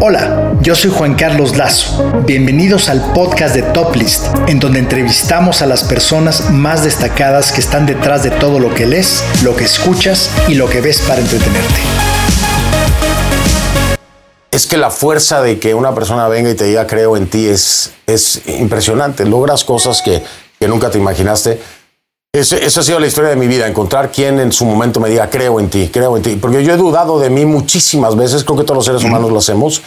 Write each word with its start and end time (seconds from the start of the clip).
Hola, 0.00 0.52
yo 0.60 0.76
soy 0.76 0.92
Juan 0.92 1.16
Carlos 1.16 1.56
Lazo. 1.56 2.22
Bienvenidos 2.24 2.88
al 2.88 3.12
podcast 3.14 3.52
de 3.52 3.62
Top 3.62 3.96
List, 3.96 4.26
en 4.46 4.60
donde 4.60 4.78
entrevistamos 4.78 5.60
a 5.60 5.66
las 5.66 5.82
personas 5.82 6.52
más 6.52 6.84
destacadas 6.84 7.50
que 7.50 7.60
están 7.60 7.84
detrás 7.84 8.22
de 8.22 8.30
todo 8.30 8.60
lo 8.60 8.72
que 8.72 8.86
lees, 8.86 9.24
lo 9.42 9.56
que 9.56 9.64
escuchas 9.64 10.30
y 10.46 10.54
lo 10.54 10.70
que 10.70 10.80
ves 10.80 11.00
para 11.00 11.20
entretenerte. 11.20 11.80
Es 14.52 14.66
que 14.66 14.76
la 14.76 14.90
fuerza 14.90 15.42
de 15.42 15.58
que 15.58 15.74
una 15.74 15.92
persona 15.96 16.28
venga 16.28 16.50
y 16.50 16.54
te 16.54 16.66
diga 16.66 16.86
creo 16.86 17.16
en 17.16 17.26
ti 17.26 17.48
es, 17.48 17.90
es 18.06 18.42
impresionante. 18.46 19.24
Logras 19.24 19.64
cosas 19.64 20.00
que, 20.00 20.22
que 20.60 20.68
nunca 20.68 20.90
te 20.90 20.98
imaginaste. 20.98 21.60
Esa 22.32 22.80
ha 22.80 22.82
sido 22.82 23.00
la 23.00 23.06
historia 23.06 23.30
de 23.30 23.36
mi 23.36 23.46
vida, 23.46 23.66
encontrar 23.66 24.12
quien 24.12 24.38
en 24.38 24.52
su 24.52 24.64
momento 24.64 25.00
me 25.00 25.08
diga 25.08 25.30
creo 25.30 25.60
en 25.60 25.70
ti, 25.70 25.88
creo 25.92 26.16
en 26.16 26.22
ti. 26.22 26.36
Porque 26.40 26.62
yo 26.62 26.74
he 26.74 26.76
dudado 26.76 27.18
de 27.18 27.30
mí 27.30 27.44
muchísimas 27.44 28.16
veces, 28.16 28.44
creo 28.44 28.58
que 28.58 28.64
todos 28.64 28.76
los 28.76 28.84
seres 28.84 29.02
humanos 29.02 29.30
lo 29.30 29.38
hacemos. 29.38 29.82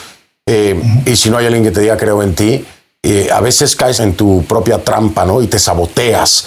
Eh, 0.48 0.81
y 1.05 1.15
si 1.15 1.29
no 1.29 1.38
hay 1.38 1.45
alguien 1.45 1.63
que 1.63 1.71
te 1.71 1.81
diga 1.81 1.98
creo 1.98 2.23
en 2.23 2.34
ti, 2.34 2.65
eh, 3.03 3.29
a 3.31 3.41
veces 3.41 3.75
caes 3.75 3.99
en 3.99 4.13
tu 4.13 4.43
propia 4.45 4.84
trampa, 4.84 5.25
¿no? 5.25 5.41
Y 5.41 5.48
te 5.48 5.59
saboteas. 5.59 6.45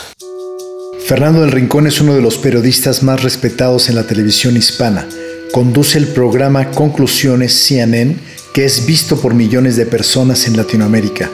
Fernando 1.07 1.43
del 1.43 1.53
Rincón 1.53 1.87
es 1.87 2.01
uno 2.01 2.15
de 2.15 2.23
los 2.23 2.39
periodistas 2.39 3.03
más 3.03 3.23
respetados 3.23 3.89
en 3.89 3.95
la 3.95 4.07
televisión 4.07 4.57
hispana. 4.57 5.07
Conduce 5.53 5.99
el 5.99 6.09
programa 6.09 6.71
Conclusiones 6.71 7.53
CNN, 7.53 8.17
que 8.53 8.65
es 8.65 8.87
visto 8.87 9.17
por 9.21 9.35
millones 9.35 9.77
de 9.77 9.87
personas 9.87 10.47
en 10.47 10.57
Latinoamérica. 10.57 11.31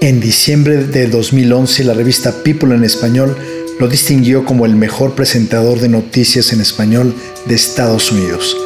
En 0.00 0.20
diciembre 0.20 0.84
de 0.84 1.08
2011, 1.08 1.84
la 1.84 1.94
revista 1.94 2.32
People 2.42 2.74
en 2.74 2.84
Español 2.84 3.36
lo 3.82 3.88
distinguió 3.88 4.44
como 4.44 4.64
el 4.64 4.76
mejor 4.76 5.16
presentador 5.16 5.80
de 5.80 5.88
noticias 5.88 6.52
en 6.52 6.60
español 6.60 7.16
de 7.46 7.56
Estados 7.56 8.12
Unidos. 8.12 8.56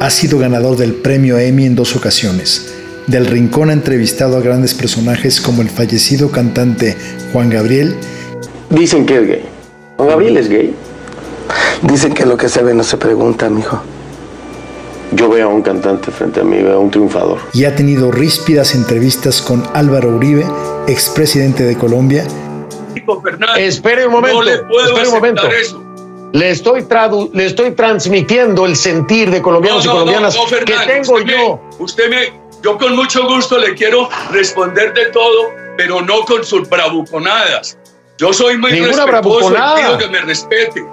Ha 0.00 0.08
sido 0.08 0.38
ganador 0.38 0.78
del 0.78 0.94
premio 0.94 1.36
Emmy 1.38 1.66
en 1.66 1.74
dos 1.74 1.94
ocasiones. 1.94 2.72
Del 3.06 3.26
Rincón 3.26 3.68
ha 3.68 3.74
entrevistado 3.74 4.38
a 4.38 4.40
grandes 4.40 4.72
personajes 4.72 5.42
como 5.42 5.60
el 5.60 5.68
fallecido 5.68 6.30
cantante 6.30 6.96
Juan 7.34 7.50
Gabriel. 7.50 7.94
Dicen 8.70 9.04
que 9.04 9.18
es 9.18 9.28
gay. 9.28 9.42
¿Juan 9.98 10.08
Gabriel 10.08 10.38
es 10.38 10.48
gay? 10.48 10.74
Dicen 11.82 12.14
que 12.14 12.24
lo 12.24 12.38
que 12.38 12.48
se 12.48 12.62
ve 12.62 12.72
no 12.72 12.84
se 12.84 12.96
pregunta, 12.96 13.50
mijo. 13.50 13.82
Yo 15.12 15.28
veo 15.28 15.50
a 15.50 15.54
un 15.54 15.60
cantante 15.60 16.10
frente 16.10 16.40
a 16.40 16.44
mí, 16.44 16.56
veo 16.62 16.76
a 16.76 16.78
un 16.78 16.90
triunfador. 16.90 17.40
Y 17.52 17.66
ha 17.66 17.76
tenido 17.76 18.10
ríspidas 18.10 18.74
entrevistas 18.74 19.42
con 19.42 19.62
Álvaro 19.74 20.16
Uribe, 20.16 20.46
expresidente 20.86 21.64
de 21.64 21.76
Colombia. 21.76 22.24
Espere 23.56 24.06
un 24.06 24.12
momento. 24.12 24.38
No 24.38 24.42
le 24.42 24.58
puedo 24.58 24.86
espere 24.88 25.08
un 25.08 25.14
momento. 25.14 25.42
aceptar 25.42 25.60
eso. 25.60 25.82
Le 26.32 26.50
estoy, 26.50 26.82
tradu- 26.82 27.30
le 27.32 27.46
estoy 27.46 27.70
transmitiendo 27.72 28.66
el 28.66 28.74
sentir 28.74 29.30
de 29.30 29.40
colombianos 29.40 29.84
y 29.84 29.88
colombianas 29.88 30.36
que 30.66 30.74
tengo 30.86 31.14
usted 31.14 31.26
yo. 31.26 31.60
Me, 31.78 31.84
usted 31.84 32.10
me, 32.10 32.32
yo 32.60 32.76
con 32.76 32.96
mucho 32.96 33.24
gusto 33.28 33.56
le 33.58 33.74
quiero 33.74 34.08
responder 34.32 34.92
de 34.94 35.06
todo, 35.06 35.50
pero 35.76 36.00
no 36.02 36.24
con 36.24 36.44
sus 36.44 36.68
bravuconadas. 36.68 37.78
Yo 38.18 38.32
soy 38.32 38.58
muy 38.58 38.72
Ninguna 38.72 39.06
respetuoso 39.06 39.52
y 39.52 39.80
pido 39.80 39.98
que 39.98 40.08
me 40.08 40.20
respete. 40.22 40.84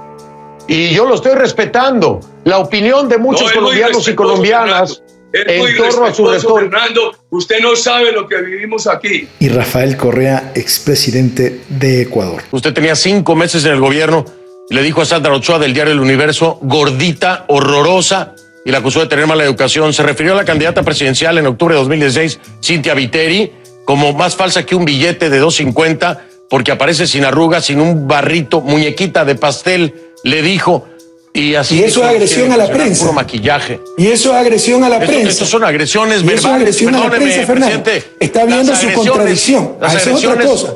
Y 0.67 0.93
yo 0.93 1.05
lo 1.05 1.15
estoy 1.15 1.33
respetando. 1.33 2.19
La 2.43 2.59
opinión 2.59 3.09
de 3.09 3.17
muchos 3.17 3.51
colombianos 3.51 4.07
y 4.07 4.15
colombianas 4.15 5.01
Es 5.31 5.57
muy 5.57 5.71
en 5.71 5.77
torno 5.77 6.05
a 6.05 6.13
su 6.13 6.55
Fernando. 6.55 7.15
Usted 7.29 7.59
no 7.61 7.75
sabe 7.75 8.11
lo 8.11 8.27
que 8.27 8.41
vivimos 8.41 8.87
aquí. 8.87 9.27
Y 9.39 9.49
Rafael 9.49 9.97
Correa, 9.97 10.51
expresidente 10.55 11.61
de 11.69 12.01
Ecuador. 12.01 12.43
Usted 12.51 12.73
tenía 12.73 12.95
cinco 12.95 13.35
meses 13.35 13.63
en 13.65 13.71
el 13.71 13.79
gobierno 13.79 14.25
y 14.69 14.75
le 14.75 14.83
dijo 14.83 15.01
a 15.01 15.05
Sandra 15.05 15.33
Ochoa 15.33 15.59
del 15.59 15.73
diario 15.73 15.93
El 15.93 15.99
Universo, 15.99 16.59
gordita, 16.61 17.45
horrorosa, 17.47 18.35
y 18.65 18.71
la 18.71 18.79
acusó 18.79 18.99
de 18.99 19.07
tener 19.07 19.27
mala 19.27 19.43
educación. 19.43 19.93
Se 19.93 20.03
refirió 20.03 20.33
a 20.33 20.35
la 20.35 20.45
candidata 20.45 20.83
presidencial 20.83 21.38
en 21.38 21.47
octubre 21.47 21.75
de 21.75 21.79
2016, 21.79 22.39
Cintia 22.63 22.93
Viteri, 22.93 23.51
como 23.85 24.13
más 24.13 24.35
falsa 24.35 24.66
que 24.66 24.75
un 24.75 24.85
billete 24.85 25.29
de 25.29 25.41
2.50 25.41 26.19
porque 26.51 26.73
aparece 26.73 27.07
sin 27.07 27.23
arrugas, 27.23 27.66
sin 27.66 27.79
un 27.79 28.09
barrito, 28.09 28.59
muñequita 28.59 29.23
de 29.23 29.35
pastel, 29.35 29.95
le 30.25 30.41
dijo. 30.41 30.85
Y 31.34 31.56
así 31.56 31.80
Y 31.80 31.84
eso 31.84 32.03
es 32.03 32.09
agresión 32.09 32.52
a 32.52 32.58
la 32.58 32.68
prensa. 32.69 33.02
Puro 33.02 33.14
maquillaje. 33.14 33.80
Y 33.97 34.08
eso 34.08 34.31
es 34.31 34.36
agresión 34.36 34.84
a 34.84 34.90
la 34.90 35.00
prensa. 35.00 35.30
esto 35.30 35.46
son 35.46 35.64
agresiones 35.64 36.22
Y 36.24 36.25
eso 36.28 36.34
es 36.36 36.42
verbales. 36.44 36.62
agresión 36.62 36.96
a 36.96 37.00
la 37.00 37.09
prensa, 37.09 37.46
Fernando. 37.46 37.84
presidente. 37.84 38.12
Está 38.19 38.46
viendo 38.46 38.75
su 38.75 38.92
contradicción. 38.94 39.72
Las 39.80 39.94
Ah, 39.94 39.97
es 39.97 40.02
otra 40.08 40.12
agresiones, 40.31 40.46
cosa. 40.47 40.74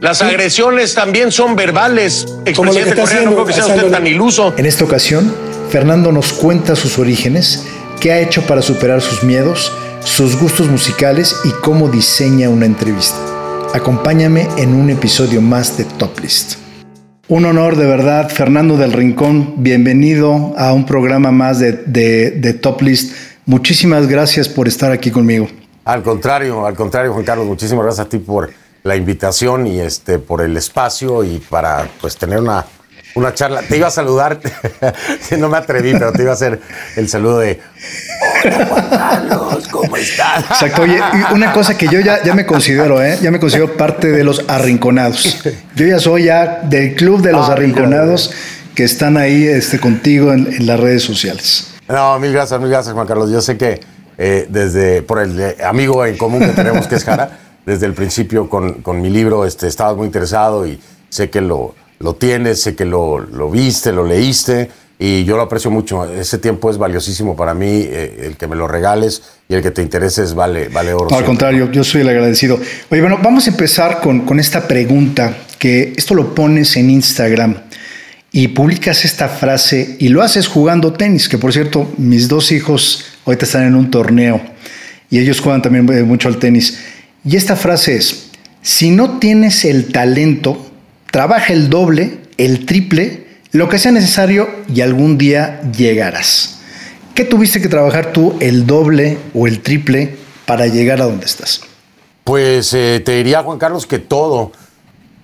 las 0.00 0.22
agresiones 0.22 0.94
también 0.94 1.32
son 1.32 1.56
verbales. 1.56 2.26
Como 2.54 2.72
lo 2.72 2.78
que 2.82 2.88
está 2.90 3.00
Correa, 3.02 3.22
no 3.22 3.30
haciendo 3.30 3.30
creo 3.34 3.46
que 3.46 3.52
sea 3.54 3.66
usted 3.66 3.90
tan 3.90 4.06
iluso. 4.06 4.52
En 4.58 4.66
esta 4.66 4.84
ocasión, 4.84 5.34
Fernando 5.70 6.12
nos 6.12 6.34
cuenta 6.34 6.76
sus 6.76 6.98
orígenes, 6.98 7.64
qué 8.00 8.12
ha 8.12 8.20
hecho 8.20 8.42
para 8.42 8.60
superar 8.60 9.00
sus 9.00 9.22
miedos, 9.22 9.72
sus 10.04 10.36
gustos 10.38 10.68
musicales 10.68 11.34
y 11.44 11.50
cómo 11.62 11.88
diseña 11.88 12.50
una 12.50 12.66
entrevista. 12.66 13.16
Acompáñame 13.72 14.48
en 14.58 14.74
un 14.74 14.90
episodio 14.90 15.40
más 15.40 15.76
de 15.78 15.84
Top 15.84 16.20
List. 16.20 16.56
Un 17.28 17.44
honor 17.44 17.76
de 17.76 17.84
verdad, 17.86 18.30
Fernando 18.30 18.76
del 18.78 18.92
Rincón, 18.92 19.54
bienvenido 19.58 20.54
a 20.56 20.72
un 20.72 20.86
programa 20.86 21.30
más 21.30 21.58
de, 21.58 21.72
de- 21.72 22.54
Top 22.54 22.80
List. 22.80 23.14
Muchísimas 23.44 24.06
gracias 24.06 24.48
por 24.48 24.66
estar 24.66 24.90
aquí 24.92 25.10
conmigo. 25.10 25.46
Al 25.84 26.02
contrario, 26.02 26.64
al 26.66 26.74
contrario, 26.74 27.12
Juan 27.12 27.24
Carlos, 27.24 27.46
muchísimas 27.46 27.84
gracias 27.84 28.06
a 28.06 28.08
ti 28.08 28.18
por 28.18 28.50
la 28.82 28.96
invitación 28.96 29.66
y 29.66 29.80
este 29.80 30.18
por 30.18 30.40
el 30.40 30.56
espacio 30.56 31.22
y 31.22 31.38
para 31.38 31.86
pues 32.00 32.16
tener 32.16 32.38
una, 32.40 32.64
una 33.18 33.34
charla. 33.34 33.62
Te 33.62 33.76
iba 33.76 33.88
a 33.88 33.90
saludar, 33.90 34.38
no 35.38 35.48
me 35.48 35.56
atreví, 35.58 35.92
pero 35.92 36.12
te 36.12 36.22
iba 36.22 36.30
a 36.30 36.34
hacer 36.34 36.60
el 36.96 37.08
saludo 37.08 37.40
de 37.40 37.60
Hola 38.44 38.66
Juan 38.66 38.90
Carlos, 38.90 39.68
¿cómo 39.68 39.96
estás? 39.96 40.44
Exacto, 40.50 40.82
oye, 40.82 41.00
una 41.32 41.52
cosa 41.52 41.76
que 41.76 41.88
yo 41.88 42.00
ya, 42.00 42.22
ya 42.22 42.34
me 42.34 42.46
considero, 42.46 43.02
¿eh? 43.02 43.18
ya 43.20 43.30
me 43.30 43.40
considero 43.40 43.76
parte 43.76 44.10
de 44.10 44.24
los 44.24 44.44
arrinconados. 44.48 45.38
Yo 45.74 45.86
ya 45.86 45.98
soy 45.98 46.24
ya 46.24 46.60
del 46.62 46.94
club 46.94 47.22
de 47.22 47.32
los 47.32 47.48
Ah, 47.48 47.52
arrinconados 47.52 48.32
que 48.74 48.84
están 48.84 49.16
ahí 49.16 49.46
este, 49.46 49.80
contigo 49.80 50.32
en, 50.32 50.46
en 50.52 50.66
las 50.66 50.78
redes 50.78 51.02
sociales. 51.02 51.74
No, 51.88 52.18
mil 52.18 52.32
gracias, 52.32 52.60
mil 52.60 52.68
gracias, 52.68 52.94
Juan 52.94 53.06
Carlos. 53.06 53.30
Yo 53.30 53.40
sé 53.40 53.56
que 53.56 53.80
eh, 54.18 54.46
desde, 54.48 55.02
por 55.02 55.20
el 55.20 55.40
eh, 55.40 55.56
amigo 55.64 56.04
en 56.04 56.16
común 56.16 56.40
que 56.40 56.48
tenemos, 56.48 56.86
que 56.86 56.96
es 56.96 57.04
Jara, 57.04 57.38
desde 57.64 57.86
el 57.86 57.94
principio 57.94 58.48
con, 58.48 58.82
con 58.82 59.00
mi 59.00 59.10
libro 59.10 59.46
este, 59.46 59.66
estabas 59.66 59.96
muy 59.96 60.06
interesado 60.06 60.66
y 60.66 60.80
sé 61.08 61.30
que 61.30 61.40
lo, 61.40 61.74
lo 62.00 62.14
tienes, 62.14 62.62
sé 62.62 62.76
que 62.76 62.84
lo, 62.84 63.18
lo 63.18 63.50
viste, 63.50 63.92
lo 63.92 64.04
leíste 64.04 64.70
y 64.98 65.24
yo 65.24 65.36
lo 65.36 65.42
aprecio 65.42 65.70
mucho. 65.70 66.04
Ese 66.12 66.38
tiempo 66.38 66.70
es 66.70 66.78
valiosísimo 66.78 67.36
para 67.36 67.54
mí, 67.54 67.66
eh, 67.66 68.24
el 68.26 68.36
que 68.36 68.46
me 68.46 68.56
lo 68.56 68.66
regales 68.66 69.22
y 69.48 69.54
el 69.54 69.62
que 69.62 69.70
te 69.70 69.82
intereses 69.82 70.34
vale, 70.34 70.68
vale 70.68 70.92
oro. 70.92 71.08
No, 71.10 71.16
al 71.16 71.24
contrario, 71.24 71.70
yo 71.70 71.84
soy 71.84 72.00
el 72.00 72.08
agradecido. 72.08 72.58
Oye, 72.90 73.00
bueno, 73.00 73.18
vamos 73.22 73.46
a 73.46 73.50
empezar 73.50 74.00
con, 74.00 74.22
con 74.22 74.40
esta 74.40 74.66
pregunta, 74.66 75.36
que 75.58 75.92
esto 75.96 76.14
lo 76.14 76.34
pones 76.34 76.76
en 76.76 76.90
Instagram 76.90 77.56
y 78.30 78.48
publicas 78.48 79.04
esta 79.04 79.28
frase 79.28 79.96
y 79.98 80.08
lo 80.08 80.22
haces 80.22 80.48
jugando 80.48 80.92
tenis, 80.92 81.28
que 81.28 81.38
por 81.38 81.52
cierto, 81.52 81.90
mis 81.96 82.28
dos 82.28 82.52
hijos 82.52 83.04
ahorita 83.24 83.46
están 83.46 83.64
en 83.64 83.74
un 83.74 83.90
torneo 83.90 84.40
y 85.10 85.18
ellos 85.18 85.40
juegan 85.40 85.62
también 85.62 85.88
eh, 85.92 86.02
mucho 86.02 86.28
al 86.28 86.38
tenis. 86.38 86.78
Y 87.24 87.36
esta 87.36 87.56
frase 87.56 87.96
es, 87.96 88.30
si 88.62 88.90
no 88.90 89.18
tienes 89.18 89.64
el 89.64 89.90
talento, 89.90 90.67
trabaja 91.10 91.52
el 91.52 91.70
doble, 91.70 92.18
el 92.36 92.66
triple, 92.66 93.26
lo 93.52 93.68
que 93.68 93.78
sea 93.78 93.92
necesario 93.92 94.48
y 94.72 94.80
algún 94.80 95.18
día 95.18 95.60
llegarás. 95.76 96.60
¿Qué 97.14 97.24
tuviste 97.24 97.60
que 97.60 97.68
trabajar 97.68 98.12
tú 98.12 98.34
el 98.40 98.66
doble 98.66 99.18
o 99.34 99.46
el 99.46 99.60
triple 99.60 100.16
para 100.46 100.66
llegar 100.66 101.00
a 101.00 101.06
donde 101.06 101.26
estás? 101.26 101.62
Pues 102.24 102.72
eh, 102.74 103.02
te 103.04 103.12
diría, 103.12 103.42
Juan 103.42 103.58
Carlos, 103.58 103.86
que 103.86 103.98
todo, 103.98 104.52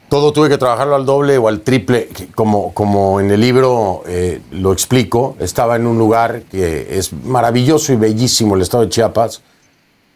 todo 0.08 0.32
tuve 0.32 0.48
que 0.48 0.58
trabajarlo 0.58 0.96
al 0.96 1.04
doble 1.04 1.38
o 1.38 1.48
al 1.48 1.60
triple, 1.60 2.08
como, 2.34 2.72
como 2.72 3.20
en 3.20 3.30
el 3.30 3.40
libro 3.40 4.02
eh, 4.08 4.40
lo 4.52 4.72
explico, 4.72 5.36
estaba 5.38 5.76
en 5.76 5.86
un 5.86 5.98
lugar 5.98 6.42
que 6.50 6.98
es 6.98 7.12
maravilloso 7.12 7.92
y 7.92 7.96
bellísimo, 7.96 8.56
el 8.56 8.62
estado 8.62 8.84
de 8.84 8.88
Chiapas, 8.88 9.42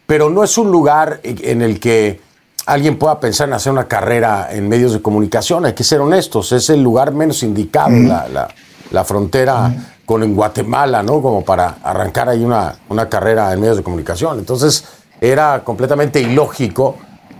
pero 0.05 0.29
no 0.29 0.43
es 0.43 0.57
un 0.57 0.71
lugar 0.71 1.21
en 1.23 1.61
el 1.61 1.79
que 1.79 2.19
alguien 2.65 2.97
pueda 2.97 3.19
pensar 3.19 3.47
en 3.47 3.53
hacer 3.53 3.71
una 3.71 3.87
carrera 3.87 4.49
en 4.51 4.67
medios 4.69 4.93
de 4.93 5.01
comunicación, 5.01 5.65
hay 5.65 5.73
que 5.73 5.83
ser 5.83 6.01
honestos, 6.01 6.51
es 6.51 6.69
el 6.69 6.81
lugar 6.83 7.13
menos 7.13 7.43
indicado, 7.43 7.89
la, 7.91 8.27
la- 8.27 8.47
la 8.91 9.03
frontera 9.05 9.71
con 10.03 10.23
en 10.23 10.35
Guatemala, 10.35 11.03
¿no? 11.03 11.21
Como 11.21 11.45
para 11.45 11.77
arrancar 11.83 12.27
ahí 12.27 12.43
una, 12.43 12.75
una 12.89 13.07
carrera 13.07 13.53
en 13.53 13.59
medios 13.61 13.77
de 13.77 13.83
comunicación. 13.83 14.39
Entonces 14.39 14.83
era 15.21 15.63
completamente 15.63 16.19
ilógico 16.19 16.95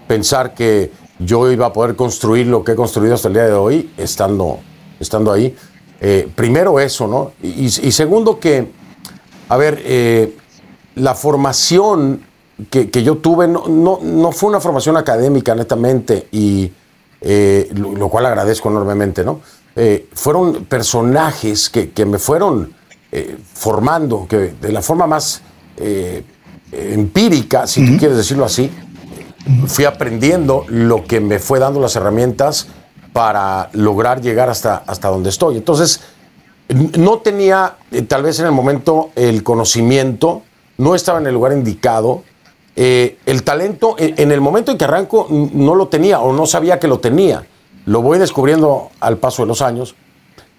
pensar 0.08 0.54
que 0.54 0.92
yo 1.18 1.52
iba 1.52 1.66
a 1.66 1.74
poder 1.74 1.96
construir 1.96 2.46
lo 2.46 2.64
que 2.64 2.74
he 2.74 2.76
construido 2.76 3.16
hasta 3.16 3.30
el 3.30 3.34
día 3.34 3.46
de 3.46 3.54
hoy 3.54 3.92
estando, 3.98 4.60
estando 5.00 5.32
ahí. 5.32 5.56
Eh, 6.00 6.30
primero 6.36 6.80
eso, 6.80 7.08
¿no? 7.08 7.32
Y 7.42 7.70
segundo 7.70 8.40
que, 8.40 8.72
a 9.50 9.58
ver, 9.58 9.82
eh, 9.84 10.38
la 10.96 11.16
formación 11.16 12.22
que, 12.70 12.90
que 12.90 13.04
yo 13.04 13.18
tuve 13.18 13.48
no, 13.48 13.68
no, 13.68 14.00
no 14.02 14.32
fue 14.32 14.50
una 14.50 14.60
formación 14.60 14.98
académica, 14.98 15.56
netamente, 15.56 16.28
y 16.32 16.72
eh, 17.22 17.70
lo, 17.74 17.94
lo 17.94 18.10
cual 18.10 18.26
agradezco 18.26 18.70
enormemente, 18.70 19.24
¿no? 19.24 19.42
Eh, 19.76 20.10
fueron 20.14 20.66
personajes 20.66 21.70
que, 21.70 21.92
que 21.92 22.06
me 22.06 22.20
fueron 22.20 22.74
eh, 23.12 23.38
formando, 23.54 24.28
que 24.28 24.54
de 24.60 24.72
la 24.72 24.82
forma 24.82 25.08
más 25.08 25.42
eh, 25.78 26.24
empírica, 26.72 27.66
si 27.66 27.86
tú 27.86 27.98
quieres 27.98 28.18
decirlo 28.18 28.46
así, 28.46 28.70
fui 29.68 29.86
aprendiendo 29.86 30.66
lo 30.68 31.06
que 31.06 31.20
me 31.20 31.40
fue 31.40 31.60
dando 31.60 31.80
las 31.80 31.96
herramientas 31.96 32.68
para 33.14 33.70
lograr 33.74 34.22
llegar 34.22 34.50
hasta, 34.50 34.84
hasta 34.86 35.08
donde 35.08 35.30
estoy. 35.30 35.58
Entonces, 35.58 36.02
no 36.98 37.20
tenía 37.20 37.78
eh, 37.92 38.04
tal 38.04 38.24
vez 38.24 38.40
en 38.40 38.46
el 38.46 38.52
momento 38.52 39.10
el 39.16 39.44
conocimiento, 39.44 40.44
no 40.78 40.94
estaba 40.94 41.20
en 41.20 41.28
el 41.28 41.34
lugar 41.34 41.54
indicado. 41.54 42.24
Eh, 42.82 43.18
el 43.26 43.44
talento, 43.44 43.98
en 43.98 44.32
el 44.32 44.40
momento 44.40 44.72
en 44.72 44.78
que 44.78 44.86
arranco, 44.86 45.28
no 45.30 45.76
lo 45.76 45.90
tenía 45.90 46.22
o 46.22 46.32
no 46.32 46.46
sabía 46.46 46.80
que 46.80 46.88
lo 46.88 47.02
tenía. 47.02 47.46
Lo 47.86 48.02
voy 48.02 48.20
descubriendo 48.20 48.90
al 49.02 49.18
paso 49.18 49.42
de 49.42 49.50
los 49.50 49.62
años, 49.62 49.96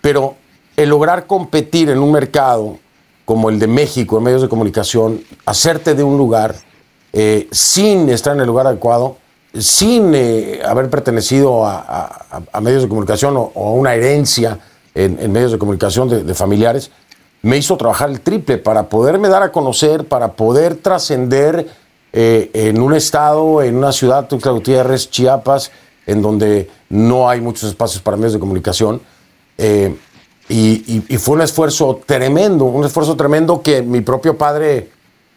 pero 0.02 0.34
el 0.76 0.90
lograr 0.90 1.26
competir 1.26 1.88
en 1.88 1.98
un 1.98 2.12
mercado 2.12 2.76
como 3.24 3.48
el 3.48 3.58
de 3.58 3.68
México, 3.68 4.18
en 4.18 4.24
medios 4.24 4.42
de 4.42 4.50
comunicación, 4.50 5.22
hacerte 5.46 5.94
de 5.94 6.02
un 6.02 6.18
lugar 6.18 6.56
eh, 7.14 7.48
sin 7.52 8.10
estar 8.10 8.34
en 8.34 8.40
el 8.40 8.46
lugar 8.46 8.66
adecuado, 8.66 9.16
sin 9.58 10.14
eh, 10.14 10.60
haber 10.62 10.90
pertenecido 10.90 11.64
a, 11.64 12.36
medios 12.60 12.82
de 12.82 12.88
comunicación 12.90 13.34
o, 13.38 13.50
a 13.54 13.70
una 13.70 13.94
herencia 13.94 14.58
en, 14.94 15.32
medios 15.32 15.52
de 15.52 15.58
comunicación 15.58 16.26
de, 16.26 16.34
familiares, 16.34 16.90
me 17.40 17.56
hizo 17.56 17.78
trabajar 17.78 18.10
el 18.10 18.20
triple 18.20 18.58
para 18.58 18.90
poderme 18.90 19.28
dar 19.28 19.42
a 19.42 19.50
conocer, 19.50 20.06
para 20.06 20.32
poder 20.32 20.74
trascender 20.74 21.79
eh, 22.12 22.50
en 22.52 22.80
un 22.80 22.94
estado, 22.94 23.62
en 23.62 23.76
una 23.76 23.92
ciudad, 23.92 24.28
Tuxtla 24.28 24.52
Gutiérrez, 24.52 25.10
Chiapas, 25.10 25.70
en 26.06 26.22
donde 26.22 26.68
no 26.88 27.28
hay 27.28 27.40
muchos 27.40 27.68
espacios 27.68 28.02
para 28.02 28.16
medios 28.16 28.32
de 28.32 28.40
comunicación. 28.40 29.00
Y, 30.50 31.18
fue 31.18 31.36
un 31.36 31.42
esfuerzo 31.42 32.00
tremendo, 32.04 32.64
un 32.64 32.84
esfuerzo 32.84 33.16
tremendo 33.16 33.62
que 33.62 33.82
mi 33.82 34.00
propio 34.00 34.36
padre 34.36 34.88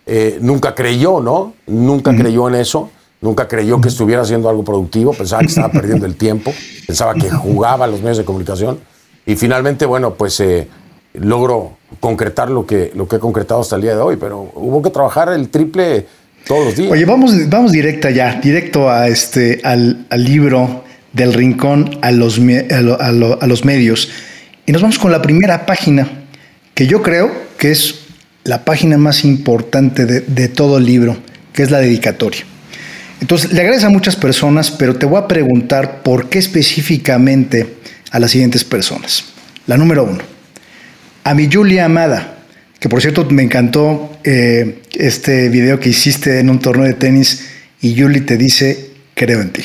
eh, 0.07 0.39
nunca 0.41 0.73
creyó, 0.73 1.21
¿no? 1.21 1.53
Nunca 1.67 2.15
creyó 2.15 2.47
en 2.47 2.55
eso, 2.55 2.89
nunca 3.21 3.47
creyó 3.47 3.79
que 3.79 3.89
estuviera 3.89 4.23
haciendo 4.23 4.49
algo 4.49 4.63
productivo, 4.63 5.13
pensaba 5.13 5.41
que 5.41 5.49
estaba 5.49 5.69
perdiendo 5.71 6.07
el 6.07 6.15
tiempo, 6.15 6.51
pensaba 6.87 7.13
que 7.13 7.29
jugaba 7.29 7.85
a 7.85 7.87
los 7.87 8.01
medios 8.01 8.17
de 8.17 8.25
comunicación. 8.25 8.79
Y 9.23 9.35
finalmente, 9.35 9.85
bueno, 9.85 10.15
pues 10.15 10.39
eh, 10.39 10.67
logro 11.13 11.73
concretar 11.99 12.49
lo 12.49 12.65
que, 12.65 12.91
lo 12.95 13.07
que 13.07 13.17
he 13.17 13.19
concretado 13.19 13.61
hasta 13.61 13.75
el 13.75 13.83
día 13.83 13.95
de 13.95 14.01
hoy, 14.01 14.15
pero 14.15 14.49
hubo 14.55 14.81
que 14.81 14.89
trabajar 14.89 15.29
el 15.29 15.49
triple 15.49 16.07
todos. 16.45 16.78
Oye, 16.80 17.06
vamos, 17.06 17.50
vamos 17.50 17.72
directa 17.72 18.10
ya, 18.12 18.40
directo 18.42 18.90
a 18.90 19.07
este, 19.07 19.62
al, 19.63 20.06
libro 20.18 20.84
del 21.13 21.34
rincón 21.34 22.00
a 22.01 22.12
los, 22.12 22.40
a 22.40 23.48
los 23.48 23.66
medios. 23.66 24.10
Y 24.66 24.72
nos 24.72 24.81
vamos 24.81 24.98
con 24.98 25.12
la 25.12 25.22
primera 25.22 25.66
página, 25.66 26.07
que 26.74 26.88
yo 26.88 27.01
creo 27.01 27.31
que 27.57 27.72
es 27.72 28.04
la 28.44 28.66
página 28.66 28.98
más 28.98 29.24
importante 29.24 30.06
de, 30.06 30.48
todo 30.50 30.78
el 30.78 30.86
libro, 30.86 31.18
que 31.54 31.63
es 31.63 31.72
la 31.72 31.80
dedicatoria. 31.80 32.44
Entonces, 33.22 33.54
le 33.54 33.62
agradezco 33.62 33.88
a 33.88 33.92
muchas 33.92 34.16
personas, 34.16 34.72
pero 34.72 34.95
te 34.95 35.06
voy 35.06 35.18
a 35.18 35.28
preguntar 35.28 36.01
por 36.01 36.30
qué 36.30 36.40
específicamente 36.40 37.75
a 38.12 38.19
las 38.19 38.31
siguientes 38.31 38.63
personas. 38.63 39.24
La 39.66 39.78
número 39.78 40.04
uno, 40.04 40.19
a 41.24 41.34
mi 41.34 41.50
Julia 41.51 41.86
Amada, 41.86 42.43
que 42.83 42.89
por 42.89 43.01
cierto 43.01 43.25
me 43.30 43.44
encantó 43.44 44.09
eh, 44.25 44.81
este 44.91 45.47
video 45.47 45.80
que 45.80 45.88
hiciste 45.88 46.41
en 46.41 46.50
un 46.50 46.59
torneo 46.59 46.85
de 46.85 46.95
tenis 46.95 47.47
y 47.80 47.97
Julie 47.97 48.19
te 48.19 48.35
dice, 48.35 48.91
creo 49.13 49.39
en 49.39 49.53
ti. 49.53 49.63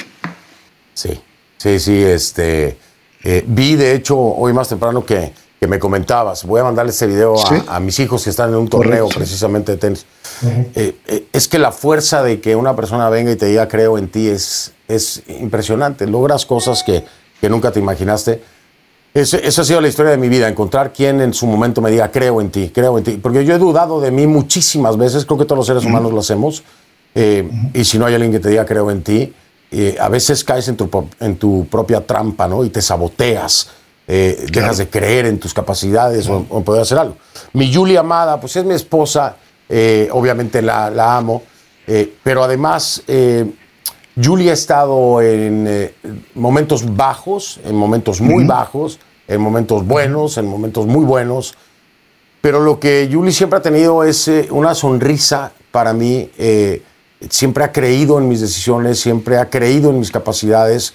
Sí, 0.95 1.21
sí, 1.57 1.81
sí, 1.81 2.01
este 2.01 2.77
eh, 3.25 3.43
vi, 3.45 3.75
de 3.75 3.97
hecho, 3.97 4.17
hoy 4.17 4.53
más 4.53 4.69
temprano 4.69 5.05
que, 5.05 5.33
me 5.67 5.81
comentabas, 5.81 6.45
voy 6.45 6.61
a 6.61 6.63
mandarle 6.63 6.93
ese 6.93 7.09
video 7.09 7.35
a, 7.67 7.81
mis 7.81 7.99
hijos 7.99 8.23
que 8.23 8.31
están 8.31 8.51
en 8.51 8.55
un 8.55 8.69
torneo 8.69 9.09
precisamente 9.09 9.73
de 9.73 9.79
tenis. 9.79 10.07
Eh, 10.77 10.95
eh, 11.09 11.27
es 11.33 11.49
que 11.49 11.59
la 11.59 11.73
fuerza 11.73 12.23
de 12.23 12.41
que 12.41 12.55
una 12.55 12.77
persona 12.77 13.11
venga 13.11 13.33
y 13.33 13.37
te 13.37 13.47
diga 13.47 13.67
creo 13.67 13.99
en 13.99 14.07
ti 14.07 14.29
es, 14.29 14.75
es 14.87 15.25
impresionante. 15.27 16.07
Logras 16.07 16.47
cosas 16.47 16.85
que, 16.85 17.03
nunca 17.49 17.73
te 17.73 17.81
imaginaste. 17.81 18.41
Esa 19.21 19.63
ha 19.63 19.65
sido 19.65 19.81
la 19.81 19.89
historia 19.89 20.11
de 20.13 20.19
mi 20.19 20.29
vida, 20.29 20.49
encontrar 20.49 20.93
quien 20.93 21.21
en 21.21 21.33
su 21.33 21.47
momento 21.47 21.81
me 21.81 21.91
diga 21.91 22.11
creo 22.11 22.41
en 22.41 22.51
ti, 22.51 22.71
creo 22.75 22.99
en 22.99 23.05
ti. 23.05 23.19
Porque 23.23 23.45
yo 23.45 23.55
he 23.55 23.59
dudado 23.59 24.01
de 24.01 24.11
mí 24.11 24.27
muchísimas 24.27 24.97
veces, 24.97 25.25
creo 25.25 25.39
que 25.39 25.45
todos 25.45 25.59
los 25.59 25.67
seres 25.67 25.85
humanos 25.85 26.13
lo 26.13 26.21
hacemos. 26.21 26.63
Y 27.15 27.85
si 27.85 27.99
no 27.99 28.07
hay 28.07 28.15
alguien 28.15 28.31
que 28.31 28.39
te 28.39 28.49
diga 28.49 28.65
creo 28.65 28.91
en 28.91 29.03
ti, 29.03 29.33
a 30.01 30.09
veces 30.09 30.45
caes 30.45 30.69
en 30.69 30.77
tu, 30.77 30.89
en 31.21 31.37
tu 31.37 31.67
propia 31.67 32.07
trampa, 32.07 32.49
¿no? 32.49 32.65
Y 32.65 32.71
te 32.71 32.81
saboteas, 32.81 33.71
eh, 34.11 34.47
dejas 34.51 34.79
de 34.79 34.89
creer 34.89 35.27
en 35.27 35.39
tus 35.39 35.53
capacidades 35.53 36.27
o, 36.31 36.43
poder 36.65 36.81
hacer 36.81 36.97
algo. 36.97 37.19
Mi 37.53 37.73
Julia 37.73 38.01
amada, 38.01 38.41
pues 38.41 38.57
es 38.57 38.65
mi 38.65 38.73
esposa, 38.73 39.37
eh, 39.69 40.09
obviamente 40.13 40.63
la, 40.63 40.89
la 40.89 41.19
amo, 41.19 41.43
eh, 41.87 42.15
pero 42.23 42.43
además 42.43 43.03
Julia 44.17 44.53
ha 44.53 44.55
estado 44.55 45.21
en 45.21 45.93
momentos 46.35 46.97
bajos, 46.97 47.61
en 47.65 47.77
momentos 47.77 48.23
muy 48.23 48.45
bajos, 48.45 48.99
en 49.29 49.41
momentos 49.41 49.87
buenos, 49.87 50.39
en 50.39 50.47
momentos 50.47 50.87
muy 50.87 51.05
buenos, 51.05 51.55
pero 52.41 52.61
lo 52.61 52.81
que 52.81 53.09
Julie 53.13 53.33
siempre 53.33 53.59
ha 53.59 53.63
tenido 53.63 54.03
es 54.03 54.29
una 54.51 54.75
sonrisa 54.75 55.53
para 55.71 55.93
mí 55.93 56.31
siempre 57.29 57.65
ha 57.65 57.73
creído 57.73 58.19
en 58.19 58.29
mis 58.29 58.41
decisiones, 58.41 59.01
siempre 59.01 59.39
ha 59.39 59.51
creído 59.51 59.91
en 59.91 59.99
mis 59.99 60.11
capacidades. 60.11 60.95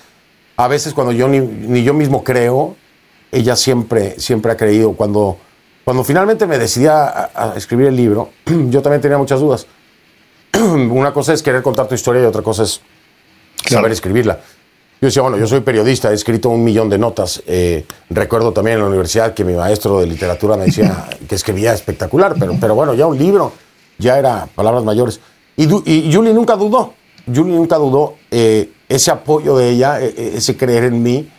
A 0.55 0.67
veces 0.67 0.93
cuando 0.93 1.11
yo 1.11 1.27
ni, 1.27 1.83
yo 1.83 1.93
mismo 1.93 2.23
creo, 2.23 2.75
ella 3.31 3.55
siempre, 3.55 4.19
siempre 4.19 4.51
ha 4.51 4.57
creído. 4.57 4.93
Cuando, 4.93 5.37
cuando 5.83 6.03
finalmente 6.03 6.45
me 6.45 6.57
decidí 6.57 6.87
a, 6.87 7.53
escribir 7.55 7.87
el 7.87 7.95
libro, 7.95 8.29
yo 8.45 8.81
también 8.81 9.01
tenía 9.01 9.17
muchas 9.17 9.39
dudas. 9.39 9.67
Una 10.53 11.13
cosa 11.13 11.33
es 11.33 11.43
querer 11.43 11.61
contar 11.61 11.87
tu 11.87 11.95
historia 11.95 12.21
y 12.21 12.25
otra 12.25 12.41
cosa 12.41 12.63
es 12.63 12.81
saber 13.67 13.91
escribirla. 13.91 14.39
Yo 15.03 15.07
decía, 15.07 15.21
bueno, 15.21 15.37
yo 15.37 15.45
soy 15.47 15.59
periodista, 15.59 16.11
he 16.11 16.13
escrito 16.13 16.47
un 16.47 16.63
millón 16.63 16.89
de 16.89 16.97
notas. 16.97 17.43
Eh, 17.45 17.85
recuerdo 18.09 18.53
también 18.53 18.75
en 18.75 18.83
la 18.83 18.87
universidad 18.87 19.33
que 19.33 19.43
mi 19.43 19.51
maestro 19.51 19.99
de 19.99 20.07
literatura 20.07 20.55
me 20.55 20.67
decía 20.67 21.09
que 21.27 21.35
escribía 21.35 21.73
espectacular, 21.73 22.35
pero, 22.39 22.55
pero 22.57 22.73
bueno, 22.73 22.93
ya 22.93 23.05
un 23.05 23.17
libro, 23.17 23.51
ya 23.97 24.17
era 24.17 24.47
palabras 24.55 24.85
mayores. 24.85 25.19
Y, 25.57 25.67
Julie 25.67 26.33
nunca 26.33 26.55
dudó, 26.55 26.93
Julie 27.27 27.53
nunca 27.53 27.75
dudó. 27.75 28.15
Eh, 28.31 28.71
ese 28.87 29.11
apoyo 29.11 29.57
de 29.57 29.71
ella, 29.71 29.99
e, 29.99 30.05
e, 30.05 30.37
ese 30.37 30.55
creer 30.55 30.85
en 30.85 31.03
mí, 31.03 31.29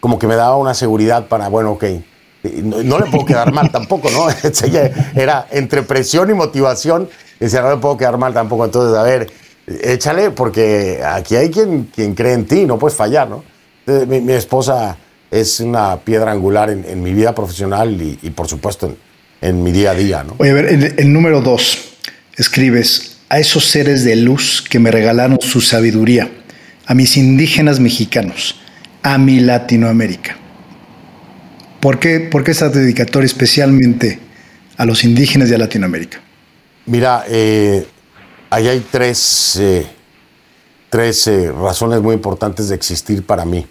como 0.00 0.18
que 0.18 0.26
me 0.26 0.34
daba 0.34 0.58
una 0.58 0.74
seguridad 0.74 1.26
para, 1.26 1.48
bueno, 1.48 1.72
ok, 1.72 1.84
no, 2.62 2.98
le 2.98 3.06
puedo 3.06 3.24
quedar 3.24 3.54
mal 3.54 3.70
tampoco, 3.72 4.10
¿no? 4.10 4.26
Era 5.14 5.46
entre 5.50 5.80
presión 5.80 6.28
y 6.28 6.34
motivación, 6.34 7.08
decía, 7.40 7.62
no 7.62 7.70
le 7.70 7.78
puedo 7.78 7.96
quedar 7.96 8.18
mal 8.18 8.34
tampoco. 8.34 8.66
Entonces, 8.66 8.94
a 8.94 9.02
ver, 9.02 9.30
échale, 9.66 10.30
porque 10.30 11.00
aquí 11.04 11.36
hay 11.36 11.50
quien, 11.50 11.84
quien 11.94 12.14
cree 12.14 12.34
en 12.34 12.46
ti, 12.46 12.64
no 12.66 12.78
puedes 12.78 12.96
fallar, 12.96 13.28
¿no? 13.28 13.44
mi, 14.06 14.32
esposa 14.32 14.96
es 15.30 15.60
una 15.60 15.96
piedra 15.98 16.32
angular 16.32 16.70
en, 16.70 17.02
mi 17.02 17.12
vida 17.12 17.34
profesional 17.34 18.00
y, 18.00 18.30
por 18.30 18.48
supuesto, 18.48 18.96
en, 19.40 19.62
mi 19.62 19.72
día 19.72 19.90
a 19.90 19.94
día, 19.94 20.24
¿no? 20.24 20.34
Oye, 20.38 20.50
a 20.50 20.54
ver, 20.54 20.66
el, 20.66 20.94
el 20.96 21.12
número 21.12 21.40
dos, 21.40 21.96
escribes, 22.36 23.18
a 23.28 23.38
esos 23.38 23.64
seres 23.64 24.04
de 24.04 24.16
luz 24.16 24.62
que 24.62 24.78
me 24.78 24.90
regalaron 24.90 25.38
su 25.40 25.60
sabiduría, 25.60 26.30
a 26.86 26.94
mis 26.94 27.16
indígenas 27.16 27.80
mexicanos, 27.80 28.60
a 29.02 29.18
mi 29.18 29.40
Latinoamérica. 29.40 30.36
¿Por 31.80 31.98
qué, 31.98 32.20
por 32.20 32.44
qué 32.44 32.52
esta 32.52 32.68
dedicatoria 32.70 33.26
especialmente 33.26 34.18
a 34.76 34.86
los 34.86 35.04
indígenas 35.04 35.50
de 35.50 35.58
Latinoamérica? 35.58 36.20
Mira, 36.86 37.24
eh, 37.28 37.86
ahí 38.50 38.68
hay 38.68 38.80
tres, 38.90 39.60
razones 40.90 42.00
muy 42.00 42.14
importantes 42.14 42.68
de 42.68 42.74
existir 42.74 43.24
para 43.24 43.44
mí. 43.44 43.66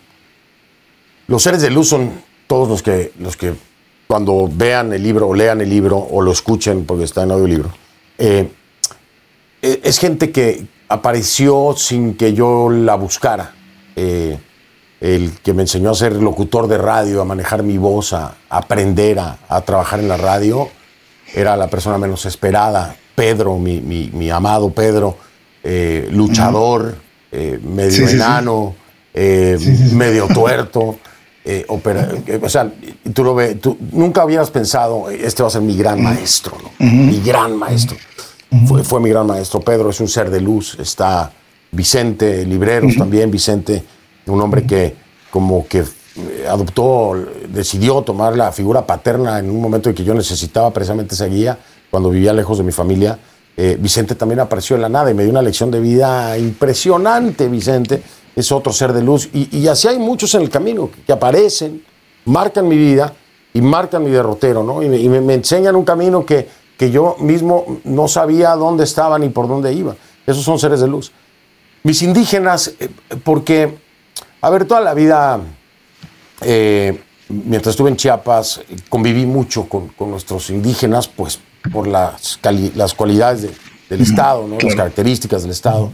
Los 1.28 1.44
seres 1.44 1.62
de 1.62 1.70
luz 1.70 1.90
son 1.90 2.12
todos 2.48 2.68
los 2.68 2.84
que, 2.84 3.14
los 3.20 3.38
que 3.38 3.54
cuando 4.08 4.50
vean 4.52 4.94
el 4.94 5.02
libro 5.02 5.30
o 5.30 5.34
lean 5.34 5.62
el 5.62 5.70
libro 5.70 5.98
o 5.98 6.22
lo 6.22 6.32
escuchen 6.32 6.86
porque 6.86 7.06
está 7.06 7.24
en 7.24 7.32
audiolibro, 7.32 7.72
eh, 8.18 8.50
eh, 9.62 9.82
es 9.84 9.98
gente 9.98 10.32
que 10.32 10.68
apareció 10.90 11.74
sin 11.78 12.16
que 12.16 12.34
yo 12.34 12.70
la 12.70 12.96
buscara. 12.96 13.54
Eh, 13.96 14.38
el 15.04 15.34
que 15.44 15.54
me 15.54 15.64
enseñó 15.64 15.92
a 15.92 15.96
ser 15.96 16.14
locutor 16.14 16.68
de 16.68 16.78
radio, 16.78 17.22
a 17.22 17.26
manejar 17.26 17.62
mi 17.62 17.78
voz, 17.78 18.14
a, 18.14 18.36
aprender 18.50 19.20
a, 19.20 19.62
trabajar 19.66 20.00
en 20.00 20.08
la 20.08 20.16
radio, 20.16 20.70
era 21.34 21.58
la 21.58 21.68
persona 21.68 21.98
menos 21.98 22.26
esperada. 22.26 22.96
Pedro, 23.16 23.58
mi, 23.58 24.30
amado 24.30 24.70
Pedro, 24.72 25.18
eh, 25.64 26.08
luchador, 26.12 26.96
medio 27.32 28.08
enano, 28.08 28.76
medio 29.14 30.28
tuerto. 30.28 31.00
o 32.42 32.50
sea, 32.50 32.72
tú 33.14 33.24
lo 33.24 33.36
ves, 33.36 33.60
tú 33.60 33.78
nunca 33.92 34.26
hubieras 34.26 34.52
pensado, 34.52 35.10
este 35.10 35.44
va 35.44 35.48
a 35.48 35.52
ser 35.52 35.62
mi 35.62 35.76
gran 35.76 36.02
maestro, 36.02 36.58
¿no? 36.62 36.86
Mi 36.86 37.20
gran 37.22 37.58
maestro 37.58 37.98
fue, 38.84 39.00
mi 39.00 39.10
gran 39.10 39.28
maestro. 39.28 39.60
Pedro 39.60 39.90
es 39.90 40.00
un 40.00 40.08
ser 40.08 40.30
de 40.30 40.42
luz. 40.42 40.78
Está 40.80 41.32
Vicente, 41.72 42.46
Libreros 42.46 42.96
también. 42.96 43.32
Vicente, 43.32 43.84
un 44.28 44.42
hombre 44.42 44.66
que 44.66 44.96
como 45.32 45.68
que 45.68 45.80
eh, 45.80 46.46
adoptó, 46.48 47.16
decidió 47.50 48.02
tomar 48.04 48.38
la 48.38 48.52
figura 48.52 48.86
paterna 48.86 49.40
en 49.40 49.50
un 49.50 49.60
momento 49.60 49.90
en 49.90 49.96
que 49.96 50.04
yo 50.04 50.14
necesitaba 50.14 50.72
precisamente 50.72 51.16
esa 51.16 51.26
guía, 51.26 51.58
cuando 51.94 52.10
vivía 52.10 52.34
lejos 52.34 52.58
de 52.58 52.64
mi 52.64 52.72
familia. 52.72 53.20
Eh, 53.56 53.78
Vicente 53.80 54.16
también 54.16 54.40
apareció 54.40 54.76
en 54.76 54.82
la 54.82 54.90
nada 54.90 55.12
y 55.12 55.14
me 55.14 55.22
dio 55.22 55.32
una 55.32 55.44
lección 55.44 55.70
de 55.70 55.80
vida 55.80 56.36
impresionante, 56.40 57.48
Vicente. 57.48 58.02
Es 58.36 58.52
otro 58.52 58.74
ser 58.74 58.94
de 58.94 59.04
luz. 59.04 59.30
Y, 59.32 59.68
así 59.68 59.88
hay 59.88 60.00
muchos 60.00 60.34
en 60.34 60.42
el 60.42 60.50
camino 60.50 60.90
que, 61.06 61.14
aparecen, 61.14 61.84
marcan 62.26 62.68
mi 62.68 62.76
vida 62.78 63.14
y 63.54 63.62
marcan 63.62 64.04
mi 64.04 64.10
derrotero, 64.10 64.64
¿no? 64.64 64.82
Y, 64.82 64.90
me, 64.90 65.36
enseñan 65.36 65.76
un 65.76 65.86
camino 65.86 66.26
que, 66.26 66.50
que 66.76 66.90
yo 66.90 67.16
mismo 67.20 67.80
no 67.84 68.08
sabía 68.08 68.56
dónde 68.56 68.86
estaba 68.86 69.20
ni 69.20 69.30
por 69.30 69.48
dónde 69.48 69.72
iba. 69.72 69.96
Esos 70.26 70.44
son 70.44 70.58
seres 70.58 70.80
de 70.80 70.88
luz. 70.88 71.12
Mis 71.84 72.02
indígenas, 72.02 72.74
eh, 72.80 72.90
porque, 73.24 73.78
a 74.42 74.50
ver, 74.50 74.66
toda 74.66 74.82
la 74.82 74.96
vida, 74.96 75.40
eh, 76.42 77.00
mientras 77.30 77.74
estuve 77.74 77.92
en 77.92 77.98
Chiapas, 77.98 78.62
conviví 78.90 79.28
mucho 79.28 79.70
con, 79.70 79.92
nuestros 80.00 80.50
indígenas, 80.50 81.08
pues 81.08 81.40
por 81.72 81.88
las, 81.88 82.40
las 82.76 82.94
cualidades 82.94 83.50
del 83.90 84.02
Estado, 84.02 84.48
¿no? 84.48 84.58
las 84.60 84.76
características 84.76 85.44
del 85.44 85.52
Estado. 85.52 85.92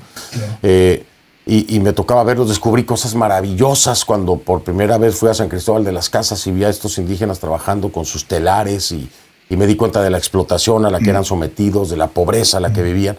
Eh, 0.63 1.05
y, 1.45 1.79
me 1.79 1.93
tocaba 1.93 2.23
verlos, 2.23 2.47
descubrí 2.47 2.83
cosas 2.83 3.15
maravillosas 3.15 4.05
cuando 4.05 4.35
por 4.35 4.61
primera 4.61 4.99
vez 4.99 5.15
fui 5.15 5.29
a 5.29 5.33
San 5.33 5.49
Cristóbal 5.49 5.83
de 5.83 5.91
las 5.91 6.07
Casas 6.07 6.45
y 6.45 6.51
vi 6.51 6.63
a 6.63 6.69
estos 6.69 6.99
indígenas 6.99 7.39
trabajando 7.39 7.91
con 7.91 8.05
sus 8.05 8.25
telares 8.25 8.91
y, 8.91 9.09
y 9.49 9.57
me 9.57 9.65
di 9.65 9.75
cuenta 9.75 10.03
de 10.03 10.11
la 10.11 10.19
explotación 10.19 10.85
a 10.85 10.91
la 10.91 10.99
que 10.99 11.09
eran 11.09 11.25
sometidos, 11.25 11.89
de 11.89 11.97
la 11.97 12.07
pobreza 12.07 12.57
a 12.57 12.59
la 12.59 12.71
que 12.71 12.83
vivían 12.83 13.17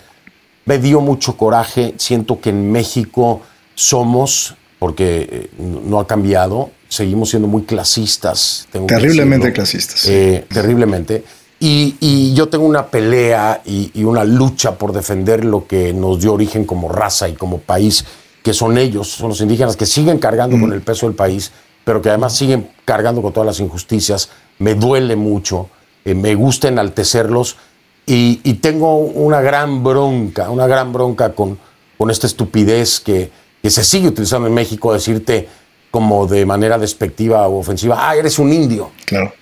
me 0.65 0.79
dio 0.79 1.01
mucho 1.01 1.37
coraje. 1.37 1.95
Siento 1.97 2.41
que 2.41 2.51
en 2.51 2.71
México 2.71 3.43
somos, 3.75 4.55
porque 4.79 5.29
eh, 5.31 5.51
no 5.59 5.99
ha 5.99 6.07
cambiado, 6.07 6.71
seguimos 6.89 7.31
siendo 7.31 7.49
muy 7.49 7.63
clasistas. 7.63 8.69
terriblemente 8.87 9.53
clasistas. 9.53 10.07
Eh, 10.07 10.47
terriblemente. 10.49 11.25
Y, 11.63 12.33
yo 12.33 12.49
tengo 12.49 12.65
una 12.65 12.87
pelea 12.87 13.61
y, 13.67 14.03
una 14.03 14.25
lucha 14.25 14.77
por 14.77 14.93
defender 14.93 15.45
lo 15.45 15.67
que 15.67 15.93
nos 15.93 16.19
dio 16.19 16.33
origen 16.33 16.65
como 16.65 16.89
raza 16.89 17.29
y 17.29 17.35
como 17.35 17.59
país, 17.59 18.07
que 18.43 18.55
son 18.55 18.79
ellos, 18.79 19.09
son 19.09 19.29
los 19.29 19.41
indígenas 19.43 19.77
que 19.77 19.85
siguen 19.85 20.19
cargando 20.19 20.59
con 20.59 20.73
el 20.73 20.81
peso 20.81 21.07
del 21.07 21.15
país, 21.15 21.53
pero 21.85 22.01
que 22.01 22.09
además 22.09 22.35
siguen 22.35 22.71
cargando 22.87 23.21
con 23.21 23.35
todas 23.35 23.47
las 23.47 23.61
injusticias. 23.61 24.31
Me 24.59 24.75
duele 24.75 25.17
mucho, 25.17 25.69
eh, 26.07 26.15
me 26.15 26.35
gusta 26.35 26.69
enaltecerlos 26.69 27.59
y, 28.07 28.37
tengo 28.55 28.97
una 28.97 29.43
gran 29.43 29.85
bronca, 29.85 30.49
una 30.49 30.67
gran 30.67 30.95
bronca 30.95 31.35
con, 31.35 31.59
con 31.99 32.11
esta 32.11 32.27
estupidez 32.27 33.01
que, 33.01 33.31
que, 33.63 33.69
se 33.69 33.85
sigue 33.85 34.09
utilizando 34.09 34.49
en 34.49 34.55
México, 34.55 34.95
decirte 34.95 35.47
como 35.91 36.27
de 36.27 36.47
manera 36.47 36.79
despectiva 36.79 37.47
o 37.47 37.59
ofensiva, 37.59 38.09
ah, 38.09 38.17
eres 38.17 38.39
un 38.39 38.51
indio. 38.51 38.93
Claro. 39.05 39.35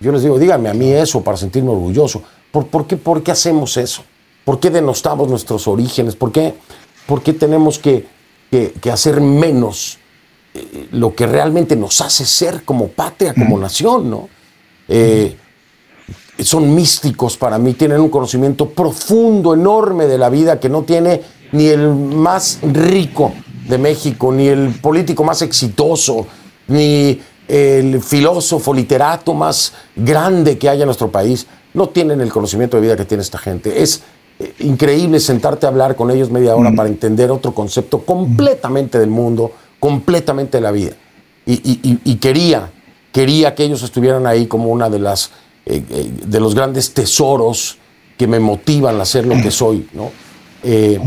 Yo 0.00 0.12
les 0.12 0.22
digo, 0.22 0.38
díganme 0.38 0.68
a 0.68 0.74
mí 0.74 0.92
eso 0.92 1.22
para 1.22 1.36
sentirme 1.36 1.70
orgulloso. 1.70 2.22
¿Por, 2.50 2.66
por, 2.66 2.86
qué, 2.86 2.96
¿Por 2.96 3.22
qué 3.22 3.32
hacemos 3.32 3.76
eso? 3.76 4.02
¿Por 4.44 4.60
qué 4.60 4.70
denostamos 4.70 5.28
nuestros 5.28 5.66
orígenes? 5.66 6.16
¿Por 6.16 6.32
qué, 6.32 6.54
por 7.06 7.22
qué 7.22 7.32
tenemos 7.32 7.78
que, 7.78 8.06
que, 8.50 8.72
que, 8.80 8.90
hacer 8.90 9.20
menos 9.20 9.98
eh, 10.54 10.88
lo 10.92 11.14
que 11.14 11.26
realmente 11.26 11.76
nos 11.76 12.00
hace 12.00 12.24
ser 12.24 12.64
como 12.64 12.88
patria, 12.88 13.34
como 13.34 13.58
nación, 13.58 14.10
¿no? 14.10 14.28
Eh, 14.88 15.36
son 16.38 16.74
místicos 16.74 17.36
para 17.36 17.58
mí, 17.58 17.72
tienen 17.74 18.00
un 18.00 18.10
conocimiento 18.10 18.68
profundo, 18.68 19.54
enorme 19.54 20.06
de 20.06 20.18
la 20.18 20.28
vida 20.28 20.60
que 20.60 20.68
no 20.68 20.82
tiene 20.82 21.22
ni 21.52 21.66
el 21.66 21.88
más 21.94 22.58
rico 22.62 23.32
de 23.68 23.78
México, 23.78 24.32
ni 24.32 24.48
el 24.48 24.74
político 24.80 25.24
más 25.24 25.42
exitoso, 25.42 26.26
ni 26.68 27.20
el 27.48 28.02
filósofo, 28.02 28.74
literato 28.74 29.34
más 29.34 29.72
grande 29.94 30.58
que 30.58 30.68
haya 30.68 30.82
en 30.82 30.86
nuestro 30.86 31.10
país. 31.10 31.46
No 31.74 31.88
tienen 31.88 32.20
el 32.20 32.30
conocimiento 32.30 32.76
de 32.76 32.82
vida 32.82 32.96
que 32.96 33.04
tiene 33.04 33.22
esta 33.22 33.38
gente. 33.38 33.82
Es 33.82 34.02
eh, 34.38 34.54
increíble 34.60 35.20
sentarte 35.20 35.66
a 35.66 35.68
hablar 35.68 35.96
con 35.96 36.10
ellos 36.10 36.30
media 36.30 36.56
hora 36.56 36.72
para 36.72 36.88
entender 36.88 37.30
otro 37.30 37.54
concepto 37.54 38.00
completamente 38.00 38.98
del 38.98 39.10
mundo, 39.10 39.52
completamente 39.78 40.58
de 40.58 40.60
la 40.62 40.70
vida. 40.70 40.92
y 41.46 42.16
quería, 42.16 42.70
quería 43.12 43.54
que 43.54 43.64
ellos 43.64 43.82
estuvieran 43.82 44.26
ahí 44.26 44.46
como 44.46 44.70
una 44.70 44.90
de 44.90 44.98
las 44.98 45.30
eh, 45.68 45.82
eh, 45.90 46.10
de 46.24 46.38
los 46.38 46.54
grandes 46.54 46.94
tesoros 46.94 47.76
que 48.16 48.28
me 48.28 48.38
motivan 48.38 49.00
a 49.00 49.04
ser 49.04 49.26
lo 49.26 49.34
que 49.42 49.50
soy, 49.50 49.88
¿no? 49.94 50.12
Eh, 50.62 51.00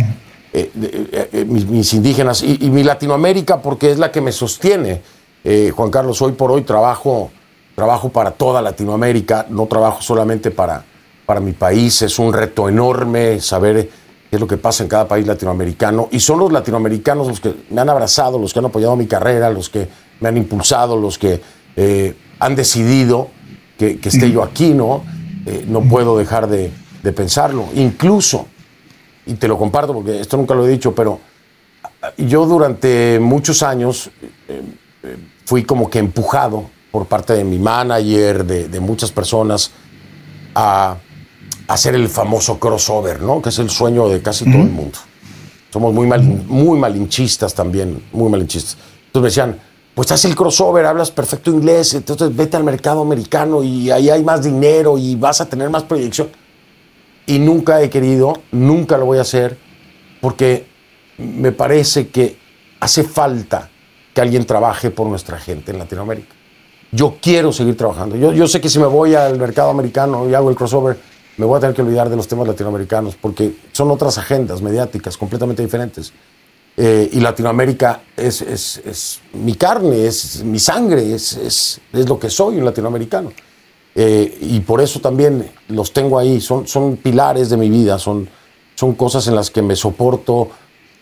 mis, 1.46 1.93
indígenas 1.93 2.43
y, 2.43 2.69
mi 2.69 2.84
Latinoamérica 2.84 3.62
porque 3.62 3.89
es 3.89 4.00
la 4.00 4.12
que 4.12 4.19
me 4.19 4.34
sostiene. 4.34 5.01
Juan 5.43 5.89
Carlos, 5.89 6.22
hoy 6.22 6.34
por 6.34 6.51
hoy 6.51 6.63
trabajo, 6.63 7.31
trabajo 7.75 8.10
para 8.10 8.31
toda 8.31 8.62
Latinoamérica, 8.62 9.46
no 9.50 9.67
trabajo 9.67 10.01
solamente 10.01 10.51
para, 10.51 10.84
para 11.25 11.39
mi 11.39 11.53
país, 11.53 12.01
es 12.01 12.19
un 12.19 12.34
reto 12.34 12.67
enorme 12.67 13.39
saber 13.39 13.89
qué 14.29 14.36
es 14.36 14.39
lo 14.39 14.48
que 14.48 14.58
pasa 14.58 14.84
en 14.84 14.89
cada 14.89 15.08
país 15.08 15.25
latinoamericano. 15.25 16.10
Y 16.12 16.19
son 16.19 16.39
los 16.39 16.51
latinoamericanos 16.51 17.27
los 17.27 17.39
que 17.39 17.55
me 17.69 17.81
han 17.81 17.89
abrazado, 17.89 18.38
los 18.38 18.53
que 18.53 18.60
han 18.60 18.65
apoyado 18.65 18.96
mi 18.96 19.08
carrera, 19.08 19.50
los 19.50 19.69
que 19.69 19.88
me 20.19 20.29
han 20.29 20.38
impulsado, 20.38 20.98
los 20.98 21.17
que 21.17 21.41
han 22.39 22.55
decidido 22.55 23.29
que, 23.79 24.00
esté 24.03 24.29
yo 24.29 24.43
aquí, 24.43 24.74
¿no? 24.74 25.03
Eh, 25.46 25.65
no 25.67 25.81
puedo 25.81 26.17
dejar 26.17 26.48
de, 26.48 26.72
pensarlo. 27.15 27.65
Incluso, 27.75 28.48
y 29.25 29.36
te 29.36 29.48
lo 29.48 29.58
comparto 29.58 29.93
porque 29.93 30.19
esto 30.19 30.38
nunca 30.38 30.53
lo 30.53 30.67
he 30.67 30.69
dicho, 30.69 30.93
pero 30.93 31.19
yo 32.17 32.46
durante 32.46 33.19
muchos 33.19 33.63
años 33.63 34.12
eh, 34.22 34.29
eh, 34.50 34.62
fui 35.46 35.63
como 35.63 35.89
que 35.89 36.00
empujado 36.00 36.70
por 36.91 37.06
parte 37.06 37.34
de 37.34 37.44
mi 37.44 37.60
manager, 37.60 38.46
de, 38.46 38.79
muchas 38.79 39.12
personas, 39.12 39.72
a, 40.56 40.98
hacer 41.68 41.94
el 41.94 42.10
famoso 42.10 42.60
crossover, 42.60 43.22
¿no? 43.22 43.41
Que 43.41 43.50
es 43.50 43.60
el 43.60 43.70
sueño 43.70 44.10
de 44.10 44.22
casi 44.22 44.46
todo 44.46 44.63
el 44.63 44.72
mundo. 44.72 44.98
Somos 45.72 45.94
muy, 45.94 46.08
mal, 46.08 46.24
muy 46.24 46.79
malinchistas 46.79 47.53
también, 47.53 48.03
muy 48.12 48.29
malinchistas. 48.29 48.75
Entonces 49.06 49.22
me 49.22 49.27
decían, 49.27 49.62
pues 49.94 50.12
haz 50.12 50.25
el 50.25 50.36
crossover, 50.36 50.86
hablas 50.86 51.12
perfecto 51.12 51.51
inglés, 51.51 51.94
entonces 51.94 52.36
vete 52.36 52.58
al 52.58 52.63
mercado 52.63 53.01
americano 53.01 53.63
y 53.63 53.91
ahí 53.91 54.10
hay 54.10 54.24
más 54.24 54.44
dinero 54.44 54.98
y 54.98 55.15
vas 55.15 55.41
a 55.41 55.46
tener 55.46 55.70
más 55.70 55.84
proyección. 55.84 56.29
Y 57.27 57.38
nunca 57.38 57.82
he 57.82 57.89
querido, 57.91 58.34
nunca 58.51 58.98
lo 58.98 59.06
voy 59.06 59.20
a 59.20 59.22
hacer, 59.22 59.56
porque 60.22 60.65
me 61.20 61.51
parece 61.51 62.08
que 62.08 62.39
hace 62.79 63.03
falta 63.03 63.69
que 64.20 64.24
alguien 64.24 64.46
trabaje 64.46 64.92
por 64.92 65.08
nuestra 65.08 65.38
gente 65.40 65.72
en 65.72 65.80
Latinoamérica. 65.80 66.36
Yo 66.92 67.16
quiero 67.22 67.54
seguir 67.54 67.78
trabajando. 67.78 68.18
Yo, 68.18 68.34
yo 68.34 68.50
sé 68.50 68.60
que 68.60 68.68
si 68.68 68.78
me 68.78 68.86
voy 68.86 69.16
al 69.16 69.40
mercado 69.40 69.70
americano 69.70 70.30
y 70.30 70.34
hago 70.34 70.50
el 70.50 70.58
crossover, 70.58 70.98
me 71.38 71.46
voy 71.46 71.56
a 71.56 71.62
tener 71.62 71.74
que 71.74 71.84
olvidar 71.84 72.10
de 72.10 72.18
los 72.18 72.28
temas 72.28 72.46
latinoamericanos, 72.46 73.16
porque 73.16 73.54
son 73.72 73.90
otras 73.92 74.18
agendas 74.18 74.62
mediáticas 74.62 75.16
completamente 75.16 75.64
diferentes. 75.64 76.12
Eh, 76.76 77.10
y 77.14 77.22
Latinoamérica 77.22 78.02
es, 78.18 78.42
es, 78.42 79.22
mi 79.36 79.56
carne, 79.56 80.06
es 80.06 80.44
mi 80.44 80.60
sangre, 80.60 81.14
es, 81.14 81.38
es, 81.38 81.80
lo 81.94 82.20
que 82.20 82.30
soy 82.30 82.58
un 82.58 82.66
latinoamericano. 82.66 83.32
Eh, 83.96 84.38
y 84.42 84.60
por 84.60 84.82
eso 84.82 85.00
también 85.00 85.50
los 85.70 85.94
tengo 85.94 86.20
ahí, 86.20 86.42
son, 86.42 86.68
son 86.68 86.98
pilares 86.98 87.50
de 87.50 87.56
mi 87.56 87.70
vida, 87.70 87.98
son, 87.98 88.28
son 88.76 88.96
cosas 88.96 89.28
en 89.28 89.36
las 89.36 89.50
que 89.50 89.62
me 89.62 89.78
soporto 89.78 90.50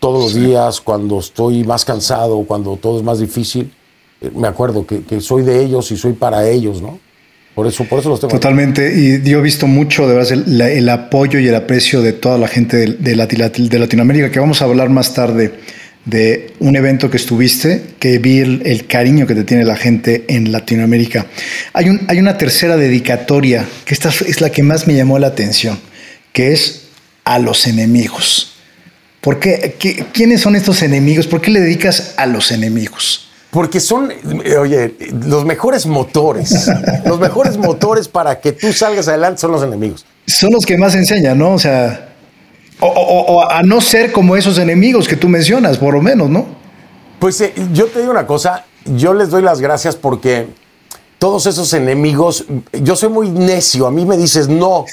todos 0.00 0.34
los 0.34 0.34
días, 0.34 0.80
cuando 0.80 1.18
estoy 1.18 1.64
más 1.64 1.84
cansado, 1.84 2.42
cuando 2.44 2.76
todo 2.76 2.98
es 2.98 3.04
más 3.04 3.18
difícil. 3.18 3.72
Eh, 4.20 4.30
me 4.34 4.48
acuerdo 4.48 4.86
que, 4.86 5.02
que, 5.02 5.20
soy 5.20 5.42
de 5.42 5.62
ellos 5.62 5.90
y 5.90 5.96
soy 5.96 6.12
para 6.12 6.48
ellos, 6.48 6.80
¿no? 6.82 6.98
Por 7.54 7.66
eso, 7.66 7.84
por 7.84 7.98
eso 7.98 8.10
los 8.10 8.20
tengo. 8.20 8.32
Totalmente. 8.32 8.94
Y 8.96 9.28
yo 9.28 9.40
he 9.40 9.42
visto 9.42 9.66
mucho, 9.66 10.06
de 10.06 10.14
verdad, 10.14 10.32
el, 10.32 10.88
apoyo 10.88 11.40
y 11.40 11.48
el 11.48 11.54
aprecio 11.56 12.02
de 12.02 12.12
toda 12.12 12.38
la 12.38 12.46
gente 12.46 12.76
de, 12.76 12.86
de, 12.94 13.16
de 13.16 13.78
Latinoamérica, 13.78 14.30
que 14.30 14.38
vamos 14.38 14.62
a 14.62 14.66
hablar 14.66 14.90
más 14.90 15.12
tarde 15.12 15.54
de 16.04 16.54
un 16.60 16.76
evento 16.76 17.10
que 17.10 17.16
estuviste, 17.16 17.82
que 17.98 18.18
vi 18.18 18.38
el, 18.38 18.86
cariño 18.86 19.26
que 19.26 19.34
te 19.34 19.44
tiene 19.44 19.64
la 19.64 19.76
gente 19.76 20.24
en 20.28 20.52
Latinoamérica. 20.52 21.26
Hay, 21.74 21.90
un, 21.90 22.00
hay 22.08 22.18
una 22.18 22.38
tercera 22.38 22.76
dedicatoria, 22.76 23.66
que 23.84 23.92
esta 23.92 24.08
es 24.08 24.40
la 24.40 24.50
que 24.50 24.62
más 24.62 24.86
me 24.86 24.94
llamó 24.94 25.18
la 25.18 25.26
atención, 25.26 25.78
que 26.32 26.52
es 26.52 26.84
a 27.24 27.38
los 27.38 27.66
enemigos. 27.66 28.57
¿Por 29.20 29.40
qué, 29.40 29.76
¿Quiénes 30.12 30.40
son 30.40 30.56
estos 30.56 30.82
enemigos? 30.82 31.26
¿Por 31.26 31.40
qué 31.40 31.50
le 31.50 31.60
dedicas 31.60 32.14
a 32.16 32.26
los 32.26 32.52
enemigos? 32.52 33.28
Porque 33.50 33.80
son, 33.80 34.12
oye, 34.60 34.94
los 35.26 35.44
mejores 35.44 35.86
motores. 35.86 36.70
los 37.04 37.18
mejores 37.18 37.56
motores 37.56 38.06
para 38.06 38.40
que 38.40 38.52
tú 38.52 38.72
salgas 38.72 39.08
adelante 39.08 39.40
son 39.40 39.52
los 39.52 39.62
enemigos. 39.62 40.04
Son 40.26 40.52
los 40.52 40.66
que 40.66 40.76
más 40.76 40.94
enseñan, 40.94 41.38
¿no? 41.38 41.54
O 41.54 41.58
sea, 41.58 42.08
o, 42.80 43.44
a 43.48 43.62
no 43.62 43.80
ser 43.80 44.12
como 44.12 44.36
esos 44.36 44.58
enemigos 44.58 45.08
que 45.08 45.16
tú 45.16 45.28
mencionas, 45.28 45.78
por 45.78 45.94
lo 45.94 46.02
menos, 46.02 46.28
¿no? 46.28 46.46
Pues 47.18 47.40
eh, 47.40 47.52
yo 47.72 47.86
te 47.86 48.00
digo 48.00 48.12
una 48.12 48.26
cosa, 48.26 48.66
yo 48.84 49.14
les 49.14 49.30
doy 49.30 49.42
las 49.42 49.60
gracias 49.60 49.96
porque 49.96 50.46
todos 51.18 51.46
esos 51.46 51.72
enemigos, 51.74 52.44
yo 52.72 52.94
soy 52.94 53.08
muy 53.08 53.28
necio, 53.28 53.86
a 53.86 53.90
mí 53.90 54.06
me 54.06 54.16
dices 54.16 54.48
no, 54.48 54.84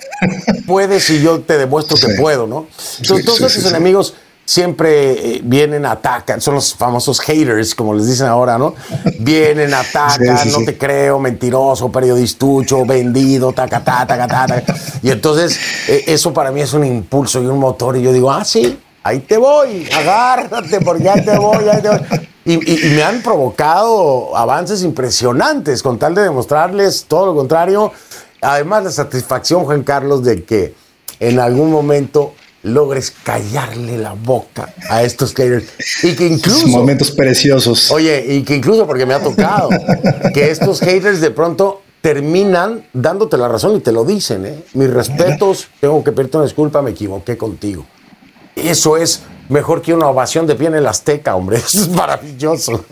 puedes 0.65 1.09
y 1.11 1.21
yo 1.21 1.41
te 1.41 1.57
demuestro 1.57 1.97
que 1.97 2.15
puedo, 2.15 2.47
¿no? 2.47 2.67
Entonces, 2.99 3.25
todos 3.25 3.41
esos 3.41 3.65
enemigos 3.71 4.15
siempre 4.43 5.11
eh, 5.11 5.41
vienen, 5.43 5.85
atacan, 5.85 6.41
son 6.41 6.55
los 6.55 6.73
famosos 6.73 7.19
haters, 7.19 7.75
como 7.75 7.93
les 7.93 8.07
dicen 8.07 8.27
ahora, 8.27 8.57
¿no? 8.57 8.73
Vienen, 9.19 9.73
atacan, 9.73 10.51
no 10.51 10.63
te 10.65 10.77
creo, 10.77 11.19
mentiroso, 11.19 11.91
periodistucho, 11.91 12.85
vendido, 12.85 13.53
taca, 13.53 13.83
taca, 13.83 14.27
taca, 14.27 14.63
Y 15.03 15.11
entonces, 15.11 15.59
eh, 15.87 16.05
eso 16.07 16.33
para 16.33 16.51
mí 16.51 16.61
es 16.61 16.73
un 16.73 16.85
impulso 16.85 17.41
y 17.41 17.45
un 17.45 17.59
motor, 17.59 17.97
y 17.97 18.01
yo 18.01 18.11
digo, 18.11 18.31
ah, 18.31 18.43
sí, 18.43 18.79
ahí 19.03 19.19
te 19.19 19.37
voy, 19.37 19.87
agárrate, 19.95 20.79
porque 20.81 21.07
ahí 21.07 21.23
te 21.23 21.37
voy, 21.37 21.69
ahí 21.69 21.81
te 21.81 21.89
voy. 21.89 22.29
Y, 22.45 22.53
y, 22.53 22.89
me 22.91 23.01
han 23.01 23.23
provocado 23.23 24.37
avances 24.37 24.83
impresionantes 24.83 25.81
con 25.81 25.97
tal 25.97 26.13
de 26.13 26.21
demostrarles 26.21 27.05
todo 27.05 27.25
lo 27.25 27.35
contrario. 27.35 27.91
Además, 28.41 28.83
la 28.83 28.91
satisfacción, 28.91 29.65
Juan 29.65 29.83
Carlos, 29.83 30.23
de 30.23 30.43
que 30.43 30.75
en 31.19 31.39
algún 31.39 31.71
momento 31.71 32.33
logres 32.65 33.13
callarle 33.23 33.97
la 33.97 34.13
boca 34.13 34.73
a 34.89 35.03
estos 35.03 35.33
haters. 35.33 35.65
Y 36.03 36.15
que 36.15 36.27
incluso. 36.27 36.67
Momentos 36.67 37.11
preciosos. 37.11 37.91
Oye, 37.91 38.25
y 38.27 38.43
que 38.43 38.55
incluso, 38.55 38.85
porque 38.87 39.05
me 39.05 39.13
ha 39.13 39.21
tocado, 39.21 39.69
que 40.33 40.49
estos 40.49 40.79
haters 40.79 41.21
de 41.21 41.31
pronto 41.31 41.81
terminan 42.01 42.85
dándote 42.93 43.37
la 43.37 43.47
razón 43.47 43.75
y 43.77 43.79
te 43.79 43.91
lo 43.91 44.03
dicen, 44.03 44.45
¿eh? 44.45 44.63
Mis 44.73 44.89
respetos, 44.89 45.69
tengo 45.79 46.03
que 46.03 46.11
pedirte 46.11 46.37
una 46.37 46.45
disculpa, 46.45 46.81
me 46.81 46.91
equivoqué 46.91 47.37
contigo. 47.37 47.85
Eso 48.55 48.97
es 48.97 49.21
mejor 49.49 49.81
que 49.81 49.93
una 49.93 50.07
ovación 50.07 50.47
de 50.47 50.55
pie 50.55 50.67
en 50.67 50.75
el 50.75 50.87
Azteca, 50.87 51.35
hombre. 51.35 51.57
Eso 51.57 51.79
es 51.81 51.89
maravilloso. 51.89 52.85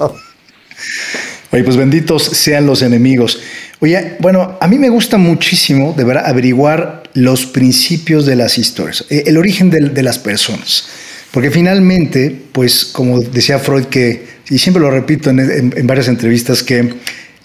Oye, 1.51 1.63
pues 1.63 1.77
benditos 1.77 2.23
sean 2.23 2.65
los 2.65 2.81
enemigos. 2.81 3.39
Oye, 3.79 4.15
bueno, 4.19 4.57
a 4.59 4.67
mí 4.67 4.79
me 4.79 4.89
gusta 4.89 5.17
muchísimo, 5.17 5.93
de 5.95 6.03
verdad, 6.03 6.25
averiguar 6.25 7.03
los 7.13 7.45
principios 7.45 8.25
de 8.25 8.35
las 8.35 8.57
historias, 8.57 9.05
eh, 9.09 9.23
el 9.27 9.37
origen 9.37 9.69
de, 9.69 10.03
las 10.03 10.19
personas. 10.19 10.87
Porque 11.31 11.51
finalmente, 11.51 12.35
pues 12.51 12.85
como 12.85 13.19
decía 13.19 13.59
Freud, 13.59 13.85
que, 13.85 14.25
y 14.49 14.57
siempre 14.57 14.81
lo 14.81 14.89
repito 14.89 15.29
en, 15.29 15.85
varias 15.85 16.07
entrevistas, 16.07 16.63
que 16.63 16.93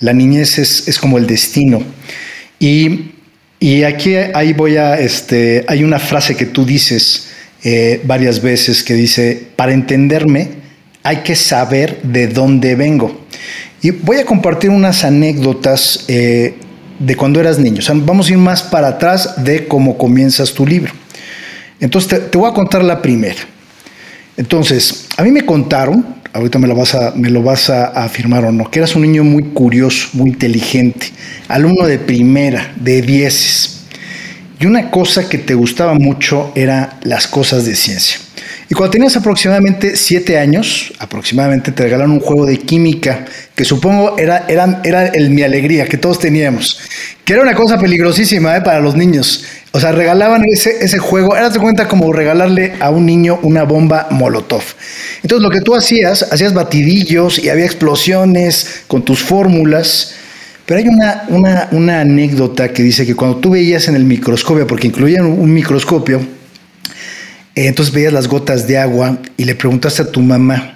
la 0.01 0.13
niñez 0.13 0.59
es, 0.59 0.99
como 0.99 1.19
el 1.19 1.27
destino. 1.27 1.83
Y, 2.61 3.13
aquí 3.85 4.15
ahí 4.17 4.53
voy 4.53 4.77
a, 4.77 4.99
este, 4.99 5.65
hay 5.69 5.85
una 5.85 5.99
frase 5.99 6.37
que 6.37 6.47
tú 6.47 6.65
dices 6.65 7.29
eh, 7.65 8.01
varias 8.05 8.41
veces 8.41 8.83
que 8.83 8.95
dice, 8.95 9.49
para 9.57 9.73
entenderme 9.73 10.49
hay 11.03 11.19
que 11.19 11.35
saber 11.35 12.03
de 12.03 12.29
dónde 12.29 12.75
vengo. 12.75 13.27
Y 13.81 13.91
voy 13.91 14.19
a 14.19 14.25
compartir 14.25 14.71
unas 14.71 15.05
anécdotas 15.05 16.05
eh, 16.09 16.55
de 16.99 17.17
cuando 17.17 17.41
eras 17.41 17.59
niño. 17.59 17.81
vamos 18.05 18.29
a 18.29 18.33
ir 18.33 18.39
más 18.39 18.63
para 18.63 18.89
atrás 18.89 19.43
de 19.45 19.67
cómo 19.67 19.97
comienzas 19.97 20.53
tu 20.53 20.67
libro. 20.67 20.93
Entonces, 21.81 22.31
te, 22.31 22.39
voy 22.39 22.51
a 22.51 22.55
contar 22.55 22.83
la 22.83 23.01
primera. 23.01 23.41
Entonces, 24.37 25.07
a 25.17 25.23
mí 25.23 25.31
me 25.31 25.43
contaron, 25.47 26.05
ahorita 26.33 26.59
me 26.59 26.67
lo 26.67 26.75
vas 26.75 26.95
a, 26.95 27.13
me 27.13 27.31
lo 27.31 27.43
vas 27.43 27.71
a, 27.71 27.87
afirmar 27.87 28.45
o 28.45 28.53
no, 28.53 28.71
que 28.71 28.81
eras 28.81 28.97
un 28.97 29.03
niño 29.03 29.25
muy 29.25 29.45
curioso, 29.45 30.09
muy 30.13 30.31
inteligente, 30.31 31.13
alumno 31.47 31.87
de 31.87 31.99
primera, 31.99 32.73
de 32.77 33.03
dieces. 33.03 33.78
Y 34.61 34.67
una 34.67 34.91
cosa 34.91 35.29
que 35.29 35.39
te 35.39 35.55
gustaba 35.55 35.95
mucho 35.95 36.53
era 36.55 36.99
las 37.03 37.29
cosas 37.29 37.65
de 37.65 37.77
ciencia. 37.77 38.19
Y 38.71 38.75
cuando 38.75 38.91
tenías 38.91 39.17
aproximadamente 39.17 39.97
siete 39.97 40.39
años, 40.39 40.93
aproximadamente 40.99 41.73
te 41.73 41.85
regalaron 41.85 42.13
un 42.13 42.21
juego 42.21 42.45
de 42.45 42.59
química 42.59 43.25
que 43.55 43.65
supongo 43.65 44.19
era, 44.19 44.45
era, 44.47 44.83
era 44.85 45.07
el 45.07 45.31
mi 45.31 45.43
alegría 45.43 45.87
que 45.87 45.97
todos 45.97 46.19
teníamos, 46.19 46.79
que 47.25 47.33
era 47.33 47.43
una 47.43 47.55
cosa 47.55 47.79
peligrosísima 47.79 48.57
¿eh? 48.57 48.61
para 48.61 48.81
los 48.81 48.95
niños. 48.95 49.45
O 49.73 49.81
sea, 49.81 49.93
regalaban 49.93 50.43
ese, 50.45 50.85
ese 50.85 50.99
juego, 50.99 51.35
era 51.35 51.49
de 51.49 51.59
cuenta 51.59 51.89
como 51.89 52.13
regalarle 52.13 52.75
a 52.81 52.91
un 52.91 53.07
niño 53.07 53.39
una 53.43 53.63
bomba 53.63 54.09
Molotov. 54.11 54.63
Entonces 55.23 55.43
lo 55.43 55.51
que 55.51 55.61
tú 55.61 55.75
hacías, 55.75 56.27
hacías 56.31 56.53
batidillos 56.53 57.39
y 57.39 57.49
había 57.49 57.65
explosiones 57.65 58.83
con 58.87 59.03
tus 59.03 59.23
fórmulas. 59.23 60.15
Pero 60.69 60.81
hay 60.81 60.89
una, 60.89 61.67
una, 61.71 62.01
anécdota 62.03 62.75
que 62.75 62.83
dice 62.83 63.07
que 63.07 63.17
cuando 63.17 63.39
tú 63.39 63.53
veías 63.53 63.89
en 63.89 63.97
el 63.97 64.05
microscopio, 64.05 64.67
porque 64.67 64.89
incluían 64.89 65.25
un 65.25 65.51
microscopio, 65.51 66.19
eh, 66.19 67.69
entonces 67.69 67.95
veías 67.95 68.13
las 68.13 68.29
gotas 68.29 68.69
de 68.69 68.77
agua 68.77 69.19
y 69.39 69.45
le 69.45 69.55
preguntaste 69.55 70.03
a 70.03 70.13
tu 70.13 70.21
mamá, 70.21 70.75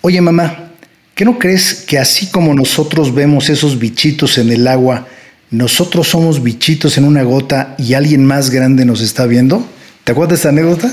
oye 0.00 0.20
mamá, 0.20 0.72
¿qué 1.14 1.24
no 1.24 1.38
crees 1.38 1.84
que 1.86 2.00
así 2.00 2.26
como 2.32 2.52
nosotros 2.52 3.14
vemos 3.14 3.48
esos 3.48 3.78
bichitos 3.78 4.38
en 4.38 4.50
el 4.50 4.66
agua, 4.66 5.06
nosotros 5.52 6.08
somos 6.08 6.42
bichitos 6.42 6.98
en 6.98 7.04
una 7.04 7.22
gota 7.22 7.76
y 7.78 7.94
alguien 7.94 8.26
más 8.26 8.50
grande 8.50 8.84
nos 8.84 9.00
está 9.02 9.24
viendo? 9.26 9.64
¿Te 10.06 10.12
acuerdas 10.12 10.38
de 10.38 10.40
esa 10.40 10.48
anécdota? 10.50 10.88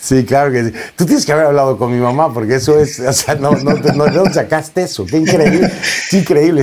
Sí, 0.00 0.24
claro 0.24 0.50
que 0.50 0.64
sí. 0.64 0.72
Tú 0.96 1.04
tienes 1.04 1.26
que 1.26 1.32
haber 1.32 1.44
hablado 1.44 1.76
con 1.76 1.92
mi 1.92 2.00
mamá, 2.00 2.32
porque 2.32 2.54
eso 2.54 2.80
es, 2.80 2.98
o 2.98 3.12
sea, 3.12 3.34
no, 3.34 3.50
no, 3.50 3.74
no, 3.74 4.06
no 4.06 4.32
sacaste 4.32 4.84
eso? 4.84 5.04
Qué 5.04 5.18
increíble, 5.18 5.70
qué 6.08 6.16
increíble. 6.16 6.62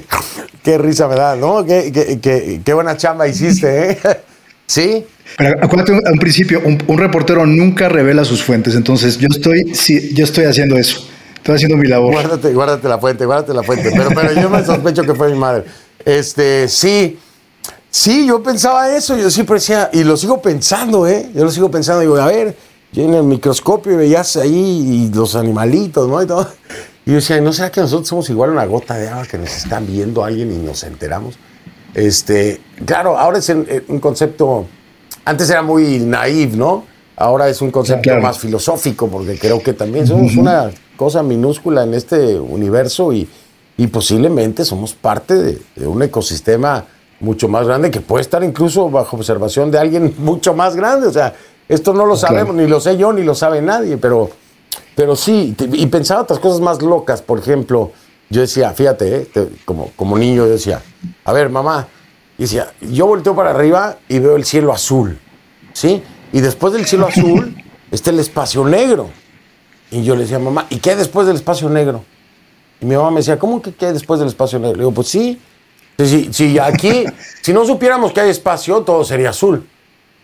Qué 0.62 0.78
risa 0.78 1.06
me 1.06 1.14
da, 1.14 1.36
¿no? 1.36 1.64
Qué, 1.66 1.92
qué, 1.92 2.18
qué, 2.20 2.60
qué 2.64 2.72
buena 2.72 2.96
chamba 2.96 3.28
hiciste, 3.28 3.90
¿eh? 3.90 3.98
¿Sí? 4.66 5.04
Pero 5.36 5.62
acuérdate 5.62 5.92
a 5.92 6.10
un 6.10 6.18
principio, 6.18 6.62
un, 6.64 6.98
reportero 6.98 7.44
nunca 7.44 7.90
revela 7.90 8.24
sus 8.24 8.42
fuentes, 8.42 8.74
entonces 8.74 9.18
yo 9.18 9.28
estoy, 9.30 9.74
sí, 9.74 10.14
yo 10.14 10.24
estoy 10.24 10.46
haciendo 10.46 10.76
eso, 10.78 11.06
estoy 11.36 11.56
haciendo 11.56 11.76
mi 11.76 11.86
labor. 11.86 12.14
Guárdate, 12.14 12.54
guárdate 12.54 12.88
la 12.88 12.98
fuente, 12.98 13.26
guárdate 13.26 13.52
la 13.52 13.62
fuente, 13.62 13.92
pero, 13.94 14.08
pero 14.08 14.32
yo 14.32 14.48
me 14.48 14.64
sospecho 14.64 15.02
que 15.02 15.14
fue 15.14 15.30
mi 15.30 15.38
madre. 15.38 15.64
Este, 16.04 16.66
sí, 16.66 17.18
sí, 17.90 18.26
yo 18.26 18.42
pensaba 18.42 18.94
eso, 18.96 19.16
yo 19.16 19.30
siempre 19.30 19.54
decía, 19.54 19.90
y 19.92 20.04
lo 20.04 20.16
sigo 20.16 20.40
pensando, 20.40 21.06
¿eh? 21.06 21.30
Yo 21.34 21.44
lo 21.44 21.50
sigo 21.50 21.70
pensando, 21.70 22.00
digo, 22.00 22.16
a 22.16 22.26
ver, 22.26 22.56
yo 22.92 23.02
en 23.02 23.14
el 23.14 23.24
microscopio 23.24 23.96
veías 23.96 24.36
ahí 24.36 25.10
los 25.14 25.36
animalitos, 25.36 26.08
¿no? 26.08 26.22
Y 26.22 26.26
todo. 26.26 26.48
Y 27.04 27.10
yo 27.10 27.16
decía, 27.16 27.40
¿no 27.40 27.52
será 27.52 27.70
que 27.70 27.80
nosotros 27.80 28.08
somos 28.08 28.28
igual 28.30 28.50
una 28.50 28.64
gota 28.64 28.94
de 28.94 29.08
agua 29.08 29.26
que 29.26 29.38
nos 29.38 29.50
están 29.56 29.86
viendo 29.86 30.24
alguien 30.24 30.52
y 30.52 30.58
nos 30.58 30.82
enteramos? 30.82 31.38
Este, 31.94 32.60
claro, 32.84 33.16
ahora 33.16 33.38
es 33.38 33.48
un 33.48 34.00
concepto 34.00 34.66
antes 35.26 35.50
era 35.50 35.60
muy 35.60 35.98
naive, 35.98 36.56
¿no? 36.56 36.84
Ahora 37.16 37.48
es 37.48 37.60
un 37.60 37.72
concepto 37.72 38.16
más 38.18 38.38
filosófico, 38.38 39.08
porque 39.08 39.36
creo 39.36 39.60
que 39.60 39.72
también 39.72 40.06
somos 40.06 40.36
una 40.36 40.70
cosa 40.96 41.22
minúscula 41.22 41.82
en 41.82 41.94
este 41.94 42.38
universo 42.38 43.12
y, 43.12 43.28
posiblemente 43.90 44.64
somos 44.64 44.94
parte 44.94 45.34
de, 45.34 45.86
un 45.86 46.02
ecosistema 46.02 46.86
mucho 47.20 47.48
más 47.48 47.66
grande 47.66 47.90
que 47.90 48.00
puede 48.00 48.22
estar 48.22 48.42
incluso 48.44 48.90
bajo 48.90 49.16
observación 49.16 49.70
de 49.70 49.78
alguien 49.78 50.14
mucho 50.18 50.54
más 50.54 50.76
grande. 50.76 51.06
O 51.06 51.12
sea, 51.12 51.34
esto 51.68 51.92
no 51.92 52.06
lo 52.06 52.16
sabemos, 52.16 52.54
ni 52.54 52.66
lo 52.66 52.80
sé 52.80 52.96
yo, 52.96 53.12
ni 53.12 53.24
lo 53.24 53.34
sabe 53.34 53.60
nadie, 53.60 53.96
pero, 53.96 54.30
pero 54.94 55.16
sí, 55.16 55.54
y 55.72 55.86
pensaba 55.86 56.22
otras 56.22 56.38
cosas 56.38 56.60
más 56.60 56.80
locas. 56.82 57.22
Por 57.22 57.38
ejemplo, 57.38 57.92
yo 58.30 58.40
decía, 58.40 58.70
fíjate, 58.72 59.28
eh, 59.34 59.48
como, 59.64 59.90
como 59.96 60.16
niño, 60.18 60.46
yo 60.46 60.50
decía, 60.50 60.82
a 61.24 61.32
ver, 61.32 61.48
mamá, 61.48 61.88
y 62.38 62.42
decía, 62.42 62.72
yo 62.80 63.06
volteo 63.06 63.34
para 63.34 63.50
arriba 63.50 63.96
y 64.08 64.18
veo 64.18 64.36
el 64.36 64.44
cielo 64.44 64.72
azul, 64.72 65.18
¿sí? 65.72 66.02
Y 66.32 66.40
después 66.40 66.72
del 66.72 66.86
cielo 66.86 67.06
azul 67.06 67.56
está 67.90 68.10
el 68.10 68.20
espacio 68.20 68.64
negro. 68.64 69.08
Y 69.90 70.02
yo 70.02 70.14
le 70.14 70.22
decía, 70.22 70.38
mamá, 70.38 70.66
¿y 70.68 70.78
qué 70.78 70.90
hay 70.90 70.96
después 70.96 71.26
del 71.26 71.36
espacio 71.36 71.68
negro? 71.68 72.04
Y 72.80 72.86
mi 72.86 72.96
mamá 72.96 73.10
me 73.10 73.18
decía, 73.18 73.38
¿cómo 73.38 73.62
que 73.62 73.72
qué 73.72 73.86
hay 73.86 73.92
después 73.92 74.20
del 74.20 74.28
espacio 74.28 74.58
negro? 74.58 74.76
Le 74.76 74.82
digo, 74.82 74.92
pues 74.92 75.08
sí. 75.08 75.40
Si, 75.98 76.32
si 76.32 76.58
aquí, 76.58 77.04
si 77.42 77.52
no 77.52 77.64
supiéramos 77.64 78.12
que 78.12 78.20
hay 78.20 78.30
espacio, 78.30 78.82
todo 78.82 79.04
sería 79.04 79.30
azul. 79.30 79.66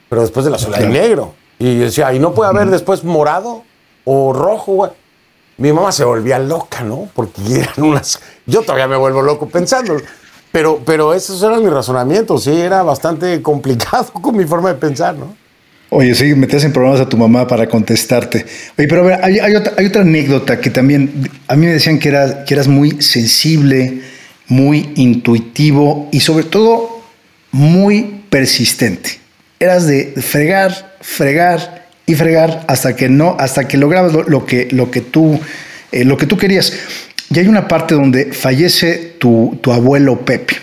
Pero 0.09 0.23
después 0.23 0.45
del 0.45 0.55
azul 0.55 0.75
hay 0.75 0.87
negro. 0.87 1.35
Y 1.59 1.77
decía, 1.77 2.13
¿y 2.13 2.19
no 2.19 2.35
puede 2.35 2.51
haber 2.51 2.69
después 2.69 3.05
morado 3.05 3.63
o 4.05 4.33
rojo, 4.33 4.73
güey? 4.73 4.91
Mi 5.59 5.73
mamá 5.73 5.93
se 5.93 6.05
volvía 6.05 6.39
loca, 6.39 6.83
¿no? 6.83 7.09
Porque 7.15 7.41
eran 7.51 7.83
unas. 7.83 8.21
Yo 8.47 8.63
todavía 8.63 8.89
me 8.89 8.97
vuelvo 8.97 9.23
loco 9.23 9.49
pensando. 9.49 9.97
Pero, 10.51 10.83
pero 10.85 11.15
esos 11.15 11.43
eran 11.43 11.63
mis 11.63 11.73
razonamientos, 11.73 12.45
sí, 12.45 12.51
era 12.51 12.83
bastante 12.83 13.41
complicado 13.43 14.13
con 14.13 14.37
mi 14.37 14.45
forma 14.45 14.69
de 14.73 14.79
pensar, 14.79 15.15
¿no? 15.15 15.35
Oye, 15.89 16.15
sí, 16.15 16.35
metías 16.35 16.65
en 16.65 16.73
problemas 16.73 17.01
a 17.01 17.09
tu 17.09 17.19
mamá 17.19 17.47
para 17.47 17.69
contestarte. 17.69 18.47
Oye, 18.79 18.89
pero 18.89 19.03
a 19.03 19.05
ver, 19.05 19.21
hay, 19.23 19.55
otra, 19.55 20.01
anécdota 20.01 20.59
que 20.59 20.71
también, 20.71 21.31
a 21.49 21.55
mí 21.55 21.67
me 21.67 21.73
decían 21.73 21.99
que, 21.99 22.09
era, 22.09 22.45
que 22.45 22.55
eras 22.55 22.67
muy 22.67 23.03
sensible, 23.03 24.01
muy 24.53 24.91
intuitivo 24.97 26.11
y 26.13 26.21
sobre 26.21 26.45
todo 26.45 27.03
muy 27.53 28.23
persistente. 28.29 29.19
Eras 29.59 29.87
de 29.87 30.13
fregar, 30.21 30.97
fregar 31.01 31.89
y 32.05 32.15
fregar 32.15 32.63
hasta 32.69 32.95
que 32.95 33.09
no, 33.09 33.35
hasta 33.39 33.67
que 33.67 33.79
lograbas 33.79 34.13
lo, 34.13 34.45
que, 34.45 34.69
lo, 34.71 34.91
que, 34.91 35.01
tú, 35.01 35.41
eh, 35.91 36.05
lo 36.05 36.19
que 36.19 36.27
tú 36.27 36.37
querías. 36.37 36.75
Y 37.31 37.39
hay 37.39 37.47
una 37.47 37.67
parte 37.67 37.95
donde 37.95 38.35
fallece 38.35 39.15
tu, 39.19 39.59
abuelo 39.73 40.23
Pepe. 40.27 40.57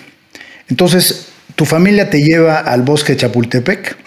Entonces, 0.69 1.29
tu 1.55 1.65
familia 1.65 2.11
te 2.11 2.21
lleva 2.21 2.59
al 2.59 2.83
bosque 2.83 3.13
de 3.13 3.21
Chapultepec 3.21 3.97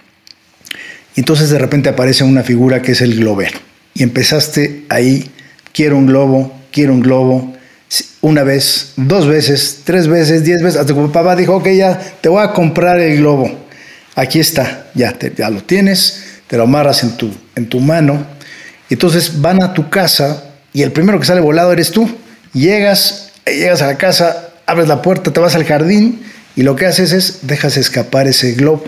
y 1.17 1.21
entonces 1.21 1.51
de 1.51 1.59
repente 1.59 1.89
aparece 1.89 2.23
una 2.23 2.45
figura 2.45 2.83
que 2.83 2.93
es 2.93 3.01
el 3.01 3.17
globero. 3.17 3.59
Y 3.95 4.05
empezaste 4.05 4.85
ahí, 4.89 5.29
quiero 5.73 5.97
un 5.97 6.07
globo, 6.07 6.57
quiero 6.71 6.93
un 6.93 7.01
globo, 7.01 7.53
una 8.23 8.43
vez, 8.43 8.95
dos 8.97 9.27
veces, 9.27 9.81
tres 9.85 10.09
veces, 10.09 10.45
diez 10.45 10.63
veces, 10.63 10.81
hasta 10.81 10.95
que 10.95 11.01
papá 11.09 11.37
dijo, 11.37 11.57
ok, 11.57 11.69
ya 11.69 12.01
te 12.21 12.31
voy 12.31 12.43
a 12.43 12.53
comprar 12.53 12.99
el 12.99 13.19
globo. 13.19 13.51
Aquí 14.15 14.41
está, 14.41 14.87
ya, 14.95 15.15
ya 15.37 15.51
lo 15.51 15.63
tienes, 15.63 16.25
te 16.47 16.57
lo 16.57 16.63
amarras 16.63 17.03
en 17.03 17.19
tu, 17.19 17.31
en 17.55 17.69
tu 17.69 17.81
mano 17.81 18.27
entonces 18.93 19.41
van 19.41 19.63
a 19.63 19.73
tu 19.73 19.89
casa 19.89 20.45
y 20.73 20.83
el 20.83 20.93
primero 20.93 21.19
que 21.19 21.25
sale 21.27 21.41
volado 21.41 21.73
eres 21.73 21.91
tú. 21.91 22.11
Llegas, 22.53 23.33
llegas 23.47 23.81
a 23.81 23.87
la 23.87 23.97
casa, 23.97 24.51
abres 24.67 24.87
la 24.87 25.01
puerta, 25.01 25.33
te 25.33 25.41
vas 25.41 25.55
al 25.55 25.65
jardín 25.65 26.23
y 26.57 26.63
lo 26.63 26.77
que 26.77 26.87
haces 26.87 27.13
es 27.13 27.39
dejas 27.43 27.77
escapar 27.79 28.27
ese 28.27 28.53
globo. 28.53 28.85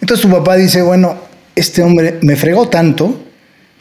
Entonces 0.00 0.24
tu 0.24 0.30
papá 0.30 0.54
dice, 0.54 0.82
bueno, 0.82 1.16
este 1.56 1.82
hombre 1.82 2.18
me 2.22 2.36
fregó 2.36 2.68
tanto 2.68 3.20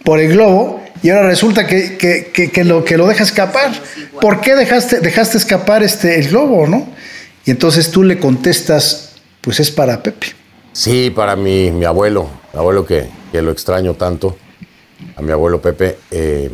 por 0.03 0.19
el 0.19 0.29
globo 0.31 0.83
y 1.01 1.09
ahora 1.09 1.27
resulta 1.27 1.67
que, 1.67 1.97
que, 1.97 2.63
lo, 2.63 2.83
que 2.83 2.97
lo 2.97 3.07
deja 3.07 3.23
escapar. 3.23 3.71
¿Por 4.19 4.41
qué 4.41 4.55
dejaste, 4.55 4.99
dejaste 4.99 5.37
escapar 5.37 5.83
este, 5.83 6.19
el 6.19 6.29
globo, 6.29 6.67
no? 6.67 6.87
Y 7.45 7.51
entonces 7.51 7.91
tú 7.91 8.03
le 8.03 8.19
contestas, 8.19 9.15
pues 9.41 9.59
es 9.59 9.71
para 9.71 10.01
Pepe. 10.01 10.27
Sí, 10.73 11.09
para 11.09 11.35
mi, 11.35 11.71
mi 11.71 11.85
abuelo, 11.85 12.29
mi 12.53 12.59
abuelo 12.59 12.85
que, 12.85 13.09
que, 13.31 13.41
lo 13.41 13.51
extraño 13.51 13.93
tanto, 13.93 14.37
a 15.15 15.21
mi 15.21 15.31
abuelo 15.31 15.61
Pepe. 15.61 15.97
Eh, 16.11 16.51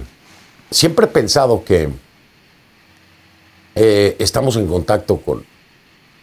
siempre 0.69 1.05
he 1.05 1.09
pensado 1.09 1.63
que 1.63 1.89
eh, 3.75 4.15
estamos 4.19 4.55
en 4.55 4.67
contacto 4.67 5.17
con, 5.17 5.43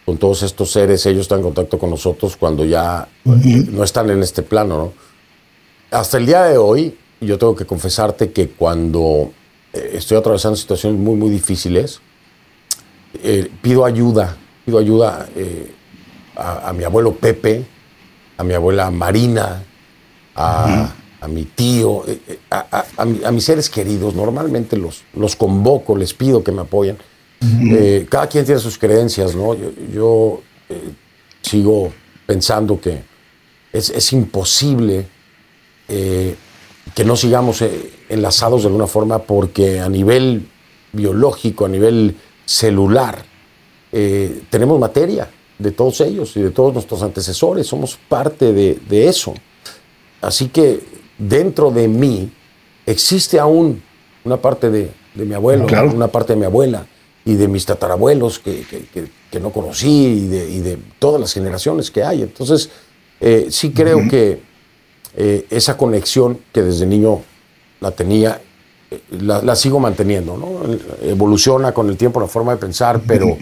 con 0.05 0.17
todos 0.17 0.43
estos 0.43 0.71
seres, 0.71 1.05
ellos 1.05 1.21
están 1.21 1.39
en 1.39 1.45
contacto 1.45 1.77
con 1.77 1.89
nosotros 1.89 2.37
cuando 2.37 2.65
ya 2.65 3.07
no 3.25 3.83
están 3.83 4.09
en 4.09 4.23
este 4.23 4.41
plano, 4.41 4.77
¿no? 4.77 4.93
Hasta 5.91 6.17
el 6.17 6.25
día 6.25 6.43
de 6.43 6.57
hoy, 6.57 6.97
yo 7.21 7.37
tengo 7.37 7.55
que 7.55 7.65
confesarte 7.65 8.31
que 8.31 8.49
cuando 8.49 9.31
eh, 9.73 9.91
estoy 9.93 10.17
atravesando 10.17 10.57
situaciones 10.57 10.99
muy, 10.99 11.15
muy 11.15 11.29
difíciles, 11.29 12.01
eh, 13.23 13.49
pido 13.61 13.85
ayuda, 13.85 14.35
pido 14.65 14.79
ayuda 14.79 15.29
eh, 15.35 15.71
a, 16.35 16.73
mi 16.73 16.83
abuelo 16.83 17.13
Pepe, 17.13 17.63
a 18.37 18.43
mi 18.43 18.55
abuela 18.55 18.89
Marina, 18.89 19.63
a, 20.35 20.91
mi 21.29 21.45
tío, 21.45 22.03
a, 22.49 23.31
mis 23.31 23.43
seres 23.43 23.69
queridos. 23.69 24.15
Normalmente 24.15 24.75
los, 24.75 25.03
los 25.13 25.35
convoco, 25.35 25.95
les 25.95 26.15
pido 26.15 26.43
que 26.43 26.51
me 26.51 26.61
apoyen. 26.61 26.97
cada 28.09 28.27
quien 28.27 28.45
tiene 28.45 28.59
sus 28.59 28.79
creencias, 28.79 29.35
¿no? 29.35 29.55
Yo, 29.93 30.41
sigo 31.43 31.91
pensando 32.25 32.79
que 32.79 33.03
es, 33.73 33.89
es 33.89 34.13
imposible 34.13 35.05
que 36.95 37.05
no 37.05 37.15
sigamos 37.15 37.61
eh, 37.61 37.91
enlazados 38.09 38.61
de 38.61 38.67
alguna 38.67 38.87
forma 38.87 39.19
porque 39.19 39.79
a 39.79 39.89
nivel 39.89 40.47
biológico, 40.91 41.65
a 41.65 41.69
nivel 41.69 42.15
celular, 42.45 43.23
eh, 43.91 44.43
tenemos 44.49 44.79
materia 44.79 45.29
de 45.57 45.71
todos 45.71 46.01
ellos 46.01 46.35
y 46.35 46.41
de 46.41 46.49
todos 46.49 46.73
nuestros 46.73 47.03
antecesores, 47.03 47.67
somos 47.67 47.97
parte 48.09 48.51
de, 48.51 49.07
eso. 49.07 49.33
Así 50.21 50.47
que 50.47 50.79
dentro 51.17 51.71
de 51.71 51.87
mí 51.87 52.31
existe 52.85 53.39
aún 53.39 53.81
una 54.23 54.37
parte 54.37 54.69
de, 54.69 54.91
mi 55.15 55.33
abuelo, 55.33 55.67
una 55.93 56.07
parte 56.07 56.33
de 56.33 56.39
mi 56.39 56.45
abuela 56.45 56.85
y 57.23 57.35
de 57.35 57.47
mis 57.47 57.65
tatarabuelos 57.65 58.39
que, 58.39 58.65
no 59.39 59.51
conocí 59.51 59.89
y 59.89 60.27
de, 60.27 60.77
todas 60.99 61.21
las 61.21 61.33
generaciones 61.33 61.91
que 61.91 62.03
hay. 62.03 62.23
Entonces, 62.23 62.69
eh, 63.19 63.47
sí 63.49 63.71
creo 63.71 64.07
que 64.09 64.41
eh, 65.15 65.45
esa 65.49 65.75
conexión 65.75 66.39
que 66.53 66.61
desde 66.61 66.85
niño 66.85 67.21
la 67.81 67.91
tenía, 67.91 68.41
eh, 68.89 69.01
la, 69.19 69.55
sigo 69.55 69.79
manteniendo. 69.79 70.37
Evoluciona 71.01 71.73
con 71.73 71.89
el 71.89 71.97
tiempo 71.97 72.19
la 72.19 72.27
forma 72.27 72.53
de 72.53 72.57
pensar, 72.57 73.01
pero 73.05 73.37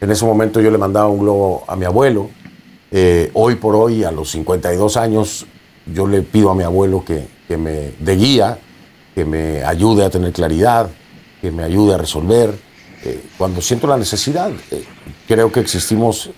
en 0.00 0.10
ese 0.10 0.24
momento 0.24 0.60
yo 0.60 0.70
le 0.70 0.78
mandaba 0.78 1.08
un 1.08 1.20
globo 1.20 1.64
a 1.66 1.76
mi 1.76 1.84
abuelo. 1.84 2.28
Eh, 2.90 3.30
hoy 3.34 3.56
por 3.56 3.74
hoy, 3.74 4.04
a 4.04 4.10
los 4.10 4.30
52 4.30 4.96
años, 4.96 5.46
yo 5.86 6.06
le 6.06 6.22
pido 6.22 6.50
a 6.50 6.54
mi 6.54 6.64
abuelo 6.64 7.04
que, 7.04 7.26
que 7.48 7.56
me 7.56 7.92
dé 7.98 8.16
guía, 8.16 8.58
que 9.14 9.24
me 9.24 9.64
ayude 9.64 10.04
a 10.04 10.10
tener 10.10 10.32
claridad, 10.32 10.90
que 11.40 11.50
me 11.50 11.62
ayude 11.62 11.94
a 11.94 11.98
resolver. 11.98 12.66
cuando 13.38 13.60
siento 13.60 13.86
la 13.86 13.96
necesidad, 13.96 14.50
creo 15.28 15.52
que 15.52 15.60
existimos 15.60 16.30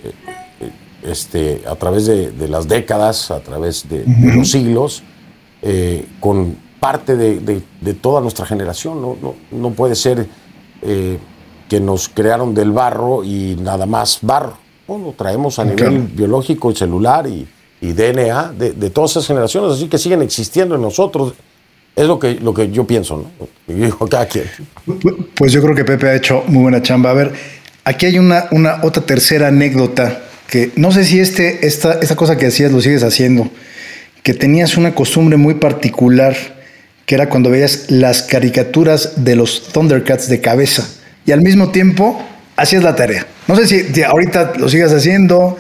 este, 1.03 1.63
a 1.67 1.77
través 1.77 2.07
de, 2.07 2.49
las 2.49 2.69
décadas, 2.69 3.31
a 3.31 3.41
través 3.41 3.89
de, 3.89 4.05
los 4.35 4.51
siglos, 4.51 5.03
eh, 5.63 6.07
con 6.21 6.57
parte 6.81 7.17
de, 7.17 7.95
toda 8.01 8.21
nuestra 8.21 8.47
generación. 8.47 9.01
No, 9.01 9.35
no, 9.51 9.71
puede 9.71 9.95
ser 9.95 10.27
eh, 10.83 11.19
que 11.69 11.81
nos 11.81 12.09
crearon 12.09 12.55
del 12.55 12.73
barro 12.73 13.25
y 13.25 13.57
nada 13.61 13.87
más 13.87 14.19
barro. 14.23 14.57
lo 14.89 15.15
traemos 15.17 15.59
a 15.59 15.65
nivel 15.65 16.01
biológico 16.01 16.71
y 16.71 16.77
celular 16.77 17.27
y, 17.27 17.47
DNA 17.81 18.55
de, 18.55 18.91
todas 18.91 19.13
esas 19.13 19.27
generaciones, 19.27 19.73
así 19.73 19.89
que 19.89 19.99
siguen 19.99 20.23
existiendo 20.23 20.75
en 20.75 20.83
nosotros. 20.83 21.35
Es 21.95 22.07
lo 22.07 22.19
que, 22.19 22.35
lo 22.35 22.55
que 22.55 22.71
yo 22.71 22.87
pienso, 22.87 23.17
¿no? 23.17 23.49
Pues 25.35 25.53
yo 25.53 25.61
creo 25.61 25.75
que 25.75 25.85
Pepe 25.85 26.09
ha 26.09 26.15
hecho 26.15 26.45
muy 26.47 26.63
buena 26.63 26.81
chamba. 26.81 27.11
A 27.11 27.15
ver, 27.15 27.33
aquí 27.83 28.07
hay 28.07 28.19
una, 28.19 28.47
una 28.53 28.81
otra 28.85 29.05
tercera 29.05 29.49
anécdota 29.49 30.28
que 30.49 30.73
no 30.77 30.91
sé 30.93 31.05
si 31.05 31.21
este, 31.21 31.67
esta, 31.67 31.99
esta 32.01 32.17
cosa 32.17 32.37
que 32.37 32.47
hacías 32.47 32.73
lo 32.73 32.81
sigues 32.81 33.03
haciendo, 33.03 33.51
que 34.23 34.35
tenías 34.35 34.77
una 34.77 34.95
costumbre 34.95 35.37
muy 35.37 35.55
particular, 35.55 36.37
que 37.07 37.15
era 37.15 37.29
cuando 37.29 37.51
veías 37.51 37.91
las 37.91 38.23
caricaturas 38.23 39.25
de 39.25 39.37
los 39.37 39.69
Thundercats 39.73 40.29
de 40.29 40.41
cabeza 40.41 40.89
y 41.25 41.33
al 41.33 41.43
mismo 41.43 41.71
tiempo 41.71 42.23
hacías 42.57 42.83
la 42.83 42.97
tarea. 42.97 43.27
No 43.47 43.57
sé 43.57 43.67
si 43.67 44.03
ahorita 44.03 44.55
lo 44.59 44.69
sigas 44.69 44.93
haciendo, 44.93 45.57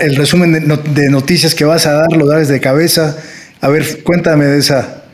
el 0.00 0.16
resumen 0.16 0.52
de, 0.94 1.10
noticias 1.10 1.54
que 1.54 1.64
vas 1.64 1.86
a 1.86 1.92
dar 1.92 2.12
lo 2.12 2.26
das 2.26 2.48
de 2.48 2.60
cabeza. 2.60 3.16
A 3.60 3.68
ver, 3.68 4.02
cuéntame 4.02 4.46
de 4.46 4.58
esa, 4.58 5.04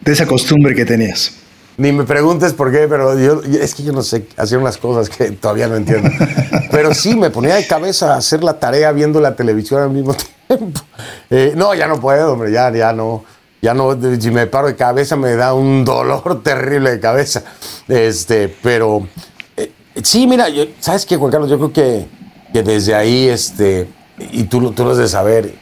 de 0.00 0.12
esa 0.12 0.26
costumbre 0.26 0.74
que 0.74 0.84
tenías. 0.84 1.32
Ni 1.78 1.90
me 1.92 2.04
preguntes 2.04 2.52
por 2.52 2.70
qué, 2.70 2.86
pero 2.86 3.18
yo, 3.18 3.40
es 3.42 3.74
que 3.74 3.82
yo 3.82 3.92
no 3.92 4.02
sé, 4.02 4.26
hacía 4.36 4.58
unas 4.58 4.76
cosas 4.76 5.08
que 5.08 5.30
todavía 5.32 5.68
no 5.68 5.76
entiendo. 5.76 6.10
Pero 6.70 6.94
sí, 6.94 7.14
me 7.14 7.30
ponía 7.30 7.54
de 7.54 7.66
cabeza 7.66 8.14
a 8.14 8.18
hacer 8.18 8.44
la 8.44 8.58
tarea 8.58 8.92
viendo 8.92 9.20
la 9.20 9.34
televisión 9.34 9.82
al 9.82 9.90
mismo 9.90 10.14
tiempo. 10.48 10.80
Eh, 11.30 11.54
no, 11.56 11.74
ya 11.74 11.88
no 11.88 11.98
puedo, 11.98 12.32
hombre, 12.32 12.52
ya, 12.52 12.70
ya 12.72 12.92
no. 12.92 13.24
Ya 13.62 13.74
no, 13.74 13.96
si 14.20 14.30
me 14.32 14.48
paro 14.48 14.66
de 14.66 14.74
cabeza 14.74 15.14
me 15.14 15.36
da 15.36 15.54
un 15.54 15.84
dolor 15.84 16.42
terrible 16.44 16.90
de 16.90 17.00
cabeza. 17.00 17.42
Este, 17.88 18.48
pero 18.62 19.06
eh, 19.56 19.72
sí, 20.02 20.26
mira, 20.26 20.46
¿sabes 20.80 21.06
qué, 21.06 21.16
Juan 21.16 21.30
Carlos? 21.30 21.48
Yo 21.48 21.56
creo 21.56 21.72
que, 21.72 22.06
que 22.52 22.62
desde 22.62 22.94
ahí, 22.94 23.28
este, 23.28 23.88
y 24.18 24.44
tú, 24.44 24.72
tú 24.72 24.84
lo 24.84 24.90
has 24.90 24.98
de 24.98 25.08
saber, 25.08 25.54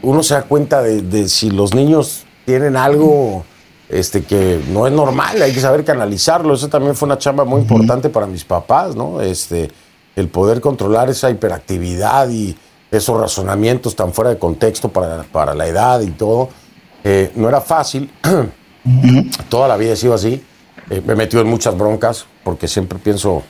uno 0.00 0.22
se 0.22 0.34
da 0.34 0.42
cuenta 0.42 0.80
de, 0.80 1.02
de 1.02 1.28
si 1.28 1.50
los 1.50 1.74
niños 1.74 2.24
tienen 2.46 2.76
algo 2.76 3.44
este, 3.88 4.22
que 4.22 4.62
no 4.70 4.86
es 4.86 4.92
normal, 4.92 5.40
hay 5.40 5.52
que 5.52 5.60
saber 5.60 5.84
canalizarlo. 5.84 6.54
Eso 6.54 6.68
también 6.68 6.94
fue 6.94 7.06
una 7.06 7.18
chamba 7.18 7.44
muy 7.44 7.60
importante 7.62 8.08
para 8.10 8.26
mis 8.26 8.44
papás, 8.44 8.94
¿no? 8.94 9.20
Este, 9.20 9.70
el 10.16 10.28
poder 10.28 10.60
controlar 10.60 11.08
esa 11.08 11.30
hiperactividad 11.30 12.28
y 12.28 12.56
esos 12.90 13.20
razonamientos 13.20 13.94
tan 13.94 14.12
fuera 14.12 14.30
de 14.30 14.38
contexto 14.38 14.88
para, 14.88 15.22
para 15.24 15.54
la 15.54 15.66
edad 15.66 16.00
y 16.00 16.10
todo. 16.10 16.50
Eh, 17.04 17.32
no 17.36 17.48
era 17.48 17.60
fácil, 17.60 18.10
toda 19.48 19.68
la 19.68 19.76
vida 19.76 19.92
he 19.92 19.96
sido 19.96 20.14
así. 20.14 20.44
Eh, 20.90 21.02
me 21.04 21.12
he 21.12 21.16
metido 21.16 21.42
en 21.42 21.48
muchas 21.48 21.76
broncas 21.76 22.26
porque 22.44 22.66
siempre 22.66 22.98
pienso 22.98 23.42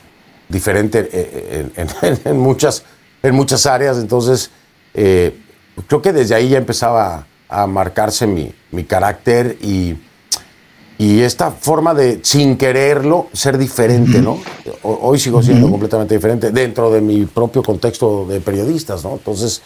diferente 0.47 1.09
eh, 1.11 1.69
en, 2.25 2.37
muchas, 2.37 2.83
en 3.23 3.35
muchas 3.35 3.65
áreas. 3.65 3.97
Entonces, 3.97 4.51
creo 4.93 6.01
que 6.01 6.13
desde 6.13 6.35
ahí 6.35 6.49
ya 6.49 6.57
empezaba 6.57 7.25
a 7.47 7.65
marcarse 7.67 8.27
mi, 8.27 8.53
mi 8.71 8.83
carácter 8.83 9.57
y 9.61 9.95
y 10.99 11.21
esta 11.21 11.51
forma 11.51 11.93
de, 11.93 12.19
sin 12.23 12.57
quererlo, 12.57 13.27
ser 13.31 13.57
diferente, 13.57 14.21
¿no? 14.21 14.37
Hoy 14.83 15.17
sigo 15.17 15.41
siendo 15.41 15.71
completamente 15.71 16.13
diferente 16.13 16.51
dentro 16.51 16.91
de 16.91 16.99
mi 16.99 17.25
propio 17.25 17.63
contexto 17.63 18.25
de 18.27 18.41
periodistas, 18.41 19.05
¿no? 19.05 19.13
Entonces, 19.13 19.61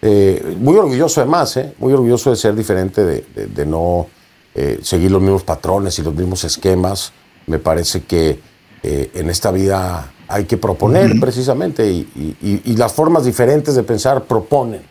eh, 0.00 0.56
muy 0.60 0.76
orgulloso 0.76 1.22
además, 1.22 1.56
¿eh? 1.56 1.74
Muy 1.78 1.92
orgulloso 1.92 2.30
de 2.30 2.36
ser 2.36 2.54
diferente, 2.54 3.04
de, 3.04 3.66
no 3.66 4.06
eh, 4.54 4.78
seguir 4.80 5.10
los 5.10 5.20
mismos 5.20 5.42
patrones 5.42 5.98
y 5.98 6.02
los 6.02 6.14
mismos 6.14 6.44
esquemas. 6.44 7.12
Me 7.48 7.58
parece 7.58 8.04
que 8.04 8.38
eh, 8.84 9.10
en 9.12 9.28
esta 9.28 9.50
vida 9.50 10.12
hay 10.28 10.44
que 10.44 10.56
proponer 10.56 11.18
precisamente 11.18 11.90
y 11.90 12.76
las 12.76 12.92
formas 12.92 13.24
diferentes 13.24 13.74
de 13.74 13.82
pensar 13.82 14.22
proponen. 14.22 14.82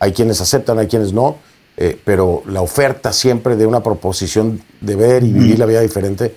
Hay 0.00 0.12
quienes 0.12 0.42
aceptan, 0.42 0.78
hay 0.78 0.86
quienes 0.86 1.14
no 1.14 1.36
eh, 1.76 1.98
pero 2.04 2.42
la 2.48 2.60
oferta 2.60 3.12
siempre 3.12 3.56
de 3.56 3.66
una 3.66 3.82
proposición 3.82 4.60
de 4.80 4.94
ver 4.94 5.24
y 5.24 5.32
vivir 5.32 5.58
la 5.58 5.66
vida 5.66 5.80
diferente, 5.80 6.32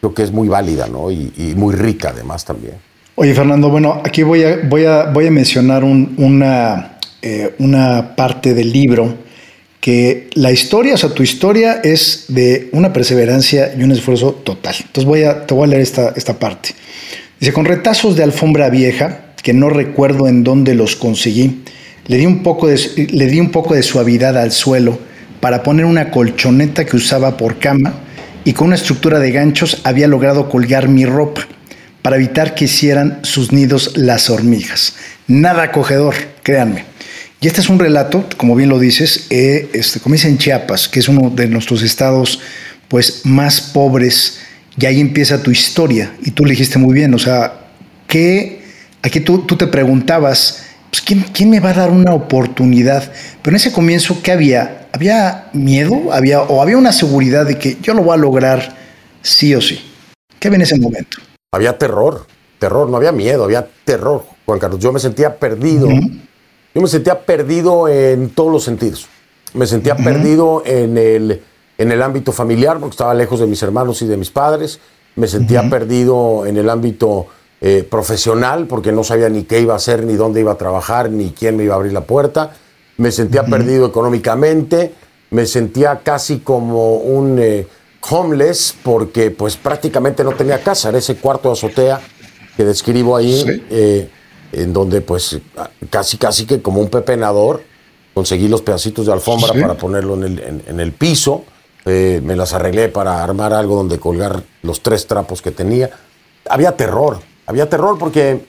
creo 0.00 0.14
que 0.14 0.22
es 0.22 0.30
muy 0.30 0.48
válida 0.48 0.86
¿no? 0.86 1.10
y, 1.10 1.54
muy 1.56 1.74
rica 1.74 2.10
además 2.10 2.44
también. 2.44 2.74
Oye, 3.16 3.34
Fernando, 3.34 3.70
bueno, 3.70 4.00
aquí 4.04 4.22
voy 4.22 4.44
a, 4.44 4.58
voy 4.68 4.84
a, 4.84 5.04
voy 5.04 5.26
a 5.26 5.30
mencionar 5.30 5.82
una, 5.82 6.98
eh, 7.22 7.54
una 7.58 8.14
parte 8.14 8.54
del 8.54 8.72
libro 8.72 9.26
que 9.80 10.28
la 10.34 10.52
historia, 10.52 10.94
o 10.94 10.96
sea, 10.96 11.10
tu 11.10 11.22
historia 11.22 11.80
es 11.82 12.26
de 12.28 12.68
una 12.72 12.92
perseverancia 12.92 13.72
y 13.76 13.82
un 13.82 13.92
esfuerzo 13.92 14.32
total. 14.32 14.74
Entonces 14.80 15.04
voy 15.04 15.22
a, 15.22 15.46
te 15.46 15.54
voy 15.54 15.64
a 15.64 15.66
leer 15.68 15.82
esta, 15.82 16.12
esta 16.16 16.38
parte. 16.38 16.70
Dice, 17.40 17.52
con 17.52 17.64
retazos 17.64 18.16
de 18.16 18.22
alfombra 18.22 18.68
vieja, 18.68 19.26
que 19.42 19.52
no 19.52 19.68
recuerdo 19.70 20.26
en 20.28 20.42
dónde 20.42 20.74
los 20.74 20.96
conseguí, 20.96 21.62
le 22.06 22.16
di 22.16 22.26
un 22.26 22.42
poco 22.42 22.68
de, 22.68 23.08
le 23.10 23.26
di 23.26 23.40
un 23.40 23.50
poco 23.50 23.74
de 23.74 23.82
suavidad 23.82 24.36
al 24.38 24.52
suelo 24.52 24.98
para 25.40 25.62
poner 25.62 25.84
una 25.84 26.10
colchoneta 26.10 26.84
que 26.84 26.96
usaba 26.96 27.36
por 27.36 27.58
cama 27.58 27.94
y 28.44 28.52
con 28.52 28.68
una 28.68 28.76
estructura 28.76 29.18
de 29.18 29.32
ganchos 29.32 29.80
había 29.84 30.06
logrado 30.06 30.48
colgar 30.48 30.88
mi 30.88 31.04
ropa 31.04 31.46
para 32.02 32.16
evitar 32.16 32.54
que 32.54 32.66
hicieran 32.66 33.18
sus 33.22 33.52
nidos 33.52 33.96
las 33.96 34.30
hormigas. 34.30 34.94
Nada 35.26 35.64
acogedor, 35.64 36.14
créanme. 36.44 36.84
Y 37.40 37.48
este 37.48 37.60
es 37.60 37.68
un 37.68 37.80
relato, 37.80 38.24
como 38.36 38.54
bien 38.54 38.68
lo 38.68 38.78
dices, 38.78 39.26
eh, 39.30 39.68
este, 39.72 40.00
comienza 40.00 40.28
en 40.28 40.38
Chiapas, 40.38 40.88
que 40.88 41.00
es 41.00 41.08
uno 41.08 41.30
de 41.30 41.48
nuestros 41.48 41.82
estados 41.82 42.40
pues, 42.88 43.22
más 43.24 43.60
pobres, 43.60 44.38
y 44.78 44.86
ahí 44.86 45.00
empieza 45.00 45.42
tu 45.42 45.50
historia. 45.50 46.12
Y 46.22 46.30
tú 46.30 46.44
le 46.44 46.52
dijiste 46.52 46.78
muy 46.78 46.94
bien, 46.94 47.12
o 47.12 47.18
sea, 47.18 47.54
que 48.06 48.62
aquí 49.02 49.20
tú, 49.20 49.40
tú 49.40 49.56
te 49.56 49.66
preguntabas, 49.66 50.65
pues, 50.90 51.02
¿quién, 51.02 51.22
¿quién, 51.32 51.50
me 51.50 51.60
va 51.60 51.70
a 51.70 51.74
dar 51.74 51.90
una 51.90 52.14
oportunidad? 52.14 53.10
Pero 53.42 53.54
en 53.54 53.56
ese 53.56 53.72
comienzo, 53.72 54.20
¿qué 54.22 54.32
había? 54.32 54.88
¿Había 54.92 55.50
miedo? 55.52 56.12
¿Había, 56.12 56.42
¿O 56.42 56.62
había 56.62 56.76
una 56.78 56.92
seguridad 56.92 57.46
de 57.46 57.58
que 57.58 57.78
yo 57.82 57.94
lo 57.94 58.02
voy 58.02 58.14
a 58.14 58.16
lograr 58.16 58.76
sí 59.22 59.54
o 59.54 59.60
sí? 59.60 59.80
¿Qué 60.38 60.48
había 60.48 60.56
en 60.56 60.62
ese 60.62 60.78
momento? 60.78 61.18
Había 61.52 61.76
terror, 61.78 62.26
terror, 62.58 62.88
no 62.88 62.96
había 62.96 63.12
miedo, 63.12 63.44
había 63.44 63.66
terror, 63.84 64.24
Juan 64.44 64.58
Carlos. 64.58 64.80
Yo 64.80 64.92
me 64.92 65.00
sentía 65.00 65.36
perdido. 65.36 65.88
Yo 65.88 66.82
me 66.82 66.88
sentía 66.88 67.24
perdido 67.24 67.88
en 67.88 68.30
todos 68.30 68.52
los 68.52 68.64
sentidos. 68.64 69.08
Me 69.54 69.66
sentía 69.66 69.96
perdido 69.96 70.62
en 70.66 70.98
el, 70.98 71.42
en 71.78 71.92
el 71.92 72.02
ámbito 72.02 72.32
familiar, 72.32 72.78
porque 72.78 72.92
estaba 72.92 73.14
lejos 73.14 73.40
de 73.40 73.46
mis 73.46 73.62
hermanos 73.62 74.02
y 74.02 74.06
de 74.06 74.18
mis 74.18 74.30
padres. 74.30 74.78
Me 75.14 75.26
sentía 75.26 75.70
perdido 75.70 76.44
en 76.44 76.58
el 76.58 76.68
ámbito 76.68 77.28
eh, 77.60 77.86
profesional, 77.88 78.66
porque 78.66 78.92
no 78.92 79.04
sabía 79.04 79.28
ni 79.28 79.44
qué 79.44 79.60
iba 79.60 79.74
a 79.74 79.76
hacer, 79.76 80.04
ni 80.04 80.14
dónde 80.14 80.40
iba 80.40 80.52
a 80.52 80.58
trabajar, 80.58 81.10
ni 81.10 81.30
quién 81.30 81.56
me 81.56 81.64
iba 81.64 81.74
a 81.74 81.76
abrir 81.76 81.92
la 81.92 82.02
puerta. 82.04 82.52
Me 82.98 83.10
sentía 83.10 83.44
perdido 83.44 83.86
económicamente. 83.86 84.94
Me 85.30 85.46
sentía 85.46 86.00
casi 86.02 86.38
como 86.38 86.96
un 86.96 87.38
eh, 87.38 87.66
homeless, 88.08 88.74
porque 88.82 89.30
pues 89.30 89.56
prácticamente 89.56 90.22
no 90.22 90.32
tenía 90.32 90.62
casa. 90.62 90.90
Era 90.90 90.98
ese 90.98 91.16
cuarto 91.16 91.48
de 91.48 91.54
azotea 91.54 92.00
que 92.56 92.64
describo 92.64 93.16
ahí. 93.16 93.44
Eh, 93.70 94.10
en 94.52 94.72
donde 94.72 95.00
pues 95.00 95.38
casi 95.90 96.18
casi 96.18 96.46
que 96.46 96.62
como 96.62 96.80
un 96.80 96.88
pepenador 96.88 97.62
conseguí 98.14 98.48
los 98.48 98.62
pedacitos 98.62 99.06
de 99.06 99.12
alfombra 99.12 99.52
para 99.52 99.74
ponerlo 99.74 100.14
en 100.14 100.22
el, 100.24 100.62
en, 100.66 100.80
el 100.80 100.92
piso, 100.92 101.44
eh, 101.84 102.20
me 102.24 102.34
las 102.34 102.54
arreglé 102.54 102.88
para 102.88 103.22
armar 103.22 103.52
algo 103.52 103.76
donde 103.76 103.98
colgar 103.98 104.42
los 104.62 104.82
tres 104.82 105.06
trapos 105.06 105.42
que 105.42 105.50
tenía. 105.50 105.90
Había 106.48 106.76
terror, 106.76 107.18
había 107.46 107.68
terror 107.68 107.98
porque 107.98 108.44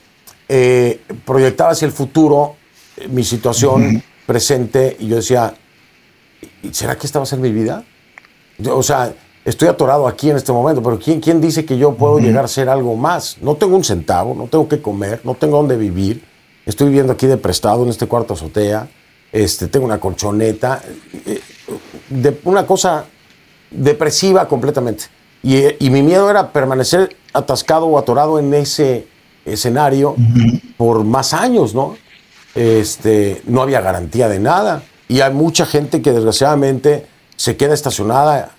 eh, 0.48 1.00
proyectaba 1.24 1.70
hacia 1.70 1.86
el 1.86 1.92
futuro 1.92 2.56
eh, 2.96 3.08
mi 3.08 3.24
situación 3.24 4.02
presente 4.26 4.96
y 4.98 5.08
yo 5.08 5.16
decía, 5.16 5.54
¿será 6.72 6.96
que 6.96 7.06
esta 7.06 7.18
va 7.18 7.22
a 7.22 7.26
ser 7.26 7.38
mi 7.38 7.52
vida? 7.52 7.84
o 8.70 8.82
sea, 8.82 9.14
estoy 9.44 9.68
atorado 9.68 10.08
aquí 10.08 10.30
en 10.30 10.36
este 10.36 10.52
momento, 10.52 10.82
pero 10.82 10.98
¿quién, 10.98 11.20
quién 11.20 11.40
dice 11.40 11.64
que 11.64 11.78
yo 11.78 11.94
puedo 11.94 12.18
llegar 12.18 12.44
a 12.44 12.48
ser 12.48 12.68
algo 12.68 12.96
más? 12.96 13.38
No 13.40 13.54
tengo 13.54 13.76
un 13.76 13.84
centavo, 13.84 14.34
no 14.34 14.48
tengo 14.48 14.68
que 14.68 14.82
comer, 14.82 15.20
no 15.24 15.34
tengo 15.34 15.56
dónde 15.58 15.76
vivir. 15.76 16.24
Estoy 16.66 16.88
viviendo 16.88 17.12
aquí 17.12 17.26
de 17.26 17.36
prestado 17.36 17.84
en 17.84 17.90
este 17.90 18.06
cuarto 18.06 18.34
azotea. 18.34 18.88
Este, 19.32 19.68
tengo 19.68 19.86
una 19.86 20.00
colchoneta. 20.00 20.82
Eh, 21.24 21.40
de, 22.08 22.40
una 22.44 22.66
cosa 22.66 23.04
depresiva 23.70 24.48
completamente. 24.48 25.04
Y, 25.42 25.84
y, 25.84 25.90
mi 25.90 26.02
miedo 26.02 26.28
era 26.30 26.52
permanecer 26.52 27.16
atascado 27.32 27.86
o 27.86 27.98
atorado 27.98 28.38
en 28.38 28.52
ese 28.54 29.06
escenario 29.44 30.16
por 30.76 31.04
más 31.04 31.32
años, 31.32 31.74
¿no? 31.74 31.96
Este, 32.54 33.42
no 33.46 33.62
había 33.62 33.80
garantía 33.80 34.28
de 34.28 34.40
nada. 34.40 34.82
Y 35.08 35.20
hay 35.20 35.32
mucha 35.32 35.64
gente 35.64 36.02
que 36.02 36.12
desgraciadamente 36.12 37.06
se 37.36 37.56
queda 37.56 37.72
estacionada 37.72 38.50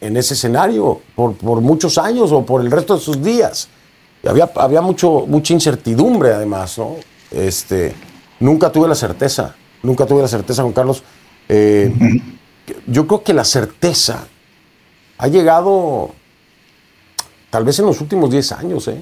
en, 0.00 0.16
ese 0.16 0.34
escenario 0.34 1.00
por, 1.14 1.34
por, 1.34 1.60
muchos 1.60 1.98
años 1.98 2.32
o 2.32 2.44
por 2.44 2.60
el 2.60 2.70
resto 2.70 2.96
de 2.96 3.00
sus 3.00 3.22
días. 3.22 3.68
había, 4.28 4.50
había 4.56 4.80
mucho, 4.80 5.24
mucha 5.26 5.54
incertidumbre 5.54 6.32
además, 6.32 6.76
¿no? 6.78 6.96
Este, 7.30 7.94
nunca 8.40 8.70
tuve 8.70 8.88
la 8.88 8.94
certeza, 8.94 9.54
nunca 9.82 10.06
tuve 10.06 10.22
la 10.22 10.28
certeza, 10.28 10.62
Juan 10.62 10.74
Carlos. 10.74 11.02
Eh, 11.48 11.92
yo 12.86 13.06
creo 13.06 13.22
que 13.22 13.32
la 13.32 13.44
certeza 13.44 14.26
ha 15.18 15.28
llegado 15.28 16.10
tal 17.50 17.64
vez 17.64 17.78
en 17.78 17.86
los 17.86 18.00
últimos 18.00 18.30
10 18.30 18.52
años, 18.52 18.88
¿eh? 18.88 19.00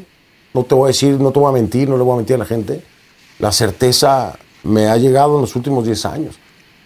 No 0.52 0.62
te 0.62 0.74
voy 0.74 0.84
a 0.84 0.88
decir, 0.88 1.18
no 1.20 1.32
te 1.32 1.40
voy 1.40 1.48
a 1.48 1.52
mentir, 1.52 1.88
no 1.88 1.96
le 1.96 2.04
voy 2.04 2.14
a 2.14 2.16
mentir 2.18 2.36
a 2.36 2.38
la 2.38 2.44
gente. 2.44 2.82
La 3.40 3.50
certeza 3.50 4.38
me 4.62 4.86
ha 4.86 4.96
llegado 4.96 5.34
en 5.36 5.40
los 5.40 5.56
últimos 5.56 5.84
10 5.84 6.04
años. 6.06 6.38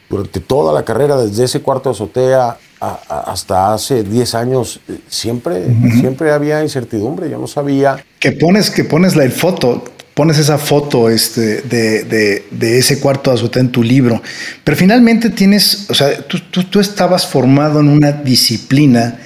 Durante 0.09 0.41
toda 0.41 0.73
la 0.73 0.85
carrera, 0.85 1.19
desde 1.19 1.45
ese 1.45 1.61
cuarto 1.61 1.91
de 1.91 1.95
azotea 1.95 2.57
hasta 2.81 3.75
hace 3.75 4.03
10 4.05 4.35
años 4.35 4.81
siempre, 5.09 5.67
siempre 6.01 6.33
había 6.33 6.63
incertidumbre, 6.63 7.29
yo 7.29 7.39
no 7.39 7.47
sabía. 7.47 8.03
Que 8.19 8.33
pones, 8.33 8.71
que 8.71 8.85
pones 8.85 9.17
la 9.17 9.29
foto, 9.29 9.85
pones 10.19 10.37
esa 10.37 10.59
foto 10.59 11.09
este, 11.09 11.63
de, 11.63 12.43
de, 12.51 12.79
ese 12.81 12.99
cuarto 12.99 13.31
de 13.31 13.37
azotea 13.37 13.63
en 13.63 13.71
tu 13.71 13.85
libro, 13.85 14.21
pero 14.65 14.77
finalmente 14.77 15.31
tienes, 15.31 15.87
o 15.89 15.95
sea, 15.95 16.23
tú, 16.23 16.41
tú, 16.41 16.81
estabas 16.81 17.25
formado 17.25 17.79
en 17.79 17.89
una 17.89 18.11
disciplina 18.11 19.17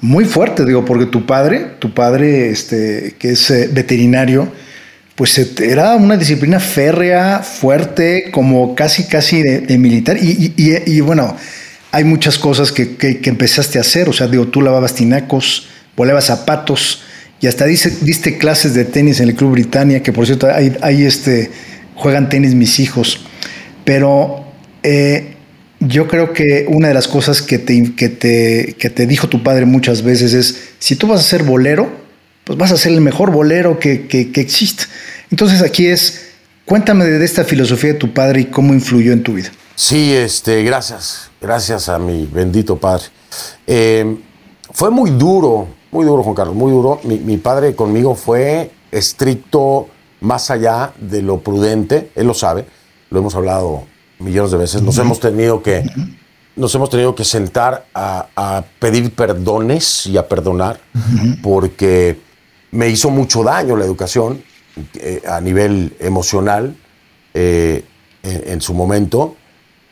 muy 0.00 0.24
fuerte, 0.24 0.64
digo, 0.64 0.82
porque 0.82 1.04
tu 1.04 1.26
padre, 1.26 1.72
tu 1.78 1.92
padre, 1.92 2.48
este, 2.48 3.16
que 3.18 3.32
es 3.32 3.50
eh, 3.50 3.68
veterinario, 3.70 4.50
pues 5.14 5.36
era 5.60 5.94
una 5.96 6.16
disciplina 6.16 6.58
férrea, 6.58 7.40
fuerte, 7.40 8.30
como 8.30 8.74
casi, 8.74 9.04
casi 9.04 9.42
de, 9.42 9.76
militar. 9.76 10.16
y, 10.16 10.54
y 10.56 11.00
bueno, 11.02 11.36
hay 11.92 12.04
muchas 12.04 12.38
cosas 12.38 12.72
que, 12.72 12.96
que, 12.96 13.20
empezaste 13.24 13.76
a 13.76 13.82
hacer. 13.82 14.08
O 14.08 14.14
sea, 14.14 14.26
digo, 14.26 14.46
tú 14.46 14.62
lavabas 14.62 14.94
tinacos, 14.94 15.68
volabas 15.96 16.26
zapatos 16.26 17.02
y 17.40 17.46
hasta 17.46 17.64
diste, 17.64 17.90
diste 18.02 18.38
clases 18.38 18.74
de 18.74 18.84
tenis 18.84 19.20
en 19.20 19.28
el 19.28 19.34
Club 19.34 19.52
Britannia, 19.52 20.02
que 20.02 20.12
por 20.12 20.26
cierto, 20.26 20.48
ahí, 20.48 21.04
este, 21.04 21.50
juegan 21.94 22.28
tenis 22.28 22.54
mis 22.54 22.78
hijos. 22.80 23.24
Pero 23.84 24.44
eh, 24.82 25.36
yo 25.80 26.06
creo 26.06 26.34
que 26.34 26.66
una 26.68 26.88
de 26.88 26.94
las 26.94 27.08
cosas 27.08 27.40
que 27.40 27.58
te, 27.58 27.94
que, 27.94 28.10
te, 28.10 28.76
que 28.78 28.90
te 28.90 29.06
dijo 29.06 29.28
tu 29.28 29.42
padre 29.42 29.64
muchas 29.64 30.02
veces 30.02 30.34
es, 30.34 30.70
si 30.78 30.96
tú 30.96 31.06
vas 31.06 31.20
a 31.20 31.22
ser 31.22 31.42
bolero, 31.42 31.90
pues 32.44 32.58
vas 32.58 32.72
a 32.72 32.76
ser 32.76 32.92
el 32.92 33.00
mejor 33.00 33.30
bolero 33.30 33.78
que, 33.78 34.06
que, 34.06 34.30
que 34.30 34.40
existe. 34.40 34.84
Entonces 35.30 35.62
aquí 35.62 35.86
es, 35.86 36.32
cuéntame 36.66 37.06
de 37.06 37.24
esta 37.24 37.44
filosofía 37.44 37.94
de 37.94 37.98
tu 37.98 38.12
padre 38.12 38.42
y 38.42 38.44
cómo 38.46 38.74
influyó 38.74 39.12
en 39.12 39.22
tu 39.22 39.34
vida. 39.34 39.50
Sí, 39.76 40.12
este, 40.12 40.62
gracias, 40.62 41.30
gracias 41.40 41.88
a 41.88 41.98
mi 41.98 42.26
bendito 42.26 42.76
padre. 42.76 43.04
Eh, 43.66 44.16
fue 44.72 44.90
muy 44.90 45.10
duro, 45.10 45.68
muy 45.90 46.04
duro, 46.04 46.22
Juan 46.22 46.34
Carlos, 46.34 46.54
muy 46.54 46.70
duro. 46.70 47.00
Mi, 47.04 47.36
padre 47.36 47.74
conmigo 47.74 48.14
fue 48.14 48.70
estricto 48.90 49.88
más 50.20 50.50
allá 50.50 50.92
de 51.00 51.22
lo 51.22 51.40
prudente, 51.40 52.10
él 52.14 52.26
lo 52.26 52.34
sabe, 52.34 52.66
lo 53.10 53.18
hemos 53.18 53.34
hablado 53.34 53.84
millones 54.18 54.50
de 54.50 54.58
veces. 54.58 54.82
Nos 54.82 54.98
hemos 54.98 55.18
tenido 55.18 55.62
que, 55.62 55.84
nos 56.56 56.74
hemos 56.74 56.90
tenido 56.90 57.14
que 57.14 57.24
sentar 57.24 57.86
a, 57.94 58.64
pedir 58.78 59.14
perdones 59.14 60.06
y 60.06 60.16
a 60.16 60.28
perdonar, 60.28 60.80
porque 61.42 62.20
me 62.70 62.88
hizo 62.88 63.10
mucho 63.10 63.42
daño 63.42 63.76
la 63.76 63.84
educación 63.84 64.42
eh, 64.94 65.22
a 65.26 65.40
nivel 65.40 65.96
emocional 65.98 66.76
eh, 67.34 67.84
en 68.22 68.60
su 68.60 68.74
momento 68.74 69.36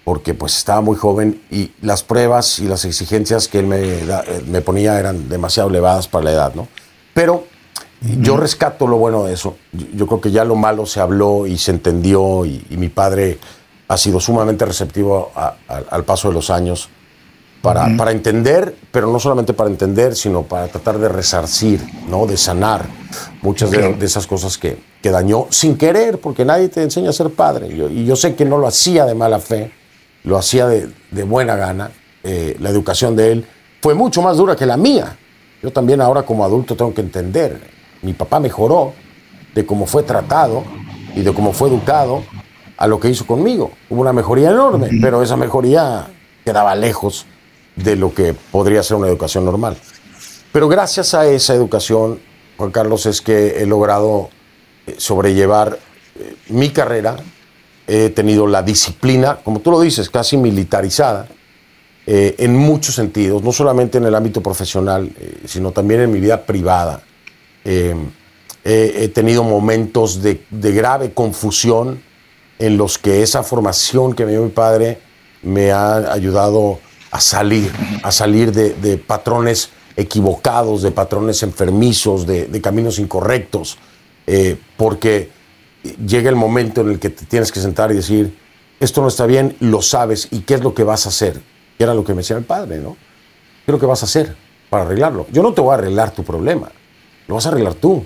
porque 0.08 0.32
pues 0.32 0.56
estaba 0.56 0.80
muy 0.80 0.96
joven 0.96 1.42
y 1.50 1.70
las 1.82 2.02
pruebas 2.02 2.60
y 2.60 2.64
las 2.64 2.86
exigencias 2.86 3.46
que 3.46 3.58
él 3.58 3.66
me, 3.66 3.78
eh, 3.78 4.42
me 4.46 4.62
ponía 4.62 4.98
eran 4.98 5.28
demasiado 5.28 5.68
elevadas 5.68 6.08
para 6.08 6.24
la 6.24 6.30
edad, 6.30 6.54
¿no? 6.54 6.66
Pero 7.12 7.44
yo 8.00 8.38
rescato 8.38 8.86
lo 8.86 8.96
bueno 8.96 9.24
de 9.24 9.34
eso. 9.34 9.58
Yo 9.94 10.06
creo 10.06 10.22
que 10.22 10.30
ya 10.30 10.46
lo 10.46 10.56
malo 10.56 10.86
se 10.86 11.00
habló 11.00 11.46
y 11.46 11.58
se 11.58 11.72
entendió 11.72 12.46
y, 12.46 12.64
mi 12.70 12.88
padre 12.88 13.38
ha 13.86 13.98
sido 13.98 14.18
sumamente 14.18 14.64
receptivo 14.64 15.30
al 15.66 16.04
paso 16.04 16.28
de 16.28 16.34
los 16.34 16.48
años 16.48 16.88
para, 17.60 17.94
para, 17.98 18.10
entender, 18.10 18.74
pero 18.90 19.08
no 19.08 19.20
solamente 19.20 19.52
para 19.52 19.68
entender, 19.68 20.16
sino 20.16 20.44
para 20.44 20.68
tratar 20.68 20.96
de 20.96 21.10
resarcir, 21.10 21.84
¿no? 22.08 22.24
de 22.24 22.38
sanar 22.38 22.86
muchas 23.42 23.70
de, 23.70 23.94
esas 24.00 24.26
cosas 24.26 24.56
que, 24.56 24.78
que, 25.02 25.10
dañó 25.10 25.48
sin 25.50 25.76
querer, 25.76 26.18
porque 26.18 26.46
nadie 26.46 26.70
te 26.70 26.82
enseña 26.82 27.10
a 27.10 27.12
ser 27.12 27.28
padre. 27.28 27.68
y 27.68 28.06
yo 28.06 28.16
sé 28.16 28.34
que 28.34 28.46
no 28.46 28.56
lo 28.56 28.66
hacía 28.66 29.04
de 29.04 29.14
mala 29.14 29.38
fe, 29.38 29.70
lo 30.24 30.36
hacía 30.36 30.66
de, 30.66 31.22
buena 31.24 31.56
gana. 31.56 31.90
Eh, 32.22 32.56
la 32.60 32.70
educación 32.70 33.16
de 33.16 33.32
él 33.32 33.46
fue 33.80 33.94
mucho 33.94 34.22
más 34.22 34.36
dura 34.36 34.56
que 34.56 34.66
la 34.66 34.76
mía. 34.76 35.16
Yo 35.62 35.70
también 35.70 36.00
ahora 36.00 36.22
como 36.22 36.44
adulto 36.44 36.76
tengo 36.76 36.94
que 36.94 37.00
entender. 37.00 37.60
Mi 38.02 38.12
papá 38.12 38.40
mejoró 38.40 38.92
de 39.54 39.66
cómo 39.66 39.86
fue 39.86 40.02
tratado 40.02 40.64
y 41.14 41.22
de 41.22 41.32
cómo 41.32 41.52
fue 41.52 41.68
educado 41.68 42.22
a 42.76 42.86
lo 42.86 43.00
que 43.00 43.08
hizo 43.08 43.26
conmigo. 43.26 43.72
Hubo 43.90 44.00
una 44.00 44.12
mejoría 44.12 44.50
enorme, 44.50 44.88
pero 45.00 45.22
esa 45.22 45.36
mejoría 45.36 46.08
quedaba 46.44 46.74
lejos 46.74 47.26
de 47.74 47.96
lo 47.96 48.14
que 48.14 48.34
podría 48.34 48.82
ser 48.82 48.96
una 48.96 49.08
educación 49.08 49.44
normal. 49.44 49.76
Pero 50.52 50.68
gracias 50.68 51.14
a 51.14 51.26
esa 51.26 51.54
educación, 51.54 52.20
Juan 52.56 52.70
Carlos, 52.70 53.06
es 53.06 53.20
que 53.20 53.62
he 53.62 53.66
logrado 53.66 54.30
eh, 54.86 54.94
sobrellevar 54.98 55.78
eh, 56.18 56.36
mi 56.48 56.70
carrera 56.70 57.16
he 57.88 58.10
tenido 58.10 58.46
la 58.46 58.62
disciplina, 58.62 59.38
como 59.42 59.60
tú 59.60 59.70
lo 59.70 59.80
dices, 59.80 60.10
casi 60.10 60.36
militarizada, 60.36 61.26
eh, 62.06 62.36
en 62.38 62.54
muchos 62.54 62.94
sentidos, 62.94 63.42
no 63.42 63.50
solamente 63.50 63.98
en 63.98 64.04
el 64.04 64.14
ámbito 64.14 64.42
profesional, 64.42 65.10
eh, 65.18 65.42
sino 65.46 65.72
también 65.72 66.02
en 66.02 66.12
mi 66.12 66.20
vida 66.20 66.44
privada. 66.44 67.02
Eh, 67.64 67.94
he 68.64 69.08
tenido 69.08 69.44
momentos 69.44 70.22
de, 70.22 70.42
grave 70.50 71.12
confusión 71.12 72.02
en 72.58 72.76
los 72.76 72.98
que 72.98 73.22
esa 73.22 73.42
formación 73.42 74.14
que 74.14 74.26
me 74.26 74.32
dio 74.32 74.42
mi 74.42 74.50
padre 74.50 74.98
me 75.42 75.70
ha 75.70 76.12
ayudado 76.12 76.78
a 77.10 77.20
salir, 77.20 77.72
a 78.02 78.12
salir 78.12 78.52
de, 78.52 78.98
patrones 78.98 79.70
equivocados, 79.96 80.82
de 80.82 80.90
patrones 80.90 81.42
enfermizos, 81.42 82.26
de, 82.26 82.60
caminos 82.60 82.98
incorrectos, 82.98 83.78
porque 84.76 85.30
llega 85.96 86.28
el 86.30 86.36
momento 86.36 86.80
en 86.80 86.90
el 86.90 86.98
que 86.98 87.10
te 87.10 87.26
tienes 87.26 87.52
que 87.52 87.60
sentar 87.60 87.90
y 87.92 87.94
decir, 87.94 88.36
esto 88.80 89.00
no 89.00 89.08
está 89.08 89.26
bien, 89.26 89.56
lo 89.60 89.82
sabes, 89.82 90.28
¿y 90.30 90.40
qué 90.40 90.54
es 90.54 90.62
lo 90.62 90.74
que 90.74 90.84
vas 90.84 91.06
a 91.06 91.08
hacer? 91.08 91.40
Que 91.76 91.84
era 91.84 91.94
lo 91.94 92.04
que 92.04 92.12
me 92.12 92.18
decía 92.18 92.36
el 92.36 92.44
padre, 92.44 92.78
¿no? 92.78 92.96
¿Qué 93.64 93.70
es 93.70 93.72
lo 93.72 93.78
que 93.78 93.86
vas 93.86 94.02
a 94.02 94.06
hacer 94.06 94.36
para 94.70 94.84
arreglarlo? 94.84 95.26
Yo 95.32 95.42
no 95.42 95.52
te 95.52 95.60
voy 95.60 95.72
a 95.72 95.74
arreglar 95.74 96.12
tu 96.12 96.22
problema, 96.24 96.70
lo 97.26 97.34
vas 97.34 97.46
a 97.46 97.48
arreglar 97.50 97.74
tú, 97.74 98.04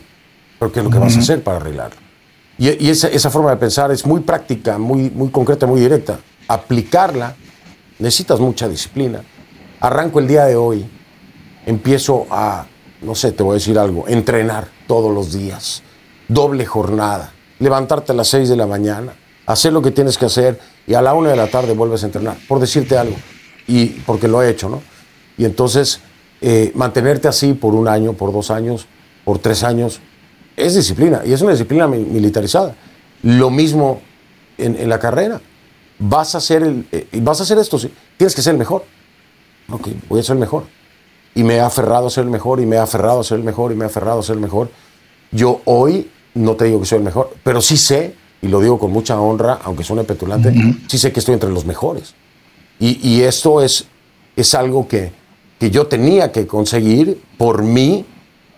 pero 0.59 0.73
¿qué 0.73 0.81
es 0.81 0.85
lo 0.85 0.91
que 0.91 0.99
vas 0.99 1.17
a 1.17 1.21
hacer 1.21 1.43
para 1.43 1.59
arreglarlo? 1.59 2.01
Y, 2.59 2.89
esa, 2.89 3.31
forma 3.31 3.51
de 3.51 3.57
pensar 3.57 3.91
es 3.91 4.07
muy 4.07 4.21
práctica, 4.21 4.79
muy, 4.79 5.11
muy 5.11 5.31
concreta, 5.31 5.67
muy 5.67 5.81
directa. 5.81 6.21
Aplicarla, 6.47 7.35
necesitas 7.99 8.39
mucha 8.39 8.69
disciplina. 8.69 9.23
Arranco 9.81 10.21
el 10.21 10.29
día 10.29 10.45
de 10.45 10.55
hoy, 10.55 10.87
empiezo 11.67 12.27
a, 12.31 12.67
no 13.01 13.15
sé, 13.15 13.33
te 13.33 13.43
voy 13.43 13.53
a 13.53 13.55
decir 13.55 13.79
algo, 13.79 14.07
entrenar 14.07 14.69
todos 14.87 15.13
los 15.13 15.33
días, 15.33 15.83
doble 16.29 16.65
jornada, 16.65 17.33
levantarte 17.59 18.13
a 18.13 18.15
las 18.15 18.29
6 18.29 18.49
de 18.49 18.57
la 18.57 18.67
mañana, 18.67 19.15
hacer 19.47 19.73
lo 19.73 19.83
que 19.83 19.91
tienes 19.91 20.19
que 20.19 20.27
hacer 20.27 20.59
y 20.87 20.95
a 20.95 21.03
la 21.03 21.15
una 21.15 21.31
de 21.31 21.37
la 21.37 21.49
tarde 21.49 21.75
vuelves 21.75 22.03
a 22.03 22.07
entrenar, 22.07 22.37
por 22.49 22.61
decirte 22.61 22.97
algo, 22.97 23.17
y 23.67 23.87
porque 23.87 24.29
lo 24.29 24.43
he 24.43 24.51
hecho, 24.51 24.69
¿no? 24.69 24.83
Y 25.37 25.45
entonces, 25.45 26.01
eh, 26.41 26.73
mantenerte 26.75 27.29
así 27.29 27.55
por 27.55 27.75
un 27.75 27.89
año, 27.89 28.13
por 28.13 28.33
dos 28.33 28.51
años, 28.51 28.87
por 29.25 29.39
tres 29.39 29.63
años, 29.63 30.01
es 30.57 30.75
disciplina, 30.75 31.23
y 31.25 31.33
es 31.33 31.41
una 31.41 31.53
disciplina 31.53 31.87
militarizada. 31.87 32.75
Lo 33.23 33.51
mismo 33.51 34.03
en, 34.59 34.89
la 34.89 34.99
carrera. 34.99 35.41
Vas 35.99 36.35
a 36.35 36.39
hacer 36.39 36.63
el, 36.63 36.87
eh, 36.91 37.07
vas 37.23 37.41
a 37.41 37.45
hacer 37.45 37.59
esto, 37.59 37.79
tienes 38.17 38.35
que 38.35 38.43
ser 38.43 38.53
el 38.53 38.59
mejor. 38.59 38.85
Ok, 39.71 39.89
voy 40.09 40.21
a 40.21 40.23
ser 40.23 40.35
el 40.35 40.41
mejor. 40.41 40.65
Y 41.35 41.45
me 41.45 41.55
he 41.55 41.61
aferrado 41.61 42.09
a 42.09 42.11
ser 42.11 42.25
el 42.25 42.31
mejor, 42.31 42.61
y 42.61 42.67
me 42.67 42.77
he 42.77 42.79
aferrado 42.79 43.21
a 43.21 43.25
ser 43.25 43.39
el 43.39 43.45
mejor, 43.45 43.73
y 43.73 43.77
me 43.77 43.85
he 43.85 43.87
aferrado 43.87 44.21
a 44.21 44.23
ser 44.23 44.37
el 44.37 44.43
mejor. 44.43 44.71
Yo 45.31 45.63
hoy 45.65 46.11
no 46.35 46.57
te 46.57 46.67
digo 46.67 46.81
que 46.81 46.87
soy 46.87 46.99
el 46.99 47.05
mejor, 47.05 47.35
pero 47.43 47.61
sí 47.61 47.77
sé 47.77 48.15
y 48.43 48.49
lo 48.49 48.61
digo 48.61 48.79
con 48.79 48.91
mucha 48.91 49.21
honra, 49.21 49.61
aunque 49.63 49.85
suene 49.85 50.03
petulante, 50.03 50.53
sí 50.89 50.99
sé 50.99 51.13
que 51.13 51.21
estoy 51.21 51.35
entre 51.35 51.51
los 51.51 51.65
mejores. 51.65 52.15
Y, 52.81 53.21
esto 53.21 53.63
es, 53.63 53.87
es 54.35 54.55
algo 54.55 54.89
que, 54.89 55.13
que 55.61 55.71
yo 55.71 55.87
tenía 55.87 56.33
que 56.33 56.49
conseguir 56.49 57.23
por 57.39 57.63
mí, 57.63 58.05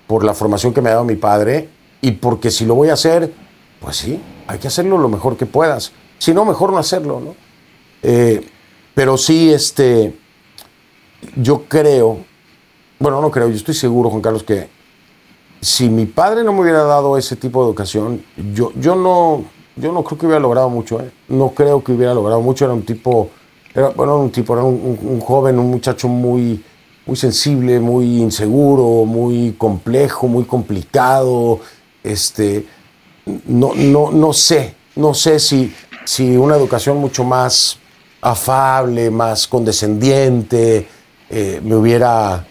por 0.07 0.25
la 0.25 0.33
formación 0.33 0.73
que 0.73 0.81
me 0.81 0.89
ha 0.89 0.93
dado 0.93 1.05
mi 1.05 1.17
padre, 1.17 1.69
y 2.01 2.13
porque 2.13 2.51
si 2.51 2.65
lo 2.65 2.75
voy 2.75 2.89
a 2.89 2.95
hacer, 2.95 3.31
pues 3.81 3.97
sí, 3.97 4.19
hay 4.47 4.59
que 4.59 4.69
hacerlo 4.69 4.97
lo 4.97 5.11
mejor 5.11 5.37
que 5.37 5.45
puedas. 5.45 5.93
Si 6.17 6.33
no, 6.33 6.47
mejor 6.47 6.73
no 6.73 6.79
hacerlo, 6.79 7.21
¿no? 7.21 7.35
Eh, 8.03 8.47
pero 8.95 9.19
sí, 9.19 9.53
este, 9.53 10.15
yo 11.37 11.65
creo, 11.65 12.21
bueno, 12.99 13.21
no 13.21 13.31
creo, 13.31 13.51
yo 13.51 13.57
estoy 13.57 13.75
seguro, 13.75 14.09
Juan 14.09 14.23
Carlos, 14.23 14.43
que 14.43 14.69
si 15.65 15.89
mi 15.89 16.05
padre 16.05 16.45
no 16.45 16.53
me 16.53 16.61
hubiera 16.61 16.85
dado 16.85 17.17
ese 17.17 17.37
tipo 17.37 17.63
de 17.63 17.69
educación, 17.69 18.23
yo, 18.53 18.71
yo 18.77 18.95
no, 18.95 19.45
yo 19.77 19.93
no 19.93 20.05
creo 20.05 20.19
que 20.19 20.27
hubiera 20.27 20.41
logrado 20.41 20.69
mucho, 20.69 21.01
¿eh? 21.01 21.11
No 21.29 21.51
creo 21.51 21.83
que 21.83 21.93
hubiera 21.93 22.13
logrado 22.13 22.41
mucho. 22.43 22.67
Era 22.67 22.75
un 22.75 22.83
tipo, 22.83 23.31
era, 23.75 23.89
bueno, 23.89 24.19
un 24.19 24.31
tipo, 24.31 24.53
era 24.53 24.63
un, 24.63 25.21
joven, 25.21 25.59
un 25.59 25.71
muchacho 25.71 26.07
muy, 26.07 26.63
muy 27.07 27.17
sensible, 27.17 27.81
muy 27.81 28.21
inseguro, 28.21 29.07
muy 29.07 29.55
complejo, 29.57 30.29
muy 30.29 30.45
complicado. 30.45 31.61
Este, 32.03 32.67
no, 33.47 33.73
no, 33.75 34.13
no 34.13 34.33
sé, 34.35 34.75
no 34.97 35.15
sé 35.15 35.39
si, 35.39 35.73
si 36.05 36.37
una 36.37 36.57
educación 36.57 36.99
mucho 36.99 37.25
más 37.25 37.79
afable, 38.21 39.11
más 39.11 39.49
condescendiente, 39.49 40.87
eh, 41.31 41.61
me, 41.65 41.75
hubiera, 41.75 42.47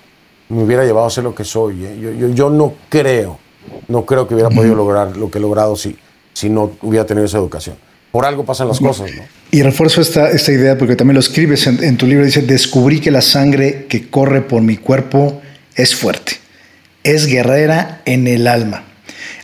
me 0.50 0.64
hubiera 0.64 0.84
llevado 0.84 1.08
a 1.08 1.10
ser 1.10 1.24
lo 1.24 1.34
que 1.34 1.44
soy. 1.44 1.86
¿eh? 1.86 1.98
Yo, 2.02 2.12
yo, 2.12 2.30
yo, 2.30 2.50
no 2.50 2.74
creo, 2.90 3.40
no 3.88 4.06
creo 4.06 4.28
que 4.28 4.34
hubiera 4.34 4.50
podido 4.56 4.76
lograr 4.76 5.16
lo 5.18 5.30
que 5.30 5.38
he 5.40 5.42
logrado 5.42 5.76
si, 5.76 5.96
si 6.34 6.50
no 6.50 6.72
hubiera 6.82 7.06
tenido 7.06 7.26
esa 7.26 7.38
educación. 7.38 7.76
Por 8.12 8.26
algo 8.26 8.46
pasan 8.46 8.68
las 8.68 8.80
cosas, 8.80 9.10
¿no? 9.16 9.24
Y 9.50 9.62
refuerzo 9.64 10.02
esta, 10.02 10.30
esta 10.30 10.52
idea 10.52 10.78
porque 10.78 10.96
también 10.96 11.16
lo 11.16 11.20
escribes 11.20 11.66
en, 11.68 11.98
tu 11.98 12.06
libro, 12.06 12.26
dice, 12.26 12.42
descubrí 12.42 13.00
que 13.00 13.12
la 13.12 13.22
sangre 13.22 13.86
que 13.88 14.10
corre 14.10 14.42
por 14.42 14.62
mi 14.62 14.78
cuerpo 14.78 15.42
es 15.76 15.96
fuerte, 15.96 16.34
es 17.04 17.26
guerrera 17.26 18.02
en 18.06 18.28
el 18.28 18.48
alma. 18.48 18.84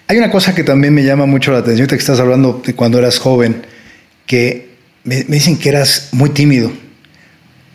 Hay 0.08 0.18
una 0.18 0.32
cosa 0.32 0.56
que 0.56 0.64
también 0.64 0.96
me 0.96 1.04
llama 1.04 1.28
mucho 1.28 1.52
la 1.52 1.60
atención, 1.60 1.88
que 1.88 1.96
estás 1.96 2.20
hablando 2.20 2.62
de 2.66 2.74
cuando 2.74 2.98
eras 2.98 3.20
joven, 3.20 3.64
que 4.26 4.70
me, 5.04 5.24
dicen 5.24 5.58
que 5.58 5.70
eras 5.70 6.10
muy 6.12 6.32
tímido. 6.32 6.72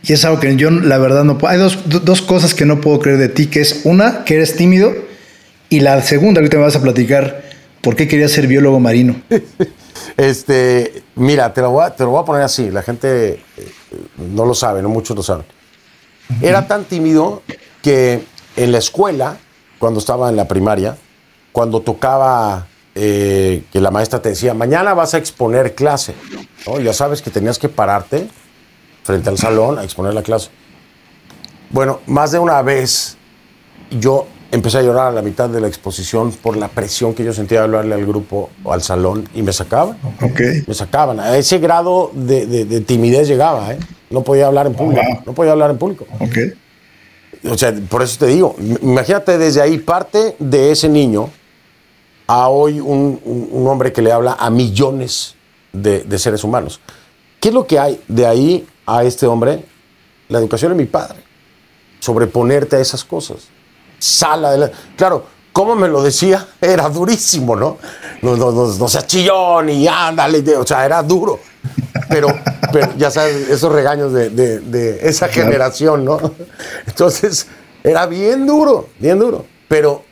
Y 0.06 0.12
es 0.12 0.24
algo 0.24 0.38
que 0.38 0.54
yo, 0.56 0.70
la 0.70 0.98
verdad, 0.98 1.24
no 1.24 1.38
puedo. 1.38 1.52
Hay 1.52 1.58
dos, 1.58 1.78
dos, 1.86 2.22
cosas 2.22 2.54
que 2.54 2.66
no 2.66 2.80
puedo 2.80 2.98
creer 3.00 3.18
de 3.18 3.28
ti, 3.28 3.46
que 3.46 3.60
es 3.60 3.80
una, 3.84 4.24
que 4.24 4.34
eres 4.34 4.56
tímido, 4.56 4.92
y 5.70 5.80
la 5.80 6.00
segunda, 6.02 6.40
ahorita 6.40 6.58
me 6.58 6.64
vas 6.64 6.76
a 6.76 6.82
platicar, 6.82 7.42
¿Por 7.84 7.96
qué 7.96 8.08
querías 8.08 8.32
ser 8.32 8.46
biólogo 8.46 8.80
marino? 8.80 9.20
este, 10.16 11.04
mira, 11.16 11.52
te 11.52 11.60
lo, 11.60 11.70
voy 11.70 11.84
a, 11.84 11.94
te 11.94 12.02
lo 12.02 12.10
voy 12.10 12.22
a 12.22 12.24
poner 12.24 12.42
así. 12.42 12.70
La 12.70 12.82
gente 12.82 13.34
eh, 13.34 13.72
no 14.16 14.46
lo 14.46 14.54
sabe, 14.54 14.80
no 14.80 14.88
muchos 14.88 15.14
lo 15.14 15.22
saben. 15.22 15.44
Era 16.40 16.66
tan 16.66 16.84
tímido 16.84 17.42
que 17.82 18.24
en 18.56 18.72
la 18.72 18.78
escuela, 18.78 19.36
cuando 19.78 20.00
estaba 20.00 20.30
en 20.30 20.36
la 20.36 20.48
primaria, 20.48 20.96
cuando 21.52 21.82
tocaba 21.82 22.68
eh, 22.94 23.64
que 23.70 23.80
la 23.82 23.90
maestra 23.90 24.22
te 24.22 24.30
decía, 24.30 24.54
mañana 24.54 24.94
vas 24.94 25.12
a 25.12 25.18
exponer 25.18 25.74
clase, 25.74 26.14
ya 26.82 26.94
sabes 26.94 27.20
que 27.20 27.30
tenías 27.30 27.58
que 27.58 27.68
pararte 27.68 28.28
frente 29.04 29.28
al 29.28 29.38
salón 29.38 29.78
a 29.78 29.84
exponer 29.84 30.14
la 30.14 30.22
clase. 30.22 30.50
Bueno, 31.70 32.00
más 32.06 32.32
de 32.32 32.38
una 32.38 32.60
vez 32.62 33.16
yo 33.90 34.26
empecé 34.50 34.78
a 34.78 34.82
llorar 34.82 35.08
a 35.08 35.12
la 35.12 35.22
mitad 35.22 35.48
de 35.48 35.60
la 35.60 35.68
exposición 35.68 36.32
por 36.32 36.56
la 36.56 36.68
presión 36.68 37.14
que 37.14 37.24
yo 37.24 37.32
sentía 37.32 37.58
de 37.58 37.64
hablarle 37.64 37.94
al 37.94 38.06
grupo 38.06 38.50
o 38.62 38.72
al 38.72 38.82
salón 38.82 39.28
y 39.34 39.42
me 39.42 39.52
sacaban. 39.52 39.98
Okay. 40.20 40.64
Me 40.66 40.74
sacaban. 40.74 41.20
A 41.20 41.36
ese 41.36 41.58
grado 41.58 42.10
de, 42.14 42.80
timidez 42.86 43.28
llegaba. 43.28 43.72
¿eh? 43.72 43.78
No 44.10 44.22
podía 44.22 44.46
hablar 44.46 44.66
en 44.66 44.74
público. 44.74 45.02
No 45.26 45.32
podía 45.34 45.52
hablar 45.52 45.70
en 45.70 45.78
público. 45.78 46.06
Okay. 46.20 46.54
O 47.50 47.58
sea, 47.58 47.74
por 47.90 48.02
eso 48.02 48.18
te 48.18 48.26
digo, 48.26 48.56
imagínate 48.80 49.36
desde 49.36 49.60
ahí 49.60 49.78
parte 49.78 50.34
de 50.38 50.70
ese 50.70 50.88
niño 50.88 51.28
a 52.26 52.48
hoy 52.48 52.80
un, 52.80 53.20
hombre 53.66 53.92
que 53.92 54.00
le 54.00 54.12
habla 54.12 54.36
a 54.38 54.48
millones 54.48 55.34
de, 55.72 56.04
de 56.04 56.18
seres 56.18 56.42
humanos. 56.42 56.80
¿Qué 57.38 57.48
es 57.48 57.54
lo 57.54 57.66
que 57.66 57.78
hay 57.78 58.00
de 58.08 58.26
ahí 58.26 58.66
a 58.86 59.04
este 59.04 59.26
hombre? 59.26 59.64
La 60.28 60.38
educación 60.38 60.72
de 60.72 60.78
mi 60.78 60.86
padre. 60.86 61.22
Sobreponerte 62.00 62.76
a 62.76 62.80
esas 62.80 63.04
cosas 63.04 63.48
sala 64.04 64.52
de 64.52 64.70
Claro, 64.96 65.24
como 65.52 65.74
me 65.74 65.88
lo 65.88 66.02
decía, 66.02 66.46
era 66.60 66.88
durísimo, 66.88 67.56
¿no? 67.56 67.78
No, 68.22 68.36
no, 68.36 68.52
no, 68.52 68.66
no 68.66 68.88
seas 68.88 69.06
chillón 69.06 69.70
y 69.70 69.86
ándale, 69.88 70.56
o 70.56 70.66
sea, 70.66 70.84
era 70.84 71.02
duro. 71.02 71.40
Pero, 72.08 72.28
pero 72.72 72.90
ya 72.96 73.10
sabes, 73.10 73.48
esos 73.48 73.72
regaños 73.72 74.12
de, 74.12 74.30
de, 74.30 75.08
esa 75.08 75.28
generación, 75.28 76.04
¿no? 76.04 76.18
Entonces, 76.86 77.46
era 77.82 78.06
bien 78.06 78.46
duro, 78.46 78.88
bien 78.98 79.18
duro. 79.18 79.46
Pero 79.68 80.04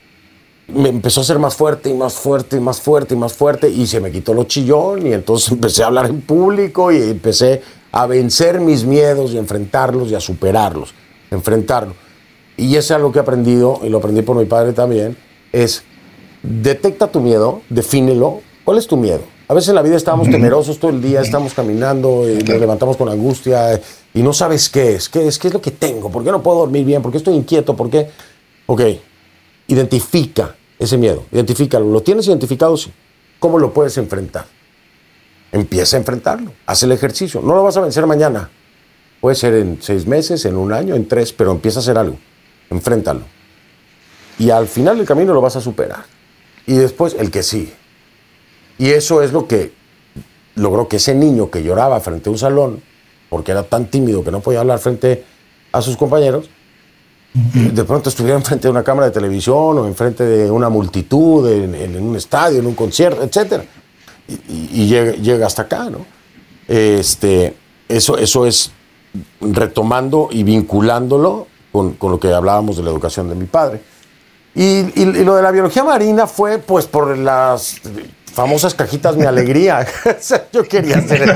me 0.68 0.88
empezó 0.88 1.20
a 1.20 1.24
ser 1.24 1.38
más 1.38 1.54
fuerte 1.54 1.90
y 1.90 1.94
más 1.94 2.14
fuerte 2.14 2.56
y 2.56 2.60
más 2.60 2.80
fuerte 2.80 3.14
y 3.14 3.16
más 3.16 3.34
fuerte 3.34 3.68
y 3.68 3.86
se 3.86 4.00
me 4.00 4.10
quitó 4.10 4.32
lo 4.32 4.44
chillón 4.44 5.06
y 5.06 5.12
entonces 5.12 5.52
empecé 5.52 5.82
a 5.82 5.86
hablar 5.88 6.06
en 6.06 6.22
público 6.22 6.90
y 6.90 6.96
empecé 6.96 7.60
a 7.92 8.06
vencer 8.06 8.60
mis 8.60 8.84
miedos 8.84 9.32
y 9.32 9.38
enfrentarlos 9.38 10.10
y 10.10 10.14
a 10.14 10.20
superarlos, 10.20 10.94
enfrentarlos 11.30 11.94
y 12.56 12.76
eso 12.76 12.78
es 12.78 12.90
algo 12.92 13.12
que 13.12 13.18
he 13.18 13.22
aprendido, 13.22 13.80
y 13.82 13.88
lo 13.88 13.98
aprendí 13.98 14.22
por 14.22 14.36
mi 14.36 14.44
padre 14.44 14.72
también, 14.72 15.16
es 15.52 15.82
detecta 16.42 17.10
tu 17.10 17.20
miedo, 17.20 17.62
defínelo. 17.68 18.40
¿Cuál 18.64 18.78
es 18.78 18.86
tu 18.86 18.96
miedo? 18.96 19.22
A 19.48 19.54
veces 19.54 19.70
en 19.70 19.74
la 19.74 19.82
vida 19.82 19.96
estamos 19.96 20.30
temerosos 20.30 20.78
todo 20.78 20.92
el 20.92 21.02
día, 21.02 21.20
estamos 21.20 21.52
caminando 21.52 22.28
y 22.30 22.42
nos 22.42 22.60
levantamos 22.60 22.96
con 22.96 23.08
angustia 23.08 23.80
y 24.14 24.22
no 24.22 24.32
sabes 24.32 24.68
qué 24.70 24.94
es, 24.94 25.08
qué 25.08 25.26
es, 25.26 25.38
qué 25.38 25.48
es 25.48 25.54
lo 25.54 25.60
que 25.60 25.72
tengo, 25.72 26.10
por 26.10 26.22
qué 26.22 26.30
no 26.30 26.42
puedo 26.42 26.58
dormir 26.58 26.84
bien, 26.84 27.02
por 27.02 27.10
qué 27.10 27.18
estoy 27.18 27.34
inquieto, 27.34 27.74
por 27.74 27.90
qué. 27.90 28.08
Ok, 28.66 28.82
identifica 29.66 30.54
ese 30.78 30.96
miedo, 30.96 31.24
identifícalo. 31.32 31.86
¿Lo 31.86 32.02
tienes 32.02 32.28
identificado? 32.28 32.76
Sí. 32.76 32.92
¿Cómo 33.40 33.58
lo 33.58 33.74
puedes 33.74 33.98
enfrentar? 33.98 34.46
Empieza 35.52 35.96
a 35.96 36.00
enfrentarlo, 36.00 36.52
haz 36.66 36.82
el 36.82 36.92
ejercicio. 36.92 37.40
No 37.42 37.54
lo 37.54 37.62
vas 37.62 37.76
a 37.76 37.82
vencer 37.82 38.06
mañana. 38.06 38.50
Puede 39.20 39.36
ser 39.36 39.54
en 39.54 39.78
seis 39.80 40.06
meses, 40.06 40.44
en 40.46 40.56
un 40.56 40.72
año, 40.72 40.94
en 40.94 41.06
tres, 41.06 41.32
pero 41.32 41.52
empieza 41.52 41.78
a 41.78 41.82
hacer 41.82 41.98
algo 41.98 42.16
enfréntalo. 42.72 43.22
Y 44.38 44.50
al 44.50 44.66
final 44.66 44.96
del 44.96 45.06
camino 45.06 45.32
lo 45.32 45.40
vas 45.40 45.56
a 45.56 45.60
superar. 45.60 46.04
Y 46.66 46.74
después 46.74 47.14
el 47.18 47.30
que 47.30 47.42
sigue. 47.42 47.74
Y 48.78 48.90
eso 48.90 49.22
es 49.22 49.32
lo 49.32 49.46
que 49.46 49.72
logró 50.56 50.88
que 50.88 50.96
ese 50.96 51.14
niño 51.14 51.50
que 51.50 51.62
lloraba 51.62 52.00
frente 52.00 52.28
a 52.28 52.32
un 52.32 52.38
salón, 52.38 52.82
porque 53.28 53.52
era 53.52 53.62
tan 53.62 53.86
tímido 53.86 54.24
que 54.24 54.30
no 54.30 54.40
podía 54.40 54.60
hablar 54.60 54.78
frente 54.78 55.24
a 55.70 55.80
sus 55.80 55.96
compañeros, 55.96 56.50
de 57.34 57.84
pronto 57.84 58.10
estuviera 58.10 58.36
enfrente 58.36 58.68
de 58.68 58.70
una 58.70 58.82
cámara 58.82 59.06
de 59.06 59.12
televisión 59.12 59.78
o 59.78 59.86
enfrente 59.86 60.24
de 60.24 60.50
una 60.50 60.68
multitud, 60.68 61.48
en, 61.48 62.02
un 62.02 62.16
estadio, 62.16 62.58
en 62.58 62.66
un 62.66 62.74
concierto, 62.74 63.22
etc. 63.22 63.62
Y, 64.48 64.86
llega, 64.86 65.46
hasta 65.46 65.62
acá, 65.62 65.90
¿no? 65.90 66.06
Este, 66.68 67.56
eso, 67.88 68.16
eso 68.18 68.46
es 68.46 68.72
retomando 69.40 70.28
y 70.30 70.42
vinculándolo 70.42 71.46
con, 71.70 71.96
lo 72.00 72.18
que 72.18 72.32
hablábamos 72.32 72.76
de 72.76 72.82
la 72.82 72.90
educación 72.90 73.28
de 73.28 73.34
mi 73.34 73.46
padre. 73.46 73.82
Y, 74.54 75.00
y, 75.00 75.24
lo 75.24 75.36
de 75.36 75.42
la 75.42 75.50
biología 75.50 75.84
marina 75.84 76.26
fue 76.26 76.58
pues 76.58 76.86
por 76.86 77.16
las 77.16 77.80
famosas 78.32 78.74
cajitas 78.74 79.16
Mi 79.16 79.24
Alegría. 79.24 79.86
yo 80.52 80.64
quería 80.64 81.00
ser. 81.06 81.30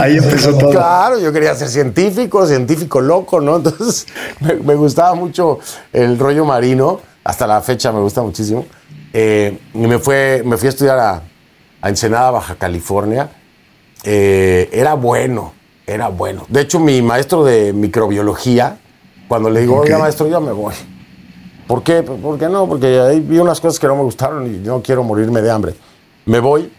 Ahí 0.00 0.18
empezó 0.18 0.56
todo. 0.56 0.70
Claro, 0.70 1.18
yo 1.18 1.32
quería 1.32 1.54
ser 1.54 1.68
científico, 1.68 2.46
científico 2.46 3.00
loco, 3.00 3.40
¿no? 3.40 3.56
Entonces 3.56 4.06
me, 4.40 4.74
gustaba 4.74 5.14
mucho 5.14 5.58
el 5.92 6.18
rollo 6.18 6.44
marino. 6.44 7.00
Hasta 7.24 7.46
la 7.46 7.60
fecha 7.60 7.92
me 7.92 8.00
gusta 8.00 8.22
muchísimo. 8.22 8.66
Eh, 9.12 9.58
y 9.74 9.78
me, 9.78 9.98
fue, 9.98 10.42
me 10.44 10.56
fui 10.56 10.66
a 10.66 10.70
estudiar 10.70 10.98
a, 10.98 11.22
Ensenada, 11.82 12.30
Baja 12.30 12.56
California. 12.56 13.30
Eh, 14.04 14.68
era 14.72 14.94
bueno, 14.94 15.52
era 15.86 16.08
bueno. 16.08 16.46
De 16.48 16.62
hecho, 16.62 16.80
mi 16.80 17.02
maestro 17.02 17.44
de 17.44 17.72
microbiología, 17.72 18.78
cuando 19.26 19.50
le 19.50 19.60
digo, 19.60 19.76
oiga, 19.80 19.98
maestro, 19.98 20.28
ya 20.28 20.40
me 20.40 20.52
voy. 20.52 20.74
¿Por 21.66 21.82
qué? 21.82 22.02
¿Por 22.02 22.38
qué 22.38 22.48
no? 22.48 22.66
Porque 22.66 22.98
ahí 22.98 23.20
vi 23.20 23.38
unas 23.38 23.60
cosas 23.60 23.78
que 23.78 23.86
no 23.86 23.94
me 23.94 24.02
gustaron 24.02 24.46
y 24.46 24.58
no 24.58 24.82
quiero 24.82 25.04
morirme 25.04 25.42
de 25.42 25.50
hambre. 25.50 25.74
Me 26.24 26.40
voy, 26.40 26.72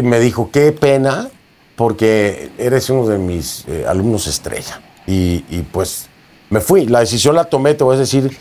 me 0.00 0.20
dijo, 0.20 0.50
qué 0.52 0.70
pena, 0.70 1.28
porque 1.76 2.52
eres 2.56 2.88
uno 2.90 3.06
de 3.06 3.18
mis 3.18 3.64
eh, 3.66 3.84
alumnos 3.86 4.28
estrella. 4.28 4.80
Y, 5.06 5.40
pues 5.72 6.08
me 6.50 6.60
fui. 6.60 6.86
La 6.86 7.00
decisión 7.00 7.34
la 7.34 7.44
tomé, 7.44 7.74
te 7.74 7.82
voy 7.82 7.96
a 7.96 7.98
decir 7.98 8.36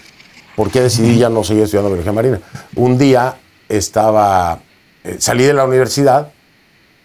por 0.55 0.69
qué 0.69 0.81
decidí 0.81 1.17
ya 1.17 1.29
no 1.29 1.43
seguir 1.43 1.63
estudiando 1.63 1.89
biología 1.89 2.11
marina. 2.11 2.39
Un 2.75 2.99
día 2.99 3.37
estaba, 3.67 4.59
eh, 5.03 5.17
salí 5.19 5.43
de 5.43 5.53
la 5.53 5.65
universidad, 5.65 6.31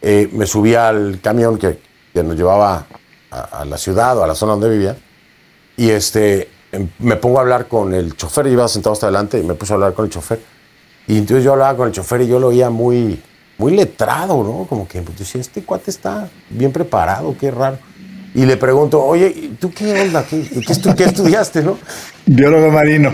eh, 0.02 0.28
me 0.32 0.46
subí 0.46 0.74
al 0.74 1.20
camión 1.20 1.58
que, 1.58 1.84
nos 2.14 2.34
llevaba 2.34 2.86
a, 3.30 3.64
la 3.66 3.76
ciudad 3.76 4.16
o 4.16 4.24
a 4.24 4.26
la 4.26 4.34
zona 4.34 4.52
donde 4.52 4.70
vivía, 4.70 4.96
y 5.76 5.90
este, 5.90 6.48
em, 6.72 6.88
me 6.98 7.16
pongo 7.16 7.38
a 7.38 7.42
hablar 7.42 7.68
con 7.68 7.92
el 7.92 8.16
chofer, 8.16 8.46
yo 8.46 8.52
iba 8.52 8.68
sentado 8.68 8.94
hasta 8.94 9.06
adelante 9.06 9.38
y 9.38 9.42
me 9.42 9.52
puse 9.52 9.74
a 9.74 9.74
hablar 9.74 9.92
con 9.92 10.06
el 10.06 10.10
chofer 10.10 10.40
y 11.08 11.18
entonces 11.18 11.44
yo 11.44 11.52
hablaba 11.52 11.76
con 11.76 11.88
el 11.88 11.92
chofer 11.92 12.22
y 12.22 12.26
yo 12.26 12.40
lo 12.40 12.48
oía 12.48 12.68
muy, 12.68 13.22
muy 13.58 13.76
letrado, 13.76 14.42
¿no? 14.42 14.66
Como 14.68 14.88
que 14.88 15.02
pues, 15.02 15.18
decía, 15.18 15.40
este 15.40 15.62
cuate 15.62 15.90
está 15.90 16.28
bien 16.50 16.72
preparado, 16.72 17.36
qué 17.38 17.50
raro. 17.50 17.78
Y 18.34 18.44
le 18.44 18.56
pregunto, 18.56 19.02
oye, 19.02 19.52
¿tú 19.58 19.72
qué 19.72 20.02
onda? 20.02 20.24
¿Qué, 20.24 20.42
qué, 20.96 21.04
estudiaste, 21.04 21.62
no? 21.62 21.78
Biólogo 22.26 22.70
marino. 22.70 23.12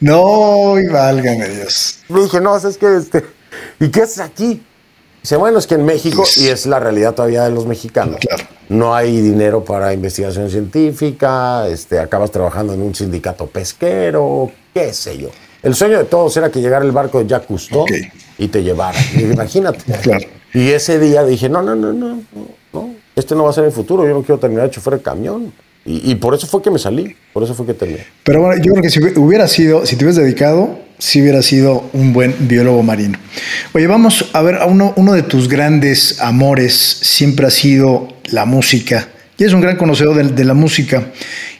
No, 0.00 0.78
y 0.78 0.86
válgame 0.86 1.48
Dios. 1.48 2.00
Le 2.08 2.22
dije, 2.22 2.40
no, 2.40 2.56
es 2.56 2.76
que 2.76 2.96
este, 2.96 3.24
¿y 3.80 3.88
qué 3.88 4.02
haces 4.02 4.20
aquí? 4.20 4.62
Dice, 5.22 5.36
bueno, 5.36 5.58
es 5.58 5.66
que 5.66 5.76
en 5.76 5.86
México, 5.86 6.22
y 6.36 6.48
es 6.48 6.66
la 6.66 6.78
realidad 6.78 7.14
todavía 7.14 7.44
de 7.44 7.50
los 7.50 7.66
mexicanos, 7.66 8.16
claro. 8.20 8.44
no 8.68 8.94
hay 8.94 9.22
dinero 9.22 9.64
para 9.64 9.94
investigación 9.94 10.50
científica, 10.50 11.66
este, 11.66 11.98
acabas 11.98 12.30
trabajando 12.30 12.74
en 12.74 12.82
un 12.82 12.94
sindicato 12.94 13.46
pesquero, 13.46 14.50
qué 14.74 14.92
sé 14.92 15.16
yo. 15.16 15.30
El 15.62 15.74
sueño 15.74 15.96
de 15.96 16.04
todos 16.04 16.36
era 16.36 16.50
que 16.50 16.60
llegara 16.60 16.84
el 16.84 16.92
barco 16.92 17.20
de 17.20 17.26
Jacques 17.26 17.48
Cousteau 17.48 17.86
y 18.36 18.48
te 18.48 18.62
llevara. 18.62 18.98
imagínate. 19.18 20.28
Y 20.52 20.68
ese 20.68 20.98
día 20.98 21.24
dije, 21.24 21.48
no, 21.48 21.62
no, 21.62 21.74
no, 21.74 21.92
no, 21.94 22.22
no, 22.72 22.90
este 23.16 23.34
no 23.34 23.44
va 23.44 23.50
a 23.50 23.52
ser 23.54 23.64
el 23.64 23.72
futuro, 23.72 24.06
yo 24.06 24.12
no 24.12 24.22
quiero 24.22 24.38
terminar 24.38 24.66
de 24.66 24.72
chofer 24.72 24.98
de 24.98 25.02
camión. 25.02 25.52
Y, 25.86 26.14
por 26.14 26.34
eso 26.34 26.46
fue 26.46 26.62
que 26.62 26.70
me 26.70 26.78
salí, 26.78 27.14
por 27.32 27.42
eso 27.42 27.54
fue 27.54 27.66
que 27.66 27.74
terminé. 27.74 28.06
Pero 28.22 28.40
bueno, 28.40 28.56
yo 28.62 28.72
creo 28.72 28.82
que 28.82 28.88
si 28.88 29.00
hubiera 29.18 29.46
sido, 29.46 29.84
si 29.84 29.96
te 29.96 30.04
hubieras 30.04 30.16
dedicado, 30.16 30.78
si 30.98 31.20
hubiera 31.20 31.42
sido 31.42 31.90
un 31.92 32.14
buen 32.14 32.34
biólogo 32.40 32.82
marino. 32.82 33.18
Oye, 33.74 33.86
vamos 33.86 34.30
a 34.32 34.40
ver, 34.40 34.56
a 34.56 34.64
uno, 34.64 34.94
uno 34.96 35.12
de 35.12 35.22
tus 35.22 35.46
grandes 35.46 36.20
amores 36.20 36.74
siempre 36.74 37.46
ha 37.46 37.50
sido 37.50 38.08
la 38.30 38.46
música. 38.46 39.08
Y 39.36 39.44
es 39.44 39.52
un 39.52 39.60
gran 39.60 39.76
conocedor 39.76 40.16
de, 40.16 40.32
de 40.32 40.44
la 40.44 40.54
música 40.54 41.08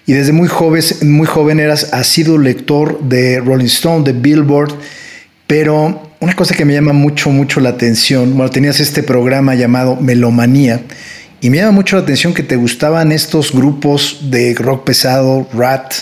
y 0.07 0.13
desde 0.13 0.33
muy 0.33 0.49
joven, 0.49 0.83
muy 1.03 1.27
joven 1.27 1.61
eras 1.61 1.91
sido 2.05 2.37
lector 2.37 3.01
de 3.01 3.41
Rolling 3.41 3.67
Stone, 3.67 4.05
de 4.05 4.13
Billboard, 4.13 4.75
pero 5.47 6.13
una 6.21 6.35
cosa 6.35 6.55
que 6.55 6.65
me 6.67 6.75
llama 6.75 6.93
mucho, 6.93 7.31
mucho 7.31 7.61
la 7.61 7.71
atención, 7.71 8.37
bueno, 8.37 8.51
tenías 8.51 8.81
este 8.81 9.03
programa 9.03 9.55
llamado 9.55 9.97
Melomanía, 9.97 10.83
y 11.45 11.51
me 11.51 11.59
llama 11.59 11.73
mucho 11.73 11.97
la 11.97 12.03
atención 12.03 12.33
que 12.33 12.43
te 12.43 12.57
gustaban 12.57 13.13
estos 13.13 13.53
grupos 13.53 14.31
de 14.31 14.55
rock 14.55 14.85
pesado, 14.85 15.47
Rat, 15.53 15.93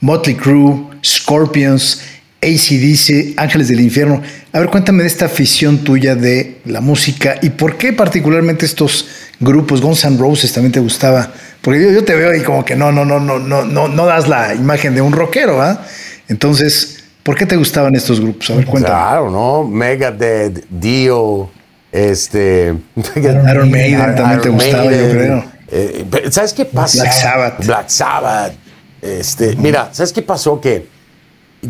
Motley 0.00 0.36
Crue, 0.36 0.84
Scorpions, 1.02 2.02
ACDC, 2.42 3.38
Ángeles 3.38 3.68
del 3.68 3.80
Infierno. 3.80 4.20
A 4.52 4.58
ver, 4.58 4.68
cuéntame 4.68 5.04
de 5.04 5.08
esta 5.08 5.24
afición 5.24 5.78
tuya 5.78 6.14
de 6.14 6.60
la 6.66 6.82
música 6.82 7.36
y 7.40 7.48
por 7.48 7.78
qué 7.78 7.94
particularmente 7.94 8.66
estos 8.66 9.08
grupos, 9.40 9.80
Guns 9.80 10.04
N' 10.04 10.18
Roses 10.18 10.52
también 10.52 10.72
te 10.72 10.80
gustaba 10.80 11.32
porque 11.62 11.90
yo, 11.94 12.04
te 12.04 12.14
veo 12.14 12.34
y 12.34 12.42
como 12.42 12.62
que 12.62 12.76
no, 12.76 12.92
no, 12.92 13.06
no, 13.06 13.18
no, 13.18 13.38
no, 13.38 13.64
no, 13.64 13.88
no 13.88 14.04
das 14.04 14.28
la 14.28 14.54
imagen 14.54 14.94
de 14.94 15.00
un 15.00 15.14
rockero, 15.14 15.62
¿ah? 15.62 15.86
Entonces, 16.28 17.02
¿por 17.22 17.34
qué 17.34 17.46
te 17.46 17.56
gustaban 17.56 17.96
estos 17.96 18.20
grupos? 18.20 18.50
A 18.50 18.56
ver, 18.56 18.66
cuéntame. 18.66 18.94
Claro, 18.94 19.30
¿no? 19.30 19.64
Megadeth, 19.66 20.66
Dio, 20.68 21.50
este... 21.92 22.74
Iron 23.16 23.70
Maiden 23.70 24.16
también 24.16 24.40
te 24.40 24.48
gustaba, 24.48 24.84
yo 24.90 25.10
creo. 25.10 25.44
Eh, 25.68 26.04
¿Sabes 26.30 26.52
qué 26.52 26.64
pasa? 26.64 27.02
Black 27.02 27.12
Sabbath. 27.12 27.66
Black 27.66 27.88
Sabbath. 27.88 28.52
Este, 29.00 29.56
Mira, 29.56 29.90
¿sabes 29.92 30.12
qué 30.12 30.22
pasó? 30.22 30.60
Que 30.60 30.86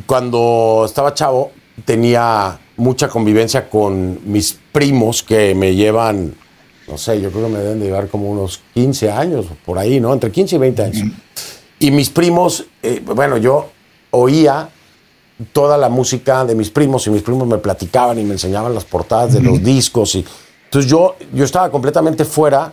cuando 0.07 0.85
estaba 0.87 1.13
chavo 1.15 1.53
tenía 1.85 2.59
mucha 2.77 3.09
convivencia 3.09 3.69
con 3.69 4.21
mis 4.31 4.59
primos 4.73 5.23
que 5.23 5.55
me 5.55 5.75
llevan 5.75 6.35
no 6.89 6.99
sé, 6.99 7.21
yo 7.21 7.31
creo 7.31 7.47
que 7.47 7.53
me 7.53 7.59
deben 7.61 7.81
de 7.81 7.87
llevar 7.87 8.09
como 8.09 8.31
unos 8.31 8.61
15 8.75 9.11
años, 9.11 9.47
por 9.65 9.79
ahí, 9.79 10.01
¿no? 10.01 10.13
Entre 10.13 10.31
15 10.31 10.57
y 10.57 10.59
20 10.59 10.83
años. 10.83 11.13
Y 11.79 11.91
mis 11.91 12.11
primos, 12.11 12.67
eh, 12.83 13.01
bueno, 13.05 13.37
yo 13.39 13.71
oía 14.11 14.69
toda 15.53 15.77
la 15.79 15.89
música 15.89 16.45
de 16.45 16.55
mis 16.55 16.71
primos 16.71 17.07
y 17.07 17.11
mis 17.11 17.23
primos 17.23 17.47
me 17.47 17.59
platicaban 17.59 18.19
y 18.19 18.25
me 18.25 18.33
enseñaban 18.33 18.75
las 18.75 18.85
portadas 18.85 19.33
de 19.35 19.41
los 19.41 19.63
discos. 19.63 20.15
Y, 20.15 20.25
entonces 20.65 20.91
yo, 20.91 21.17
yo 21.33 21.45
estaba 21.45 21.71
completamente 21.71 22.25
fuera 22.25 22.73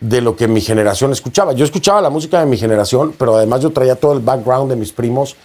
de 0.00 0.20
lo 0.20 0.36
que 0.36 0.46
mi 0.48 0.60
generación 0.60 1.12
escuchaba. 1.12 1.52
Yo 1.52 1.64
escuchaba 1.64 2.00
la 2.00 2.10
música 2.10 2.40
de 2.40 2.46
mi 2.46 2.56
generación, 2.56 3.14
pero 3.18 3.36
además 3.36 3.60
yo 3.60 3.70
traía 3.70 3.96
todo 3.96 4.12
el 4.12 4.20
background 4.20 4.70
de 4.70 4.76
mis 4.76 4.92
primos, 4.92 5.36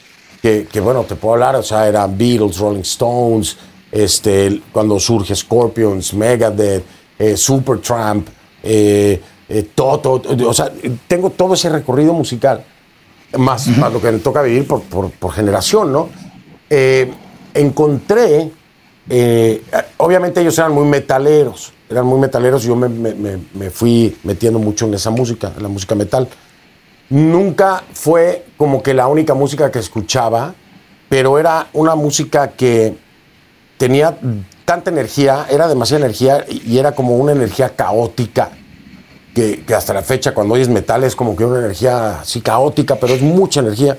que, 0.41 0.67
que 0.71 0.79
bueno, 0.79 1.03
te 1.03 1.15
puedo 1.15 1.33
hablar, 1.33 1.55
o 1.55 1.63
sea, 1.63 1.87
eran 1.87 2.17
Beatles, 2.17 2.57
Rolling 2.57 2.81
Stones, 2.81 3.57
este, 3.93 4.61
cuando 4.71 4.99
surge 4.99 5.35
Scorpions, 5.35 6.13
Megadeth, 6.13 6.83
eh, 7.19 7.37
Supertramp, 7.37 8.27
eh, 8.63 9.21
eh, 9.47 9.69
Toto, 9.75 10.21
o 10.47 10.53
sea, 10.53 10.71
tengo 11.07 11.29
todo 11.29 11.53
ese 11.53 11.69
recorrido 11.69 12.11
musical, 12.13 12.63
más, 13.37 13.67
lo 13.67 14.01
que 14.01 14.11
me 14.11 14.19
toca 14.19 14.41
vivir 14.41 14.67
por, 14.67 15.33
generación, 15.33 15.91
¿no? 15.91 16.09
Encontré, 17.53 18.51
obviamente 19.97 20.41
ellos 20.41 20.57
eran 20.57 20.73
muy 20.73 20.85
metaleros, 20.85 21.73
eran 21.89 22.05
muy 22.05 22.19
metaleros 22.19 22.63
y 22.65 22.67
yo 22.67 22.75
me, 22.75 23.69
fui 23.69 24.17
metiendo 24.23 24.59
mucho 24.59 24.87
en 24.87 24.95
esa 24.95 25.09
música, 25.09 25.51
la 25.59 25.67
música 25.67 25.95
metal. 25.95 26.27
Nunca 27.09 27.83
fue 27.93 28.45
como 28.57 28.81
que 28.81 28.93
la 28.93 29.07
única 29.07 29.33
música 29.33 29.71
que 29.71 29.79
escuchaba, 29.79 30.55
pero 31.09 31.37
era 31.37 31.67
una 31.73 31.95
música 31.95 32.51
que 32.51 32.95
tenía 33.77 34.17
tanta 34.65 34.89
energía, 34.89 35.45
era 35.49 35.67
demasiada 35.67 36.05
energía 36.05 36.45
y 36.49 36.77
era 36.77 36.93
como 36.93 37.17
una 37.17 37.33
energía 37.33 37.69
caótica, 37.75 38.51
que, 39.33 39.63
hasta 39.75 39.93
la 39.93 40.01
fecha 40.01 40.33
cuando 40.33 40.53
oyes 40.53 40.69
metal 40.69 41.03
es 41.03 41.15
como 41.15 41.35
que 41.35 41.43
una 41.43 41.59
energía 41.59 42.21
así 42.21 42.41
caótica, 42.41 42.95
pero 42.95 43.13
es 43.13 43.21
mucha 43.21 43.59
energía. 43.59 43.97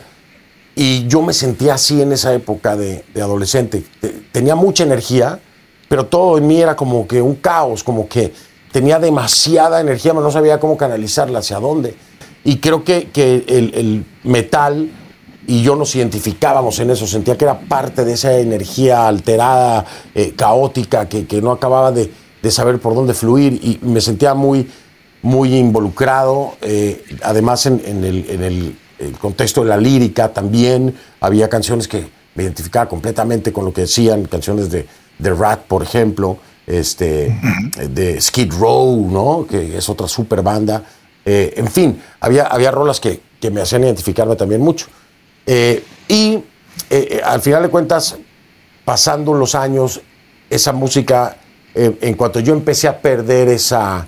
Y 0.75 1.07
yo 1.07 1.22
me 1.22 1.33
sentía 1.33 1.75
así 1.75 2.03
en 2.03 2.12
esa 2.12 2.35
época 2.35 2.77
de, 2.77 3.05
adolescente. 3.16 3.85
Tenía 4.33 4.57
mucha 4.57 4.85
energía, 4.85 5.39
pero 5.89 6.07
todo 6.07 6.39
en 6.39 6.47
mí 6.47 6.61
era 6.61 6.75
como 6.75 7.07
que 7.07 7.22
un 7.22 7.37
caos, 7.37 7.85
como 7.85 8.09
que 8.09 8.33
tenía 8.72 8.99
demasiada 8.99 9.81
energía, 9.81 10.12
pero 10.12 10.25
no 10.25 10.31
sabía 10.33 10.59
cómo 10.59 10.77
canalizarla, 10.77 11.39
hacia 11.39 11.61
dónde. 11.61 11.95
Y 12.45 12.59
creo 12.59 12.83
que, 12.83 13.11
que 13.11 13.45
el, 13.47 14.05
metal 14.25 14.91
y 15.47 15.62
yo 15.62 15.77
nos 15.77 15.95
identificábamos 15.95 16.79
en 16.81 16.91
eso, 16.91 17.07
sentía 17.07 17.37
que 17.37 17.45
era 17.45 17.61
parte 17.61 18.05
de 18.05 18.14
esa 18.14 18.37
energía 18.37 19.07
alterada, 19.07 19.85
eh, 20.14 20.33
caótica, 20.35 21.09
que, 21.09 21.41
no 21.41 21.53
acababa 21.53 21.93
de, 21.93 22.11
saber 22.51 22.81
por 22.81 22.95
dónde 22.95 23.14
fluir 23.14 23.53
y 23.53 23.79
me 23.83 24.01
sentía 24.01 24.35
muy, 24.35 24.68
muy 25.25 25.57
involucrado, 25.57 26.55
eh, 26.61 27.03
además 27.22 27.64
en, 27.64 27.81
el, 28.05 28.77
contexto 29.12 29.62
de 29.62 29.68
la 29.68 29.76
lírica 29.76 30.32
también, 30.32 30.94
había 31.20 31.48
canciones 31.48 31.88
que 31.88 32.09
me 32.34 32.42
identificaba 32.42 32.88
completamente 32.88 33.52
con 33.52 33.64
lo 33.64 33.72
que 33.72 33.82
decían, 33.82 34.24
canciones 34.24 34.70
de, 34.70 34.86
de 35.18 35.34
Rat, 35.34 35.61
por 35.61 35.82
ejemplo, 35.82 36.38
este, 36.66 37.38
de 37.90 38.20
Skid 38.20 38.52
Row, 38.52 39.09
¿no? 39.11 39.46
que 39.46 39.76
es 39.76 39.88
otra 39.88 40.09
super 40.09 40.42
banda 40.42 40.82
Eh, 41.26 41.55
en 41.57 41.68
fin, 41.68 42.02
había, 42.20 42.44
había 42.48 42.70
rolas 42.70 43.00
que, 43.00 43.18
que, 43.40 43.50
me 43.50 43.62
hacían 43.62 43.82
identificarme 43.84 44.36
también 44.36 44.61
mucho. 44.61 44.88
Eh, 45.46 45.82
y 46.07 46.44
eh, 46.90 47.22
al 47.24 47.40
final 47.40 47.62
de 47.62 47.70
cuentas, 47.70 48.16
pasando 48.84 49.32
los 49.32 49.55
años, 49.55 50.02
esa 50.50 50.72
música, 50.72 51.38
en 51.74 52.14
cuanto 52.14 52.40
yo 52.40 52.52
empecé 52.52 52.88
a 52.88 53.00
perder 53.00 53.48
esa 53.48 54.07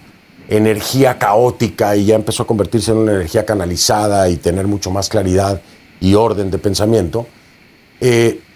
energía 0.49 1.19
caótica 1.19 1.97
y 1.97 2.07
ya 2.07 2.15
empezó 2.15 2.45
a 2.45 2.47
convertirse 2.47 2.93
en 2.93 2.99
una 2.99 3.13
energía 3.13 3.45
canalizada 3.45 4.29
y 4.29 4.37
tener 4.37 4.67
mucho 4.67 4.91
más 4.91 5.09
claridad 5.09 5.61
y 6.01 6.15
orden 6.15 6.51
de 6.51 6.59
pensamiento, 6.59 7.27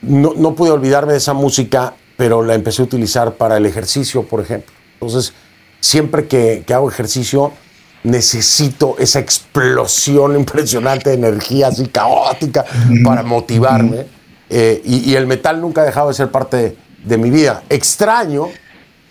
no, 0.03 0.35
no 0.37 0.55
pude 0.55 0.71
olvidarme 0.71 1.13
de 1.13 1.19
esa 1.19 1.33
música, 1.33 1.95
pero 2.17 2.43
la 2.43 2.55
empecé 2.55 2.83
a 2.83 2.85
utilizar 2.85 3.35
para 3.35 3.57
el 3.57 3.67
ejercicio, 3.67 4.25
por 4.25 4.41
ejemplo. 4.41 4.73
Entonces, 4.95 5.33
siempre 5.81 6.29
que, 6.29 6.65
que 6.67 6.75
hago 6.75 6.91
ejercicio, 6.91 7.53
necesito 8.03 8.97
esa 8.99 9.19
explosión 9.19 10.37
impresionante 10.39 11.11
de 11.11 11.17
energía 11.17 11.69
así 11.69 11.87
caótica 11.89 12.65
para 13.05 13.23
motivarme. 13.23 14.07
Eh, 14.53 14.83
y, 14.85 15.15
el 15.15 15.29
metal 15.29 15.61
nunca 15.61 15.83
ha 15.83 15.85
dejado 15.85 16.09
de 16.09 16.15
ser 16.15 16.31
parte 16.31 16.77
de, 17.05 17.19
mi 17.19 17.31
vida. 17.31 17.63
Extraño, 17.69 18.49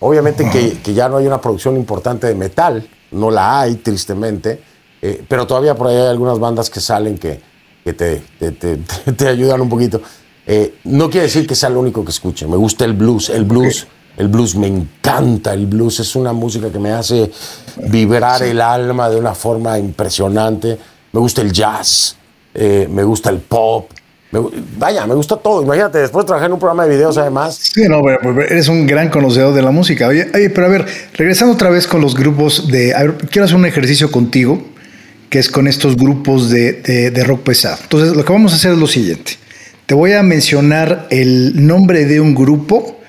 obviamente, 0.00 0.48
que, 0.82 0.94
ya 0.94 1.08
no 1.08 1.18
hay 1.18 1.26
una 1.26 1.40
producción 1.40 1.76
importante 1.76 2.26
de 2.26 2.34
metal, 2.34 2.88
no 3.12 3.30
la 3.30 3.60
hay, 3.60 3.76
tristemente, 3.76 4.62
eh, 5.00 5.24
pero 5.28 5.46
todavía 5.46 5.74
por 5.74 5.88
ahí 5.88 5.96
hay 5.96 6.08
algunas 6.08 6.38
bandas 6.38 6.68
que 6.68 6.80
salen 6.80 7.16
que, 7.16 7.40
que 7.84 7.92
te, 7.92 8.22
te, 9.16 9.28
ayudan 9.28 9.60
un 9.60 9.68
poquito. 9.68 10.00
Eh, 10.46 10.78
no 10.84 11.08
quiere 11.08 11.26
decir 11.26 11.46
que 11.46 11.54
sea 11.54 11.70
lo 11.70 11.80
único 11.80 12.04
que 12.04 12.10
escuche, 12.10 12.46
me 12.46 12.56
gusta 12.56 12.84
el 12.84 12.94
blues, 12.94 13.30
el 13.30 13.44
blues. 13.44 13.86
El 14.16 14.28
blues 14.28 14.54
me 14.54 14.66
encanta, 14.66 15.54
el 15.54 15.66
blues 15.66 16.00
es 16.00 16.14
una 16.14 16.34
música 16.34 16.70
que 16.70 16.78
me 16.78 16.90
hace 16.90 17.30
vibrar 17.88 18.42
el 18.42 18.60
alma 18.60 19.08
de 19.08 19.16
una 19.16 19.34
forma 19.34 19.78
impresionante. 19.78 20.78
Me 21.12 21.20
gusta 21.20 21.40
el 21.40 21.52
jazz, 21.52 22.16
eh, 22.52 22.86
me 22.90 23.02
gusta 23.02 23.30
el 23.30 23.38
pop. 23.38 23.90
Vaya, 24.78 25.06
me 25.06 25.14
gusta 25.14 25.36
todo. 25.36 25.62
Imagínate, 25.62 25.98
después 25.98 26.24
de 26.24 26.28
trabajar 26.28 26.48
en 26.48 26.54
un 26.54 26.58
programa 26.58 26.84
de 26.84 26.90
videos 26.90 27.18
además. 27.18 27.58
Sí, 27.60 27.82
no, 27.88 28.00
pero, 28.02 28.42
eres 28.42 28.68
un 28.68 28.86
gran 28.86 29.08
conocedor 29.08 29.54
de 29.54 29.62
la 29.62 29.70
música. 29.70 30.08
Oye, 30.08 30.26
pero 30.32 30.66
a 30.66 30.70
ver, 30.70 30.86
regresando 31.14 31.54
otra 31.54 31.70
vez 31.70 31.86
con 31.86 32.00
los 32.00 32.14
grupos 32.14 32.68
de... 32.68 32.94
A 32.94 33.02
ver, 33.02 33.14
quiero 33.30 33.44
hacer 33.44 33.56
un 33.56 33.66
ejercicio 33.66 34.10
contigo, 34.10 34.62
que 35.28 35.38
es 35.38 35.48
con 35.48 35.66
estos 35.66 35.96
grupos 35.96 36.50
de, 36.50 36.72
de 37.12 37.24
rock 37.24 37.42
pesado. 37.42 37.78
Entonces, 37.82 38.16
lo 38.16 38.24
que 38.24 38.32
vamos 38.32 38.52
a 38.52 38.56
hacer 38.56 38.72
es 38.72 38.78
lo 38.78 38.86
siguiente. 38.86 39.32
Te 39.86 39.94
voy 39.94 40.12
a 40.12 40.22
mencionar 40.22 41.08
el 41.10 41.66
nombre 41.66 42.04
de 42.04 42.20
un 42.20 42.34
grupo 42.34 43.00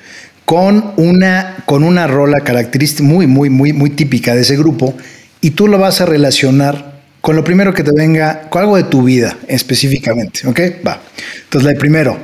con 0.51 0.93
una, 0.97 1.63
con 1.65 1.83
una 1.83 2.07
rola 2.07 2.41
característica 2.41 3.07
muy, 3.07 3.25
muy, 3.25 3.49
muy, 3.49 3.71
muy 3.71 3.89
típica 3.91 4.35
de 4.35 4.41
ese 4.41 4.57
grupo 4.57 4.93
y 5.39 5.51
tú 5.51 5.69
lo 5.69 5.77
vas 5.77 6.01
a 6.01 6.05
relacionar 6.05 6.90
con 7.21 7.35
lo 7.35 7.43
primero 7.43 7.73
que 7.73 7.83
te 7.83 7.91
venga, 7.93 8.49
con 8.49 8.63
algo 8.63 8.75
de 8.75 8.83
tu 8.83 9.03
vida 9.03 9.37
específicamente, 9.47 10.47
¿ok? 10.47 10.59
Va. 10.85 10.99
Entonces, 11.43 11.71
la 11.71 11.79
primero, 11.79 12.17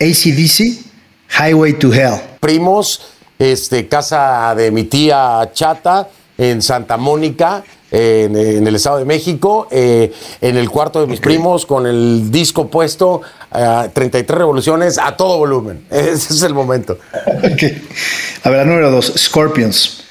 ACDC, 0.00 0.90
Highway 1.38 1.74
to 1.74 1.92
Hell. 1.94 2.20
Primos, 2.40 3.02
este, 3.38 3.86
casa 3.86 4.54
de 4.56 4.70
mi 4.70 4.84
tía 4.84 5.50
Chata 5.52 6.08
en 6.36 6.62
Santa 6.62 6.96
Mónica, 6.96 7.62
en, 7.90 8.36
el 8.66 8.74
Estado 8.74 8.98
de 8.98 9.04
México, 9.04 9.68
eh, 9.70 10.12
en 10.40 10.56
el 10.56 10.70
cuarto 10.70 11.00
de 11.00 11.06
mis 11.06 11.20
primos, 11.20 11.66
con 11.66 11.86
el 11.86 12.30
disco 12.30 12.68
puesto, 12.68 13.20
33 13.50 14.38
revoluciones 14.38 14.98
a 14.98 15.16
todo 15.16 15.38
volumen. 15.38 15.84
Ese 15.90 16.34
es 16.34 16.42
el 16.42 16.54
momento. 16.54 16.98
A 17.12 18.50
ver, 18.50 18.58
la 18.58 18.64
número 18.64 18.90
dos, 18.90 19.12
Scorpions. 19.16 20.04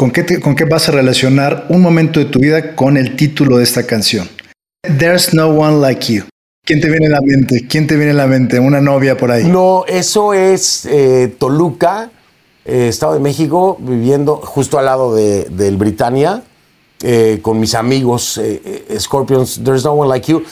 ¿Con 0.00 0.12
qué, 0.12 0.40
¿Con 0.40 0.56
qué 0.56 0.64
vas 0.64 0.88
a 0.88 0.92
relacionar 0.92 1.66
un 1.68 1.82
momento 1.82 2.20
de 2.20 2.24
tu 2.24 2.38
vida 2.38 2.74
con 2.74 2.96
el 2.96 3.16
título 3.16 3.58
de 3.58 3.64
esta 3.64 3.86
canción? 3.86 4.26
There's 4.98 5.34
no 5.34 5.48
one 5.48 5.78
like 5.78 6.10
you. 6.10 6.24
¿Quién 6.64 6.80
te 6.80 6.88
viene 6.88 7.08
a 7.08 7.10
la 7.10 7.20
mente? 7.20 7.66
¿Quién 7.68 7.86
te 7.86 7.96
viene 7.96 8.12
a 8.12 8.14
la 8.14 8.26
mente? 8.26 8.58
¿Una 8.58 8.80
novia 8.80 9.18
por 9.18 9.30
ahí? 9.30 9.44
No, 9.44 9.84
eso 9.86 10.32
es 10.32 10.86
eh, 10.86 11.36
Toluca, 11.38 12.10
eh, 12.64 12.88
Estado 12.88 13.12
de 13.12 13.20
México, 13.20 13.76
viviendo 13.78 14.36
justo 14.36 14.78
al 14.78 14.86
lado 14.86 15.14
de, 15.14 15.44
del 15.50 15.76
Britannia. 15.76 16.44
Eh, 17.02 17.40
con 17.42 17.60
mis 17.60 17.74
amigos 17.74 18.40
Scorpions, 18.98 19.60
There's 19.62 19.84
No 19.84 19.92
One 19.92 20.08
Like 20.08 20.32
You. 20.32 20.42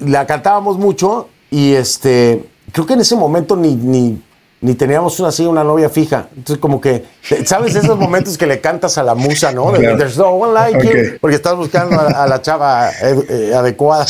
la 0.00 0.26
cantábamos 0.26 0.78
mucho 0.78 1.28
y 1.50 1.74
este, 1.74 2.42
creo 2.72 2.86
que 2.86 2.94
en 2.94 3.00
ese 3.00 3.16
momento 3.16 3.54
ni, 3.54 3.74
ni, 3.74 4.18
ni 4.60 4.74
teníamos 4.74 5.18
una, 5.20 5.28
así 5.28 5.44
una 5.44 5.62
novia 5.64 5.88
fija. 5.88 6.28
Entonces, 6.36 6.58
como 6.58 6.80
que, 6.80 7.04
¿sabes 7.44 7.74
esos 7.74 7.98
momentos 7.98 8.36
que 8.36 8.46
le 8.46 8.60
cantas 8.60 8.98
a 8.98 9.02
la 9.02 9.14
musa, 9.14 9.52
no? 9.52 9.72
There's 9.72 10.16
no 10.16 10.30
one 10.30 10.52
like 10.52 10.86
you. 10.86 11.18
Porque 11.20 11.36
estás 11.36 11.56
buscando 11.56 11.98
a, 12.00 12.26
la 12.26 12.42
chava 12.42 12.88
adecuada. 12.88 14.06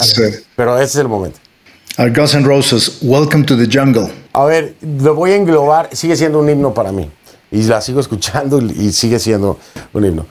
Pero 0.57 0.76
ese 0.76 0.84
es 0.84 0.96
el 0.96 1.09
momento. 1.09 1.38
Our 1.99 2.12
Guns 2.12 2.34
N' 2.34 2.44
Roses, 2.44 2.99
Welcome 3.03 3.44
to 3.44 3.57
the 3.57 3.66
Jungle. 3.66 4.12
A 4.32 4.44
ver, 4.44 4.74
lo 4.80 5.14
voy 5.14 5.32
a 5.32 5.36
englobar. 5.36 5.88
Sigue 5.92 6.16
siendo 6.16 6.38
un 6.38 6.49
himno 6.49 6.72
para 6.72 6.92
mí. 6.92 7.11
Y 7.51 7.62
la 7.64 7.80
sigo 7.80 8.01
escuchando 8.01 8.61
y 8.61 8.92
sigue 8.92 9.18
siendo 9.18 9.59
un 9.92 10.05
himno 10.05 10.26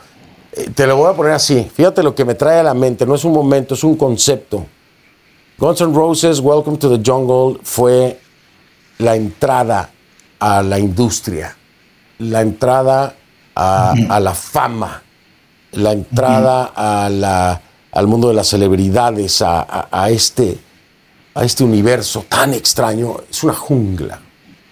te 0.73 0.87
lo 0.87 0.97
voy 0.97 1.11
a 1.11 1.15
poner 1.15 1.33
así. 1.33 1.69
Fíjate 1.73 2.03
lo 2.03 2.15
que 2.15 2.25
me 2.25 2.35
trae 2.35 2.59
a 2.59 2.63
la 2.63 2.73
mente. 2.73 3.05
No 3.05 3.15
es 3.15 3.23
un 3.23 3.33
momento, 3.33 3.75
es 3.75 3.83
un 3.83 3.95
concepto. 3.95 4.65
Guns 5.57 5.81
N' 5.81 5.93
Roses, 5.93 6.39
Welcome 6.39 6.77
to 6.77 6.97
the 6.97 7.01
Jungle 7.03 7.59
fue 7.63 8.19
la 8.99 9.15
entrada 9.15 9.89
a 10.39 10.61
la 10.61 10.79
industria, 10.79 11.55
la 12.19 12.41
entrada 12.41 13.15
a, 13.55 14.19
la 14.19 14.33
fama, 14.33 15.01
la 15.71 15.91
entrada 15.91 16.71
a 16.75 17.09
la, 17.09 17.61
al 17.91 18.07
mundo 18.07 18.27
de 18.29 18.33
las 18.33 18.47
celebridades, 18.47 19.41
a, 19.41 20.09
este, 20.09 20.57
a 21.33 21.43
este 21.43 21.63
universo 21.63 22.25
tan 22.27 22.53
extraño. 22.53 23.17
Es 23.29 23.43
una 23.43 23.53
jungla, 23.53 24.19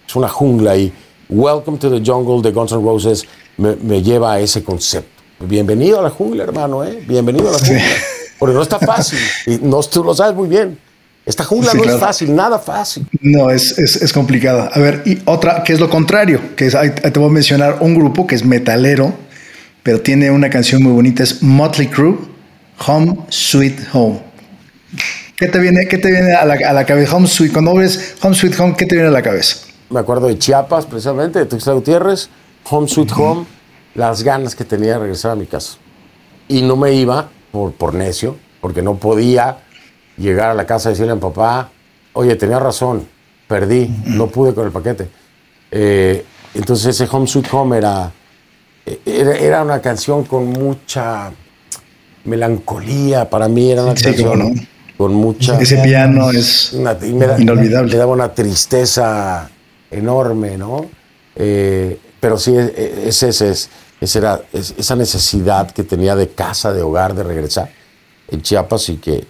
es 0.08 0.16
una 0.16 0.30
jungla 0.30 0.76
y 0.78 0.94
Welcome 1.28 1.80
to 1.80 1.90
the 1.90 2.04
Jungle 2.06 2.44
de 2.44 2.52
Guns 2.52 2.72
N' 2.72 2.84
Roses 2.84 3.26
me 3.58 4.04
lleva 4.04 4.34
a 4.34 4.40
ese 4.40 4.64
concepto. 4.64 5.16
Bienvenido 5.40 6.00
a 6.00 6.04
la 6.04 6.10
jungla, 6.10 6.44
hermano, 6.44 6.84
¿eh? 6.84 7.04
Bienvenido 7.06 7.50
a 7.50 7.54
la 7.54 7.60
jungla. 7.60 7.84
Porque 8.40 8.56
no 8.56 8.62
está 8.62 8.80
fácil. 8.80 9.20
Y 9.46 9.58
no, 9.58 9.82
tú 9.84 10.04
lo 10.04 10.14
sabes 10.14 10.36
muy 10.36 10.48
bien. 10.48 10.80
Esta 11.26 11.44
jungla 11.44 11.74
no 11.74 11.84
es 11.84 12.00
fácil, 12.00 12.36
nada 12.36 12.60
fácil. 12.60 13.08
No, 13.22 13.50
es, 13.50 13.78
es, 13.80 13.96
es, 13.96 14.14
complicada. 14.14 14.70
A 14.72 14.80
ver, 14.80 15.02
y 15.06 15.20
otra 15.26 15.64
que 15.64 15.74
es 15.74 15.80
lo 15.80 15.90
contrario, 15.90 16.56
que 16.56 16.68
es, 16.68 16.76
te 16.76 17.20
voy 17.20 17.30
a 17.30 17.32
mencionar 17.32 17.78
un 17.80 17.96
grupo 17.96 18.28
que 18.28 18.36
es 18.36 18.46
metalero, 18.46 19.14
pero 19.82 20.02
tiene 20.02 20.30
una 20.30 20.50
canción 20.50 20.84
muy 20.84 20.92
bonita, 20.92 21.24
es 21.24 21.42
Motley 21.42 21.88
Crue, 21.88 22.18
Home 22.86 23.18
Sweet 23.30 23.80
Home. 23.94 24.22
¿Qué 25.36 25.48
te 25.48 25.60
viene, 25.60 25.88
qué 25.88 25.98
te 25.98 26.12
viene 26.12 26.34
a, 26.34 26.46
la, 26.46 26.54
a 26.54 26.74
la 26.74 26.86
cabeza? 26.86 27.16
Home 27.16 27.28
Sweet, 27.28 27.52
cuando 27.52 27.74
ves 27.74 28.16
Home 28.22 28.36
Sweet 28.36 28.60
Home, 28.60 28.76
¿qué 28.78 28.86
te 28.86 28.96
viene 28.96 29.10
a 29.10 29.12
la 29.12 29.24
cabeza? 29.24 29.58
Me 29.90 30.00
acuerdo 30.00 30.28
de 30.28 30.38
Chiapas, 30.38 30.86
precisamente, 30.86 31.40
de 31.40 31.46
Tuxtla 31.46 31.74
Gutiérrez, 31.74 32.30
Home 32.70 32.88
Sweet 32.88 33.12
Home 33.14 33.46
las 33.96 34.24
ganas 34.24 34.56
que 34.56 34.66
tenía 34.66 34.94
de 34.94 35.00
regresar 35.00 35.32
a 35.32 35.36
mi 35.36 35.48
casa. 35.48 35.78
Y 36.48 36.62
no 36.62 36.76
me 36.76 36.94
iba 36.94 37.30
por, 37.52 37.74
por 37.74 37.96
necio, 37.96 38.36
porque 38.62 38.82
no 38.82 38.96
podía 38.96 39.65
llegar 40.18 40.52
a 40.52 40.54
la 40.54 40.66
casa 40.66 40.90
y 40.90 40.94
decirle 40.94 41.12
a 41.12 41.16
mi 41.16 41.22
papá, 41.22 41.70
oye, 42.14 42.36
tenía 42.36 42.60
razón, 42.60 43.08
perdí, 43.48 43.90
no 44.06 44.28
pude 44.28 44.54
con 44.54 44.66
el 44.66 44.72
paquete. 44.72 45.10
Eh, 45.72 46.26
entonces 46.54 46.88
ese 46.88 47.08
Home 47.12 47.28
Sweet 47.28 47.48
Home 47.52 47.78
era, 47.78 48.12
era, 49.06 49.64
una 49.64 49.82
canción 49.82 50.24
con 50.24 50.48
mucha 50.48 51.32
melancolía, 52.24 53.30
para 53.30 53.48
mí 53.48 53.72
era 53.72 53.84
una 53.84 53.96
canción 53.96 54.68
con 54.98 55.14
mucha... 55.14 55.60
Ese 55.60 55.78
piano 55.78 56.32
es 56.32 56.74
inolvidable. 56.74 57.92
Me 57.92 57.98
daba 57.98 58.14
una 58.14 58.34
tristeza 58.34 59.50
enorme, 59.92 60.58
¿no? 60.58 60.86
Eh, 61.36 62.00
pero 62.20 62.38
sí, 62.38 62.56
ese 62.56 63.30
es 63.30 63.70
esa, 64.02 64.20
era, 64.20 64.42
esa 64.54 64.96
necesidad 64.96 65.72
que 65.72 65.84
tenía 65.84 66.16
de 66.16 66.30
casa, 66.30 66.74
de 66.74 66.82
hogar, 66.82 67.14
de 67.14 67.24
regresar 67.24 67.70
en 68.30 68.42
Chiapas 68.42 68.90
y 68.90 68.98
que, 68.98 69.26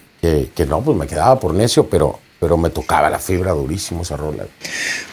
que, 0.56 0.66
no, 0.66 0.82
pues 0.82 0.98
me 0.98 1.08
quedaba 1.08 1.40
por 1.40 1.54
necio, 1.54 1.88
pero, 1.90 2.20
pero 2.40 2.58
me 2.58 2.70
tocaba 2.70 3.10
la 3.10 3.20
fibra 3.20 3.52
durísimo 3.52 4.02
esa 4.02 4.18
rola. 4.18 4.46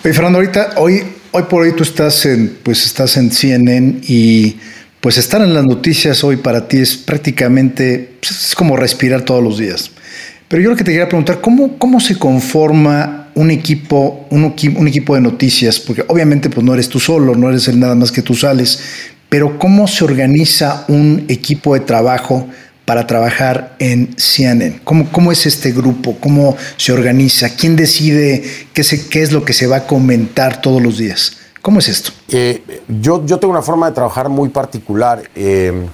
Oye, 0.04 0.14
Fernando, 0.14 0.38
ahorita, 0.38 0.74
hoy, 0.76 1.02
hoy 1.32 1.42
por 1.44 1.62
hoy 1.62 1.72
tú 1.72 1.82
estás 1.82 2.24
en, 2.26 2.58
pues 2.62 2.84
estás 2.84 3.16
en 3.16 3.30
CNN 3.30 4.00
y 4.02 4.56
pues 5.00 5.18
estar 5.18 5.42
en 5.42 5.52
las 5.52 5.64
noticias 5.64 6.22
hoy 6.22 6.36
para 6.36 6.68
ti 6.68 6.78
es 6.78 6.96
prácticamente, 6.96 8.16
pues, 8.20 8.48
es 8.48 8.54
como 8.54 8.76
respirar 8.76 9.22
todos 9.22 9.42
los 9.42 9.58
días. 9.58 9.90
Pero 10.48 10.62
yo 10.62 10.70
lo 10.70 10.76
que 10.76 10.84
te 10.84 10.92
quería 10.92 11.08
preguntar, 11.08 11.40
¿cómo, 11.40 11.78
cómo 11.78 11.98
se 11.98 12.18
conforma 12.18 13.30
un 13.34 13.50
equipo, 13.50 14.26
un, 14.30 14.54
un, 14.76 14.88
equipo 14.88 15.14
de 15.14 15.22
noticias? 15.22 15.80
Porque 15.80 16.04
obviamente 16.08 16.50
pues 16.50 16.64
no 16.64 16.74
eres 16.74 16.88
tú 16.88 17.00
solo, 17.00 17.34
no 17.34 17.48
eres 17.48 17.68
el 17.68 17.80
nada 17.80 17.94
más 17.94 18.12
que 18.12 18.20
tú 18.20 18.34
sales, 18.34 18.80
pero 19.28 19.58
¿cómo 19.58 19.88
se 19.88 20.04
organiza 20.04 20.84
un 20.88 21.24
equipo 21.28 21.72
de 21.72 21.80
trabajo 21.80 22.46
para 22.84 23.06
trabajar 23.06 23.76
en 23.78 24.14
CNN? 24.16 24.80
¿Cómo, 24.84 25.10
cómo 25.10 25.32
es 25.32 25.46
este 25.46 25.72
grupo? 25.72 26.16
¿Cómo 26.20 26.56
se 26.76 26.92
organiza? 26.92 27.54
¿Quién 27.54 27.76
decide 27.76 28.44
qué, 28.72 28.84
se, 28.84 29.08
qué 29.08 29.22
es 29.22 29.32
lo 29.32 29.44
que 29.44 29.52
se 29.52 29.66
va 29.66 29.76
a 29.76 29.86
comentar 29.86 30.60
todos 30.60 30.82
los 30.82 30.98
días? 30.98 31.36
¿Cómo 31.60 31.78
es 31.78 31.88
esto? 31.88 32.10
Eh, 32.28 32.62
yo, 32.88 33.24
yo 33.24 33.38
tengo 33.38 33.52
una 33.52 33.62
forma 33.62 33.88
de 33.88 33.94
trabajar 33.94 34.28
muy 34.28 34.48
particular. 34.48 35.22
Eh, 35.34 35.86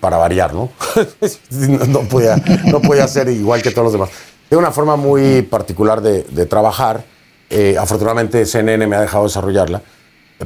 para 0.00 0.16
variar, 0.16 0.52
¿no? 0.54 0.70
no, 1.88 2.00
podía, 2.00 2.36
no 2.64 2.80
podía 2.80 3.06
ser 3.08 3.28
igual 3.28 3.62
que 3.62 3.70
todos 3.70 3.84
los 3.84 3.92
demás. 3.92 4.10
Tengo 4.48 4.60
una 4.60 4.72
forma 4.72 4.96
muy 4.96 5.42
particular 5.42 6.00
de, 6.00 6.46
trabajar. 6.46 7.04
Eh, 7.50 7.76
afortunadamente 7.78 8.44
CNN 8.44 8.86
me 8.86 8.96
ha 8.96 9.00
dejado 9.00 9.24
desarrollarla 9.24 9.82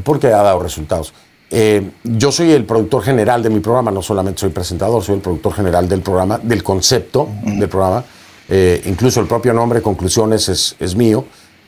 porque 0.05 0.29
ha 0.29 0.43
dado 0.43 0.61
resultados. 0.61 1.13
Eh, 1.55 1.91
yo 2.03 2.33
soy 2.33 2.51
el 2.53 2.65
productor 2.65 3.03
general 3.03 3.43
de 3.43 3.51
mi 3.51 3.61
programa, 3.61 3.91
no 3.91 4.01
solamente 4.01 4.41
soy 4.41 4.51
presentador, 4.51 5.03
soy 5.03 5.17
el 5.17 5.21
productor 5.21 5.53
general 5.53 5.87
del 5.87 6.01
programa, 6.01 6.39
del 6.39 6.63
concepto 6.63 7.29
del 7.45 7.69
programa. 7.69 8.03
Eh, 8.49 8.83
incluso 8.87 9.21
el 9.21 9.27
propio 9.27 9.53
nombre, 9.53 9.83
Conclusiones, 9.83 10.49
es, 10.49 10.75
es, 10.81 10.97
mío. 10.97 11.27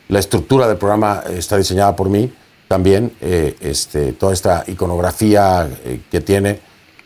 La 0.09 0.21
estructura 0.21 0.67
del 0.67 0.79
programa 0.79 1.23
está 1.29 1.59
diseñada 1.59 1.95
por 1.95 2.09
mí 2.09 2.33
también. 2.67 3.13
este, 3.21 4.15
toda 4.15 4.33
esta 4.33 4.65
iconografía 4.67 5.69
que 6.11 6.21
tiene 6.23 6.61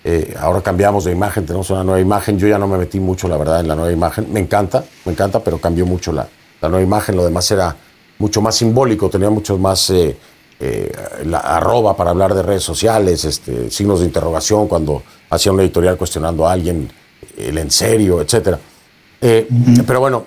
eh, 0.05 0.35
ahora 0.39 0.63
cambiamos 0.63 1.05
de 1.05 1.13
imagen, 1.13 1.45
tenemos 1.45 1.69
una 1.71 1.83
nueva 1.85 2.01
imagen. 2.01 2.39
Yo 2.39 2.47
ya 2.47 2.59
no 2.59 2.67
me 2.67 2.79
metí 2.79 3.01
mucho, 3.01 3.29
la 3.29 3.37
verdad, 3.37 3.61
en 3.61 3.69
la 3.69 3.75
nueva 3.75 3.93
imagen. 3.93 4.33
Me 4.33 4.41
encanta, 4.41 4.85
me 5.05 5.13
encanta, 5.13 5.41
pero 5.41 5.59
cambió 5.59 5.85
mucho 5.85 6.13
la, 6.13 6.27
la 6.61 6.69
nueva 6.69 6.85
imagen. 6.85 7.17
Lo 7.17 7.25
demás 7.25 7.51
era 7.51 7.77
mucho 8.19 8.41
más 8.41 8.55
simbólico, 8.55 9.11
tenía 9.11 9.31
mucho 9.31 9.59
más 9.59 9.93
eh, 10.61 10.93
eh, 10.93 11.25
la 11.25 11.39
arroba 11.39 11.97
para 11.97 12.11
hablar 12.11 12.35
de 12.35 12.43
redes 12.43 12.63
sociales, 12.63 13.25
este, 13.25 13.71
signos 13.71 14.01
de 14.01 14.07
interrogación 14.07 14.69
cuando 14.69 15.03
hacía 15.31 15.53
un 15.53 15.61
editorial 15.61 15.97
cuestionando 15.97 16.47
a 16.47 16.53
alguien, 16.53 16.91
el 17.37 17.59
en 17.59 17.71
serio, 17.71 18.21
etc. 18.21 18.57
Pero 19.21 20.01
bueno, 20.01 20.27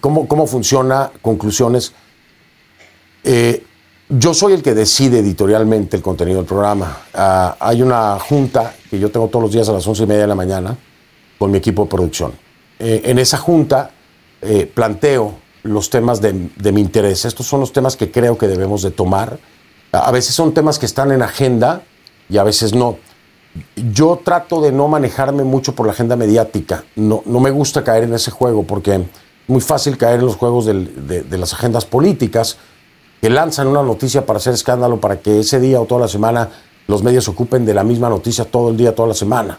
¿cómo, 0.00 0.28
¿cómo 0.28 0.46
funciona? 0.46 1.10
Conclusiones. 1.22 1.92
Yo 4.10 4.32
soy 4.32 4.54
el 4.54 4.62
que 4.62 4.72
decide 4.72 5.18
editorialmente 5.18 5.98
el 5.98 6.02
contenido 6.02 6.38
del 6.38 6.46
programa. 6.46 6.96
Ah, 7.12 7.56
hay 7.60 7.82
una 7.82 8.18
junta 8.18 8.74
que 8.88 8.98
yo 8.98 9.10
tengo 9.10 9.28
todos 9.28 9.42
los 9.42 9.52
días 9.52 9.68
a 9.68 9.72
las 9.72 9.86
once 9.86 10.04
y 10.04 10.06
media 10.06 10.22
de 10.22 10.28
la 10.28 10.34
mañana 10.34 10.74
con 11.38 11.50
mi 11.50 11.58
equipo 11.58 11.82
de 11.84 11.90
producción. 11.90 12.32
Eh, 12.78 13.02
en 13.04 13.18
esa 13.18 13.36
junta 13.36 13.90
eh, 14.40 14.70
planteo 14.72 15.34
los 15.62 15.90
temas 15.90 16.20
de, 16.20 16.32
mi 16.72 16.80
interés. 16.80 17.24
Estos 17.24 17.46
son 17.46 17.60
los 17.60 17.72
temas 17.72 17.96
que 17.96 18.10
creo 18.10 18.38
que 18.38 18.48
debemos 18.48 18.82
de 18.82 18.90
tomar. 18.90 19.38
A 19.92 20.10
veces 20.10 20.34
son 20.34 20.52
temas 20.52 20.78
que 20.78 20.86
están 20.86 21.12
en 21.12 21.22
agenda 21.22 21.82
y 22.28 22.38
a 22.38 22.44
veces 22.44 22.74
no. 22.74 22.98
Yo 23.92 24.20
trato 24.22 24.60
de 24.60 24.72
no 24.72 24.88
manejarme 24.88 25.44
mucho 25.44 25.74
por 25.74 25.86
la 25.86 25.92
agenda 25.92 26.16
mediática. 26.16 26.84
No, 26.96 27.22
no 27.26 27.40
me 27.40 27.50
gusta 27.50 27.82
caer 27.82 28.04
en 28.04 28.14
ese 28.14 28.30
juego 28.30 28.64
porque 28.64 28.94
es 28.94 29.02
muy 29.46 29.60
fácil 29.60 29.96
caer 29.96 30.20
en 30.20 30.26
los 30.26 30.36
juegos 30.36 30.66
de, 30.66 30.74
de 30.74 31.38
las 31.38 31.54
agendas 31.54 31.86
políticas 31.86 32.58
que 33.20 33.30
lanzan 33.30 33.66
una 33.66 33.82
noticia 33.82 34.26
para 34.26 34.36
hacer 34.36 34.54
escándalo, 34.54 35.00
para 35.00 35.20
que 35.20 35.40
ese 35.40 35.58
día 35.58 35.80
o 35.80 35.86
toda 35.86 36.02
la 36.02 36.08
semana 36.08 36.50
los 36.86 37.02
medios 37.02 37.24
se 37.24 37.30
ocupen 37.30 37.66
de 37.66 37.74
la 37.74 37.84
misma 37.84 38.08
noticia 38.08 38.44
todo 38.44 38.70
el 38.70 38.76
día, 38.76 38.94
toda 38.94 39.08
la 39.08 39.14
semana. 39.14 39.58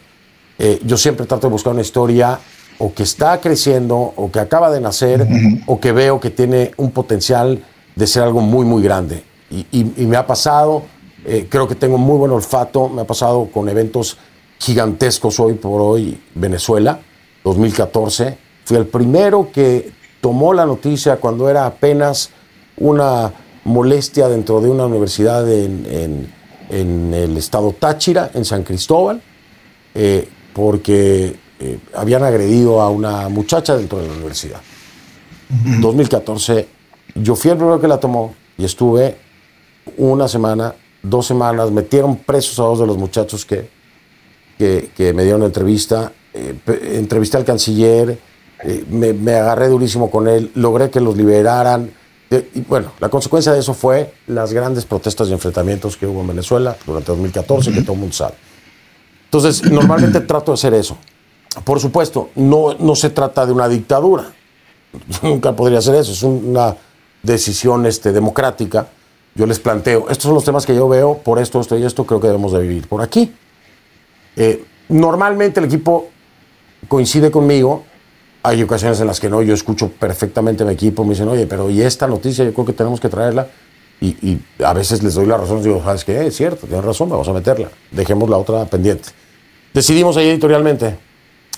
Eh, 0.58 0.82
yo 0.84 0.98
siempre 0.98 1.26
trato 1.26 1.48
de 1.48 1.52
buscar 1.52 1.74
una 1.74 1.82
historia 1.82 2.40
o 2.80 2.94
que 2.94 3.04
está 3.04 3.40
creciendo, 3.40 4.14
o 4.16 4.32
que 4.32 4.40
acaba 4.40 4.72
de 4.72 4.80
nacer, 4.80 5.28
o 5.68 5.80
que 5.80 5.92
veo 5.92 6.20
que 6.20 6.30
tiene 6.30 6.72
un 6.78 6.92
potencial 6.92 7.62
de 7.96 8.08
ser 8.08 8.24
algo 8.24 8.40
muy, 8.40 8.66
muy 8.66 8.82
grande. 8.82 9.24
Y, 9.52 9.84
me 10.06 10.16
ha 10.16 10.26
pasado, 10.26 10.84
eh, 11.26 11.48
creo 11.50 11.68
que 11.68 11.76
tengo 11.76 11.98
muy 11.98 12.18
buen 12.18 12.32
olfato, 12.32 12.88
me 12.88 13.02
ha 13.02 13.08
pasado 13.08 13.50
con 13.54 13.68
eventos 13.68 14.18
gigantescos 14.60 15.40
hoy 15.40 15.56
por 15.56 15.82
hoy, 15.82 16.22
Venezuela, 16.36 17.00
2014. 17.44 18.38
Fui 18.64 18.78
el 18.78 18.88
primero 18.88 19.52
que 19.52 19.92
tomó 20.22 20.54
la 20.54 20.66
noticia 20.66 21.18
cuando 21.18 21.50
era 21.50 21.66
apenas 21.66 22.30
una 22.78 23.34
molestia 23.66 24.30
dentro 24.30 24.62
de 24.62 24.70
una 24.70 24.86
universidad 24.86 25.52
en, 25.52 26.40
el 26.70 27.36
estado 27.36 27.74
Táchira, 27.74 28.32
en 28.34 28.46
San 28.46 28.64
Cristóbal, 28.64 29.22
eh, 29.96 30.30
porque 30.54 31.36
eh, 31.60 31.80
habían 31.96 32.24
agredido 32.24 32.82
a 32.82 32.90
una 32.90 33.30
muchacha 33.30 33.76
dentro 33.76 34.00
de 34.00 34.08
la 34.08 34.14
universidad. 34.14 34.62
2014, 35.82 36.68
yo 37.16 37.36
fui 37.36 37.50
el 37.50 37.58
primero 37.58 37.82
que 37.82 37.88
la 37.88 38.00
tomó 38.00 38.36
y 38.58 38.66
estuve 38.66 39.18
una 39.98 40.28
semana, 40.28 40.76
dos 41.02 41.26
semanas, 41.26 41.72
metieron 41.72 42.18
presos 42.18 42.60
a 42.60 42.64
dos 42.64 42.80
de 42.80 42.86
los 42.86 42.98
muchachos 42.98 43.46
que, 43.46 43.68
que, 44.58 45.14
me 45.14 45.24
dieron 45.24 45.42
entrevista, 45.42 46.12
eh, 46.34 46.56
entrevisté 46.94 47.38
al 47.38 47.46
canciller, 47.46 48.20
me, 48.90 49.14
me 49.14 49.34
agarré 49.34 49.70
durísimo 49.70 50.12
con 50.12 50.28
él, 50.28 50.52
logré 50.54 50.92
que 50.92 51.00
los 51.00 51.18
liberaran, 51.18 51.90
y 52.32 52.62
bueno, 52.62 52.92
la 53.00 53.10
consecuencia 53.10 53.52
de 53.52 53.60
eso 53.60 53.74
fue 53.74 54.14
las 54.28 54.54
grandes 54.54 54.86
protestas 54.86 55.30
y 55.30 55.34
enfrentamientos 55.34 55.98
que 55.98 56.06
hubo 56.06 56.22
en 56.22 56.28
Venezuela 56.28 56.78
durante 56.86 57.12
2014, 57.12 57.74
que 57.74 57.82
todo 57.82 57.94
el 57.94 58.00
mundo 58.00 58.16
sabe. 58.16 58.36
Entonces, 59.26 59.64
normalmente 59.72 60.20
trato 60.22 60.52
de 60.52 60.54
hacer 60.54 60.74
eso. 60.76 60.98
Por 61.64 61.80
supuesto, 61.80 62.30
no, 62.36 62.76
no 62.80 62.96
se 62.96 63.10
trata 63.10 63.46
de 63.46 63.52
una 63.52 63.68
dictadura. 63.68 64.34
nunca 65.22 65.56
podría 65.56 65.80
hacer 65.80 65.96
eso. 65.96 66.12
Es 66.12 66.24
una 66.24 66.76
decisión 67.24 67.86
este, 67.86 68.12
democrática. 68.12 68.88
Yo 69.36 69.46
les 69.46 69.60
planteo, 69.60 70.10
estos 70.10 70.24
son 70.24 70.34
los 70.34 70.44
temas 70.44 70.66
que 70.66 70.76
yo 70.76 70.90
veo, 70.90 71.20
por 71.20 71.40
esto, 71.40 71.62
esto 71.62 71.78
y 71.78 71.86
esto, 71.86 72.06
creo 72.06 72.20
que 72.20 72.28
debemos 72.28 72.52
de 72.52 72.62
vivir 72.62 72.88
por 72.88 73.02
aquí. 73.02 73.34
Eh, 74.36 74.66
normalmente 74.90 75.60
el 75.60 75.68
equipo 75.68 76.08
coincide 76.88 77.30
conmigo 77.30 77.84
hay 78.42 78.64
ocasiones 78.64 79.00
en 79.00 79.08
las 79.08 79.20
que 79.20 79.30
no, 79.30 79.42
yo 79.42 79.54
escucho 79.54 79.90
perfectamente 79.90 80.64
a 80.64 80.66
mi 80.66 80.74
equipo, 80.74 81.04
me 81.04 81.12
dicen, 81.12 81.28
oye, 81.28 81.46
pero 81.46 81.70
¿y 81.70 81.82
esta 81.82 82.08
noticia? 82.08 82.44
Yo 82.44 82.54
creo 82.54 82.66
que 82.66 82.74
tenemos 82.74 83.00
que 83.00 83.10
traerla. 83.10 83.48
Y, 84.02 84.40
a 84.64 84.74
veces 84.74 85.04
les 85.04 85.14
doy 85.14 85.26
la 85.26 85.36
razón, 85.36 85.62
digo, 85.62 85.84
¿sabes 85.84 86.06
qué? 86.06 86.26
Es 86.26 86.38
cierto, 86.38 86.66
tienes 86.66 86.86
razón, 86.86 87.10
vamos 87.10 87.28
a 87.28 87.34
meterla. 87.34 87.70
Dejemos 87.92 88.30
la 88.30 88.38
otra 88.38 88.64
pendiente. 88.66 89.10
Decidimos 89.74 90.16
ahí 90.16 90.30
editorialmente 90.30 90.98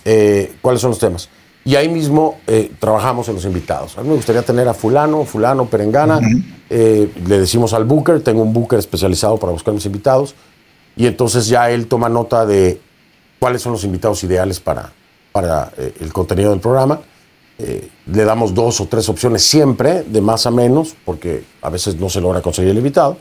eh, 0.06 0.56
cuáles 0.62 0.82
son 0.82 0.92
los 0.92 1.00
temas. 1.00 1.30
Y 1.64 1.76
ahí 1.76 1.90
mismo 1.90 2.40
eh, 2.48 2.72
trabajamos 2.80 3.28
en 3.30 3.36
los 3.36 3.46
invitados. 3.46 3.98
A 3.98 4.02
mí 4.02 4.10
me 4.10 4.16
gustaría 4.16 4.42
tener 4.42 4.68
a 4.68 4.74
fulano, 4.74 5.26
fulano, 5.26 5.66
perengana. 5.66 6.20
Eh, 6.70 7.12
le 7.28 7.40
decimos 7.40 7.74
al 7.74 7.84
booker, 7.84 8.22
tengo 8.22 8.42
un 8.42 8.52
booker 8.52 8.80
especializado 8.80 9.38
para 9.38 9.52
buscar 9.52 9.74
mis 9.74 9.86
invitados. 9.86 10.34
Y 10.96 11.06
entonces 11.06 11.48
ya 11.48 11.70
él 11.70 11.88
toma 11.88 12.10
nota 12.10 12.46
de 12.46 12.82
cuáles 13.40 13.62
son 13.62 13.74
los 13.74 13.84
invitados 13.84 14.24
ideales 14.24 14.60
para, 14.60 14.92
para 15.32 15.72
eh, 15.78 15.94
el 16.00 16.12
contenido 16.12 16.52
del 16.52 16.60
programa. 16.60 17.02
Eh, 17.58 17.90
le 18.08 18.24
damos 18.24 18.54
dos 18.54 18.82
o 18.82 18.88
tres 18.88 19.08
opciones 19.10 19.44
siempre, 19.44 20.04
de 20.04 20.22
más 20.22 20.46
a 20.46 20.52
menos, 20.52 20.96
porque 21.06 21.44
a 21.62 21.70
veces 21.70 21.96
no 21.98 22.10
se 22.10 22.20
logra 22.20 22.42
conseguir 22.42 22.72
el 22.72 22.78
invitado. 22.78 23.18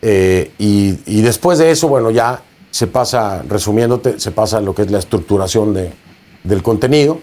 Eh, 0.00 0.52
y, 0.58 1.22
después 1.22 1.58
de 1.58 1.70
eso, 1.70 1.88
bueno, 1.88 2.10
ya 2.10 2.42
se 2.70 2.86
pasa, 2.86 3.42
resumiéndote, 3.48 4.20
se 4.20 4.30
pasa 4.30 4.60
lo 4.60 4.74
que 4.74 4.82
es 4.82 4.90
la 4.90 4.98
estructuración 4.98 5.74
de, 5.74 5.92
del 6.44 6.62
contenido. 6.62 7.18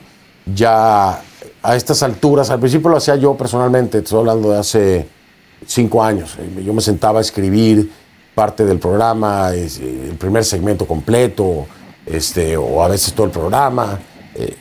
Ya 0.54 1.22
a 1.64 1.76
estas 1.76 2.04
alturas, 2.04 2.50
al 2.50 2.60
principio 2.60 2.90
lo 2.90 2.98
hacía 2.98 3.16
yo 3.16 3.38
personalmente, 3.38 4.00
estoy 4.00 4.20
hablando 4.20 4.52
de 4.52 4.58
hace 4.58 5.08
cinco 5.66 6.04
años. 6.04 6.38
Yo 6.64 6.74
me 6.74 6.82
sentaba 6.82 7.20
a 7.20 7.22
escribir 7.22 7.90
parte 8.34 8.66
del 8.66 8.80
programa, 8.80 9.52
el 9.54 10.16
primer 10.18 10.44
segmento 10.44 10.86
completo, 10.86 11.68
este, 12.06 12.58
o 12.58 12.84
a 12.84 12.88
veces 12.88 13.14
todo 13.14 13.28
el 13.28 13.32
programa. 13.32 14.00
Eh, 14.36 14.56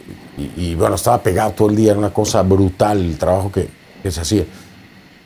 y, 0.56 0.74
bueno, 0.74 0.94
estaba 0.94 1.22
pegado 1.22 1.52
todo 1.52 1.68
el 1.68 1.76
día, 1.76 1.90
era 1.90 1.98
una 1.98 2.12
cosa 2.12 2.42
brutal 2.42 2.98
el 2.98 3.18
trabajo 3.18 3.52
que, 3.52 3.68
se 4.10 4.20
hacía. 4.20 4.44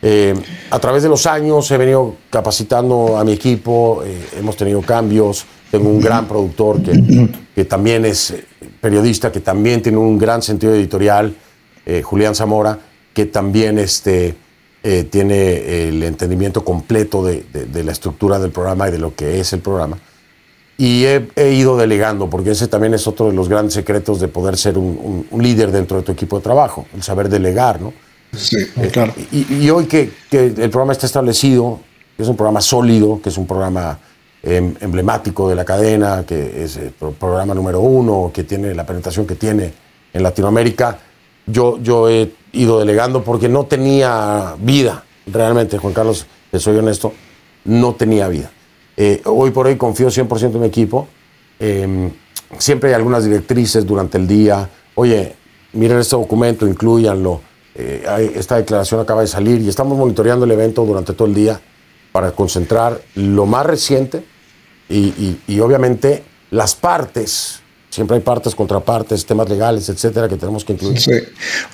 Eh, 0.02 0.34
a 0.70 0.78
través 0.80 1.04
de 1.04 1.08
los 1.08 1.24
años 1.26 1.70
he 1.70 1.78
venido 1.78 2.16
capacitando 2.28 3.16
a 3.16 3.24
mi 3.24 3.32
equipo, 3.32 4.02
eh, 4.04 4.28
hemos 4.36 4.56
tenido 4.56 4.82
cambios, 4.82 5.46
tengo 5.78 5.90
un 5.90 6.00
gran 6.00 6.28
productor 6.28 6.82
que, 6.82 7.28
que, 7.54 7.64
también 7.64 8.04
es 8.04 8.34
periodista, 8.80 9.32
que 9.32 9.40
también 9.40 9.82
tiene 9.82 9.98
un 9.98 10.18
gran 10.18 10.40
sentido 10.42 10.74
editorial, 10.74 11.34
Julián 12.02 12.34
Zamora, 12.34 12.78
que 13.12 13.26
también 13.26 13.78
este, 13.78 14.36
tiene 15.10 15.88
el 15.88 16.02
entendimiento 16.02 16.64
completo 16.64 17.24
de, 17.24 17.44
de 17.52 17.84
la 17.84 17.92
estructura 17.92 18.38
del 18.38 18.52
programa 18.52 18.88
y 18.88 18.92
de 18.92 18.98
lo 18.98 19.14
que 19.14 19.40
es 19.40 19.52
el 19.52 19.60
programa. 19.60 19.98
Y 20.76 21.04
he, 21.04 21.52
ido 21.52 21.76
delegando, 21.76 22.28
porque 22.28 22.50
ese 22.50 22.66
también 22.66 22.94
es 22.94 23.06
otro 23.06 23.26
de 23.26 23.32
los 23.32 23.48
grandes 23.48 23.74
secretos 23.74 24.18
de 24.18 24.26
poder 24.26 24.56
ser 24.56 24.76
un, 24.76 25.26
líder 25.38 25.70
dentro 25.70 25.98
de 25.98 26.02
tu 26.02 26.12
equipo 26.12 26.38
de 26.38 26.42
trabajo, 26.42 26.86
el 26.94 27.02
saber 27.02 27.28
delegar, 27.28 27.80
¿no? 27.80 27.92
Sí, 28.36 28.56
eh, 28.76 28.88
claro. 28.92 29.14
y, 29.30 29.70
hoy 29.70 29.86
que, 29.86 30.10
el 30.32 30.70
programa 30.70 30.92
está 30.92 31.06
establecido, 31.06 31.78
que 32.16 32.24
es 32.24 32.28
un 32.28 32.36
programa 32.36 32.60
sólido, 32.60 33.20
que 33.22 33.28
es 33.28 33.38
un 33.38 33.46
programa 33.46 34.00
emblemático 34.44 35.48
de 35.48 35.54
la 35.54 35.64
cadena, 35.64 36.24
que 36.26 36.62
es 36.62 36.76
el 36.76 36.90
programa 36.90 37.54
número 37.54 37.80
uno, 37.80 38.30
que 38.32 38.44
tiene 38.44 38.74
la 38.74 38.84
penetración 38.84 39.26
que 39.26 39.36
tiene 39.36 39.72
en 40.12 40.22
Latinoamérica, 40.22 40.98
yo, 41.46 41.78
yo 41.78 42.08
he 42.08 42.32
ido 42.52 42.78
delegando 42.78 43.22
porque 43.22 43.48
no 43.48 43.64
tenía 43.64 44.54
vida, 44.58 45.04
realmente, 45.26 45.78
Juan 45.78 45.92
Carlos, 45.92 46.26
te 46.50 46.58
soy 46.58 46.76
honesto, 46.76 47.12
no 47.64 47.94
tenía 47.94 48.28
vida. 48.28 48.50
Eh, 48.96 49.22
hoy 49.24 49.50
por 49.50 49.66
hoy 49.66 49.76
confío 49.76 50.08
100% 50.08 50.54
en 50.54 50.60
mi 50.60 50.66
equipo. 50.66 51.08
Em, 51.58 52.10
siempre 52.58 52.90
hay 52.90 52.94
algunas 52.94 53.24
directrices 53.24 53.84
durante 53.84 54.18
el 54.18 54.26
día. 54.26 54.68
Oye, 54.94 55.34
miren 55.72 55.98
este 55.98 56.16
documento, 56.16 56.66
incluyanlo. 56.66 57.40
Eh, 57.74 58.32
esta 58.36 58.56
declaración 58.56 59.00
acaba 59.00 59.22
de 59.22 59.26
salir 59.26 59.60
y 59.60 59.68
estamos 59.68 59.98
monitoreando 59.98 60.44
el 60.44 60.52
evento 60.52 60.84
durante 60.84 61.12
todo 61.12 61.26
el 61.26 61.34
día 61.34 61.60
para 62.12 62.30
concentrar 62.30 63.00
lo 63.16 63.46
más 63.46 63.66
reciente 63.66 64.24
y, 64.88 65.60
obviamente 65.60 66.22
las 66.50 66.74
partes, 66.74 67.60
siempre 67.90 68.16
hay 68.16 68.22
partes, 68.22 68.54
contrapartes, 68.54 69.26
temas 69.26 69.48
legales, 69.48 69.88
etcétera, 69.88 70.28
que 70.28 70.36
tenemos 70.36 70.64
que 70.64 70.74
incluir. 70.74 71.00
Sí. 71.00 71.10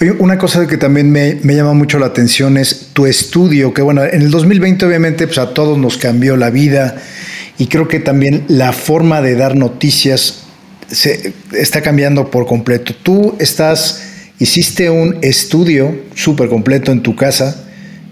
Oye, 0.00 0.12
una 0.12 0.38
cosa 0.38 0.66
que 0.66 0.76
también 0.76 1.10
me, 1.10 1.34
me, 1.42 1.54
llama 1.54 1.74
mucho 1.74 1.98
la 1.98 2.06
atención 2.06 2.56
es 2.56 2.90
tu 2.92 3.06
estudio, 3.06 3.74
que 3.74 3.82
bueno, 3.82 4.04
en 4.04 4.22
el 4.22 4.30
2020 4.30 4.86
obviamente 4.86 5.26
pues 5.26 5.38
a 5.38 5.52
todos 5.52 5.76
nos 5.76 5.98
cambió 5.98 6.36
la 6.36 6.50
vida 6.50 6.96
y 7.58 7.66
creo 7.66 7.88
que 7.88 8.00
también 8.00 8.44
la 8.48 8.72
forma 8.72 9.20
de 9.20 9.34
dar 9.34 9.54
noticias 9.54 10.44
se 10.90 11.34
está 11.52 11.82
cambiando 11.82 12.30
por 12.30 12.46
completo. 12.46 12.94
Tú 13.02 13.36
estás, 13.38 14.02
hiciste 14.38 14.90
un 14.90 15.18
estudio 15.22 15.94
súper 16.14 16.48
completo 16.48 16.92
en 16.92 17.02
tu 17.02 17.14
casa. 17.14 17.69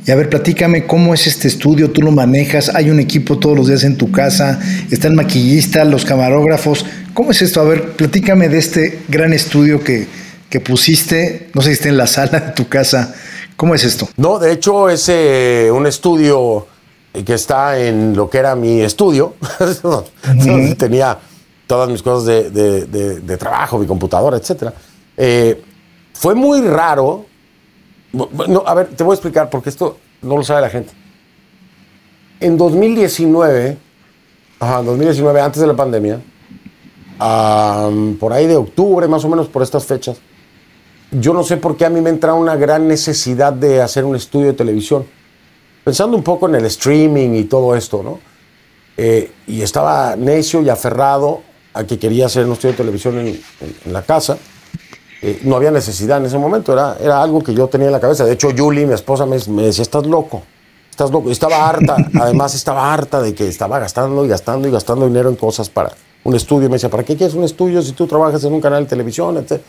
Y 0.09 0.11
a 0.11 0.15
ver, 0.15 0.31
platícame 0.31 0.87
cómo 0.87 1.13
es 1.13 1.27
este 1.27 1.49
estudio, 1.49 1.91
tú 1.91 2.01
lo 2.01 2.11
manejas, 2.11 2.75
hay 2.75 2.89
un 2.89 2.99
equipo 2.99 3.39
todos 3.39 3.55
los 3.55 3.69
días 3.69 3.85
en 3.85 3.99
tu 3.99 4.11
casa, 4.11 4.59
está 4.91 5.07
el 5.07 5.13
maquillista, 5.13 5.85
los 5.85 6.07
camarógrafos. 6.07 6.87
¿Cómo 7.13 7.33
es 7.33 7.43
esto? 7.43 7.61
A 7.61 7.65
ver, 7.65 7.93
platícame 7.93 8.49
de 8.49 8.57
este 8.57 9.03
gran 9.09 9.35
estudio 9.35 9.85
que, 9.85 10.09
que 10.49 10.61
pusiste, 10.61 11.51
no 11.53 11.61
sé 11.61 11.69
si 11.69 11.73
está 11.75 11.89
en 11.91 11.99
la 11.99 12.07
sala 12.07 12.41
de 12.41 12.53
tu 12.53 12.67
casa. 12.71 13.15
¿Cómo 13.55 13.75
es 13.75 13.85
esto? 13.85 14.09
No, 14.17 14.39
de 14.39 14.53
hecho 14.53 14.89
es 14.89 15.11
eh, 15.11 15.69
un 15.71 15.87
estudio 15.87 16.67
que 17.27 17.35
está 17.35 17.79
en 17.79 18.17
lo 18.17 18.31
que 18.31 18.39
era 18.39 18.57
mi 18.57 18.81
estudio, 18.81 19.35
donde 19.83 20.75
tenía 20.75 21.19
todas 21.67 21.91
mis 21.91 22.01
cosas 22.01 22.25
de, 22.25 22.51
de, 22.51 22.87
de, 22.87 23.21
de 23.21 23.37
trabajo, 23.37 23.79
mi 23.79 23.87
computadora, 23.87 24.39
etc. 24.39 24.73
Eh, 25.19 25.63
fue 26.15 26.35
muy 26.35 26.63
raro. 26.63 27.28
No, 28.13 28.65
a 28.67 28.75
ver, 28.75 28.89
te 28.89 29.05
voy 29.05 29.13
a 29.13 29.15
explicar 29.15 29.51
porque 29.51 29.69
esto 29.69 29.99
no 30.23 30.37
lo 30.37 30.43
sabe 30.43 30.63
la 30.63 30.71
gente. 30.71 30.93
En 32.41 32.57
2019, 32.57 33.77
ajá, 34.61 34.83
2019, 34.83 35.41
antes 35.41 35.61
de 35.61 35.67
la 35.67 35.75
pandemia, 35.75 36.21
um, 37.21 38.17
por 38.17 38.33
ahí 38.33 38.47
de 38.47 38.57
octubre, 38.57 39.07
más 39.09 39.25
o 39.25 39.29
menos 39.29 39.49
por 39.49 39.63
estas 39.63 39.85
fechas, 39.85 40.19
yo 41.11 41.33
no 41.33 41.43
sé 41.43 41.57
por 41.57 41.77
qué 41.77 41.85
a 41.85 41.91
mí 41.91 42.01
me 42.01 42.11
entra 42.11 42.35
una 42.35 42.57
gran 42.57 42.87
necesidad 42.87 43.53
de 43.53 43.83
hacer 43.83 44.05
un 44.05 44.17
estudio 44.17 44.49
de 44.49 44.53
televisión. 44.53 45.07
Pensando 45.85 46.17
un 46.17 46.23
poco 46.23 46.49
en 46.49 46.55
el 46.55 46.65
streaming 46.67 47.31
y 47.31 47.45
todo 47.45 47.75
esto, 47.75 48.03
¿no? 48.03 48.21
Eh, 48.97 49.31
y 49.47 49.63
estaba 49.63 50.17
necio 50.17 50.61
y 50.63 50.69
aferrado 50.69 51.43
a 51.73 51.85
que 51.85 51.99
quería 51.99 52.27
hacer 52.27 52.45
un 52.45 52.53
estudio 52.53 52.73
de 52.73 52.79
televisión 52.79 53.19
en, 53.19 53.29
en, 53.29 53.43
en 53.85 53.93
la 53.93 54.03
casa. 54.03 54.39
Eh, 55.21 55.41
no 55.45 55.57
había 55.57 55.71
necesidad 55.71 56.19
en 56.19 56.27
ese 56.27 56.39
momento, 56.39 56.73
era, 56.73 56.97
era 57.01 57.21
algo 57.21 57.41
que 57.41 57.53
yo 57.53 57.67
tenía 57.67 57.89
en 57.89 57.93
la 57.93 58.01
cabeza. 58.01 58.25
De 58.25 58.33
hecho, 58.33 58.51
Julie, 58.57 58.87
mi 58.87 58.95
esposa, 58.95 59.27
me, 59.27 59.37
me 59.49 59.63
decía, 59.65 59.83
estás 59.83 60.07
loco, 60.07 60.43
estás 60.91 61.11
loco. 61.11 61.29
Y 61.29 61.33
estaba 61.33 61.69
harta, 61.69 61.97
además 62.21 62.55
estaba 62.55 62.93
harta 62.93 63.21
de 63.21 63.35
que 63.35 63.49
estaba 63.49 63.79
gastando 63.79 64.25
y 64.25 64.29
gastando 64.29 64.69
y 64.69 64.71
gastando 64.71 65.07
dinero 65.07 65.29
en 65.29 65.37
cosas 65.37 65.69
para 65.69 65.93
un 66.23 66.35
estudio. 66.37 66.69
Me 66.69 66.77
decía, 66.77 66.89
¿para 66.89 67.03
qué 67.03 67.17
quieres 67.17 67.35
un 67.35 67.45
estudio 67.45 67.83
si 67.83 67.93
tú 67.93 68.07
trabajas 68.07 68.45
en 68.45 68.53
un 68.53 68.61
canal 68.61 68.85
de 68.85 68.89
televisión? 68.91 69.37
Etc. 69.39 69.61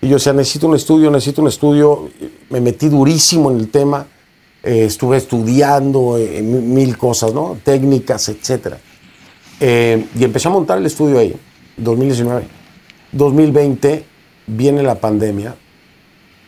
Y 0.00 0.08
yo 0.08 0.14
decía, 0.14 0.32
necesito 0.32 0.68
un 0.68 0.76
estudio, 0.76 1.10
necesito 1.10 1.42
un 1.42 1.48
estudio. 1.48 2.08
Me 2.48 2.60
metí 2.62 2.88
durísimo 2.88 3.50
en 3.50 3.58
el 3.58 3.70
tema, 3.70 4.06
eh, 4.62 4.86
estuve 4.86 5.18
estudiando 5.18 6.16
eh, 6.16 6.40
mil 6.40 6.96
cosas, 6.96 7.34
¿no? 7.34 7.58
Técnicas, 7.62 8.30
etcétera. 8.30 8.78
Eh, 9.60 10.06
y 10.18 10.24
empecé 10.24 10.48
a 10.48 10.50
montar 10.50 10.78
el 10.78 10.86
estudio 10.86 11.18
ahí, 11.18 11.36
2019. 11.76 12.46
2020 13.12 14.13
viene 14.46 14.82
la 14.82 14.96
pandemia 14.96 15.56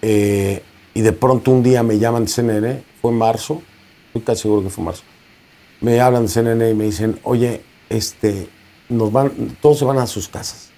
eh, 0.02 0.62
y 0.94 1.00
de 1.00 1.12
pronto 1.12 1.50
un 1.50 1.62
día 1.62 1.82
me 1.82 1.98
llaman 1.98 2.26
CNN, 2.26 2.82
fue 3.00 3.12
marzo, 3.12 3.62
estoy 4.08 4.22
casi 4.22 4.42
seguro 4.42 4.62
que 4.62 4.70
fue 4.70 4.84
marzo. 4.84 5.02
Me 5.80 6.00
hablan 6.00 6.22
de 6.22 6.28
CNN 6.28 6.70
y 6.70 6.74
me 6.74 6.84
dicen, 6.84 7.20
oye, 7.22 7.62
este, 7.88 8.48
nos 8.88 9.12
van, 9.12 9.56
todos 9.60 9.78
se 9.78 9.84
van 9.84 9.98
a 9.98 10.06
sus 10.06 10.28
casas 10.28 10.70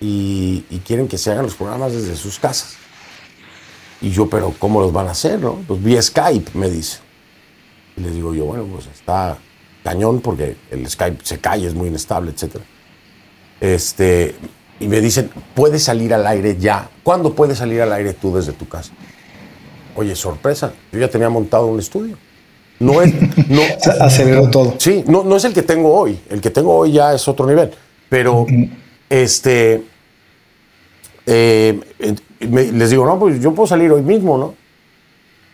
y, 0.00 0.64
y 0.70 0.78
quieren 0.80 1.08
que 1.08 1.18
se 1.18 1.30
hagan 1.30 1.44
los 1.44 1.54
programas 1.54 1.92
desde 1.92 2.16
sus 2.16 2.38
casas. 2.38 2.76
Y 4.00 4.10
yo, 4.10 4.28
pero 4.28 4.54
¿cómo 4.58 4.80
los 4.80 4.92
van 4.92 5.08
a 5.08 5.12
hacer? 5.12 5.40
No? 5.40 5.54
Pues 5.66 5.82
vía 5.82 6.02
Skype, 6.02 6.50
me 6.54 6.68
dice. 6.68 6.98
Y 7.96 8.02
les 8.02 8.14
digo 8.14 8.34
yo, 8.34 8.44
bueno, 8.44 8.64
pues 8.64 8.86
está 8.86 9.38
cañón 9.82 10.20
porque 10.20 10.56
el 10.70 10.88
Skype 10.88 11.24
se 11.24 11.38
cae, 11.38 11.66
es 11.66 11.74
muy 11.74 11.88
inestable, 11.88 12.32
etc. 12.32 12.56
Este, 13.60 14.34
y 14.80 14.88
me 14.88 15.00
dicen, 15.00 15.30
¿puedes 15.54 15.84
salir 15.84 16.12
al 16.14 16.26
aire 16.26 16.56
ya? 16.58 16.90
¿Cuándo 17.02 17.34
puedes 17.34 17.58
salir 17.58 17.80
al 17.82 17.92
aire 17.92 18.12
tú 18.14 18.34
desde 18.34 18.52
tu 18.52 18.68
casa? 18.68 18.92
Oye, 19.94 20.14
sorpresa, 20.14 20.72
yo 20.92 20.98
ya 21.00 21.08
tenía 21.08 21.28
montado 21.30 21.66
un 21.66 21.78
estudio. 21.78 22.16
No 22.78 23.00
es. 23.00 23.12
No, 23.48 23.62
Aceleró 24.00 24.50
todo. 24.50 24.74
Sí, 24.78 25.02
no, 25.06 25.24
no 25.24 25.36
es 25.36 25.44
el 25.44 25.54
que 25.54 25.62
tengo 25.62 25.94
hoy. 25.94 26.18
El 26.28 26.40
que 26.40 26.50
tengo 26.50 26.74
hoy 26.76 26.92
ya 26.92 27.14
es 27.14 27.26
otro 27.26 27.46
nivel. 27.46 27.70
Pero, 28.10 28.46
este. 29.08 29.82
eh, 31.24 31.80
me- 32.48 32.72
les 32.72 32.90
digo, 32.90 33.06
no, 33.06 33.18
pues 33.18 33.40
yo 33.40 33.52
puedo 33.54 33.66
salir 33.66 33.90
hoy 33.90 34.02
mismo, 34.02 34.36
¿no? 34.38 34.54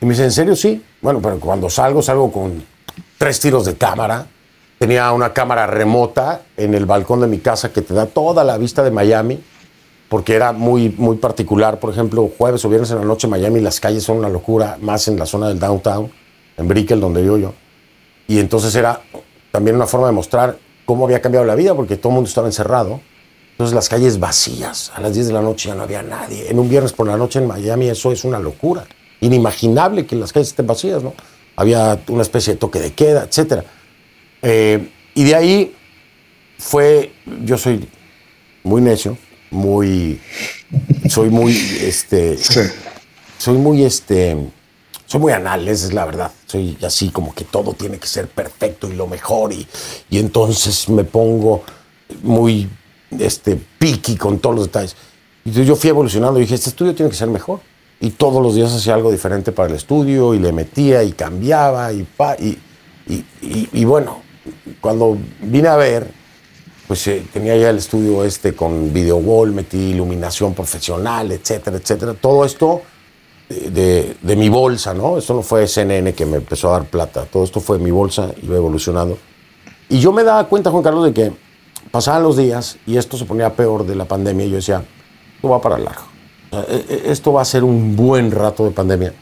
Y 0.00 0.06
me 0.06 0.12
dice, 0.12 0.24
¿en 0.24 0.32
serio? 0.32 0.56
Sí. 0.56 0.82
Bueno, 1.00 1.20
pero 1.22 1.38
cuando 1.38 1.70
salgo, 1.70 2.02
salgo 2.02 2.30
con 2.32 2.62
tres 3.18 3.38
tiros 3.40 3.64
de 3.64 3.74
cámara. 3.76 4.26
Tenía 4.82 5.12
una 5.12 5.32
cámara 5.32 5.68
remota 5.68 6.42
en 6.56 6.74
el 6.74 6.86
balcón 6.86 7.20
de 7.20 7.28
mi 7.28 7.38
casa 7.38 7.72
que 7.72 7.82
te 7.82 7.94
da 7.94 8.06
toda 8.06 8.42
la 8.42 8.58
vista 8.58 8.82
de 8.82 8.90
Miami, 8.90 9.40
porque 10.08 10.34
era 10.34 10.50
muy, 10.50 10.88
muy 10.98 11.18
particular. 11.18 11.78
Por 11.78 11.92
ejemplo, 11.92 12.28
jueves 12.36 12.64
o 12.64 12.68
viernes 12.68 12.90
en 12.90 12.98
la 12.98 13.04
noche 13.04 13.28
en 13.28 13.30
Miami 13.30 13.60
las 13.60 13.78
calles 13.78 14.02
son 14.02 14.16
una 14.16 14.28
locura, 14.28 14.78
más 14.80 15.06
en 15.06 15.20
la 15.20 15.24
zona 15.24 15.46
del 15.46 15.60
downtown, 15.60 16.10
en 16.56 16.66
Brickell, 16.66 16.98
donde 16.98 17.22
vivo 17.22 17.36
yo. 17.36 17.52
Y 18.26 18.40
entonces 18.40 18.74
era 18.74 19.00
también 19.52 19.76
una 19.76 19.86
forma 19.86 20.08
de 20.08 20.14
mostrar 20.14 20.58
cómo 20.84 21.04
había 21.04 21.22
cambiado 21.22 21.46
la 21.46 21.54
vida, 21.54 21.76
porque 21.76 21.96
todo 21.96 22.08
el 22.08 22.14
mundo 22.14 22.26
estaba 22.26 22.48
encerrado. 22.48 23.00
Entonces 23.52 23.76
las 23.76 23.88
calles 23.88 24.18
vacías, 24.18 24.90
a 24.96 25.00
las 25.00 25.14
10 25.14 25.28
de 25.28 25.32
la 25.32 25.42
noche 25.42 25.68
ya 25.68 25.76
no 25.76 25.84
había 25.84 26.02
nadie. 26.02 26.50
En 26.50 26.58
un 26.58 26.68
viernes 26.68 26.92
por 26.92 27.06
la 27.06 27.16
noche 27.16 27.38
en 27.38 27.46
Miami 27.46 27.88
eso 27.88 28.10
es 28.10 28.24
una 28.24 28.40
locura. 28.40 28.84
Inimaginable 29.20 30.06
que 30.06 30.16
las 30.16 30.32
calles 30.32 30.48
estén 30.48 30.66
vacías, 30.66 31.04
¿no? 31.04 31.14
Había 31.54 32.00
una 32.08 32.22
especie 32.22 32.54
de 32.54 32.58
toque 32.58 32.80
de 32.80 32.92
queda, 32.94 33.22
etcétera. 33.22 33.62
Eh, 34.42 34.90
y 35.14 35.24
de 35.24 35.34
ahí 35.34 35.74
fue, 36.58 37.12
yo 37.44 37.56
soy 37.56 37.88
muy 38.64 38.80
necio, 38.80 39.16
muy, 39.50 40.20
soy 41.08 41.30
muy, 41.30 41.56
este, 41.82 42.38
soy 43.38 43.58
muy, 43.58 43.84
este, 43.84 44.36
soy 45.06 45.20
muy 45.20 45.32
anal, 45.32 45.68
esa 45.68 45.86
es 45.86 45.92
la 45.92 46.04
verdad. 46.04 46.32
Soy 46.46 46.76
así 46.82 47.10
como 47.10 47.34
que 47.34 47.44
todo 47.44 47.74
tiene 47.74 47.98
que 47.98 48.06
ser 48.06 48.28
perfecto 48.28 48.88
y 48.88 48.94
lo 48.94 49.06
mejor 49.06 49.52
y, 49.52 49.66
y 50.10 50.18
entonces 50.18 50.88
me 50.88 51.04
pongo 51.04 51.62
muy, 52.22 52.68
este, 53.18 53.60
picky 53.78 54.16
con 54.16 54.38
todos 54.38 54.56
los 54.56 54.66
detalles. 54.66 54.96
Y 55.44 55.50
entonces 55.50 55.68
yo 55.68 55.76
fui 55.76 55.90
evolucionando 55.90 56.38
y 56.38 56.42
dije, 56.42 56.54
este 56.54 56.70
estudio 56.70 56.94
tiene 56.94 57.10
que 57.10 57.16
ser 57.16 57.28
mejor. 57.28 57.60
Y 58.00 58.10
todos 58.10 58.42
los 58.42 58.54
días 58.54 58.72
hacía 58.72 58.94
algo 58.94 59.12
diferente 59.12 59.52
para 59.52 59.68
el 59.68 59.76
estudio 59.76 60.34
y 60.34 60.40
le 60.40 60.50
metía 60.50 61.04
y 61.04 61.12
cambiaba 61.12 61.92
y, 61.92 62.02
pa, 62.02 62.36
y, 62.36 62.58
y 63.06 63.84
bueno, 63.84 64.22
cuando 64.80 65.16
vine 65.40 65.68
a 65.68 65.76
ver, 65.76 66.10
pues 66.88 67.06
eh, 67.08 67.22
tenía 67.32 67.56
ya 67.56 67.70
el 67.70 67.78
estudio 67.78 68.24
este 68.24 68.54
con 68.54 68.92
video 68.92 69.16
wall, 69.16 69.52
metí 69.52 69.78
iluminación 69.78 70.54
profesional, 70.54 71.30
etcétera, 71.32 71.76
etcétera. 71.76 72.14
Todo 72.14 72.44
esto 72.44 72.82
de, 73.48 73.70
de, 73.70 74.16
de 74.20 74.36
mi 74.36 74.48
bolsa, 74.48 74.92
¿no? 74.94 75.18
Esto 75.18 75.34
no 75.34 75.42
fue 75.42 75.66
CNN 75.66 76.12
que 76.14 76.26
me 76.26 76.38
empezó 76.38 76.68
a 76.68 76.78
dar 76.78 76.84
plata, 76.88 77.24
todo 77.26 77.44
esto 77.44 77.60
fue 77.60 77.78
mi 77.78 77.90
bolsa, 77.90 78.30
iba 78.42 78.56
evolucionando. 78.56 79.18
Y 79.88 80.00
yo 80.00 80.12
me 80.12 80.24
daba 80.24 80.48
cuenta, 80.48 80.70
Juan 80.70 80.82
Carlos, 80.82 81.04
de 81.04 81.12
que 81.12 81.32
pasaban 81.90 82.22
los 82.22 82.36
días 82.36 82.78
y 82.86 82.96
esto 82.96 83.16
se 83.16 83.24
ponía 83.26 83.54
peor 83.54 83.86
de 83.86 83.94
la 83.94 84.06
pandemia 84.06 84.46
y 84.46 84.50
yo 84.50 84.56
decía, 84.56 84.82
esto 85.36 85.48
va 85.48 85.60
para 85.60 85.78
largo. 85.78 86.04
E- 86.52 86.84
e- 86.88 87.12
Esto 87.12 87.32
va 87.32 87.42
a 87.42 87.44
ser 87.46 87.64
un 87.64 87.96
buen 87.96 88.30
rato 88.30 88.64
de 88.64 88.70
pandemia. 88.70 89.14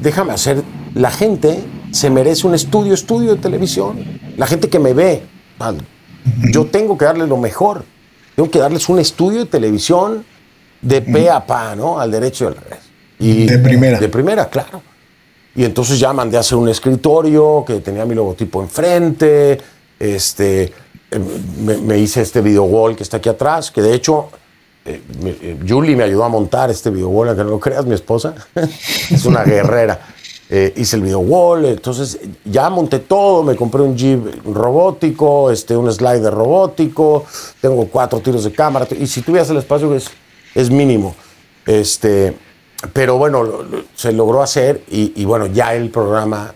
Déjame 0.00 0.32
hacer, 0.32 0.62
la 0.94 1.10
gente 1.10 1.62
se 1.92 2.10
merece 2.10 2.46
un 2.46 2.54
estudio, 2.54 2.94
estudio 2.94 3.34
de 3.34 3.40
televisión. 3.40 4.20
La 4.36 4.46
gente 4.46 4.68
que 4.68 4.78
me 4.78 4.92
ve, 4.92 5.22
ah, 5.60 5.72
yo 6.52 6.66
tengo 6.66 6.96
que 6.98 7.04
darles 7.04 7.28
lo 7.28 7.36
mejor. 7.36 7.84
Tengo 8.34 8.50
que 8.50 8.58
darles 8.58 8.88
un 8.88 8.98
estudio 8.98 9.40
de 9.40 9.46
televisión 9.46 10.24
de 10.80 11.02
pe 11.02 11.30
a 11.30 11.46
pa, 11.46 11.76
¿no? 11.76 12.00
Al 12.00 12.10
derecho 12.10 12.44
y 12.44 12.46
al 12.48 12.56
revés. 12.56 12.78
Y 13.18 13.46
De 13.46 13.58
primera. 13.58 14.00
De 14.00 14.08
primera, 14.08 14.48
claro. 14.48 14.82
Y 15.54 15.64
entonces 15.64 15.98
ya 15.98 16.12
mandé 16.12 16.38
a 16.38 16.40
hacer 16.40 16.56
un 16.56 16.68
escritorio 16.68 17.62
que 17.66 17.80
tenía 17.80 18.04
mi 18.06 18.14
logotipo 18.14 18.62
enfrente. 18.62 19.60
Este, 19.98 20.64
eh, 20.64 21.20
me, 21.62 21.76
me 21.76 21.98
hice 21.98 22.22
este 22.22 22.40
video 22.40 22.64
wall 22.64 22.96
que 22.96 23.02
está 23.02 23.18
aquí 23.18 23.28
atrás, 23.28 23.70
que 23.70 23.82
de 23.82 23.94
hecho 23.94 24.30
eh, 24.84 25.00
eh, 25.24 25.58
Julie 25.66 25.94
me 25.94 26.02
ayudó 26.02 26.24
a 26.24 26.28
montar 26.28 26.70
este 26.70 26.90
video 26.90 27.08
wall, 27.08 27.28
aunque 27.28 27.44
no 27.44 27.50
lo 27.50 27.60
creas, 27.60 27.86
mi 27.86 27.94
esposa. 27.94 28.34
es 28.54 29.24
una 29.24 29.44
guerrera. 29.44 30.00
Eh, 30.54 30.74
hice 30.76 30.96
el 30.96 31.02
video 31.02 31.20
wall, 31.20 31.64
entonces 31.64 32.18
ya 32.44 32.68
monté 32.68 32.98
todo, 32.98 33.42
me 33.42 33.56
compré 33.56 33.80
un 33.80 33.96
Jeep 33.96 34.44
robótico, 34.44 35.50
este, 35.50 35.74
un 35.74 35.90
slider 35.90 36.30
robótico, 36.30 37.24
tengo 37.58 37.86
cuatro 37.86 38.20
tiros 38.20 38.44
de 38.44 38.52
cámara, 38.52 38.86
y 39.00 39.06
si 39.06 39.22
tuvieras 39.22 39.48
el 39.48 39.56
espacio 39.56 39.94
es, 39.94 40.10
es 40.54 40.68
mínimo. 40.68 41.16
Este, 41.64 42.36
pero 42.92 43.16
bueno, 43.16 43.48
se 43.94 44.12
logró 44.12 44.42
hacer 44.42 44.82
y, 44.90 45.14
y 45.16 45.24
bueno, 45.24 45.46
ya 45.46 45.74
el 45.74 45.88
programa 45.88 46.54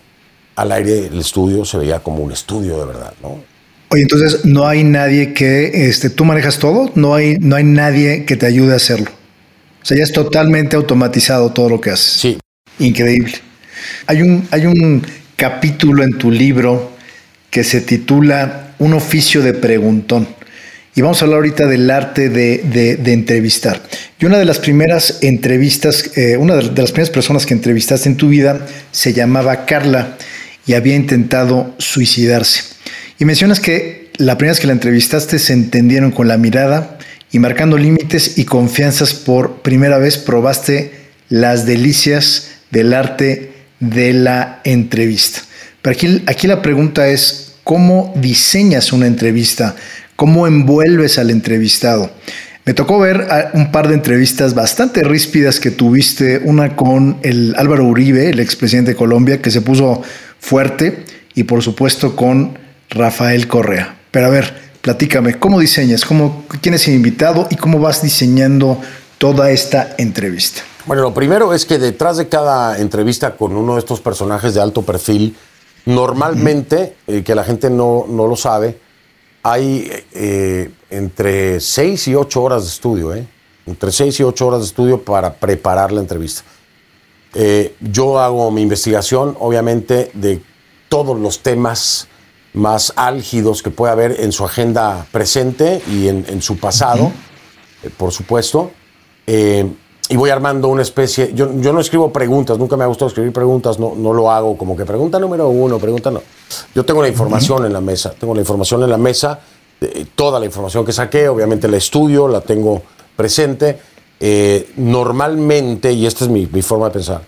al 0.55 0.71
aire, 0.73 1.07
el 1.07 1.19
estudio, 1.19 1.65
se 1.65 1.79
veía 1.79 1.99
como 1.99 2.21
un 2.21 2.31
estudio 2.31 2.77
de 2.77 2.85
verdad, 2.85 3.13
¿no? 3.23 3.39
Oye, 3.89 4.03
entonces 4.03 4.45
no 4.45 4.67
hay 4.67 4.83
nadie 4.83 5.33
que, 5.33 5.87
este, 5.89 6.11
tú 6.11 6.23
manejas 6.23 6.59
todo, 6.59 6.91
no 6.93 7.15
hay, 7.15 7.37
no 7.39 7.55
hay 7.55 7.63
nadie 7.63 8.25
que 8.25 8.35
te 8.35 8.45
ayude 8.45 8.73
a 8.73 8.75
hacerlo. 8.75 9.09
O 9.81 9.85
sea, 9.87 9.97
ya 9.97 10.03
es 10.03 10.13
totalmente 10.13 10.75
automatizado 10.75 11.51
todo 11.51 11.67
lo 11.67 11.81
que 11.81 11.89
haces. 11.89 12.13
Sí. 12.13 12.37
Increíble. 12.77 13.46
Hay 14.07 14.21
un, 14.21 14.47
hay 14.51 14.65
un 14.65 15.05
capítulo 15.35 16.01
en 16.01 16.17
tu 16.17 16.31
libro 16.31 16.95
que 17.49 17.65
se 17.65 17.81
titula 17.81 18.73
Un 18.79 18.93
oficio 18.93 19.41
de 19.41 19.53
preguntón. 19.53 20.27
Y 20.95 21.01
vamos 21.01 21.21
a 21.21 21.25
hablar 21.25 21.39
ahorita 21.39 21.67
del 21.67 21.91
arte 21.91 22.29
de, 22.29 22.99
entrevistar. 23.05 23.83
Y 24.17 24.25
una 24.25 24.39
de 24.39 24.45
las 24.45 24.59
primeras 24.59 25.19
entrevistas, 25.21 26.11
eh, 26.15 26.37
una 26.37 26.55
de 26.55 26.63
las 26.63 26.91
primeras 26.91 27.09
personas 27.09 27.45
que 27.45 27.53
entrevistaste 27.53 28.07
en 28.07 28.15
tu 28.15 28.29
vida 28.29 28.65
se 28.91 29.11
llamaba 29.11 29.65
Carla 29.65 30.17
y 30.65 30.73
había 30.73 30.95
intentado 30.95 31.75
suicidarse. 31.77 32.63
Y 33.19 33.25
mencionas 33.25 33.59
que 33.59 34.09
la 34.15 34.37
primera 34.37 34.53
vez 34.53 34.61
que 34.61 34.67
la 34.67 34.73
entrevistaste 34.73 35.37
se 35.37 35.51
entendieron 35.51 36.11
con 36.11 36.29
la 36.29 36.37
mirada 36.37 36.97
y 37.31 37.39
marcando 37.39 37.77
límites 37.77 38.37
y 38.37 38.45
confianzas 38.45 39.13
por 39.13 39.61
primera 39.61 39.97
vez 39.97 40.17
probaste 40.17 40.93
las 41.27 41.65
delicias 41.65 42.51
del 42.71 42.93
arte 42.93 43.56
de 43.79 44.13
la 44.13 44.61
entrevista. 44.63 45.41
Pero 45.81 45.95
aquí, 45.95 46.23
aquí 46.25 46.47
la 46.47 46.61
pregunta 46.61 47.07
es, 47.07 47.55
¿cómo 47.63 48.13
diseñas 48.15 48.91
una 48.93 49.07
entrevista? 49.07 49.75
cómo 50.17 50.47
envuelves 50.47 51.17
al 51.19 51.29
entrevistado. 51.29 52.11
Me 52.65 52.73
tocó 52.73 52.99
ver 52.99 53.25
un 53.53 53.71
par 53.71 53.87
de 53.87 53.93
entrevistas 53.93 54.53
bastante 54.53 55.01
ríspidas 55.03 55.61
que 55.61 55.71
tuviste, 55.71 56.41
una 56.43 56.75
con 56.75 57.17
el 57.23 57.55
Álvaro 57.55 57.85
Uribe, 57.85 58.29
el 58.29 58.41
expresidente 58.41 58.91
de 58.91 58.97
Colombia, 58.97 59.41
que 59.41 59.51
se 59.51 59.61
puso 59.61 60.01
fuerte, 60.39 61.05
y 61.33 61.43
por 61.43 61.63
supuesto 61.63 62.13
con 62.13 62.57
Rafael 62.89 63.47
Correa. 63.47 63.95
Pero 64.11 64.25
a 64.25 64.29
ver, 64.29 64.53
platícame, 64.81 65.35
¿cómo 65.35 65.61
diseñas? 65.61 66.03
¿Cómo, 66.03 66.45
¿Quién 66.61 66.75
es 66.75 66.85
el 66.89 66.95
invitado 66.95 67.47
y 67.49 67.55
cómo 67.55 67.79
vas 67.79 68.01
diseñando 68.01 68.81
toda 69.17 69.51
esta 69.51 69.95
entrevista? 69.97 70.63
Bueno, 70.87 71.01
lo 71.01 71.13
primero 71.13 71.53
es 71.53 71.65
que 71.65 71.79
detrás 71.79 72.15
de 72.15 72.29
cada 72.29 72.79
entrevista 72.79 73.35
con 73.35 73.57
uno 73.57 73.73
de 73.73 73.79
estos 73.79 73.99
personajes 73.99 74.53
de 74.53 74.61
alto 74.61 74.83
perfil, 74.83 75.35
normalmente, 75.85 76.95
eh, 77.07 77.23
que 77.25 77.35
la 77.35 77.43
gente 77.43 77.69
no, 77.69 78.05
no 78.07 78.25
lo 78.25 78.37
sabe, 78.37 78.79
hay 79.43 79.91
eh, 80.13 80.71
entre 80.89 81.59
6 81.59 82.07
y 82.07 82.15
8 82.15 82.41
horas 82.41 82.63
de 82.63 82.69
estudio, 82.69 83.13
¿eh? 83.13 83.27
entre 83.65 83.91
6 83.91 84.21
y 84.21 84.23
8 84.23 84.47
horas 84.47 84.61
de 84.61 84.65
estudio 84.67 85.03
para 85.03 85.33
preparar 85.33 85.91
la 85.91 85.99
entrevista. 85.99 86.43
Eh, 87.33 87.75
yo 87.81 88.17
hago 88.21 88.49
mi 88.49 88.61
investigación, 88.61 89.35
obviamente, 89.41 90.09
de 90.13 90.41
todos 90.87 91.19
los 91.19 91.43
temas 91.43 92.07
más 92.53 92.93
álgidos 92.95 93.61
que 93.61 93.71
puede 93.71 93.91
haber 93.91 94.21
en 94.21 94.31
su 94.31 94.45
agenda 94.45 95.05
presente 95.11 95.81
y 95.91 96.07
en, 96.07 96.41
su 96.41 96.57
pasado, 96.57 97.11
por 97.97 98.13
supuesto 98.13 98.71
y 100.09 100.15
voy 100.15 100.29
armando 100.29 100.69
una 100.69 100.81
especie. 100.81 101.33
Yo, 101.33 101.53
yo, 101.59 101.73
no 101.73 101.79
escribo 101.79 102.11
preguntas, 102.11 102.57
nunca 102.57 102.77
me 102.77 102.83
ha 102.83 102.87
gustado 102.87 103.09
escribir 103.09 103.33
preguntas, 103.33 103.77
no, 103.79 103.93
no 103.95 104.13
lo 104.13 104.31
hago 104.31 104.57
como 104.57 104.75
que 104.75 104.85
pregunta 104.85 105.19
número 105.19 105.49
uno, 105.49 105.79
pregunta 105.79 106.11
no. 106.11 106.21
Yo 106.73 106.85
tengo 106.85 107.01
la 107.01 107.09
información 107.09 107.65
en 107.65 107.73
la 107.73 107.81
mesa, 107.81 108.13
tengo 108.17 108.33
la 108.33 108.41
información 108.41 108.83
en 108.83 108.89
la 108.89 108.97
mesa, 108.97 109.39
toda 110.15 110.39
la 110.39 110.45
información 110.45 110.85
que 110.85 110.93
saqué, 110.93 111.27
obviamente 111.27 111.67
la 111.67 111.77
estudio, 111.77 112.27
la 112.27 112.41
tengo 112.41 112.81
presente. 113.15 113.79
Eh, 114.19 114.71
normalmente, 114.77 115.91
y 115.91 116.05
esta 116.07 116.25
es 116.25 116.31
mi, 116.31 116.47
mi 116.47 116.61
forma 116.61 116.85
de 116.85 116.91
pensar, 116.91 117.21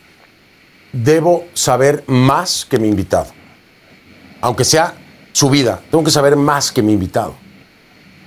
debo 0.91 1.45
saber 1.53 2.03
más 2.07 2.65
que 2.65 2.79
mi 2.79 2.87
invitado. 2.87 3.27
Aunque 4.41 4.63
sea 4.63 4.95
su 5.33 5.49
vida, 5.49 5.81
tengo 5.91 6.03
que 6.03 6.11
saber 6.11 6.35
más 6.35 6.71
que 6.71 6.81
mi 6.81 6.93
invitado. 6.93 7.35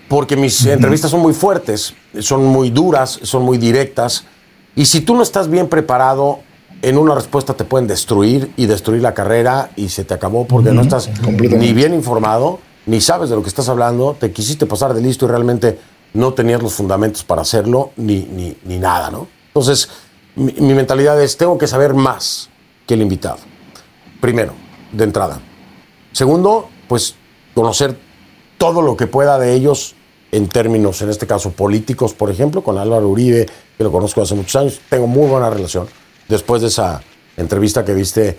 Porque 0.09 0.37
mis 0.37 0.67
entrevistas 0.67 1.11
son 1.11 1.21
muy 1.21 1.33
fuertes, 1.33 1.95
son 2.21 2.45
muy 2.45 2.69
duras, 2.69 3.19
son 3.23 3.43
muy 3.45 3.57
directas 3.57 4.27
y 4.75 4.87
si 4.87 5.01
tú 5.01 5.15
no 5.15 5.23
estás 5.23 5.49
bien 5.49 5.69
preparado, 5.69 6.41
en 6.83 6.99
una 6.99 7.15
respuesta 7.15 7.55
te 7.55 7.65
pueden 7.65 7.87
destruir 7.87 8.53
y 8.57 8.67
destruir 8.67 9.03
la 9.03 9.15
carrera 9.15 9.71
y 9.77 9.89
se 9.89 10.05
te 10.05 10.15
acabó 10.15 10.47
porque 10.47 10.73
no 10.73 10.83
estás 10.83 11.11
ni 11.29 11.73
bien 11.73 11.95
informado, 11.95 12.59
ni 12.87 13.01
sabes 13.01 13.31
de 13.31 13.37
lo 13.37 13.43
que 13.43 13.49
estás 13.49 13.69
hablando, 13.69 14.17
te 14.19 14.33
quisiste 14.33 14.67
pasar 14.67 14.93
de 14.93 15.01
listo 15.01 15.27
y 15.27 15.29
realmente 15.29 15.79
no 16.15 16.35
tenías 16.35 16.63
los 16.63 16.75
fundamentos 16.75 17.23
para 17.25 17.43
hacerlo, 17.43 17.91
ni, 17.97 18.25
ni, 18.25 18.57
ni 18.65 18.79
nada, 18.79 19.11
¿no? 19.11 19.29
Entonces, 19.49 19.89
mi, 20.35 20.53
mi, 20.59 20.75
mentalidad 20.75 21.21
es, 21.23 21.37
tengo 21.37 21.57
que 21.57 21.67
saber 21.67 21.95
más 21.95 22.51
que 22.87 22.95
el 22.95 23.03
invitado. 23.03 23.39
Primero, 24.21 24.53
de 24.93 25.05
entrada. 25.05 25.41
Segundo, 26.13 26.69
pues 26.89 27.15
conocer 27.55 27.97
todo 28.59 28.83
lo 28.83 28.97
que 28.97 29.07
pueda 29.07 29.39
de 29.39 29.55
ellos 29.55 29.95
en 30.33 30.49
términos, 30.49 31.03
en 31.03 31.11
este 31.11 31.27
caso, 31.27 31.53
políticos, 31.53 32.15
por 32.15 32.31
ejemplo, 32.31 32.63
con 32.63 32.79
Álvaro 32.79 33.09
Uribe, 33.09 33.47
que 33.77 33.85
lo 33.85 33.93
conozco 33.93 34.23
hace 34.23 34.35
muchos 34.35 34.57
años, 34.57 34.81
tengo 34.89 35.07
muy 35.07 35.29
buena 35.29 35.51
relación. 35.51 35.89
Después 36.29 36.63
de 36.63 36.69
esa 36.69 37.03
entrevista 37.37 37.85
que 37.85 37.95
viste, 37.95 38.37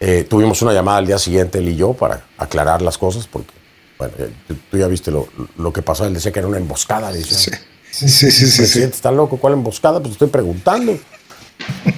eh, 0.00 0.26
tuvimos 0.28 0.62
una 0.62 0.72
llamada 0.72 0.98
al 0.98 1.06
día 1.06 1.18
siguiente, 1.18 1.58
él 1.58 1.68
y 1.68 1.76
yo, 1.76 1.92
para 1.92 2.24
aclarar 2.36 2.82
las 2.82 2.98
cosas, 2.98 3.26
porque, 3.26 3.52
bueno, 3.98 4.14
eh, 4.18 4.30
tú 4.70 4.78
ya 4.78 4.86
viste 4.86 5.10
lo, 5.10 5.28
lo, 5.56 5.72
que 5.72 5.82
pasó, 5.82 6.04
él 6.06 6.14
decía 6.14 6.32
que 6.32 6.38
era 6.38 6.48
una 6.48 6.58
emboscada. 6.58 7.12
Decía, 7.12 7.36
sí, 7.36 7.50
sí, 7.90 8.30
sí. 8.30 8.46
sí, 8.50 8.66
sí, 8.66 8.82
¿Está 8.82 9.10
loco? 9.10 9.38
¿Cuál 9.38 9.54
emboscada? 9.54 10.00
Pues 10.00 10.12
estoy 10.12 10.28
preguntando. 10.28 10.96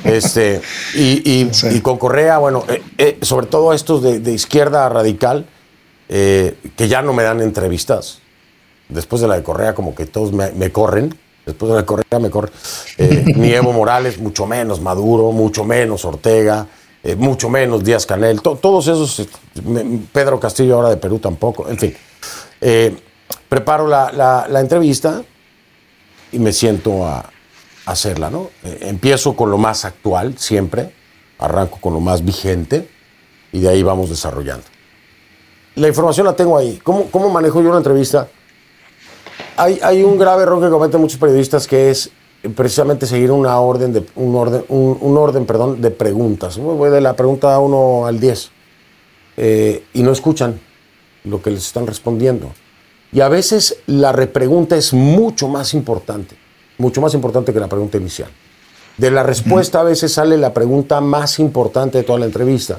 este, 0.05 0.61
y, 0.95 1.43
y, 1.43 1.81
con 1.83 1.99
Correa, 1.99 2.39
bueno, 2.39 2.65
eh, 2.97 3.19
sobre 3.23 3.47
todo 3.47 3.73
estos 3.75 4.03
de, 4.03 4.21
de 4.21 4.33
izquierda 4.33 4.89
radical, 4.89 5.47
que 6.09 6.89
ya 6.89 7.03
no 7.03 7.13
me 7.13 7.23
dan 7.23 7.41
entrevistas 7.41 8.21
después 8.91 9.23
de 9.23 9.29
la 9.29 9.37
de 9.37 9.43
Correa, 9.43 9.75
como 9.75 9.95
que 9.95 10.07
todos 10.07 10.33
me, 10.33 10.73
corren. 10.73 11.15
Después 11.51 11.71
de 11.71 11.77
la 11.79 11.87
Correa 11.87 12.19
me 12.21 12.31
corren. 12.31 12.53
Eh, 12.97 13.25
ni 13.37 13.53
Evo 13.53 13.73
Morales, 13.73 14.19
mucho 14.19 14.47
menos 14.47 14.81
Maduro, 14.81 15.33
mucho 15.33 15.65
menos 15.65 16.05
Ortega, 16.05 16.67
eh, 17.03 17.17
mucho 17.17 17.49
menos 17.51 17.83
Díaz 17.83 18.07
Canel. 18.07 18.41
todos 18.41 18.87
esos, 18.87 19.29
Pedro 20.13 20.39
Castillo 20.39 20.77
ahora 20.77 20.91
de 20.91 20.97
Perú 20.97 21.19
tampoco. 21.19 21.69
En 21.69 21.77
fin, 21.77 21.95
eh, 22.61 22.97
preparo 23.49 23.89
la, 23.89 24.47
entrevista 24.61 25.23
y 26.31 26.39
me 26.39 26.53
siento 26.53 27.05
a, 27.05 27.29
hacerla, 27.87 28.31
¿no? 28.31 28.51
empiezo 28.63 29.35
con 29.35 29.51
lo 29.51 29.59
más 29.59 29.85
actual, 29.85 30.39
siempre. 30.39 30.95
Arranco 31.39 31.79
con 31.81 31.95
lo 31.95 32.01
más 32.01 32.25
vigente 32.25 32.89
y 33.51 33.61
de 33.61 33.71
ahí 33.71 33.83
vamos 33.83 34.11
desarrollando. 34.11 34.67
La 35.75 35.89
información 35.89 36.27
la 36.27 36.37
tengo 36.37 36.57
ahí. 36.57 36.79
¿Cómo, 36.85 37.07
cómo 37.11 37.31
manejo 37.31 37.63
yo 37.63 37.71
una 37.71 37.79
entrevista? 37.79 38.29
Hay, 39.57 40.03
un 40.03 40.19
grave 40.19 40.43
error 40.43 40.63
que 40.63 40.71
cometen 40.71 41.01
muchos 41.01 41.19
periodistas 41.19 41.67
que 41.67 41.91
es 41.91 42.11
precisamente 42.55 43.07
seguir 43.07 43.31
una 43.31 43.59
orden 43.61 43.93
de, 43.93 44.07
un 44.17 44.35
orden, 44.35 44.65
un, 44.69 45.17
orden 45.17 45.47
perdón, 45.47 45.81
de 45.81 45.91
preguntas. 45.91 46.59
Voy 46.59 46.91
de 46.91 47.01
la 47.01 47.15
pregunta 47.15 47.59
1 47.59 48.07
al 48.07 48.19
10 48.19 48.51
eh, 49.37 49.85
y 49.93 50.03
no 50.03 50.13
escuchan 50.13 50.61
lo 51.25 51.43
que 51.43 51.51
les 51.51 51.67
están 51.67 51.87
respondiendo. 51.87 52.53
Y 53.13 53.21
a 53.21 53.29
veces 53.29 53.79
la 53.87 54.13
repregunta 54.13 54.77
es 54.77 54.93
mucho 54.93 55.49
más 55.49 55.75
importante, 55.75 56.37
mucho 56.79 57.01
más 57.01 57.13
importante 57.15 57.53
que 57.53 57.61
la 57.61 57.69
pregunta 57.69 57.99
inicial. 57.99 58.31
De 58.97 59.11
la 59.11 59.23
respuesta 59.23 59.81
a 59.81 59.85
veces 59.85 60.13
sale 60.13 60.37
la 60.37 60.55
pregunta 60.55 61.01
más 61.01 61.39
importante 61.39 61.99
de 61.99 62.05
toda 62.05 62.19
la 62.19 62.27
entrevista. 62.27 62.79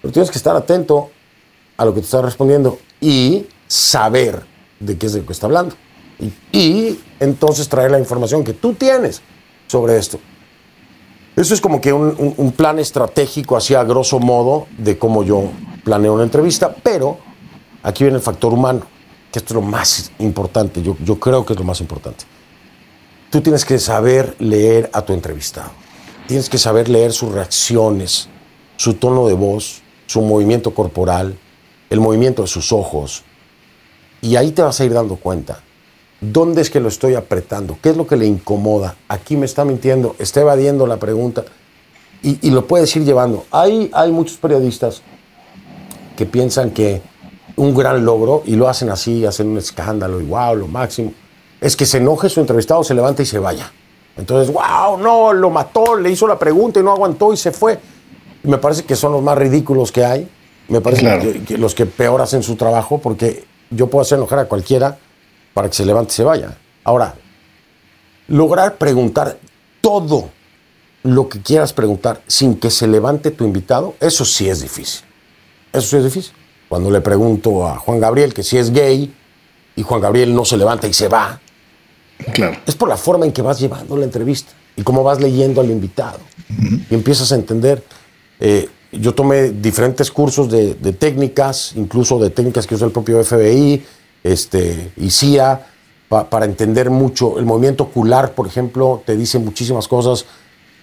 Pero 0.00 0.12
tienes 0.12 0.30
que 0.30 0.38
estar 0.38 0.56
atento 0.56 1.10
a 1.76 1.84
lo 1.84 1.94
que 1.94 2.00
te 2.00 2.06
está 2.06 2.20
respondiendo 2.20 2.78
y 3.00 3.46
saber 3.66 4.42
de 4.78 4.98
qué 4.98 5.06
es 5.06 5.12
de 5.12 5.20
lo 5.20 5.26
que 5.26 5.32
está 5.32 5.46
hablando 5.46 5.74
y, 6.52 6.98
entonces 7.20 7.68
traer 7.68 7.90
la 7.90 7.98
información 7.98 8.44
que 8.44 8.52
tú 8.52 8.74
tienes 8.74 9.22
sobre 9.66 9.96
esto. 9.96 10.18
Eso 11.36 11.54
es 11.54 11.60
como 11.60 11.80
que 11.80 11.92
un, 11.92 12.52
plan 12.56 12.78
estratégico, 12.78 13.56
así 13.56 13.74
a 13.74 13.84
grosso 13.84 14.18
modo, 14.18 14.66
de 14.76 14.98
cómo 14.98 15.22
yo 15.22 15.44
planeo 15.82 16.14
una 16.14 16.24
entrevista, 16.24 16.74
pero 16.82 17.18
aquí 17.82 18.04
viene 18.04 18.18
el 18.18 18.22
factor 18.22 18.52
humano, 18.52 18.82
que 19.30 19.38
esto 19.38 19.54
es 19.54 19.54
lo 19.54 19.62
más 19.62 20.12
importante, 20.18 20.82
yo, 20.82 20.96
yo 21.02 21.18
creo 21.18 21.46
que 21.46 21.54
es 21.54 21.58
lo 21.58 21.64
más 21.64 21.80
importante. 21.80 22.24
Tú 23.30 23.40
tienes 23.40 23.64
que 23.64 23.78
saber 23.78 24.36
leer 24.38 24.90
a 24.92 25.02
tu 25.02 25.14
entrevistado, 25.14 25.70
tienes 26.26 26.50
que 26.50 26.58
saber 26.58 26.90
leer 26.90 27.12
sus 27.12 27.32
reacciones, 27.32 28.28
su 28.76 28.94
tono 28.94 29.26
de 29.26 29.34
voz, 29.34 29.80
su 30.06 30.20
movimiento 30.20 30.74
corporal, 30.74 31.38
el 31.88 32.00
movimiento 32.00 32.42
de 32.42 32.48
sus 32.48 32.72
ojos, 32.72 33.24
y 34.20 34.36
ahí 34.36 34.52
te 34.52 34.60
vas 34.60 34.78
a 34.80 34.84
ir 34.84 34.92
dando 34.92 35.16
cuenta 35.16 35.62
¿Dónde 36.22 36.62
es 36.62 36.70
que 36.70 36.78
lo 36.78 36.86
estoy 36.86 37.16
apretando? 37.16 37.76
¿Qué 37.82 37.90
es 37.90 37.96
lo 37.96 38.06
que 38.06 38.16
le 38.16 38.26
incomoda? 38.26 38.94
Aquí 39.08 39.36
me 39.36 39.44
está 39.44 39.64
mintiendo, 39.64 40.14
está 40.20 40.40
evadiendo 40.40 40.86
la 40.86 40.98
pregunta 40.98 41.44
y, 42.22 42.50
lo 42.50 42.68
puedes 42.68 42.94
ir 42.94 43.04
llevando. 43.04 43.44
Hay, 43.50 43.90
hay 43.92 44.12
muchos 44.12 44.36
periodistas 44.36 45.02
que 46.16 46.24
piensan 46.24 46.70
que 46.70 47.02
un 47.56 47.74
gran 47.74 48.04
logro, 48.04 48.44
y 48.46 48.54
lo 48.54 48.68
hacen 48.68 48.88
así, 48.90 49.26
hacen 49.26 49.48
un 49.48 49.58
escándalo 49.58 50.20
y 50.20 50.24
wow, 50.24 50.54
lo 50.54 50.68
máximo, 50.68 51.12
es 51.60 51.76
que 51.76 51.84
se 51.84 51.98
enoje 51.98 52.28
su 52.28 52.38
entrevistado, 52.38 52.84
se 52.84 52.94
levanta 52.94 53.22
y 53.22 53.26
se 53.26 53.40
vaya. 53.40 53.72
Entonces, 54.16 54.54
wow, 54.54 54.96
no, 54.98 55.32
lo 55.32 55.50
mató, 55.50 55.96
le 55.96 56.08
hizo 56.08 56.28
la 56.28 56.38
pregunta 56.38 56.78
y 56.78 56.84
no 56.84 56.92
aguantó 56.92 57.32
y 57.32 57.36
se 57.36 57.50
fue. 57.50 57.80
me 58.44 58.58
parece 58.58 58.84
que 58.84 58.94
son 58.94 59.10
los 59.10 59.22
más 59.22 59.36
ridículos 59.36 59.90
que 59.90 60.04
hay. 60.04 60.28
Me 60.68 60.80
parece 60.80 61.18
que, 61.18 61.42
que 61.42 61.58
los 61.58 61.74
que 61.74 61.86
peor 61.86 62.20
hacen 62.20 62.44
su 62.44 62.54
trabajo 62.54 62.98
porque 62.98 63.44
yo 63.70 63.88
puedo 63.88 64.02
hacer 64.02 64.18
enojar 64.18 64.38
a 64.38 64.44
cualquiera 64.44 64.98
para 65.54 65.68
que 65.68 65.74
se 65.74 65.84
levante 65.86 66.12
y 66.12 66.16
se 66.16 66.24
vaya. 66.24 66.56
Ahora, 66.84 67.14
lograr 68.28 68.76
preguntar 68.78 69.38
todo 69.80 70.30
lo 71.02 71.28
que 71.28 71.40
quieras 71.40 71.72
preguntar 71.72 72.22
sin 72.26 72.56
que 72.56 72.70
se 72.70 72.86
levante 72.86 73.30
tu 73.30 73.44
invitado, 73.44 73.94
eso 74.00 74.24
sí 74.24 74.48
es 74.48 74.62
difícil. 74.62 75.04
Eso 75.72 75.88
sí 75.88 75.96
es 75.96 76.04
difícil. 76.04 76.32
Cuando 76.68 76.90
le 76.90 77.00
pregunto 77.00 77.66
a 77.66 77.76
Juan 77.78 78.00
Gabriel 78.00 78.32
que 78.32 78.42
si 78.42 78.56
es 78.56 78.70
gay 78.72 79.12
y 79.76 79.82
Juan 79.82 80.00
Gabriel 80.00 80.34
no 80.34 80.44
se 80.44 80.56
levanta 80.56 80.86
y 80.86 80.92
se 80.92 81.08
va, 81.08 81.40
Claro. 82.34 82.56
es 82.66 82.74
por 82.76 82.88
la 82.88 82.96
forma 82.96 83.26
en 83.26 83.32
que 83.32 83.42
vas 83.42 83.58
llevando 83.58 83.96
la 83.96 84.04
entrevista 84.04 84.52
y 84.76 84.82
cómo 84.82 85.02
vas 85.02 85.20
leyendo 85.20 85.60
al 85.60 85.70
invitado. 85.70 86.20
Y 86.90 86.94
empiezas 86.94 87.32
a 87.32 87.34
entender. 87.34 87.82
eh, 88.40 88.68
yo 88.92 89.14
tomé 89.14 89.48
diferentes 89.52 90.10
cursos 90.10 90.50
de, 90.50 90.74
de 90.74 90.92
técnicas, 90.92 91.72
incluso 91.76 92.18
de 92.18 92.28
técnicas 92.28 92.66
que 92.66 92.74
usa 92.74 92.86
el 92.86 92.92
propio 92.92 93.24
FBI 93.24 93.82
este, 94.24 94.92
y 94.96 95.10
CIA, 95.10 95.66
pa- 96.08 96.28
para 96.30 96.44
entender 96.44 96.90
mucho. 96.90 97.38
El 97.38 97.44
movimiento 97.46 97.84
ocular, 97.84 98.34
por 98.34 98.46
ejemplo, 98.46 99.02
te 99.04 99.16
dice 99.16 99.38
muchísimas 99.38 99.88
cosas. 99.88 100.26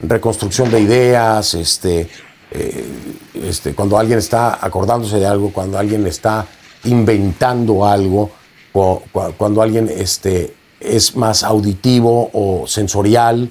Reconstrucción 0.01 0.71
de 0.71 0.79
ideas, 0.79 1.53
este, 1.55 2.09
eh, 2.51 2.85
este, 3.33 3.73
cuando 3.75 3.97
alguien 3.97 4.19
está 4.19 4.63
acordándose 4.65 5.17
de 5.17 5.25
algo, 5.25 5.51
cuando 5.51 5.77
alguien 5.77 6.07
está 6.07 6.45
inventando 6.85 7.85
algo, 7.85 8.31
cu- 8.71 9.01
cuando 9.37 9.61
alguien 9.61 9.89
este, 9.93 10.53
es 10.79 11.15
más 11.15 11.43
auditivo 11.43 12.29
o 12.33 12.65
sensorial, 12.67 13.49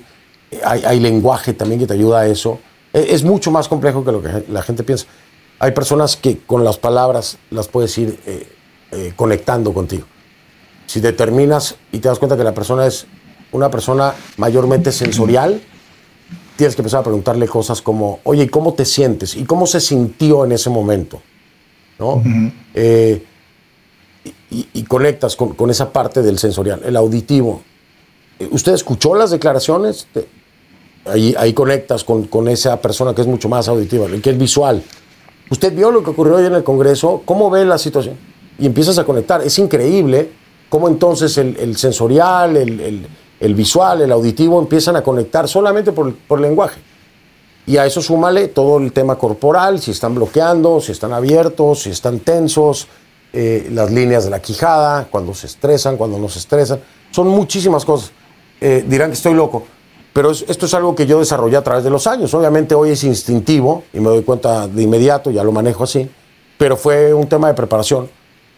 hay, 0.65 0.83
hay 0.85 1.01
lenguaje 1.01 1.53
también 1.53 1.79
que 1.81 1.87
te 1.87 1.93
ayuda 1.95 2.21
a 2.21 2.27
eso. 2.27 2.59
E- 2.95 3.09
Es 3.11 3.23
mucho 3.25 3.51
más 3.51 3.69
complejo 3.69 4.03
que 4.05 4.13
lo 4.13 4.23
que 4.23 4.45
la 4.49 4.63
gente 4.63 4.83
piensa. 4.83 5.07
Hay 5.59 5.73
personas 5.73 6.17
que 6.17 6.39
con 6.39 6.65
las 6.65 6.79
palabras 6.79 7.37
las 7.51 7.69
puedes 7.69 7.97
ir 7.99 8.19
eh, 8.27 8.49
eh, 8.93 9.13
conectando 9.17 9.73
contigo. 9.73 10.05
Si 10.87 11.01
determinas 11.01 11.77
y 11.93 11.99
te 11.99 12.09
das 12.09 12.19
cuenta 12.19 12.37
que 12.37 12.45
la 12.45 12.55
persona 12.55 12.87
es 12.87 13.07
una 13.53 13.71
persona 13.71 14.15
mayormente 14.37 14.93
sensorial, 14.93 15.61
tienes 16.57 16.75
que 16.75 16.83
empezar 16.83 17.01
a 17.01 17.05
preguntarle 17.05 17.47
cosas 17.47 17.83
como, 17.83 18.21
oye, 18.25 18.45
¿y 18.45 18.49
cómo 18.49 18.75
te 18.75 18.85
sientes? 18.85 19.37
¿Y 19.37 19.45
cómo 19.45 19.67
se 19.67 19.81
sintió 19.81 20.45
en 20.45 20.53
ese 20.53 20.71
momento? 20.71 21.21
¿No? 21.99 22.23
Eh, 22.75 23.25
y, 24.51 24.67
y 24.73 24.83
conectas 24.85 25.37
con, 25.37 25.55
con 25.55 25.69
esa 25.71 25.93
parte 25.93 26.23
del 26.23 26.39
sensorial, 26.39 26.81
el 26.85 26.97
auditivo. 26.97 27.63
Eh, 28.39 28.49
¿Usted 28.51 28.73
escuchó 28.73 29.15
las 29.15 29.31
declaraciones? 29.31 30.07
Te- 30.13 30.27
ahí, 31.07 31.35
ahí 31.39 31.53
conectas 31.53 32.05
con, 32.05 32.25
con 32.29 32.49
esa 32.49 32.81
persona 32.81 33.15
que 33.15 33.21
es 33.23 33.27
mucho 33.27 33.49
más 33.49 33.69
auditiva, 33.69 34.07
que 34.23 34.31
es 34.31 34.39
visual. 34.39 34.83
¿Usted 35.51 35.75
vio 35.75 35.91
lo 35.91 36.03
que 36.03 36.11
ocurrió 36.11 36.37
hoy 36.37 36.47
en 36.47 36.55
el 36.55 36.63
Congreso? 36.65 37.23
¿Cómo 37.25 37.51
ve 37.51 37.65
la 37.65 37.79
situación? 37.79 38.17
Y 38.59 38.67
empiezas 38.67 38.99
a 38.99 39.05
conectar. 39.05 39.43
Es 39.43 39.59
increíble 39.59 40.31
cómo 40.69 40.89
entonces 40.89 41.37
el, 41.39 41.57
el 41.59 41.77
sensorial, 41.77 42.57
el, 42.57 42.81
el- 42.81 43.07
el 43.41 43.55
visual, 43.55 44.01
el 44.03 44.11
auditivo 44.11 44.59
empiezan 44.59 44.97
a 44.97 45.03
conectar 45.03 45.47
solamente 45.47 45.93
por, 45.93 46.13
por 46.13 46.41
lenguaje. 46.41 46.81
Y 47.69 47.77
a 47.77 47.87
eso 47.87 48.03
súmale 48.03 48.49
todo 48.49 48.79
el 48.79 48.93
tema 48.93 49.17
corporal, 49.17 49.79
si 49.81 49.93
están 49.93 50.17
bloqueando, 50.17 50.81
si 50.81 50.91
están 50.91 51.13
abiertos, 51.13 51.83
si 51.83 51.91
están 51.91 52.19
tensos, 52.19 52.89
eh, 53.33 53.69
las 53.73 53.93
líneas 53.93 54.25
de 54.25 54.31
la 54.31 54.41
quijada, 54.43 55.07
cuando 55.09 55.35
se 55.35 55.47
estresan, 55.47 55.97
cuando 55.97 56.19
no 56.19 56.29
se 56.29 56.41
estresan. 56.41 56.81
Son 57.13 57.29
muchísimas 57.29 57.85
cosas. 57.85 58.11
Eh, 58.61 58.85
dirán 58.89 59.11
que 59.11 59.17
estoy 59.17 59.35
loco, 59.35 59.65
pero 60.13 60.33
es- 60.33 60.45
esto 60.49 60.67
es 60.67 60.75
algo 60.75 60.97
que 60.97 61.07
yo 61.07 61.21
desarrollé 61.21 61.59
a 61.59 61.63
través 61.63 61.85
de 61.85 61.91
los 61.91 62.09
años. 62.09 62.35
Obviamente 62.35 62.75
hoy 62.75 62.91
es 62.91 63.05
instintivo 63.05 63.85
y 63.93 64.01
me 64.01 64.09
doy 64.09 64.23
cuenta 64.25 64.67
de 64.67 64.83
inmediato, 64.83 65.31
ya 65.31 65.45
lo 65.45 65.53
manejo 65.53 65.85
así, 65.85 66.11
pero 66.57 66.77
fue 66.77 67.15
un 67.15 67.29
tema 67.29 67.47
de 67.47 67.55
preparación 67.55 68.11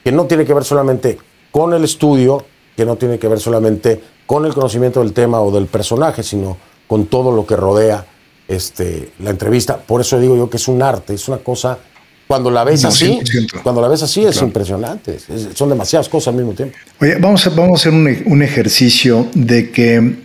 que 0.04 0.12
no 0.12 0.26
tiene 0.26 0.44
que 0.44 0.54
ver 0.54 0.64
solamente 0.64 1.18
con 1.50 1.72
el 1.74 1.84
estudio, 1.84 2.44
que 2.76 2.84
no 2.84 2.96
tiene 2.96 3.18
que 3.18 3.28
ver 3.28 3.40
solamente 3.40 4.00
con 4.26 4.46
el 4.46 4.54
conocimiento 4.54 5.00
del 5.00 5.12
tema 5.12 5.40
o 5.40 5.50
del 5.50 5.66
personaje, 5.66 6.22
sino 6.22 6.56
con 6.86 7.06
todo 7.06 7.32
lo 7.32 7.44
que 7.46 7.56
rodea 7.56 8.06
este, 8.48 9.10
la 9.20 9.30
entrevista. 9.30 9.76
Por 9.78 10.00
eso 10.00 10.18
digo 10.20 10.36
yo 10.36 10.48
que 10.50 10.56
es 10.56 10.68
un 10.68 10.82
arte, 10.82 11.14
es 11.14 11.28
una 11.28 11.38
cosa, 11.38 11.78
cuando 12.26 12.50
la 12.50 12.64
ves 12.64 12.84
así, 12.84 13.18
100%. 13.22 13.62
cuando 13.62 13.80
la 13.80 13.88
ves 13.88 14.02
así 14.02 14.24
es 14.24 14.40
impresionante, 14.40 15.16
es- 15.16 15.48
son 15.54 15.68
demasiadas 15.68 16.08
cosas 16.08 16.28
al 16.28 16.34
mismo 16.36 16.52
tiempo. 16.52 16.76
Oye, 17.00 17.16
vamos 17.16 17.46
a, 17.46 17.50
vamos 17.50 17.72
a 17.72 17.88
hacer 17.88 17.92
un, 17.92 18.22
un 18.26 18.42
ejercicio 18.42 19.26
de 19.34 19.70
que 19.70 20.16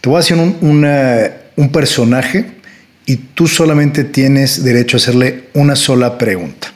te 0.00 0.08
voy 0.08 0.16
a 0.16 0.20
hacer 0.20 0.36
un, 0.38 0.56
una- 0.60 1.30
un 1.56 1.70
personaje 1.72 2.52
y 3.06 3.16
tú 3.16 3.46
solamente 3.46 4.04
tienes 4.04 4.62
derecho 4.62 4.96
a 4.96 4.98
hacerle 4.98 5.48
una 5.54 5.76
sola 5.76 6.18
pregunta. 6.18 6.68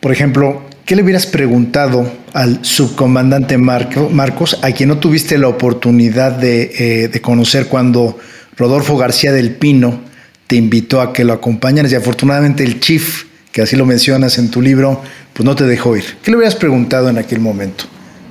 Por 0.00 0.10
ejemplo, 0.12 0.62
¿qué 0.84 0.96
le 0.96 1.02
hubieras 1.02 1.26
preguntado 1.26 2.10
al 2.32 2.64
subcomandante 2.64 3.58
Marco- 3.58 4.08
Marcos, 4.10 4.58
a 4.62 4.72
quien 4.72 4.88
no 4.88 4.98
tuviste 4.98 5.38
la 5.38 5.48
oportunidad 5.48 6.32
de, 6.32 6.72
eh, 7.04 7.08
de 7.08 7.20
conocer 7.20 7.68
cuando 7.68 8.18
Rodolfo 8.56 8.96
García 8.96 9.32
del 9.32 9.54
Pino 9.56 10.00
te 10.46 10.56
invitó 10.56 11.00
a 11.00 11.12
que 11.12 11.24
lo 11.24 11.32
acompañaras 11.32 11.92
y 11.92 11.94
afortunadamente 11.94 12.62
el 12.64 12.80
chief, 12.80 13.24
que 13.52 13.62
así 13.62 13.76
lo 13.76 13.86
mencionas 13.86 14.38
en 14.38 14.50
tu 14.50 14.60
libro, 14.60 15.00
pues 15.32 15.44
no 15.44 15.54
te 15.54 15.64
dejó 15.64 15.96
ir? 15.96 16.04
¿Qué 16.22 16.30
le 16.30 16.36
hubieras 16.38 16.56
preguntado 16.56 17.08
en 17.08 17.18
aquel 17.18 17.40
momento 17.40 17.84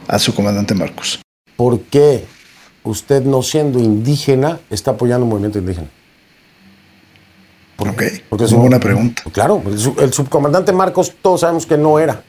a 0.07 0.19
su 0.19 0.33
comandante 0.35 0.73
Marcos? 0.75 1.19
¿Por 1.55 1.81
qué 1.81 2.25
usted 2.83 3.23
no 3.23 3.41
siendo 3.43 3.79
indígena 3.79 4.59
está 4.69 4.91
apoyando 4.91 5.23
un 5.25 5.29
movimiento 5.29 5.59
indígena? 5.59 5.87
Ok, 7.77 8.03
Porque 8.29 8.45
es 8.45 8.51
una 8.51 8.61
buena 8.61 8.79
pregunta. 8.79 9.23
Claro, 9.31 9.61
el 9.99 10.13
subcomandante 10.13 10.71
Marcos 10.71 11.13
todos 11.21 11.41
sabemos 11.41 11.65
que 11.65 11.77
no 11.77 11.97
era. 11.99 12.21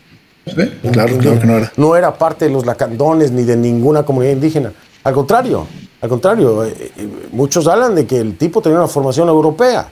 Claro, 0.45 1.17
claro 1.19 1.41
que 1.41 1.47
no 1.47 1.57
era. 1.59 1.73
No 1.77 1.97
era 1.97 2.19
parte 2.19 2.47
de 2.47 2.51
los 2.51 2.67
lacandones 2.67 3.31
ni 3.31 3.45
de 3.45 3.57
ninguna 3.57 4.05
comunidad 4.05 4.33
indígena. 4.33 4.73
Al 5.05 5.15
contrario, 5.15 5.67
al 6.01 6.09
contrario, 6.09 6.65
eh, 6.65 6.75
eh, 6.97 7.09
muchos 7.31 7.69
hablan 7.69 7.95
de 7.95 8.07
que 8.07 8.19
el 8.19 8.37
tipo 8.37 8.61
tenía 8.61 8.79
una 8.79 8.89
formación 8.89 9.29
europea. 9.29 9.89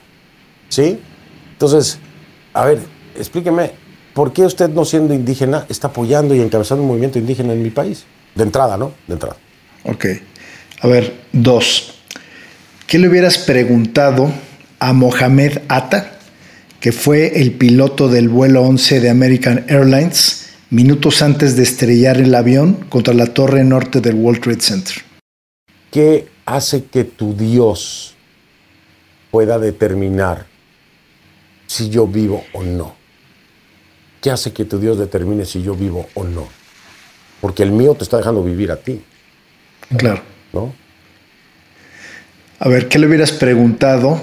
¿Sí? 0.67 0.99
Entonces, 1.53 1.99
a 2.53 2.65
ver, 2.65 2.79
explíqueme, 3.15 3.71
¿por 4.13 4.33
qué 4.33 4.43
usted 4.43 4.69
no 4.69 4.83
siendo 4.83 5.13
indígena 5.13 5.65
está 5.69 5.87
apoyando 5.87 6.35
y 6.35 6.41
encabezando 6.41 6.81
un 6.81 6.89
movimiento 6.89 7.17
indígena 7.17 7.53
en 7.53 7.63
mi 7.63 7.69
país? 7.69 8.05
De 8.35 8.43
entrada, 8.43 8.77
¿no? 8.77 8.91
De 9.07 9.13
entrada. 9.13 9.37
Ok. 9.85 10.05
A 10.81 10.87
ver, 10.87 11.13
dos. 11.31 11.93
¿Qué 12.87 12.99
le 12.99 13.07
hubieras 13.07 13.37
preguntado 13.37 14.29
a 14.79 14.91
Mohamed 14.93 15.59
Atta, 15.69 16.19
que 16.81 16.91
fue 16.91 17.39
el 17.39 17.53
piloto 17.53 18.09
del 18.09 18.27
vuelo 18.27 18.63
11 18.63 19.01
de 19.01 19.09
American 19.11 19.65
Airlines, 19.69 20.49
minutos 20.71 21.21
antes 21.21 21.55
de 21.55 21.61
estrellar 21.61 22.17
el 22.17 22.33
avión 22.33 22.73
contra 22.89 23.13
la 23.13 23.27
torre 23.27 23.63
norte 23.63 24.01
del 24.01 24.15
World 24.15 24.41
Trade 24.41 24.61
Center? 24.61 24.95
¿Qué 25.91 26.27
hace 26.43 26.85
que 26.85 27.03
tu 27.03 27.35
Dios 27.35 28.15
pueda 29.29 29.59
determinar 29.59 30.47
si 31.67 31.89
yo 31.89 32.07
vivo 32.07 32.43
o 32.51 32.63
no? 32.63 32.95
¿Qué 34.19 34.31
hace 34.31 34.51
que 34.51 34.65
tu 34.65 34.79
Dios 34.79 34.97
determine 34.97 35.45
si 35.45 35.61
yo 35.61 35.75
vivo 35.75 36.09
o 36.15 36.23
no? 36.23 36.47
Porque 37.41 37.61
el 37.61 37.71
mío 37.71 37.93
te 37.93 38.03
está 38.03 38.17
dejando 38.17 38.43
vivir 38.43 38.71
a 38.71 38.77
ti, 38.77 39.01
Claro. 39.97 40.21
¿no? 40.51 40.73
A 42.59 42.69
ver, 42.69 42.87
¿qué 42.87 42.97
le 42.97 43.05
hubieras 43.07 43.31
preguntado 43.31 44.21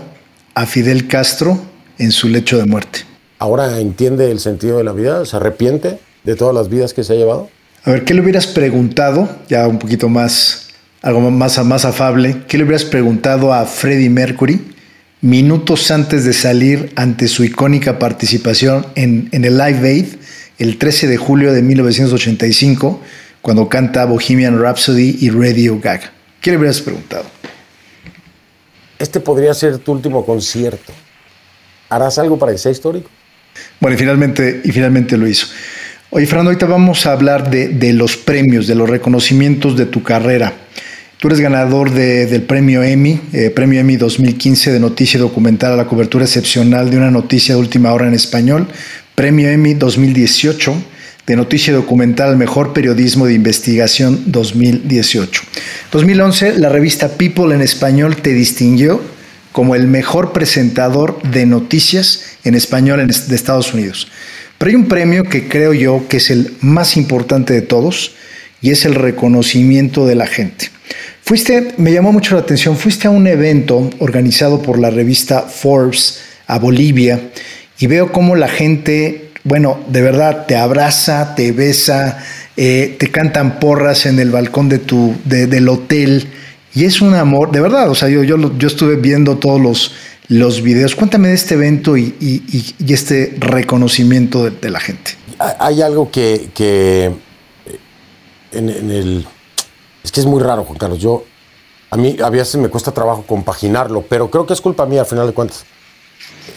a 0.54 0.66
Fidel 0.66 1.06
Castro 1.06 1.68
en 1.99 2.12
su 2.12 2.28
lecho 2.28 2.59
de 2.59 2.66
muerte? 2.66 3.01
Ahora 3.38 3.78
entiende 3.78 4.30
el 4.30 4.40
sentido 4.40 4.78
de 4.78 4.84
la 4.84 4.92
vida, 4.92 5.24
se 5.24 5.36
arrepiente 5.36 5.99
de 6.24 6.36
todas 6.36 6.55
las 6.55 6.68
vidas 6.68 6.94
que 6.94 7.05
se 7.05 7.12
ha 7.12 7.16
llevado. 7.16 7.49
A 7.84 7.92
ver, 7.92 8.05
¿qué 8.05 8.14
le 8.14 8.20
hubieras 8.20 8.46
preguntado, 8.46 9.28
ya 9.49 9.66
un 9.68 9.78
poquito 9.78 10.09
más, 10.09 10.68
algo 11.03 11.20
más, 11.30 11.64
más 11.64 11.84
afable, 11.84 12.42
qué 12.49 12.59
le 12.59 12.64
hubieras 12.64 12.84
preguntado 12.84 13.53
a 13.53 13.64
Freddie 13.64 14.11
Mercury 14.11 14.61
minutos 15.20 15.90
antes 15.90 16.24
de 16.24 16.32
salir 16.32 16.92
ante 16.94 17.26
su 17.26 17.42
icónica 17.44 17.99
participación 17.99 18.86
en, 18.94 19.28
en 19.32 19.44
el 19.44 19.59
Live 19.59 19.88
Aid 19.88 20.07
el 20.59 20.76
13 20.76 21.07
de 21.07 21.16
julio 21.16 21.53
de 21.53 21.62
1985, 21.62 23.01
cuando 23.42 23.68
canta 23.68 24.05
Bohemian 24.05 24.61
Rhapsody 24.61 25.16
y 25.20 25.30
Radio 25.30 25.78
Gaga? 25.80 26.12
¿Qué 26.40 26.51
le 26.51 26.59
hubieras 26.59 26.80
preguntado? 26.80 27.24
Este 28.99 29.20
podría 29.20 29.55
ser 29.55 29.78
tu 29.78 29.92
último 29.92 30.26
concierto. 30.26 30.92
¿Harás 31.89 32.18
algo 32.18 32.39
para 32.39 32.53
que 32.53 32.59
sea 32.59 32.72
histórico? 32.72 33.09
Bueno, 33.80 33.97
y 33.97 33.99
finalmente, 33.99 34.61
y 34.64 34.72
finalmente 34.72 35.16
lo 35.16 35.26
hizo. 35.26 35.47
Oye, 36.11 36.26
Fernando, 36.26 36.51
ahorita 36.51 36.66
vamos 36.66 37.05
a 37.07 37.12
hablar 37.12 37.51
de, 37.51 37.93
los 37.93 38.16
premios, 38.16 38.66
de 38.66 38.74
los 38.74 38.89
reconocimientos 38.89 39.76
de 39.76 39.86
tu 39.86 40.03
carrera. 40.03 40.53
Tú 41.18 41.28
eres 41.28 41.41
ganador 41.41 41.91
de- 41.91 42.26
del 42.26 42.43
premio 42.43 42.82
Emmy, 42.82 43.20
eh, 43.32 43.51
premio 43.51 43.80
Emmy 43.80 43.97
2015 43.97 44.70
de 44.72 44.80
noticia 44.80 45.18
documental 45.18 45.72
a 45.72 45.76
la 45.76 45.86
cobertura 45.86 46.24
excepcional 46.24 46.91
de 46.91 46.97
una 46.97 47.11
noticia 47.11 47.55
de 47.55 47.61
última 47.61 47.93
hora 47.93 48.07
en 48.07 48.14
español, 48.14 48.68
premio 49.14 49.49
Emmy 49.51 49.74
2018 49.74 50.74
de 51.26 51.36
noticia 51.36 51.74
documental 51.74 52.30
al 52.30 52.36
mejor 52.39 52.72
periodismo 52.72 53.26
de 53.26 53.34
investigación 53.34 54.22
2018. 54.26 55.43
2011, 55.93 56.59
la 56.59 56.68
revista 56.70 57.09
People 57.09 57.55
en 57.55 57.61
español 57.61 58.16
te 58.16 58.32
distinguió 58.32 59.03
como 59.53 59.74
el 59.74 59.86
mejor 59.86 60.32
presentador 60.32 61.20
de 61.22 61.46
noticias 61.46 62.22
en 62.44 62.55
español 62.55 63.07
de 63.07 63.34
Estados 63.34 63.74
Unidos. 63.74 64.09
Pero 64.59 64.70
hay 64.70 64.74
un 64.74 64.88
premio 64.88 65.24
que 65.24 65.49
creo 65.49 65.72
yo 65.72 66.07
que 66.09 66.18
es 66.18 66.30
el 66.30 66.57
más 66.61 66.96
importante 66.96 67.55
de 67.55 67.62
todos 67.62 68.12
y 68.61 68.70
es 68.70 68.84
el 68.84 68.94
reconocimiento 68.94 70.07
de 70.07 70.16
la 70.16 70.26
gente. 70.26 70.70
Fuiste, 71.22 71.74
me 71.76 71.92
llamó 71.92 72.12
mucho 72.12 72.34
la 72.34 72.40
atención, 72.40 72.76
fuiste 72.76 73.07
a 73.07 73.11
un 73.11 73.26
evento 73.26 73.90
organizado 73.99 74.62
por 74.62 74.78
la 74.78 74.90
revista 74.90 75.42
Forbes 75.42 76.20
a 76.46 76.59
Bolivia 76.59 77.20
y 77.78 77.86
veo 77.86 78.11
cómo 78.11 78.34
la 78.34 78.49
gente, 78.49 79.30
bueno, 79.44 79.78
de 79.88 80.03
verdad 80.03 80.46
te 80.46 80.57
abraza, 80.57 81.34
te 81.34 81.53
besa, 81.53 82.24
eh, 82.57 82.96
te 82.99 83.11
cantan 83.11 83.61
porras 83.61 84.07
en 84.07 84.18
el 84.18 84.30
balcón 84.30 84.68
de 84.68 84.78
tu, 84.78 85.14
del 85.24 85.68
hotel 85.68 86.28
y 86.75 86.85
es 86.85 87.01
un 87.01 87.14
amor, 87.14 87.51
de 87.51 87.61
verdad, 87.61 87.91
o 87.91 87.95
sea, 87.95 88.09
yo, 88.09 88.23
yo, 88.23 88.37
yo 88.57 88.69
estuve 88.69 88.97
viendo 88.97 89.39
todos 89.39 89.61
los, 89.61 89.93
los 90.29 90.62
videos. 90.62 90.95
Cuéntame 90.95 91.29
de 91.29 91.35
este 91.35 91.55
evento 91.55 91.97
y, 91.97 92.14
y, 92.21 92.93
este 92.93 93.35
reconocimiento 93.39 94.45
de, 94.45 94.51
de, 94.51 94.71
la 94.71 94.81
gente. 94.81 95.12
Hay 95.59 95.83
algo 95.83 96.11
que, 96.11 96.51
que 96.55 97.12
en, 98.53 98.69
en 98.69 98.91
el 98.91 99.27
es 100.09 100.12
que 100.12 100.21
es 100.21 100.27
muy 100.27 100.43
raro, 100.43 100.64
Juan 100.64 100.79
Carlos. 100.79 100.99
Yo, 100.99 101.25
a 101.91 101.97
mí 101.99 102.16
a 102.25 102.31
veces 102.31 102.57
me 102.57 102.71
cuesta 102.71 102.93
trabajo 102.93 103.25
compaginarlo, 103.27 104.03
pero 104.09 104.31
creo 104.31 104.47
que 104.47 104.55
es 104.55 104.61
culpa 104.62 104.87
mía 104.87 105.01
al 105.01 105.07
final 105.07 105.27
de 105.27 105.35
cuentas. 105.35 105.66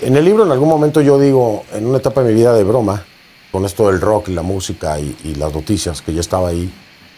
En 0.01 0.15
el 0.15 0.23
libro 0.23 0.45
en 0.45 0.51
algún 0.53 0.69
momento 0.69 1.01
yo 1.01 1.19
digo, 1.19 1.65
en 1.73 1.85
una 1.85 1.97
etapa 1.97 2.23
de 2.23 2.29
mi 2.29 2.35
vida 2.39 2.53
de 2.53 2.63
broma, 2.63 3.03
con 3.51 3.65
esto 3.65 3.87
del 3.87 3.99
rock 3.99 4.29
y 4.29 4.33
la 4.33 4.41
música 4.41 4.97
y, 4.99 5.35
las 5.35 5.53
noticias, 5.53 6.01
que 6.01 6.13
ya 6.13 6.21
estaba 6.21 6.47
ahí 6.47 6.71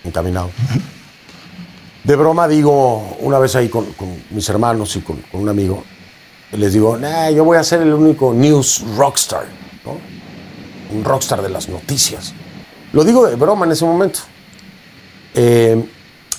encaminado. 0.03 0.49
De 2.03 2.15
broma 2.17 2.49
digo, 2.49 3.15
una 3.21 3.39
vez 3.39 3.55
ahí 3.55 3.69
con, 3.69 3.85
mis 4.31 4.47
hermanos 4.49 4.95
y 4.97 5.01
con, 5.01 5.23
un 5.31 5.47
amigo, 5.47 5.83
les 6.51 6.73
digo, 6.73 6.97
nah, 6.97 7.29
yo 7.29 7.45
voy 7.45 7.57
a 7.57 7.63
ser 7.63 7.81
el 7.81 7.93
único 7.93 8.33
news 8.33 8.83
rockstar, 8.97 9.45
¿no? 9.85 9.97
un 10.93 11.03
rockstar 11.03 11.41
de 11.41 11.49
las 11.49 11.69
noticias. 11.69 12.33
Lo 12.91 13.03
digo 13.03 13.25
de 13.25 13.35
broma 13.35 13.65
en 13.65 13.71
ese 13.71 13.85
momento. 13.85 14.19
Eh, 15.33 15.83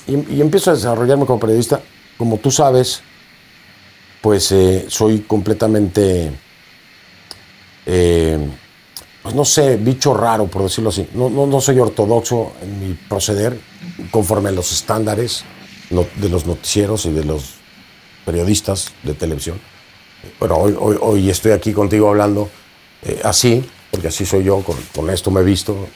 y, 0.07 0.41
empiezo 0.41 0.71
a 0.71 0.75
desarrollarme 0.75 1.25
como 1.25 1.41
periodista. 1.41 1.81
Como 2.19 2.37
tú 2.37 2.51
sabes, 2.51 3.03
pues 4.21 4.53
eh, 4.53 4.85
soy 4.89 5.21
completamente, 5.21 6.31
eh, 7.87 8.39
pues 9.23 9.35
no 9.35 9.45
sé, 9.45 9.77
bicho 9.79 10.15
raro, 10.15 10.47
por 10.47 10.63
decirlo 10.63 10.91
así. 10.91 11.09
No, 11.15 11.29
no, 11.29 11.61
soy 11.61 11.81
ortodoxo 11.81 12.53
en 12.63 12.81
mi 12.81 12.95
proceder 12.95 13.59
conforme 14.11 14.51
a 14.51 14.53
los 14.53 14.71
estándares 14.73 15.45
de 15.91 16.29
los 16.29 16.47
noticieros 16.47 17.07
y 17.07 17.11
de 17.11 17.25
los 17.25 17.55
periodistas 18.25 18.93
de 19.03 19.15
televisión. 19.15 19.61
Bueno, 20.39 20.57
hoy, 20.57 20.75
hoy, 20.79 20.97
hoy 21.01 21.31
estoy 21.31 21.53
aquí 21.53 21.73
contigo 21.73 22.09
hablando 22.09 22.49
eh, 23.03 23.21
así, 23.25 23.65
porque 23.91 24.09
así 24.09 24.25
soy 24.25 24.45
yo, 24.45 24.61
con, 24.61 24.77
con 24.95 25.11
esto 25.11 25.31
me 25.31 25.41
he 25.41 25.45
visto. 25.45 25.89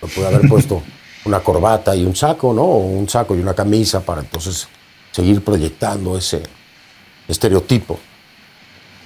Lo 0.00 0.08
pude 0.08 0.26
haber 0.26 0.48
puesto 0.48 0.82
una 1.24 1.40
corbata 1.40 1.94
y 1.94 2.04
un 2.04 2.16
saco, 2.16 2.52
¿no? 2.52 2.62
O 2.62 2.78
un 2.78 3.08
saco 3.08 3.34
y 3.34 3.40
una 3.40 3.54
camisa 3.54 4.00
para 4.00 4.22
entonces 4.22 4.68
seguir 5.12 5.42
proyectando 5.42 6.16
ese 6.16 6.42
estereotipo. 7.28 7.98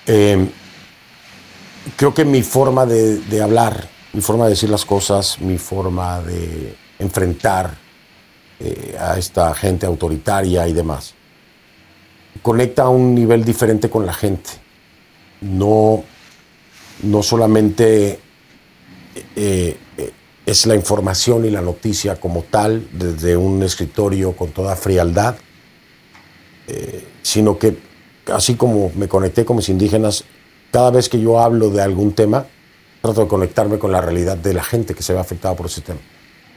Eh, 0.07 0.49
creo 1.97 2.13
que 2.15 2.25
mi 2.25 2.43
forma 2.43 2.87
de, 2.87 3.43
hablar, 3.43 3.89
mi 4.13 4.21
forma 4.21 4.45
de 4.45 4.51
decir 4.51 4.71
las 4.71 4.85
cosas, 4.85 5.41
mi 5.41 5.59
forma 5.59 6.21
de 6.23 6.75
enfrentar 6.99 7.77
eh, 8.61 8.97
a 8.99 9.19
esta 9.19 9.55
gente 9.55 9.87
autoritaria 9.87 10.69
y 10.69 10.73
demás, 10.73 11.15
conecta 12.43 12.83
a 12.85 12.89
un 12.89 13.15
nivel 13.15 13.45
diferente 13.45 13.89
con 13.89 14.07
la 14.07 14.13
gente. 14.13 14.51
No, 15.41 16.05
no 17.03 17.23
solamente 17.23 18.21
eh, 19.35 19.77
es 20.47 20.67
la 20.67 20.75
información 20.75 21.45
y 21.45 21.51
la 21.51 21.61
noticia 21.61 22.17
como 22.17 22.43
tal, 22.43 22.89
desde 22.93 23.37
un 23.37 23.63
escritorio 23.63 24.33
con 24.33 24.51
toda 24.51 24.77
frialdad, 24.77 25.37
eh, 26.67 27.05
sino 27.23 27.59
que 27.59 27.79
así 28.27 28.57
como 28.57 28.93
me 28.95 29.09
conecté 29.09 29.45
con 29.45 29.57
mis 29.57 29.69
indígenas, 29.69 30.25
cada 30.71 30.91
vez 30.91 31.09
que 31.09 31.21
yo 31.21 31.41
hablo 31.41 31.71
de 31.71 31.83
algún 31.83 32.13
tema, 32.13 32.47
trato 33.01 33.23
de 33.23 33.29
conectarme 33.29 33.79
con 33.79 33.93
la 33.93 34.01
realidad 34.01 34.37
de 34.37 34.55
la 34.55 34.63
gente 34.63 34.95
que 34.95 35.03
se 35.03 35.13
ve 35.13 35.19
afectada 35.19 35.55
por 35.55 35.67
ese 35.67 35.81
tema. 35.81 36.01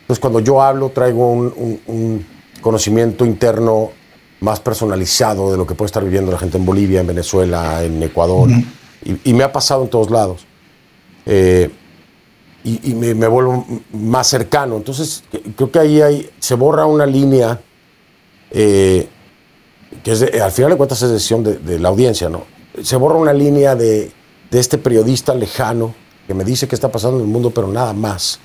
Entonces, 0.03 0.19
cuando 0.19 0.39
yo 0.41 0.61
hablo, 0.61 0.89
traigo 0.89 1.31
un, 1.31 2.25
conocimiento 2.61 3.25
interno 3.25 3.91
más 4.39 4.59
personalizado 4.61 5.51
de 5.51 5.57
lo 5.57 5.65
que 5.67 5.75
puede 5.75 5.87
estar 5.87 6.03
viviendo 6.03 6.31
la 6.31 6.37
gente 6.37 6.57
en 6.57 6.65
Bolivia, 6.65 7.01
en 7.01 7.07
Venezuela, 7.07 7.83
en 7.83 8.01
Ecuador, 8.03 8.49
y, 9.23 9.33
me 9.33 9.43
ha 9.43 9.51
pasado 9.51 9.83
en 9.83 9.89
todos 9.89 10.09
lados. 10.09 10.45
Eh, 11.25 11.69
y, 12.63 12.93
me, 12.93 13.27
vuelvo 13.27 13.65
más 13.91 14.27
cercano. 14.27 14.77
Entonces, 14.77 15.23
creo 15.55 15.71
que 15.71 15.79
ahí 15.79 16.01
hay, 16.01 16.29
se 16.39 16.55
borra 16.55 16.85
una 16.85 17.05
línea 17.05 17.59
eh, 18.51 19.07
que 20.03 20.11
es 20.11 20.21
al 20.21 20.51
final 20.51 20.71
de 20.71 20.77
cuentas 20.77 21.01
es 21.01 21.09
decisión 21.09 21.43
de, 21.43 21.79
la 21.79 21.89
audiencia, 21.89 22.29
¿no? 22.29 22.45
Se 22.81 22.95
borra 22.95 23.15
una 23.15 23.33
línea 23.33 23.75
de, 23.75 24.11
de, 24.49 24.59
este 24.59 24.77
periodista 24.77 25.33
lejano 25.33 25.93
que 26.27 26.33
me 26.33 26.43
dice 26.43 26.67
qué 26.67 26.75
está 26.75 26.91
pasando 26.91 27.17
en 27.17 27.25
el 27.25 27.29
mundo, 27.29 27.51
pero 27.51 27.67
nada 27.67 27.93
más. 27.93 28.39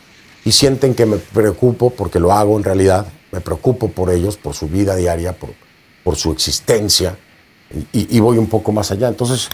Y 0.48 0.52
sienten 0.52 0.94
que 0.94 1.04
me 1.04 1.18
preocupo, 1.18 1.90
porque 1.90 2.18
lo 2.18 2.32
hago 2.32 2.56
en 2.56 2.64
realidad, 2.64 3.06
me 3.32 3.40
preocupo 3.40 3.88
por 3.88 4.10
ellos, 4.10 4.38
por 4.38 4.54
su 4.54 4.68
vida 4.68 4.96
diaria, 4.96 5.34
por, 5.36 5.50
por 6.02 6.16
su 6.16 6.32
existencia, 6.32 7.18
y, 7.92 8.16
y, 8.16 8.20
voy 8.20 8.38
un 8.38 8.46
poco 8.46 8.72
más 8.72 8.90
allá. 8.90 9.08
Entonces, 9.08 9.50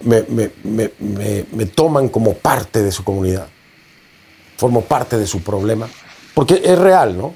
me, 0.00 0.22
me, 0.22 0.50
me, 0.64 0.90
me 1.52 1.66
toman 1.66 2.08
como 2.08 2.32
parte 2.32 2.82
de 2.82 2.90
su 2.90 3.04
comunidad 3.04 3.46
formo 4.62 4.82
parte 4.82 5.18
de 5.18 5.26
su 5.26 5.42
problema, 5.42 5.88
porque 6.34 6.62
es 6.64 6.78
real, 6.78 7.18
¿no? 7.18 7.34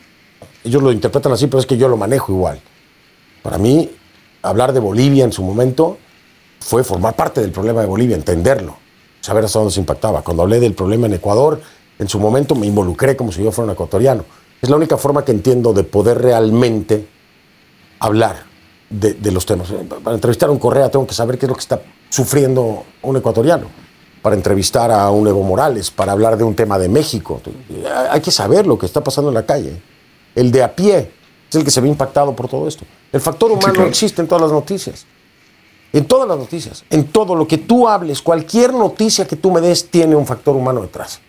Ellos 0.62 0.80
lo 0.80 0.92
interpretan 0.92 1.32
así, 1.32 1.48
pero 1.48 1.58
es 1.58 1.66
que 1.66 1.76
yo 1.76 1.88
lo 1.88 1.96
manejo 1.96 2.32
igual. 2.32 2.60
Para 3.42 3.58
mí, 3.58 3.90
hablar 4.42 4.72
de 4.72 4.78
Bolivia 4.78 5.24
en 5.24 5.32
su 5.32 5.42
momento 5.42 5.98
fue 6.60 6.84
formar 6.84 7.16
parte 7.16 7.40
del 7.40 7.50
problema 7.50 7.80
de 7.80 7.88
Bolivia, 7.88 8.14
entenderlo, 8.14 8.76
saber 9.20 9.44
hasta 9.44 9.58
dónde 9.58 9.74
se 9.74 9.80
impactaba. 9.80 10.22
Cuando 10.22 10.44
hablé 10.44 10.60
del 10.60 10.74
problema 10.74 11.06
en 11.06 11.14
Ecuador, 11.14 11.60
en 11.98 12.08
su 12.08 12.18
momento 12.18 12.54
me 12.54 12.66
involucré 12.66 13.16
como 13.16 13.32
si 13.32 13.42
yo 13.42 13.52
fuera 13.52 13.66
un 13.66 13.72
ecuatoriano. 13.72 14.24
Es 14.60 14.70
la 14.70 14.76
única 14.76 14.96
forma 14.96 15.24
que 15.24 15.32
entiendo 15.32 15.72
de 15.72 15.84
poder 15.84 16.20
realmente 16.20 17.06
hablar 17.98 18.44
de, 18.88 19.14
de 19.14 19.30
los 19.32 19.46
temas. 19.46 19.72
Para 20.02 20.14
entrevistar 20.14 20.48
a 20.48 20.52
un 20.52 20.58
Correa 20.58 20.90
tengo 20.90 21.06
que 21.06 21.14
saber 21.14 21.38
qué 21.38 21.46
es 21.46 21.50
lo 21.50 21.54
que 21.54 21.60
está 21.60 21.80
sufriendo 22.08 22.84
un 23.02 23.16
ecuatoriano 23.16 23.86
para 24.26 24.34
entrevistar 24.34 24.90
a 24.90 25.08
un 25.12 25.28
Evo 25.28 25.44
Morales, 25.44 25.92
para 25.92 26.10
hablar 26.10 26.36
de 26.36 26.42
un 26.42 26.56
tema 26.56 26.80
de 26.80 26.88
México. 26.88 27.40
Hay 28.10 28.20
que 28.20 28.32
saber 28.32 28.66
lo 28.66 28.76
que 28.76 28.84
está 28.84 29.00
pasando 29.00 29.30
en 29.30 29.34
la 29.34 29.46
calle. 29.46 29.80
El 30.34 30.50
de 30.50 30.64
a 30.64 30.74
pie 30.74 31.12
es 31.48 31.54
el 31.54 31.62
que 31.62 31.70
se 31.70 31.80
ve 31.80 31.86
impactado 31.86 32.34
por 32.34 32.48
todo 32.48 32.66
esto. 32.66 32.84
El 33.12 33.20
factor 33.20 33.52
humano 33.52 33.84
existe 33.84 34.20
en 34.20 34.26
todas 34.26 34.42
las 34.42 34.50
noticias. 34.50 35.06
En 35.92 36.06
todas 36.06 36.26
las 36.26 36.36
noticias, 36.36 36.84
en 36.90 37.06
todo 37.06 37.36
lo 37.36 37.46
que 37.46 37.58
tú 37.58 37.86
hables, 37.86 38.20
cualquier 38.20 38.74
noticia 38.74 39.28
que 39.28 39.36
tú 39.36 39.52
me 39.52 39.60
des 39.60 39.88
tiene 39.88 40.16
un 40.16 40.26
factor 40.26 40.56
humano 40.56 40.82
detrás. 40.82 41.20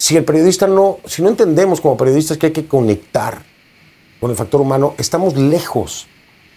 Si 0.00 0.16
el 0.16 0.24
periodista 0.24 0.66
no, 0.66 0.98
si 1.04 1.20
no 1.20 1.28
entendemos 1.28 1.80
como 1.80 1.96
periodistas 1.98 2.38
que 2.38 2.46
hay 2.46 2.52
que 2.52 2.66
conectar 2.66 3.44
con 4.18 4.30
el 4.30 4.36
factor 4.36 4.60
humano, 4.60 4.94
estamos 4.96 5.36
lejos 5.36 6.06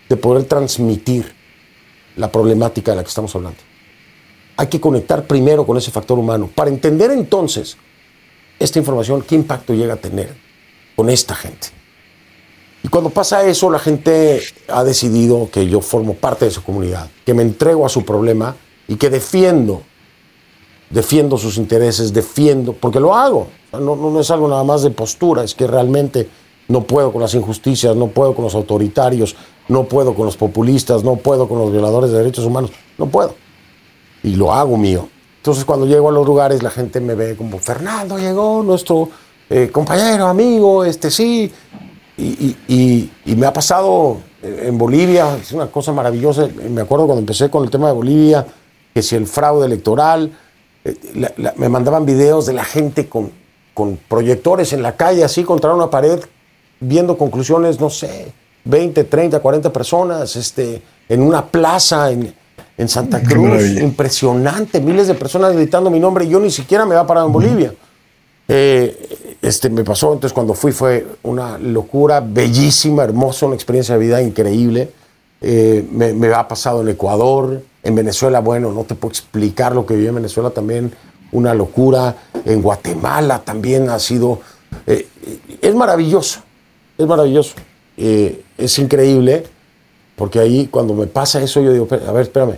de 0.08 0.16
poder 0.16 0.46
transmitir 0.46 1.36
la 2.16 2.32
problemática 2.32 2.92
de 2.92 2.98
la 2.98 3.04
que 3.04 3.10
estamos 3.10 3.36
hablando 3.36 3.60
hay 4.56 4.68
que 4.68 4.80
conectar 4.80 5.26
primero 5.26 5.66
con 5.66 5.78
ese 5.78 5.92
factor 5.92 6.18
humano 6.20 6.50
para 6.54 6.70
entender 6.70 7.12
entonces 7.12 7.78
esta 8.60 8.80
información, 8.80 9.22
qué 9.22 9.36
impacto 9.36 9.74
llega 9.74 9.96
a 9.96 9.98
tener 9.98 10.34
con 10.96 11.10
esta 11.10 11.36
gente. 11.36 11.70
Y 12.84 12.88
cuando 12.88 13.10
pasa 13.10 13.46
eso, 13.46 13.70
la 13.70 13.80
gente 13.80 14.42
ha 14.68 14.84
decidido 14.84 15.50
que 15.52 15.68
yo 15.68 15.82
formo 15.82 16.14
parte 16.14 16.46
de 16.46 16.52
su 16.52 16.64
comunidad, 16.64 17.10
que 17.26 17.34
me 17.34 17.42
entrego 17.42 17.86
a 17.86 17.90
su 17.90 18.06
problema 18.06 18.56
y 18.88 18.96
que 18.96 19.10
defiendo, 19.10 19.84
defiendo 20.94 21.38
sus 21.38 21.58
intereses, 21.58 22.14
defiendo, 22.14 22.74
porque 22.74 23.00
lo 23.00 23.16
hago. 23.16 23.48
No, 23.74 23.96
no, 23.96 24.20
es 24.20 24.30
algo 24.32 24.48
nada 24.48 24.64
más 24.64 24.84
de 24.84 24.92
postura, 24.92 25.44
es 25.44 25.56
que 25.56 25.68
realmente 25.68 26.30
no 26.68 26.84
puedo 26.84 27.12
con 27.12 27.22
las 27.22 27.34
injusticias, 27.34 27.96
no 27.96 28.08
puedo 28.08 28.36
con 28.36 28.46
los 28.46 28.56
autoritarios, 28.56 29.36
no 29.68 29.86
puedo 29.86 30.14
con 30.14 30.26
los 30.26 30.38
populistas, 30.38 31.04
no 31.04 31.16
puedo 31.16 31.50
con 31.50 31.58
los 31.58 31.72
violadores 31.72 32.12
de 32.12 32.20
derechos 32.20 32.46
humanos, 32.46 32.72
no 32.98 33.08
puedo 33.08 33.36
y 34.24 34.36
lo 34.36 34.54
hago 34.54 34.78
mío. 34.78 35.08
Entonces 35.38 35.66
cuando 35.66 35.86
llego 35.86 36.10
a 36.10 36.12
los 36.12 36.26
lugares 36.26 36.64
la 36.64 36.72
gente 36.72 37.02
me 37.02 37.14
ve 37.16 37.36
como, 37.36 37.60
Fernando 37.60 38.18
llegó, 38.18 38.64
nuestro 38.64 39.10
eh, 39.50 39.70
compañero, 39.72 40.28
amigo, 40.28 40.84
este 40.84 41.12
sí. 41.12 41.52
Y, 42.18 43.10
me 43.36 43.48
ha 43.48 43.54
pasado 43.54 44.18
en 44.42 44.78
Bolivia, 44.78 45.36
es 45.42 45.52
una 45.52 45.68
cosa 45.68 45.92
maravillosa. 45.92 46.48
Me 46.70 46.82
acuerdo 46.82 47.06
cuando 47.06 47.20
empecé 47.20 47.50
con 47.50 47.64
el 47.64 47.72
tema 47.72 47.88
de 47.88 47.94
Bolivia, 47.94 48.46
que 48.94 49.02
si 49.02 49.16
el 49.16 49.26
fraude 49.26 49.66
electoral, 49.66 50.32
eh, 50.86 51.54
me 51.56 51.70
mandaban 51.70 52.06
videos 52.06 52.46
de 52.46 52.54
la 52.54 52.64
gente 52.64 53.08
con, 53.08 53.32
con 53.74 53.98
proyectores 54.08 54.74
en 54.74 54.82
la 54.82 54.96
calle, 54.96 55.24
así 55.24 55.44
contra 55.44 55.74
una 55.74 55.90
pared, 55.90 56.20
viendo 56.80 57.18
conclusiones, 57.18 57.80
no 57.80 57.90
sé, 57.90 58.32
20, 58.66 59.04
30, 59.04 59.40
40 59.40 59.74
personas, 59.74 60.36
este, 60.36 60.82
en 61.10 61.22
una 61.22 61.46
plaza, 61.46 62.12
en, 62.12 62.34
en 62.78 62.88
Santa 62.88 63.22
Cruz. 63.22 63.78
Impresionante, 63.78 64.80
miles 64.82 65.08
de 65.08 65.14
personas 65.16 65.54
gritando 65.54 65.90
mi 65.90 66.00
nombre 66.00 66.26
y 66.26 66.30
yo 66.30 66.40
ni 66.40 66.52
siquiera 66.52 66.86
me 66.86 66.96
había 66.96 67.08
parado 67.08 67.28
en 67.28 67.34
Bolivia. 67.34 67.74
Eh, 68.48 69.38
este, 69.42 69.70
me 69.70 69.84
pasó, 69.84 70.14
entonces 70.14 70.34
cuando 70.34 70.54
fui 70.54 70.72
fue 70.72 71.06
una 71.24 71.58
locura, 71.58 72.20
bellísima, 72.20 73.04
hermosa, 73.04 73.46
una 73.46 73.56
experiencia 73.56 73.98
de 73.98 74.06
vida 74.06 74.22
increíble. 74.22 74.90
Eh, 75.46 75.86
me, 75.92 76.34
ha 76.34 76.48
pasado 76.48 76.82
en 76.82 76.88
Ecuador, 76.88 77.62
en 77.84 77.96
Venezuela, 77.96 78.40
bueno, 78.40 78.72
no 78.72 78.86
te 78.86 78.96
puedo 78.96 79.12
explicar 79.12 79.76
lo 79.76 79.86
que 79.86 79.94
viví 79.94 80.08
en 80.08 80.16
Venezuela 80.16 80.50
también, 80.52 80.94
una 81.34 81.54
locura. 81.54 82.16
En 82.46 82.62
Guatemala 82.62 83.40
también 83.44 83.90
ha 83.90 84.00
sido, 84.00 84.40
eh, 84.88 85.06
es 85.62 85.76
maravilloso, 85.76 86.40
es 86.98 87.06
maravilloso, 87.06 87.56
es 87.98 88.80
increíble, 88.80 89.44
porque 90.16 90.40
ahí 90.40 90.68
cuando 90.68 90.94
me 90.94 91.08
pasa 91.08 91.42
eso 91.42 91.62
yo 91.62 91.74
digo, 91.74 91.88
a 91.92 92.12
ver, 92.14 92.24
espérame, 92.24 92.56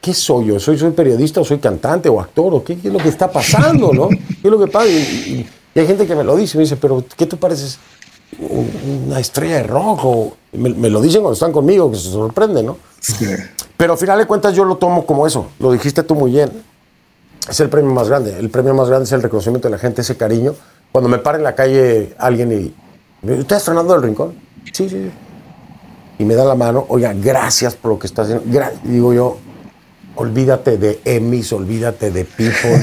¿qué 0.00 0.14
soy 0.14 0.46
yo? 0.46 0.58
¿Soy, 0.60 0.78
soy 0.78 0.92
periodista 0.92 1.40
o 1.40 1.44
soy 1.44 1.58
cantante 1.58 2.08
o 2.08 2.20
actor? 2.20 2.54
¿O 2.54 2.64
qué, 2.64 2.74
es 2.74 2.84
lo 2.84 2.98
que 2.98 3.08
está 3.08 3.30
pasando? 3.30 3.92
¿no? 3.92 4.08
¿Qué 4.08 4.40
es 4.44 4.50
lo 4.50 4.58
que 4.58 4.70
pasa? 4.70 4.88
Y, 4.88 5.46
hay 5.74 5.86
gente 5.86 6.06
que 6.06 6.14
me 6.14 6.24
lo 6.24 6.34
dice, 6.36 6.56
me 6.56 6.62
dice, 6.62 6.76
pero 6.76 7.04
¿qué 7.16 7.26
te 7.26 7.36
pareces? 7.36 7.78
Una 8.38 9.18
estrella 9.20 9.56
de 9.56 9.62
rock. 9.64 10.34
me, 10.52 10.90
lo 10.90 11.00
dicen 11.00 11.22
cuando 11.22 11.34
están 11.34 11.52
conmigo, 11.52 11.90
que 11.90 11.96
se 11.96 12.10
sorprende, 12.10 12.62
¿no? 12.62 12.76
Pero 13.76 13.92
al 13.92 13.98
final 13.98 14.18
de 14.18 14.26
cuentas 14.26 14.54
yo 14.54 14.64
lo 14.64 14.76
tomo 14.76 15.06
como 15.06 15.26
eso. 15.26 15.48
Lo 15.58 15.72
dijiste 15.72 16.02
tú 16.02 16.14
muy 16.14 16.30
bien. 16.30 16.50
Es 17.48 17.60
el 17.60 17.68
premio 17.68 17.92
más 17.92 18.08
grande. 18.08 18.36
El 18.38 18.50
premio 18.50 18.74
más 18.74 18.88
grande 18.88 19.04
es 19.04 19.12
el 19.12 19.22
reconocimiento 19.22 19.68
de 19.68 19.72
la 19.72 19.78
gente, 19.78 20.02
ese 20.02 20.16
cariño. 20.16 20.54
Cuando 20.92 21.08
me 21.08 21.18
para 21.18 21.38
en 21.38 21.44
la 21.44 21.54
calle 21.54 22.14
alguien 22.18 22.52
y... 22.52 22.74
¿Usted 23.30 23.56
es 23.56 23.62
Fernando 23.62 23.92
del 23.92 24.02
Rincón? 24.02 24.34
Sí, 24.72 24.88
sí, 24.88 24.90
sí. 24.90 25.10
Y 26.18 26.24
me 26.24 26.34
da 26.34 26.44
la 26.44 26.54
mano, 26.54 26.86
oiga, 26.88 27.12
gracias 27.14 27.74
por 27.74 27.92
lo 27.92 27.98
que 27.98 28.06
está 28.06 28.22
haciendo. 28.22 28.44
digo 28.84 29.12
yo, 29.12 29.36
olvídate 30.14 30.78
de 30.78 31.00
Emmys, 31.04 31.52
olvídate 31.52 32.10
de 32.10 32.24
People, 32.24 32.80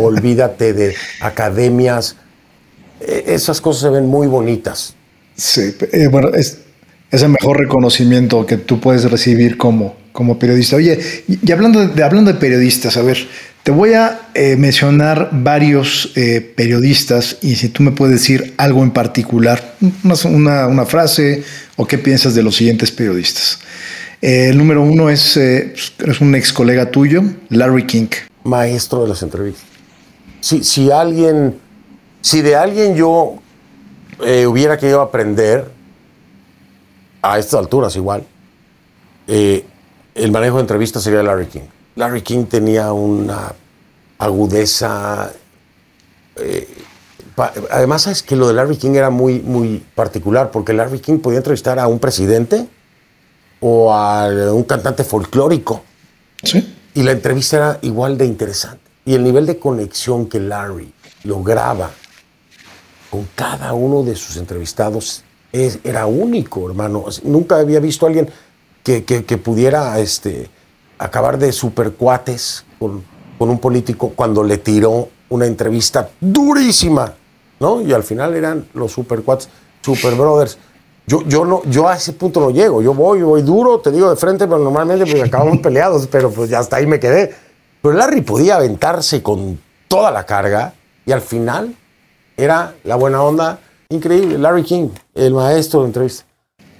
olvídate 0.02 0.72
de 0.72 0.94
academias. 1.20 2.16
E, 3.00 3.34
esas 3.34 3.60
cosas 3.60 3.82
se 3.82 3.90
ven 3.90 4.06
muy 4.06 4.26
bonitas. 4.26 4.94
Sí, 5.36 5.74
eh, 5.92 6.08
bueno, 6.08 6.30
es, 6.34 6.58
el 7.10 7.28
mejor 7.28 7.58
reconocimiento 7.58 8.44
que 8.44 8.56
tú 8.56 8.80
puedes 8.80 9.10
recibir 9.10 9.56
como, 9.56 9.96
como 10.12 10.38
periodista. 10.38 10.76
Oye, 10.76 10.98
y, 11.28 11.50
hablando, 11.52 11.86
de, 11.86 12.02
hablando 12.02 12.32
de 12.32 12.38
periodistas, 12.38 12.96
a 12.96 13.02
ver, 13.02 13.18
te 13.62 13.70
voy 13.70 13.94
a 13.94 14.28
eh, 14.34 14.56
mencionar 14.56 15.30
varios 15.32 16.12
eh, 16.16 16.40
periodistas 16.40 17.38
y 17.42 17.56
si 17.56 17.68
tú 17.68 17.82
me 17.82 17.92
puedes 17.92 18.20
decir 18.20 18.54
algo 18.56 18.82
en 18.82 18.90
particular, 18.90 19.74
una, 20.24 20.66
una 20.66 20.86
frase 20.86 21.44
o 21.76 21.86
qué 21.86 21.98
piensas 21.98 22.34
de 22.34 22.42
los 22.42 22.56
siguientes 22.56 22.90
periodistas. 22.90 23.58
Eh, 24.20 24.48
el 24.48 24.58
número 24.58 24.82
uno 24.82 25.10
es, 25.10 25.36
eh, 25.36 25.74
es 25.74 26.20
un 26.20 26.34
ex 26.34 26.52
colega 26.52 26.90
tuyo, 26.90 27.22
Larry 27.50 27.86
King. 27.86 28.08
Maestro 28.44 29.02
de 29.02 29.08
las 29.08 29.22
entrevistas. 29.22 29.64
Si, 30.40 30.64
si 30.64 30.90
alguien, 30.90 31.54
si 32.20 32.42
de 32.42 32.56
alguien 32.56 32.94
yo 32.94 33.34
eh, 34.24 34.46
hubiera 34.46 34.76
querido 34.76 35.00
aprender, 35.00 35.70
a 37.22 37.38
estas 37.38 37.58
alturas 37.60 37.96
igual, 37.96 38.24
el 39.26 40.32
manejo 40.32 40.56
de 40.56 40.62
entrevistas 40.62 41.02
sería 41.02 41.22
Larry 41.22 41.46
King. 41.46 41.68
Larry 41.96 42.22
King 42.22 42.44
tenía 42.46 42.92
una 42.92 43.52
agudeza. 44.18 45.32
además, 47.70 48.06
es 48.06 48.22
que 48.22 48.36
lo 48.36 48.48
de 48.48 48.54
Larry 48.54 48.76
King 48.76 48.92
era 48.92 49.10
muy, 49.10 49.40
muy 49.40 49.84
particular, 49.94 50.50
porque 50.50 50.72
Larry 50.72 51.00
King 51.00 51.18
podía 51.18 51.38
entrevistar 51.38 51.78
a 51.78 51.86
un 51.88 51.98
presidente 51.98 52.66
o 53.60 53.92
a 53.92 54.28
un 54.52 54.62
cantante 54.64 55.04
folclórico. 55.04 55.82
Sí. 56.42 56.74
Y 56.94 57.02
la 57.02 57.12
entrevista 57.12 57.56
era 57.56 57.78
igual 57.82 58.16
de 58.16 58.26
interesante. 58.26 58.82
Y 59.04 59.14
el 59.14 59.24
nivel 59.24 59.46
de 59.46 59.58
conexión 59.58 60.28
que 60.28 60.40
Larry 60.40 60.92
lograba 61.24 61.90
con 63.10 63.28
cada 63.34 63.72
uno 63.72 64.02
de 64.02 64.14
sus 64.14 64.36
entrevistados 64.36 65.24
es, 65.52 65.78
era 65.84 66.06
único, 66.06 66.68
hermano. 66.68 67.04
Nunca 67.24 67.56
había 67.56 67.80
visto 67.80 68.06
a 68.06 68.08
alguien 68.08 68.28
que, 68.82 69.04
que, 69.04 69.38
pudiera 69.38 69.98
este, 69.98 70.48
acabar 70.98 71.38
de 71.38 71.52
supercuates 71.52 72.64
con, 72.78 73.04
con 73.38 73.50
un 73.50 73.58
político 73.58 74.12
cuando 74.14 74.42
le 74.42 74.58
tiró 74.58 75.08
una 75.28 75.46
entrevista 75.46 76.10
durísima, 76.20 77.14
¿no? 77.60 77.82
Y 77.82 77.92
al 77.92 78.02
final 78.02 78.34
eran 78.34 78.66
los 78.74 78.92
supercuates, 78.92 79.48
super 79.82 80.14
brothers. 80.14 80.58
Yo, 81.06 81.22
yo, 81.26 81.44
no, 81.44 81.62
yo 81.64 81.88
a 81.88 81.96
ese 81.96 82.12
punto 82.12 82.40
no 82.40 82.50
llego. 82.50 82.82
Yo 82.82 82.94
voy, 82.94 83.22
voy 83.22 83.42
duro, 83.42 83.80
te 83.80 83.90
digo 83.90 84.10
de 84.10 84.16
frente, 84.16 84.46
pero 84.46 84.58
normalmente 84.58 85.10
pues 85.10 85.22
acabamos 85.22 85.58
peleados, 85.62 86.06
pero 86.06 86.30
pues 86.30 86.52
hasta 86.52 86.76
ahí 86.76 86.86
me 86.86 87.00
quedé. 87.00 87.34
Pero 87.80 87.94
Larry 87.94 88.22
podía 88.22 88.56
aventarse 88.56 89.22
con 89.22 89.60
toda 89.86 90.10
la 90.10 90.24
carga 90.24 90.74
y 91.06 91.12
al 91.12 91.20
final 91.20 91.74
era 92.38 92.76
la 92.84 92.94
buena 92.94 93.22
onda 93.22 93.58
increíble. 93.90 94.38
Larry 94.38 94.62
King, 94.62 94.88
el 95.14 95.34
maestro 95.34 95.80
de 95.80 95.86
entrevista. 95.86 96.24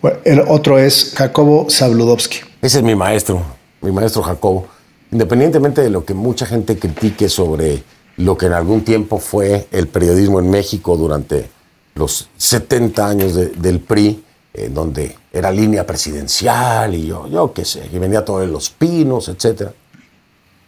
Bueno, 0.01 0.18
el 0.24 0.40
otro 0.40 0.78
es 0.78 1.14
Jacobo 1.16 1.66
Zabludowski. 1.68 2.39
Ese 2.62 2.78
es 2.78 2.85
mi 2.85 2.94
maestro, 2.94 3.43
mi 3.82 3.90
maestro 3.90 4.22
Jacobo. 4.22 4.68
Independientemente 5.10 5.82
de 5.82 5.90
lo 5.90 6.05
que 6.05 6.14
mucha 6.14 6.47
gente 6.47 6.78
critique 6.78 7.28
sobre 7.28 7.82
lo 8.16 8.39
que 8.39 8.47
en 8.47 8.52
algún 8.52 8.85
tiempo 8.85 9.18
fue 9.18 9.66
el 9.72 9.89
periodismo 9.89 10.39
en 10.39 10.48
México 10.48 10.97
durante 10.97 11.51
los 11.94 12.28
70 12.36 13.06
años 13.09 13.35
del 13.35 13.80
PRI, 13.80 14.24
eh, 14.55 14.70
donde 14.72 15.16
era 15.32 15.51
línea 15.51 15.85
presidencial 15.85 16.94
y 16.94 17.06
yo, 17.06 17.26
yo 17.26 17.52
qué 17.52 17.64
sé, 17.64 17.89
que 17.89 17.98
venía 17.98 18.24
todo 18.24 18.40
de 18.40 18.47
los 18.47 18.70
pinos, 18.70 19.28
etc. 19.28 19.70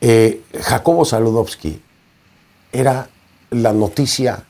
Eh, 0.01 0.43
Jacobo 0.61 1.05
Saludowski 1.05 1.81
era 2.73 3.09
la 3.51 3.73
noticia 3.73 4.45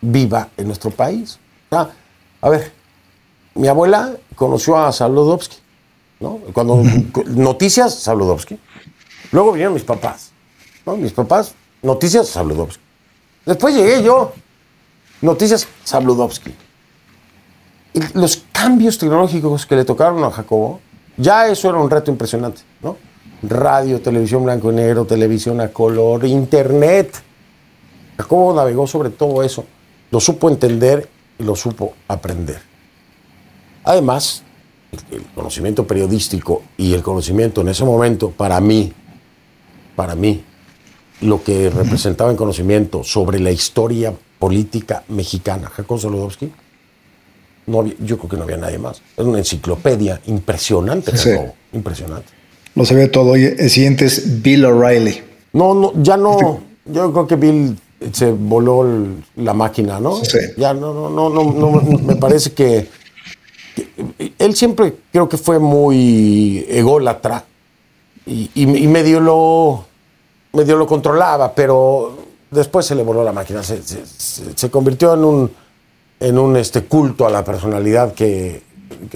viva 0.00 0.48
en 0.56 0.66
nuestro 0.66 0.90
país. 0.90 1.38
Ah, 1.70 1.90
a 2.40 2.48
ver, 2.48 2.72
mi 3.54 3.68
abuela 3.68 4.16
conoció 4.34 4.76
a 4.76 4.92
Saludowski, 4.92 5.56
¿no? 6.20 6.38
Cuando 6.52 6.82
noticias, 7.26 7.94
Saludowski. 7.94 8.58
Luego 9.32 9.52
vinieron 9.52 9.74
mis 9.74 9.84
papás, 9.84 10.30
¿no? 10.84 10.96
Mis 10.96 11.12
papás, 11.12 11.54
noticias, 11.82 12.28
Saludowski. 12.28 12.82
Después 13.44 13.74
llegué 13.74 14.02
yo, 14.02 14.32
Noticias 15.22 15.66
Sabludowski. 15.84 16.54
Y 17.94 18.00
los 18.18 18.44
cambios 18.52 18.98
tecnológicos 18.98 19.64
que 19.64 19.76
le 19.76 19.84
tocaron 19.84 20.22
a 20.24 20.30
Jacobo, 20.30 20.80
ya 21.16 21.48
eso 21.48 21.70
era 21.70 21.78
un 21.78 21.88
reto 21.88 22.10
impresionante, 22.10 22.60
¿no? 22.82 22.96
Radio, 23.42 24.00
televisión 24.00 24.44
blanco 24.44 24.70
y 24.70 24.74
negro, 24.74 25.06
televisión 25.06 25.60
a 25.60 25.68
color, 25.68 26.26
internet. 26.26 27.22
Jacobo 28.18 28.54
navegó 28.54 28.86
sobre 28.86 29.10
todo 29.10 29.42
eso, 29.42 29.64
lo 30.16 30.20
supo 30.20 30.48
entender 30.48 31.06
y 31.38 31.42
lo 31.42 31.54
supo 31.54 31.92
aprender. 32.08 32.58
Además, 33.84 34.42
el 35.10 35.22
conocimiento 35.34 35.86
periodístico 35.86 36.62
y 36.78 36.94
el 36.94 37.02
conocimiento 37.02 37.60
en 37.60 37.68
ese 37.68 37.84
momento, 37.84 38.30
para 38.30 38.58
mí, 38.62 38.94
para 39.94 40.14
mí, 40.14 40.42
lo 41.20 41.44
que 41.44 41.68
representaba 41.68 42.30
en 42.30 42.38
conocimiento 42.38 43.04
sobre 43.04 43.38
la 43.40 43.50
historia 43.50 44.14
política 44.38 45.04
mexicana. 45.08 45.68
Jacob 45.68 46.00
Solodowski, 46.00 46.50
no 47.66 47.84
yo 47.84 48.16
creo 48.16 48.30
que 48.30 48.36
no 48.38 48.44
había 48.44 48.56
nadie 48.56 48.78
más. 48.78 49.02
Es 49.18 49.26
una 49.26 49.36
enciclopedia 49.36 50.22
impresionante, 50.28 51.12
impresionante. 51.74 52.28
Lo 52.74 52.86
sabía 52.86 53.12
todo. 53.12 53.34
el 53.34 53.68
siguiente 53.68 54.06
es 54.06 54.40
Bill 54.40 54.64
O'Reilly. 54.64 55.20
No, 55.52 55.74
no, 55.74 55.92
ya 56.02 56.16
no. 56.16 56.62
Yo 56.86 57.12
creo 57.12 57.26
que 57.26 57.36
Bill 57.36 57.76
se 58.12 58.32
voló 58.32 58.86
la 59.36 59.54
máquina, 59.54 60.00
¿no? 60.00 60.16
Sí. 60.24 60.38
Ya 60.56 60.74
no, 60.74 60.92
no, 60.92 61.30
no, 61.30 61.30
no, 61.30 61.70
me 61.80 62.16
parece 62.16 62.52
que, 62.52 62.88
él 64.38 64.54
siempre 64.54 64.94
creo 65.12 65.28
que 65.28 65.36
fue 65.36 65.58
muy 65.58 66.64
ególatra 66.68 67.44
y, 68.26 68.50
y, 68.54 68.62
y 68.62 68.86
medio 68.86 69.20
lo 69.20 69.84
medio 70.56 70.76
lo 70.76 70.86
controlaba, 70.86 71.52
pero 71.54 72.16
después 72.50 72.86
se 72.86 72.94
le 72.94 73.02
voló 73.02 73.22
la 73.22 73.32
máquina, 73.32 73.62
se, 73.62 74.70
convirtió 74.70 75.14
en 75.14 75.24
un, 75.24 75.50
en 76.18 76.38
un 76.38 76.56
este, 76.56 76.82
culto 76.84 77.26
a 77.26 77.30
la 77.30 77.44
personalidad 77.44 78.14
que, 78.14 78.62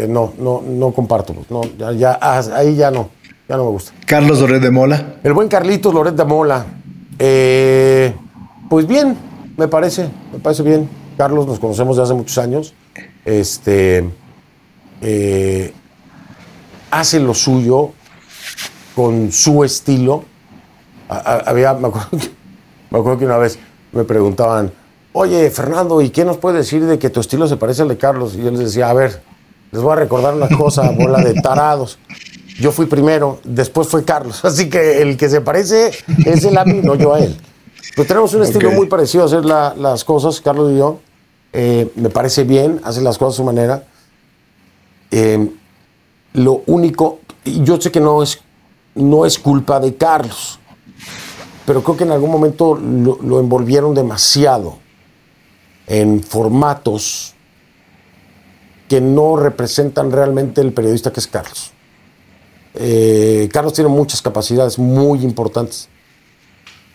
no, 0.09 0.35
no, 0.39 0.62
no 0.62 0.93
comparto. 0.93 1.35
No, 1.48 1.62
ya, 1.93 2.19
ah, 2.20 2.43
ahí 2.55 2.77
ya 2.77 2.90
no, 2.90 3.11
ya 3.48 3.57
no 3.57 3.65
me 3.65 3.70
gusta. 3.70 3.93
Carlos 4.07 4.40
Loret 4.40 4.62
de 4.62 4.70
Mola. 4.70 5.16
El 5.24 5.32
buen 5.32 5.48
Carlitos 5.48 5.93
Loret 5.93 6.15
de 6.15 6.24
Mola. 6.24 6.66
Eh, 7.19 8.15
pues 8.71 8.87
bien, 8.87 9.19
me 9.57 9.67
parece, 9.67 10.09
me 10.33 10.39
parece 10.39 10.63
bien. 10.63 10.89
Carlos, 11.19 11.45
nos 11.45 11.59
conocemos 11.59 11.97
de 11.97 12.05
hace 12.05 12.15
muchos 12.15 12.39
años. 12.39 12.73
Este, 13.25 14.09
eh, 15.03 15.75
hace 16.93 17.19
lo 17.19 17.35
suyo 17.35 17.91
con 18.95 19.33
su 19.33 19.65
estilo. 19.65 20.23
había, 21.09 21.75
me 21.75 21.89
acuerdo 21.89 22.11
que 22.13 22.31
me 22.91 22.99
acuerdo 22.99 23.19
que 23.19 23.25
una 23.25 23.39
vez 23.39 23.59
me 23.91 24.05
preguntaban, 24.05 24.71
oye, 25.15 25.51
Fernando, 25.51 26.01
¿y 26.01 26.11
qué 26.11 26.25
nos 26.25 26.37
puede 26.37 26.59
decir 26.59 26.87
de 26.87 26.97
que 26.97 27.11
tu 27.11 27.19
estilo 27.19 27.49
se 27.49 27.57
parece 27.57 27.83
al 27.83 27.89
de 27.89 27.99
Carlos? 27.99 28.37
Y 28.37 28.43
yo 28.45 28.53
les 28.53 28.61
decía, 28.61 28.89
a 28.89 28.95
ver, 28.95 29.21
les 29.73 29.83
voy 29.83 29.95
a 29.95 29.97
recordar 29.97 30.35
una 30.35 30.49
cosa, 30.49 30.89
bola 30.97 31.21
de 31.25 31.35
tarados. 31.35 31.99
Yo 32.61 32.71
fui 32.71 32.87
primero, 32.87 33.41
después 33.43 33.89
fue 33.89 34.05
Carlos. 34.05 34.45
Así 34.45 34.71
que 34.71 35.03
el 35.03 35.17
que 35.17 35.29
se 35.29 35.41
parece 35.41 35.91
es 36.25 36.45
el 36.45 36.57
a 36.57 36.65
mí, 36.65 36.81
no 36.85 36.95
yo 36.95 37.15
a 37.15 37.19
él. 37.19 37.37
Pero 37.94 38.07
tenemos 38.07 38.35
un 38.35 38.43
estilo 38.43 38.70
muy 38.73 38.86
parecido 38.86 39.24
a 39.24 39.27
hacer 39.27 39.44
las 39.44 40.05
cosas, 40.05 40.40
Carlos 40.40 40.73
y 40.73 40.78
yo. 40.78 41.01
Eh, 41.52 41.90
me 41.97 42.11
parece 42.11 42.44
bien, 42.44 42.81
hace 42.85 43.01
las 43.01 43.19
cosas 43.19 43.35
a 43.35 43.36
su 43.39 43.44
manera. 43.44 43.85
Eh, 45.11 45.51
lo 46.35 46.62
único, 46.66 47.20
yo 47.44 47.81
sé 47.81 47.90
que 47.90 48.01
no 48.01 48.23
es, 48.23 48.40
no 48.94 49.27
es 49.27 49.39
culpa 49.39 49.81
de 49.81 49.97
Carlos, 49.97 50.61
pero 51.66 51.82
creo 51.82 51.97
que 51.97 52.05
en 52.05 52.12
algún 52.12 52.31
momento 52.31 52.77
lo, 52.77 53.40
envolvieron 53.40 53.94
demasiado 53.94 54.78
en 55.89 56.23
formatos 56.23 57.35
que 58.89 59.01
no 59.01 59.36
representan 59.36 60.12
realmente 60.12 60.61
el 60.61 60.73
periodista 60.73 61.12
que 61.12 61.20
es 61.20 61.27
Carlos. 61.27 61.73
Eh, 62.74 63.48
Carlos 63.52 63.73
tiene 63.73 63.90
muchas 63.90 64.23
capacidades 64.23 64.78
muy 64.78 65.24
importantes 65.24 65.89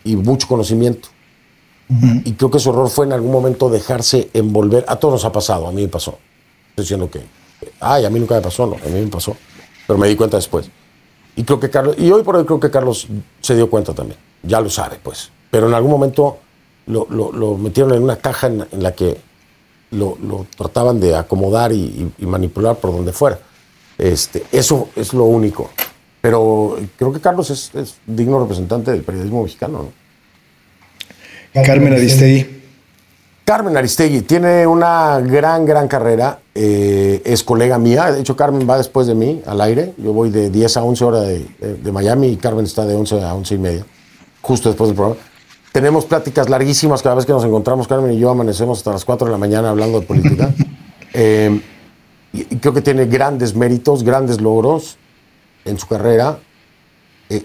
y 0.05 0.15
mucho 0.15 0.47
conocimiento. 0.47 1.09
Y 2.23 2.33
creo 2.33 2.49
que 2.49 2.59
su 2.59 2.69
error 2.69 2.89
fue 2.89 3.05
en 3.05 3.13
algún 3.13 3.31
momento 3.31 3.69
dejarse 3.69 4.29
envolver. 4.33 4.85
A 4.87 4.95
todos 4.95 5.15
nos 5.15 5.25
ha 5.25 5.31
pasado, 5.31 5.67
a 5.67 5.71
mí 5.71 5.81
me 5.81 5.87
pasó. 5.89 6.17
Estoy 6.69 6.83
diciendo 6.83 7.09
que, 7.11 7.21
ay, 7.79 8.05
a 8.05 8.09
mí 8.09 8.19
nunca 8.19 8.35
me 8.35 8.41
pasó, 8.41 8.65
no, 8.65 8.75
a 8.75 8.87
mí 8.87 9.01
me 9.01 9.07
pasó. 9.07 9.35
Pero 9.85 9.99
me 9.99 10.07
di 10.07 10.15
cuenta 10.15 10.37
después. 10.37 10.69
Y 11.35 11.43
creo 11.43 11.59
que 11.59 11.69
Carlos, 11.69 11.95
y 11.99 12.09
hoy 12.11 12.23
por 12.23 12.37
hoy 12.37 12.45
creo 12.45 12.59
que 12.59 12.71
Carlos 12.71 13.07
se 13.41 13.55
dio 13.55 13.69
cuenta 13.69 13.93
también. 13.93 14.17
Ya 14.41 14.61
lo 14.61 14.69
sabe, 14.69 14.97
pues. 15.01 15.31
Pero 15.51 15.67
en 15.67 15.73
algún 15.73 15.91
momento 15.91 16.39
lo, 16.87 17.57
metieron 17.57 17.93
en 17.93 18.03
una 18.03 18.17
caja 18.17 18.47
en, 18.47 18.65
la 18.71 18.93
que 18.93 19.17
lo, 19.91 20.17
trataban 20.57 20.99
de 20.99 21.15
acomodar 21.15 21.71
y, 21.71 22.11
manipular 22.19 22.77
por 22.77 22.91
donde 22.91 23.11
fuera. 23.11 23.39
Este, 23.97 24.45
eso 24.51 24.89
es 24.95 25.13
lo 25.13 25.25
único. 25.25 25.69
Pero 26.25 26.77
creo 26.97 27.13
que 27.13 27.19
Carlos 27.19 27.51
es, 27.51 27.69
es 27.75 27.97
digno 28.07 28.39
representante 28.39 28.89
del 28.89 29.03
periodismo 29.03 29.43
mexicano, 29.43 29.91
¿no? 31.53 31.63
Carmen 31.63 31.93
Aristegui. 31.93 32.63
Carmen 33.43 33.77
Aristegui 33.77 34.21
tiene 34.21 34.65
una 34.65 35.19
gran, 35.19 35.67
gran 35.67 35.87
carrera. 35.87 36.39
Eh, 36.55 37.21
es 37.23 37.43
colega 37.43 37.77
mía. 37.77 38.11
De 38.11 38.21
hecho, 38.21 38.35
Carmen 38.35 38.67
va 38.67 38.75
después 38.79 39.05
de 39.05 39.13
mí 39.13 39.43
al 39.45 39.61
aire. 39.61 39.93
Yo 39.99 40.13
voy 40.13 40.31
de 40.31 40.49
10 40.49 40.77
a 40.77 40.83
11 40.83 41.05
horas 41.05 41.27
de, 41.27 41.91
Miami 41.91 42.29
y 42.29 42.37
Carmen 42.37 42.65
está 42.65 42.87
de 42.87 42.95
11 42.95 43.21
a 43.21 43.35
11 43.35 43.53
y 43.53 43.57
media, 43.59 43.85
justo 44.41 44.69
después 44.69 44.87
del 44.87 44.95
programa. 44.95 45.21
Tenemos 45.71 46.05
pláticas 46.05 46.49
larguísimas 46.49 47.03
cada 47.03 47.13
vez 47.13 47.27
que 47.27 47.33
nos 47.33 47.45
encontramos. 47.45 47.87
Carmen 47.87 48.13
y 48.13 48.17
yo 48.17 48.31
amanecemos 48.31 48.79
hasta 48.79 48.93
las 48.93 49.05
4 49.05 49.27
de 49.27 49.31
la 49.31 49.37
mañana 49.37 49.69
hablando 49.69 49.99
de 49.99 50.07
política. 50.07 50.51
Eh, 51.17 51.61
y 52.33 52.57
creo 52.57 52.73
que 52.73 52.81
tiene 52.81 53.05
grandes 53.05 53.55
méritos, 53.55 54.03
grandes 54.03 54.41
logros 54.41 54.97
en 55.65 55.77
su 55.77 55.87
carrera. 55.87 56.39
Eh, 57.29 57.43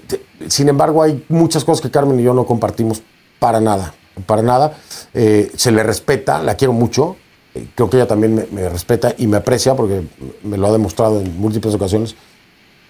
sin 0.49 0.69
embargo, 0.69 1.03
hay 1.03 1.25
muchas 1.29 1.65
cosas 1.65 1.81
que 1.81 1.91
Carmen 1.91 2.21
y 2.21 2.23
yo 2.23 2.35
no 2.35 2.47
compartimos 2.47 3.03
para 3.39 3.61
nada 3.61 3.95
para 4.27 4.43
nada. 4.43 4.77
Eh, 5.15 5.51
se 5.57 5.71
le 5.71 5.83
respeta, 5.83 6.43
la 6.43 6.55
quiero 6.55 6.73
mucho. 6.73 7.17
Eh, 7.55 7.67
creo 7.75 7.91
que 7.91 7.97
ella 7.97 8.07
también 8.07 8.47
me, 8.51 8.69
respeta 8.69 9.15
y 9.17 9.27
me 9.27 9.37
aprecia 9.37 9.75
porque 9.75 10.03
me 10.43 10.57
lo 10.57 10.67
ha 10.69 10.73
demostrado 10.73 11.21
en 11.21 11.39
múltiples 11.39 11.75
ocasiones. 11.75 12.15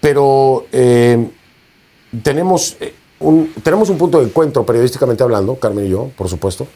Pero 0.00 0.66
eh, 0.72 1.28
tenemos, 2.22 2.76
un, 3.18 3.52
tenemos 3.62 3.90
un 3.90 3.98
punto 3.98 4.20
de 4.20 4.26
encuentro 4.26 4.64
periodísticamente 4.64 5.22
hablando, 5.22 5.56
Carmen 5.56 5.86
y 5.86 5.90
yo, 5.90 6.10
por 6.16 6.28
supuesto. 6.28 6.66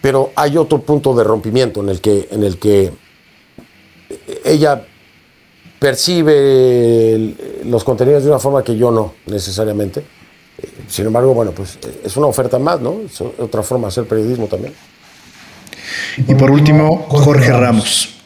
Pero 0.00 0.32
hay 0.34 0.56
otro 0.56 0.80
punto 0.80 1.14
de 1.14 1.24
rompimiento 1.24 1.80
en 1.80 1.88
el 1.88 2.00
que, 2.00 2.28
en 2.30 2.42
el 2.42 2.58
que 2.58 2.92
ella 4.44 4.86
percibe 5.82 7.34
los 7.64 7.82
contenidos 7.82 8.22
de 8.22 8.30
una 8.30 8.38
forma 8.38 8.62
que 8.62 8.76
yo 8.76 8.92
no 8.92 9.14
necesariamente 9.26 10.04
sin 10.88 11.06
embargo, 11.06 11.34
bueno, 11.34 11.52
pues 11.52 11.78
eh, 11.82 12.02
es 12.04 12.16
una 12.16 12.26
oferta 12.26 12.58
más, 12.58 12.80
¿no? 12.80 13.00
Es 13.06 13.20
otra 13.20 13.62
forma 13.62 13.86
de 13.86 13.88
hacer 13.88 14.04
periodismo 14.04 14.46
también. 14.46 14.74
Y 16.16 16.34
por 16.34 16.50
último, 16.50 17.06
Jorge 17.08 17.50
Ramos. 17.50 18.20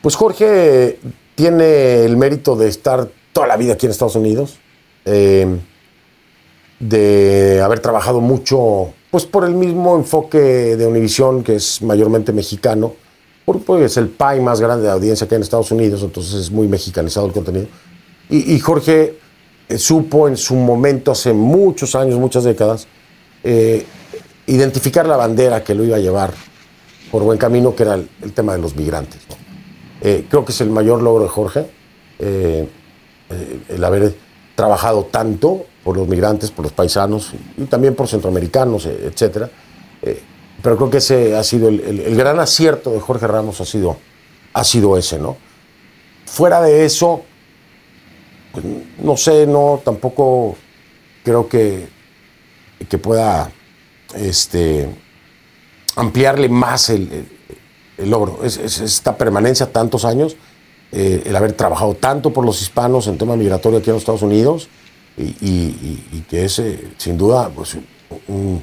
Pues 0.00 0.16
Jorge 0.16 0.98
tiene 1.34 2.04
el 2.04 2.16
mérito 2.16 2.56
de 2.56 2.68
estar 2.68 3.08
toda 3.32 3.46
la 3.46 3.56
vida 3.56 3.74
aquí 3.74 3.86
en 3.86 3.92
Estados 3.92 4.16
Unidos, 4.16 4.58
eh, 5.04 5.46
de 6.78 7.60
haber 7.62 7.80
trabajado 7.80 8.20
mucho, 8.20 8.92
pues 9.10 9.26
por 9.26 9.44
el 9.44 9.54
mismo 9.54 9.96
enfoque 9.96 10.38
de 10.38 10.86
Univisión, 10.86 11.44
que 11.44 11.56
es 11.56 11.82
mayormente 11.82 12.32
mexicano, 12.32 12.94
porque 13.44 13.84
es 13.84 13.96
el 13.96 14.08
PAI 14.08 14.40
más 14.40 14.60
grande 14.60 14.84
de 14.84 14.90
audiencia 14.92 15.26
que 15.26 15.34
hay 15.34 15.38
en 15.38 15.42
Estados 15.42 15.70
Unidos, 15.70 16.02
entonces 16.02 16.34
es 16.34 16.50
muy 16.50 16.68
mexicanizado 16.68 17.26
el 17.26 17.32
contenido. 17.32 17.66
y 18.28 18.58
Jorge 18.60 19.22
eh, 19.72 19.78
supo 19.78 20.28
en 20.28 20.36
su 20.36 20.54
momento, 20.54 21.12
hace 21.12 21.32
muchos 21.32 21.94
años, 21.94 22.18
muchas 22.18 22.44
décadas, 22.44 22.86
eh, 23.42 23.86
identificar 24.46 25.06
la 25.06 25.16
bandera 25.16 25.64
que 25.64 25.74
lo 25.74 25.84
iba 25.84 25.96
a 25.96 26.00
llevar 26.00 26.34
por 27.10 27.22
buen 27.22 27.38
camino, 27.38 27.74
que 27.74 27.84
era 27.84 27.94
el, 27.94 28.32
tema 28.34 28.52
de 28.52 28.58
los 28.58 28.76
migrantes. 28.76 29.20
Eh, 30.02 30.26
creo 30.28 30.44
que 30.44 30.52
es 30.52 30.60
el 30.60 30.70
mayor 30.70 31.00
logro 31.02 31.24
de 31.24 31.30
Jorge, 31.30 31.66
el 32.18 33.84
haber 33.84 34.14
trabajado 34.54 35.06
tanto 35.06 35.64
por 35.82 35.96
los 35.96 36.06
migrantes, 36.06 36.50
por 36.50 36.64
los 36.64 36.72
paisanos 36.72 37.32
y, 37.56 37.64
también 37.64 37.94
por 37.94 38.06
centroamericanos, 38.06 38.86
etc. 38.86 39.48
pero 40.62 40.76
creo 40.76 40.90
que 40.90 40.98
ese 40.98 41.36
ha 41.36 41.42
sido 41.42 41.68
el, 41.68 42.14
gran 42.16 42.38
acierto 42.38 42.90
de 42.92 43.00
Jorge 43.00 43.26
Ramos, 43.26 43.60
ha 43.60 43.64
sido, 43.64 43.96
ha 44.52 44.64
sido 44.64 44.96
ese, 44.96 45.18
¿no? 45.18 45.36
Fuera 46.24 46.62
de 46.62 46.84
eso, 46.84 47.22
pues, 48.52 48.64
no 48.98 49.16
sé, 49.16 49.46
no, 49.46 49.80
tampoco 49.84 50.56
creo 51.24 51.48
que, 51.48 51.88
que 52.88 52.98
pueda 52.98 53.50
este, 54.14 54.88
ampliarle 55.96 56.48
más 56.48 56.90
el, 56.90 57.26
logro. 57.98 58.40
Es, 58.44 58.56
esta 58.58 59.16
permanencia 59.16 59.72
tantos 59.72 60.04
años, 60.04 60.36
eh, 60.92 61.22
el 61.26 61.34
haber 61.34 61.54
trabajado 61.54 61.94
tanto 61.94 62.32
por 62.32 62.44
los 62.44 62.60
hispanos 62.62 63.06
en 63.08 63.18
tema 63.18 63.36
migratorio 63.36 63.78
aquí 63.78 63.90
en 63.90 63.94
los 63.94 64.02
Estados 64.02 64.22
Unidos 64.22 64.68
y, 65.16 66.20
que 66.28 66.44
es 66.44 66.58
eh, 66.58 66.92
sin 66.98 67.18
duda 67.18 67.50
pues, 67.54 67.76
un, 68.28 68.62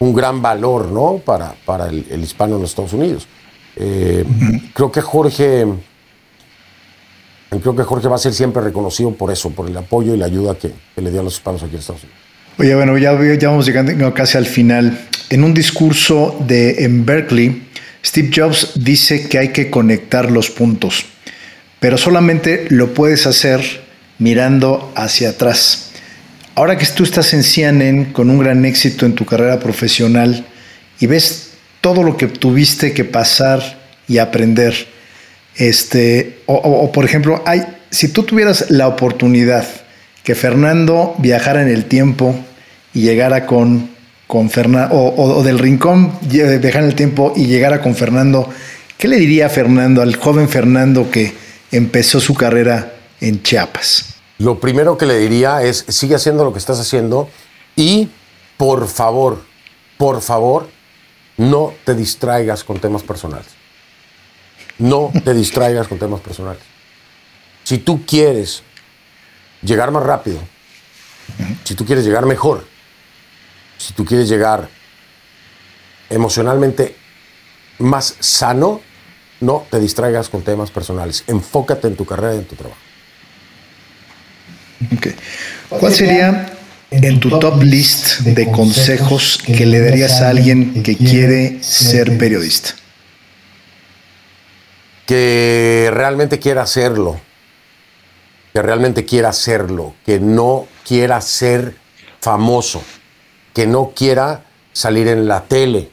gran 0.00 0.42
valor 0.42 0.90
¿no? 0.90 1.20
para, 1.24 1.54
para 1.64 1.86
el, 1.86 2.22
hispano 2.22 2.56
en 2.56 2.62
los 2.62 2.70
Estados 2.70 2.92
Unidos. 2.92 3.26
Eh, 3.76 4.24
creo 4.72 4.92
que 4.92 5.00
Jorge 5.00 5.66
creo 7.60 7.76
que 7.76 7.82
Jorge 7.82 8.08
va 8.08 8.16
a 8.16 8.18
ser 8.18 8.32
siempre 8.32 8.62
reconocido 8.62 9.12
por 9.12 9.30
eso, 9.30 9.50
por 9.50 9.68
el 9.68 9.76
apoyo 9.76 10.14
y 10.14 10.18
la 10.18 10.26
ayuda 10.26 10.56
que, 10.56 10.72
le 11.00 11.10
dio 11.10 11.20
a 11.20 11.24
los 11.24 11.34
hispanos 11.34 11.62
aquí 11.62 11.74
en 11.74 11.80
Estados 11.80 12.02
Unidos. 12.02 12.20
Oye, 12.58 12.74
bueno, 12.74 12.96
ya, 12.98 13.12
ya 13.36 13.48
vamos 13.48 13.66
llegando 13.66 14.14
casi 14.14 14.38
al 14.38 14.46
final. 14.46 14.98
En 15.30 15.42
un 15.42 15.54
discurso 15.54 16.36
de, 16.46 16.84
en 16.84 17.04
Berkeley, 17.04 17.68
Steve 18.04 18.30
Jobs 18.34 18.72
dice 18.76 19.28
que 19.28 19.38
hay 19.38 19.48
que 19.48 19.70
conectar 19.70 20.30
los 20.30 20.50
puntos, 20.50 21.06
pero 21.80 21.98
solamente 21.98 22.66
lo 22.70 22.94
puedes 22.94 23.26
hacer 23.26 23.82
mirando 24.18 24.92
hacia 24.94 25.30
atrás. 25.30 25.83
Ahora 26.56 26.78
que 26.78 26.86
tú 26.86 27.02
estás 27.02 27.34
en 27.34 27.42
CNN 27.42 28.12
con 28.12 28.30
un 28.30 28.38
gran 28.38 28.64
éxito 28.64 29.06
en 29.06 29.14
tu 29.14 29.26
carrera 29.26 29.58
profesional 29.58 30.46
y 31.00 31.06
ves 31.06 31.54
todo 31.80 32.04
lo 32.04 32.16
que 32.16 32.28
tuviste 32.28 32.92
que 32.92 33.04
pasar 33.04 33.60
y 34.06 34.18
aprender, 34.18 34.72
este, 35.56 36.38
o, 36.46 36.92
por 36.92 37.04
ejemplo, 37.04 37.42
si 37.90 38.08
tú 38.08 38.22
tuvieras 38.22 38.70
la 38.70 38.86
oportunidad 38.86 39.66
que 40.22 40.36
Fernando 40.36 41.16
viajara 41.18 41.60
en 41.60 41.68
el 41.68 41.86
tiempo 41.86 42.38
y 42.92 43.00
llegara 43.00 43.46
con, 43.46 43.90
con 44.28 44.48
Fernando, 44.48 44.94
o, 44.94 45.42
del 45.42 45.58
rincón 45.58 46.12
viajar 46.22 46.82
en 46.82 46.88
el 46.88 46.94
tiempo 46.94 47.32
y 47.34 47.46
llegara 47.46 47.80
con 47.80 47.96
Fernando, 47.96 48.48
¿qué 48.96 49.08
le 49.08 49.16
diría 49.16 49.48
Fernando, 49.48 50.02
al 50.02 50.14
joven 50.14 50.48
Fernando 50.48 51.10
que 51.10 51.32
empezó 51.72 52.20
su 52.20 52.34
carrera 52.34 52.92
en 53.20 53.42
Chiapas? 53.42 54.13
Lo 54.38 54.58
primero 54.58 54.98
que 54.98 55.06
le 55.06 55.18
diría 55.18 55.62
es, 55.62 55.84
sigue 55.88 56.16
haciendo 56.16 56.44
lo 56.44 56.52
que 56.52 56.58
estás 56.58 56.80
haciendo 56.80 57.28
y, 57.76 58.08
por 58.56 58.88
favor, 58.88 59.42
por 59.96 60.20
favor, 60.20 60.68
no 61.36 61.72
te 61.84 61.94
distraigas 61.94 62.64
con 62.64 62.78
temas 62.78 63.02
personales 63.02 63.64
no 64.78 65.12
te 65.24 65.34
distraigas 65.34 65.88
con 65.88 65.98
temas 65.98 66.20
personales. 66.20 66.62
Si 67.62 67.78
tú 67.78 68.04
quieres 68.04 68.62
llegar 69.62 69.90
más 69.90 70.02
rápido, 70.02 70.38
si 71.64 71.74
tú 71.74 71.84
quieres 71.84 72.04
llegar 72.04 72.26
mejor, 72.26 72.66
si 73.78 73.94
tú 73.94 74.04
quieres 74.04 74.28
llegar 74.28 74.68
emocionalmente 76.10 76.96
más 77.78 78.16
sano, 78.20 78.80
no 79.40 79.66
te 79.70 79.80
distraigas 79.80 80.28
con 80.28 80.42
temas 80.42 80.70
personales. 80.70 81.24
Enfócate 81.26 81.88
en 81.88 81.96
tu 81.96 82.04
carrera 82.04 82.34
y 82.34 82.38
en 82.38 82.46
tu 82.46 82.54
trabajo. 82.54 82.80
¿Cuál 85.68 85.94
sería 85.94 86.52
en 86.90 87.20
tu 87.20 87.30
top 87.38 87.62
list 87.62 88.20
de 88.20 88.50
consejos 88.50 89.38
que 89.44 89.66
le 89.66 89.80
darías 89.80 90.20
a 90.20 90.30
alguien 90.30 90.82
que 90.82 90.96
quiere 90.96 91.62
ser 91.62 92.18
periodista? 92.18 92.74
que 95.06 95.90
realmente 95.92 96.38
quiera 96.38 96.62
hacerlo, 96.62 97.20
que 98.52 98.62
realmente 98.62 99.04
quiera 99.04 99.30
hacerlo, 99.30 99.94
que 100.04 100.18
no 100.18 100.66
quiera 100.86 101.20
ser 101.20 101.76
famoso, 102.20 102.82
que 103.52 103.66
no 103.66 103.92
quiera 103.94 104.44
salir 104.72 105.08
en 105.08 105.28
la 105.28 105.44
tele, 105.44 105.90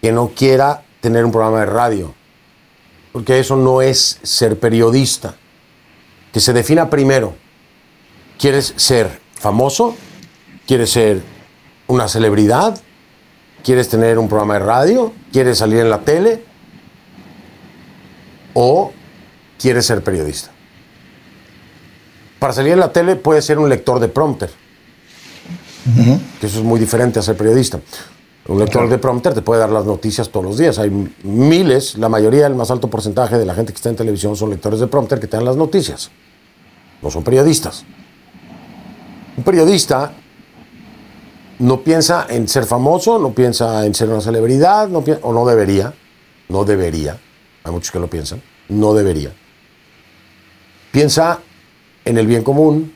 que 0.00 0.12
no 0.12 0.28
quiera 0.28 0.82
tener 1.00 1.24
un 1.24 1.32
programa 1.32 1.60
de 1.60 1.66
radio, 1.66 2.14
porque 3.12 3.38
eso 3.38 3.56
no 3.56 3.82
es 3.82 4.18
ser 4.22 4.58
periodista. 4.58 5.36
Que 6.32 6.40
se 6.40 6.52
defina 6.52 6.88
primero, 6.88 7.34
¿quieres 8.42 8.74
ser 8.76 9.20
famoso? 9.34 9.94
¿Quieres 10.66 10.90
ser 10.90 11.22
una 11.86 12.08
celebridad? 12.08 12.76
¿Quieres 13.62 13.88
tener 13.88 14.18
un 14.18 14.26
programa 14.26 14.54
de 14.54 14.60
radio? 14.60 15.12
¿Quieres 15.32 15.58
salir 15.58 15.78
en 15.78 15.88
la 15.88 16.00
tele? 16.00 16.42
¿O 18.54 18.90
quieres 19.60 19.86
ser 19.86 20.02
periodista? 20.02 20.50
Para 22.40 22.52
salir 22.52 22.72
en 22.72 22.80
la 22.80 22.92
tele 22.92 23.14
puede 23.14 23.40
ser 23.42 23.60
un 23.60 23.68
lector 23.68 24.00
de 24.00 24.08
prompter, 24.08 24.50
que 26.40 26.46
eso 26.46 26.58
es 26.58 26.64
muy 26.64 26.80
diferente 26.80 27.20
a 27.20 27.22
ser 27.22 27.36
periodista. 27.36 27.78
Un 28.48 28.58
lector 28.58 28.88
de 28.88 28.98
prompter 28.98 29.34
te 29.34 29.42
puede 29.42 29.60
dar 29.60 29.70
las 29.70 29.84
noticias 29.84 30.28
todos 30.30 30.44
los 30.44 30.58
días. 30.58 30.80
Hay 30.80 30.90
miles, 31.22 31.96
la 31.96 32.08
mayoría, 32.08 32.48
el 32.48 32.56
más 32.56 32.72
alto 32.72 32.90
porcentaje 32.90 33.38
de 33.38 33.46
la 33.46 33.54
gente 33.54 33.72
que 33.72 33.76
está 33.76 33.90
en 33.90 33.94
televisión 33.94 34.34
son 34.34 34.50
lectores 34.50 34.80
de 34.80 34.88
prompter 34.88 35.20
que 35.20 35.28
te 35.28 35.36
dan 35.36 35.44
las 35.44 35.54
noticias. 35.54 36.10
No 37.00 37.08
son 37.08 37.22
periodistas. 37.22 37.84
Un 39.36 39.44
periodista 39.44 40.12
no 41.58 41.80
piensa 41.82 42.26
en 42.28 42.48
ser 42.48 42.64
famoso, 42.64 43.18
no 43.18 43.32
piensa 43.32 43.86
en 43.86 43.94
ser 43.94 44.10
una 44.10 44.20
celebridad, 44.20 44.88
no 44.88 45.04
o 45.22 45.32
no 45.32 45.46
debería, 45.46 45.94
no 46.48 46.64
debería, 46.64 47.18
hay 47.64 47.72
muchos 47.72 47.90
que 47.90 47.98
lo 47.98 48.10
piensan, 48.10 48.42
no 48.68 48.92
debería. 48.94 49.32
Piensa 50.90 51.38
en 52.04 52.18
el 52.18 52.26
bien 52.26 52.42
común, 52.42 52.94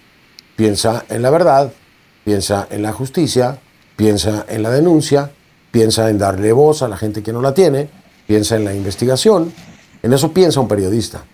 piensa 0.57 1.05
en 1.09 1.23
la 1.23 1.31
verdad, 1.31 1.73
piensa 2.25 2.67
en 2.71 2.83
la 2.83 2.93
justicia, 2.93 3.59
piensa 3.97 4.45
en 4.49 4.63
la 4.63 4.71
denuncia, 4.71 5.31
piensa 5.71 6.11
en 6.11 6.19
darle 6.19 6.53
voz 6.53 6.83
a 6.83 6.89
la 6.89 6.99
gente 6.99 7.23
que 7.23 7.33
no 7.33 7.41
la 7.41 7.55
tiene, 7.55 7.89
piensa 8.27 8.57
en 8.57 8.65
la 8.65 8.75
investigación, 8.75 9.53
en 10.03 10.13
eso 10.13 10.33
piensa 10.33 10.61
un 10.61 10.69
periodista. 10.69 11.25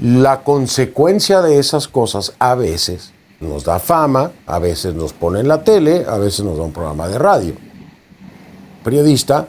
La 0.00 0.40
consecuencia 0.40 1.42
de 1.42 1.58
esas 1.58 1.86
cosas 1.86 2.32
a 2.40 2.56
veces 2.56 3.13
nos 3.44 3.64
da 3.64 3.78
fama, 3.78 4.32
a 4.46 4.58
veces 4.58 4.94
nos 4.94 5.12
pone 5.12 5.40
en 5.40 5.48
la 5.48 5.62
tele, 5.62 6.04
a 6.08 6.18
veces 6.18 6.44
nos 6.44 6.56
da 6.56 6.64
un 6.64 6.72
programa 6.72 7.08
de 7.08 7.18
radio. 7.18 7.54
Periodista 8.82 9.46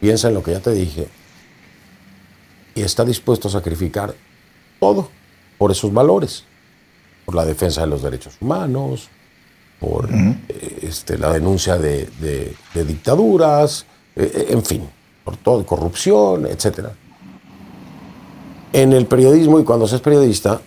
piensa 0.00 0.28
en 0.28 0.34
lo 0.34 0.42
que 0.42 0.52
ya 0.52 0.60
te 0.60 0.72
dije 0.72 1.08
y 2.74 2.82
está 2.82 3.04
dispuesto 3.04 3.48
a 3.48 3.50
sacrificar 3.50 4.14
todo 4.78 5.08
por 5.58 5.72
esos 5.72 5.92
valores, 5.92 6.44
por 7.24 7.34
la 7.34 7.44
defensa 7.44 7.80
de 7.80 7.88
los 7.88 8.02
derechos 8.02 8.36
humanos, 8.40 9.08
por 9.80 10.08
eh, 10.12 10.78
este, 10.82 11.18
la 11.18 11.32
denuncia 11.32 11.76
de, 11.76 12.08
dictaduras, 12.74 13.84
eh, 14.14 14.30
eh, 14.32 14.46
en 14.50 14.64
fin, 14.64 14.88
por 15.24 15.36
todo, 15.36 15.66
corrupción, 15.66 16.46
etc. 16.46 16.88
En 18.72 18.92
el 18.92 19.06
periodismo 19.06 19.58
y 19.58 19.64
cuando 19.64 19.88
se 19.88 19.96
es 19.96 20.00
periodista, 20.02 20.60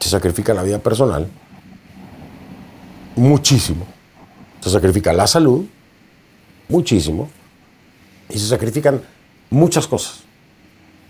se 0.00 0.08
sacrifica 0.08 0.54
la 0.54 0.62
vida 0.62 0.78
personal 0.78 1.28
muchísimo. 3.18 3.86
Se 4.60 4.70
sacrifica 4.70 5.12
la 5.12 5.26
salud, 5.26 5.64
muchísimo, 6.68 7.28
y 8.28 8.38
se 8.38 8.46
sacrifican 8.46 9.02
muchas 9.50 9.86
cosas 9.86 10.20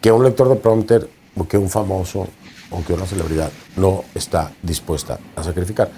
que 0.01 0.13
un 0.13 0.25
lector 0.25 0.49
de 0.49 0.57
prompter 0.57 1.09
o 1.37 1.47
que 1.47 1.59
un 1.59 1.69
famoso 1.69 2.29
o 2.71 2.85
que 2.85 2.93
una 2.93 3.07
celebridad 3.07 3.51
no 3.77 4.05
está 4.15 4.53
dispuesta 4.63 5.19
a 5.35 5.43
sacrificar. 5.43 5.91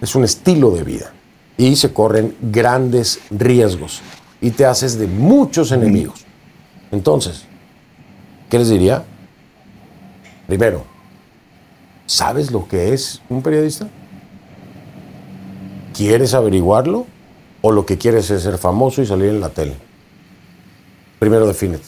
Es 0.00 0.14
un 0.14 0.24
estilo 0.24 0.70
de 0.70 0.82
vida 0.82 1.12
y 1.56 1.76
se 1.76 1.92
corren 1.92 2.36
grandes 2.40 3.20
riesgos 3.30 4.00
y 4.40 4.50
te 4.50 4.64
haces 4.64 4.98
de 4.98 5.06
muchos 5.06 5.72
enemigos. 5.72 6.24
Entonces, 6.90 7.44
¿qué 8.50 8.58
les 8.58 8.68
diría? 8.68 9.04
Primero, 10.46 10.84
¿sabes 12.06 12.50
lo 12.50 12.66
que 12.66 12.92
es 12.92 13.20
un 13.28 13.42
periodista? 13.42 13.88
¿Quieres 15.92 16.34
averiguarlo 16.34 17.06
o 17.60 17.72
lo 17.72 17.86
que 17.86 17.98
quieres 17.98 18.30
es 18.30 18.42
ser 18.42 18.58
famoso 18.58 19.02
y 19.02 19.06
salir 19.06 19.28
en 19.28 19.40
la 19.40 19.50
tele? 19.50 19.74
Primero 21.18 21.46
defínete. 21.46 21.84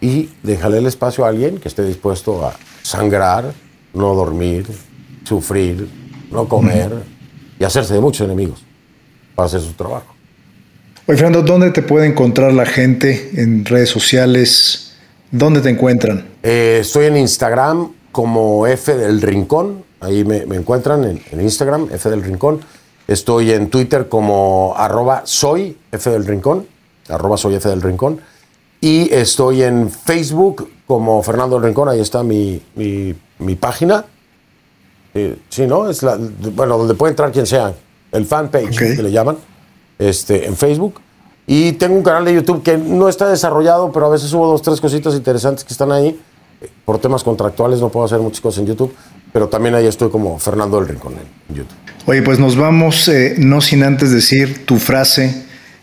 Y 0.00 0.30
déjale 0.42 0.78
el 0.78 0.86
espacio 0.86 1.24
a 1.24 1.28
alguien 1.28 1.58
que 1.58 1.68
esté 1.68 1.82
dispuesto 1.84 2.46
a 2.46 2.54
sangrar, 2.82 3.52
no 3.94 4.14
dormir, 4.14 4.66
sufrir, 5.24 5.88
no 6.30 6.48
comer 6.48 6.92
y 7.58 7.64
hacerse 7.64 7.94
de 7.94 8.00
muchos 8.00 8.24
enemigos 8.24 8.62
para 9.34 9.46
hacer 9.46 9.60
su 9.60 9.72
trabajo. 9.72 10.14
Oye, 11.06 11.16
Fernando, 11.16 11.42
¿dónde 11.42 11.70
te 11.70 11.82
puede 11.82 12.06
encontrar 12.06 12.52
la 12.52 12.66
gente 12.66 13.30
en 13.40 13.64
redes 13.64 13.88
sociales? 13.88 14.92
¿Dónde 15.30 15.60
te 15.60 15.70
encuentran? 15.70 16.28
Eh, 16.42 16.78
estoy 16.82 17.06
en 17.06 17.16
Instagram 17.16 17.92
como 18.12 18.66
F 18.66 18.94
del 18.94 19.22
Rincón, 19.22 19.84
Ahí 20.00 20.24
me, 20.24 20.42
encuentran 20.54 21.04
en, 21.04 21.40
Instagram, 21.40 21.88
F 21.92 22.08
del 22.10 22.22
Rincón. 22.22 22.60
Estoy 23.06 23.52
en 23.52 23.70
Twitter 23.70 24.08
como 24.08 24.74
arroba 24.76 25.22
soy 25.24 25.76
F 25.90 26.10
del 26.10 26.26
Rincón, 26.26 26.66
arroba 27.08 27.36
soy 27.36 27.54
F 27.54 27.68
del 27.68 27.82
Rincón. 27.82 28.20
Y 28.80 29.12
estoy 29.12 29.62
en 29.62 29.90
Facebook 29.90 30.70
como 30.86 31.22
Fernando 31.22 31.56
del 31.56 31.64
Rincón, 31.64 31.88
ahí 31.88 32.00
está 32.00 32.22
mi, 32.22 32.62
mi, 32.76 33.54
página. 33.56 34.04
Eh, 35.14 35.36
sí, 35.48 35.66
¿no? 35.66 35.88
Es 35.90 36.02
la, 36.02 36.16
bueno, 36.54 36.78
donde 36.78 36.94
puede 36.94 37.12
entrar 37.12 37.32
quien 37.32 37.46
sea, 37.46 37.74
el 38.12 38.24
fanpage 38.24 38.78
que 38.78 39.02
le 39.02 39.10
llaman, 39.10 39.36
este, 39.98 40.46
en 40.46 40.56
Facebook. 40.56 41.00
Y 41.50 41.72
tengo 41.72 41.96
un 41.96 42.02
canal 42.02 42.26
de 42.26 42.34
YouTube 42.34 42.62
que 42.62 42.76
no 42.76 43.08
está 43.08 43.26
desarrollado, 43.28 43.90
pero 43.90 44.06
a 44.06 44.10
veces 44.10 44.28
subo 44.28 44.46
dos, 44.46 44.60
tres 44.60 44.80
cositas 44.80 45.14
interesantes 45.14 45.64
que 45.64 45.72
están 45.72 45.90
ahí. 45.90 46.20
Por 46.84 46.98
temas 46.98 47.24
contractuales 47.24 47.80
no 47.80 47.88
puedo 47.88 48.04
hacer 48.04 48.18
muchas 48.18 48.42
cosas 48.42 48.60
en 48.60 48.66
YouTube, 48.66 48.92
pero 49.32 49.48
también 49.48 49.74
ahí 49.74 49.86
estoy 49.86 50.10
como 50.10 50.38
Fernando 50.38 50.78
del 50.78 50.88
Rincón 50.88 51.14
en 51.48 51.54
YouTube. 51.54 51.76
Oye, 52.06 52.22
pues 52.22 52.38
nos 52.38 52.56
vamos, 52.56 53.08
eh, 53.08 53.34
no 53.38 53.60
sin 53.60 53.82
antes 53.82 54.10
decir 54.10 54.64
tu 54.64 54.78
frase, 54.78 55.42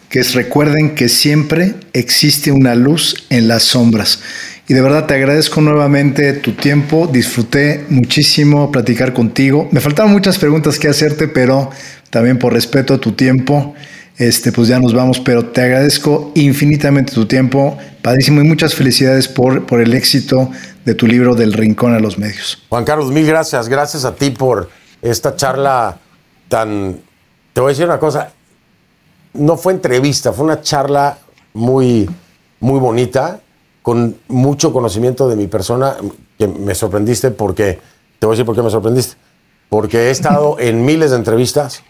que 0.09 0.19
es 0.19 0.33
recuerden 0.33 0.95
que 0.95 1.09
siempre 1.09 1.75
existe 1.93 2.51
una 2.51 2.73
luz 2.73 3.25
en 3.29 3.47
las 3.47 3.63
sombras. 3.63 4.21
Y 4.67 4.73
de 4.73 4.81
verdad 4.81 5.05
te 5.05 5.13
agradezco 5.13 5.61
nuevamente 5.61 6.33
tu 6.33 6.53
tiempo, 6.53 7.07
disfruté 7.11 7.85
muchísimo 7.89 8.71
platicar 8.71 9.13
contigo. 9.13 9.69
Me 9.71 9.79
faltaron 9.79 10.11
muchas 10.11 10.39
preguntas 10.39 10.79
que 10.79 10.87
hacerte, 10.87 11.27
pero 11.27 11.69
también 12.09 12.39
por 12.39 12.53
respeto 12.53 12.95
a 12.95 12.97
tu 12.97 13.11
tiempo 13.11 13.75
este, 14.17 14.51
pues 14.51 14.67
ya 14.67 14.79
nos 14.79 14.93
vamos, 14.93 15.19
pero 15.19 15.45
te 15.45 15.61
agradezco 15.61 16.31
infinitamente 16.35 17.13
tu 17.13 17.25
tiempo, 17.25 17.77
padrísimo, 18.01 18.41
y 18.41 18.43
muchas 18.45 18.73
felicidades 18.73 19.27
por, 19.27 19.65
por 19.65 19.81
el 19.81 19.93
éxito 19.93 20.49
de 20.85 20.95
tu 20.95 21.07
libro 21.07 21.35
Del 21.35 21.53
Rincón 21.53 21.93
a 21.93 21.99
los 21.99 22.17
Medios. 22.17 22.63
Juan 22.69 22.85
Carlos, 22.85 23.11
mil 23.11 23.25
gracias, 23.25 23.67
gracias 23.67 24.05
a 24.05 24.15
ti 24.15 24.29
por 24.31 24.69
esta 25.01 25.35
charla 25.35 25.97
tan... 26.47 26.99
Te 27.53 27.61
voy 27.61 27.69
a 27.69 27.71
decir 27.71 27.85
una 27.85 27.99
cosa, 27.99 28.31
no 29.33 29.57
fue 29.57 29.73
entrevista, 29.73 30.31
fue 30.33 30.45
una 30.45 30.61
charla 30.61 31.17
muy, 31.53 32.09
muy 32.59 32.79
bonita, 32.79 33.39
con 33.81 34.17
mucho 34.27 34.73
conocimiento 34.73 35.29
de 35.29 35.35
mi 35.35 35.47
persona, 35.47 35.95
que 36.37 36.47
me 36.47 36.75
sorprendiste 36.75 37.31
porque, 37.31 37.79
te 38.19 38.25
voy 38.25 38.33
a 38.33 38.35
decir 38.35 38.45
por 38.45 38.55
qué 38.55 38.61
me 38.61 38.69
sorprendiste, 38.69 39.15
porque 39.69 40.07
he 40.07 40.09
estado 40.09 40.57
en 40.59 40.83
miles 40.85 41.11
de 41.11 41.17
entrevistas 41.17 41.83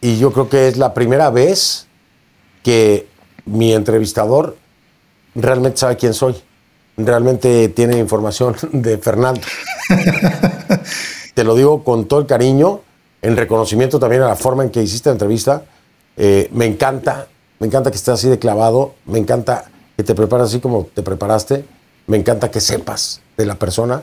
y 0.00 0.18
yo 0.18 0.32
creo 0.32 0.48
que 0.48 0.68
es 0.68 0.76
la 0.76 0.94
primera 0.94 1.30
vez 1.30 1.86
que 2.62 3.06
mi 3.44 3.72
entrevistador 3.72 4.56
realmente 5.34 5.78
sabe 5.78 5.96
quién 5.96 6.14
soy. 6.14 6.34
Realmente 6.96 7.68
tiene 7.68 7.98
información 7.98 8.56
de 8.72 8.98
Fernando. 8.98 9.40
Te 11.34 11.44
lo 11.44 11.54
digo 11.54 11.84
con 11.84 12.06
todo 12.06 12.20
el 12.20 12.26
cariño, 12.26 12.80
en 13.22 13.36
reconocimiento 13.36 13.98
también 13.98 14.22
a 14.22 14.28
la 14.28 14.36
forma 14.36 14.64
en 14.64 14.70
que 14.70 14.82
hiciste 14.82 15.10
la 15.10 15.14
entrevista. 15.14 15.62
Eh, 16.16 16.48
me 16.52 16.64
encanta, 16.64 17.26
me 17.58 17.66
encanta 17.66 17.90
que 17.90 17.96
estés 17.96 18.14
así 18.14 18.28
de 18.28 18.38
clavado, 18.38 18.94
me 19.04 19.18
encanta 19.18 19.66
que 19.96 20.02
te 20.02 20.14
prepares 20.14 20.46
así 20.48 20.60
como 20.60 20.88
te 20.92 21.02
preparaste, 21.02 21.64
me 22.06 22.16
encanta 22.16 22.50
que 22.50 22.60
sepas 22.60 23.20
de 23.36 23.46
la 23.46 23.56
persona. 23.56 24.02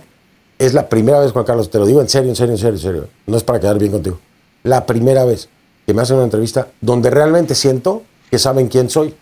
Es 0.60 0.74
la 0.74 0.88
primera 0.88 1.20
vez, 1.20 1.32
Juan 1.32 1.46
Carlos, 1.46 1.72
te 1.72 1.80
lo 1.80 1.86
digo 1.86 2.02
en 2.02 2.10
serio, 2.10 2.30
en 2.30 2.36
serio, 2.36 2.54
en 2.54 2.60
serio, 2.60 2.76
en 2.76 2.80
serio. 2.80 3.08
No 3.26 3.38
es 3.38 3.44
para 3.44 3.60
quedar 3.60 3.80
bien 3.80 3.92
contigo. 3.92 4.20
La 4.64 4.86
primera 4.86 5.26
vez 5.26 5.50
que 5.86 5.94
me 5.94 6.02
hacen 6.02 6.16
una 6.16 6.26
entrevista 6.26 6.68
donde 6.82 7.10
realmente 7.10 7.56
siento 7.56 8.04
que 8.30 8.40
saben 8.40 8.68
quién 8.68 8.90
soy. 8.90 9.14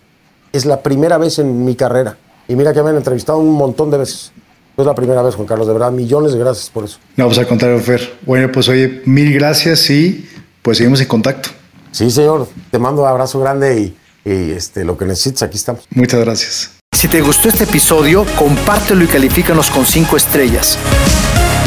Es 0.53 0.65
la 0.65 0.81
primera 0.81 1.17
vez 1.17 1.39
en 1.39 1.65
mi 1.65 1.75
carrera. 1.75 2.17
Y 2.47 2.55
mira 2.55 2.73
que 2.73 2.83
me 2.83 2.89
han 2.89 2.97
entrevistado 2.97 3.37
un 3.37 3.53
montón 3.53 3.89
de 3.91 3.97
veces. 3.97 4.31
Es 4.77 4.85
la 4.85 4.95
primera 4.95 5.21
vez, 5.21 5.35
Juan 5.35 5.47
Carlos, 5.47 5.67
de 5.67 5.73
verdad, 5.73 5.91
millones 5.91 6.33
de 6.33 6.39
gracias 6.39 6.69
por 6.69 6.85
eso. 6.85 6.97
No, 7.15 7.25
pues 7.25 7.37
al 7.37 7.47
contrario, 7.47 7.79
Fer. 7.79 8.17
Bueno, 8.25 8.51
pues 8.51 8.67
oye, 8.69 9.01
mil 9.05 9.33
gracias 9.33 9.89
y 9.89 10.27
pues 10.61 10.77
seguimos 10.77 11.01
en 11.01 11.07
contacto. 11.07 11.49
Sí, 11.91 12.09
señor. 12.09 12.47
Te 12.71 12.79
mando 12.79 13.03
un 13.03 13.07
abrazo 13.07 13.39
grande 13.39 13.79
y, 14.25 14.29
y 14.29 14.51
este, 14.51 14.83
lo 14.83 14.97
que 14.97 15.05
necesites, 15.05 15.43
aquí 15.43 15.57
estamos. 15.57 15.85
Muchas 15.91 16.19
gracias. 16.21 16.71
Si 16.93 17.07
te 17.07 17.21
gustó 17.21 17.49
este 17.49 17.63
episodio, 17.63 18.25
compártelo 18.37 19.03
y 19.03 19.07
califícanos 19.07 19.69
con 19.69 19.85
cinco 19.85 20.17
estrellas. 20.17 20.77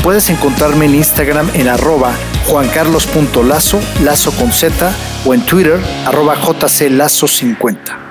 Puedes 0.02 0.28
encontrarme 0.30 0.86
en 0.86 0.94
Instagram 0.96 1.50
en 1.54 1.68
arroba 1.68 2.14
juancarlos.lazo, 2.46 3.80
lazo 4.02 4.32
con 4.32 4.52
Z, 4.52 4.92
o 5.24 5.34
en 5.34 5.44
Twitter 5.44 5.80
arroba 6.06 6.36
jclazo50. 6.36 8.03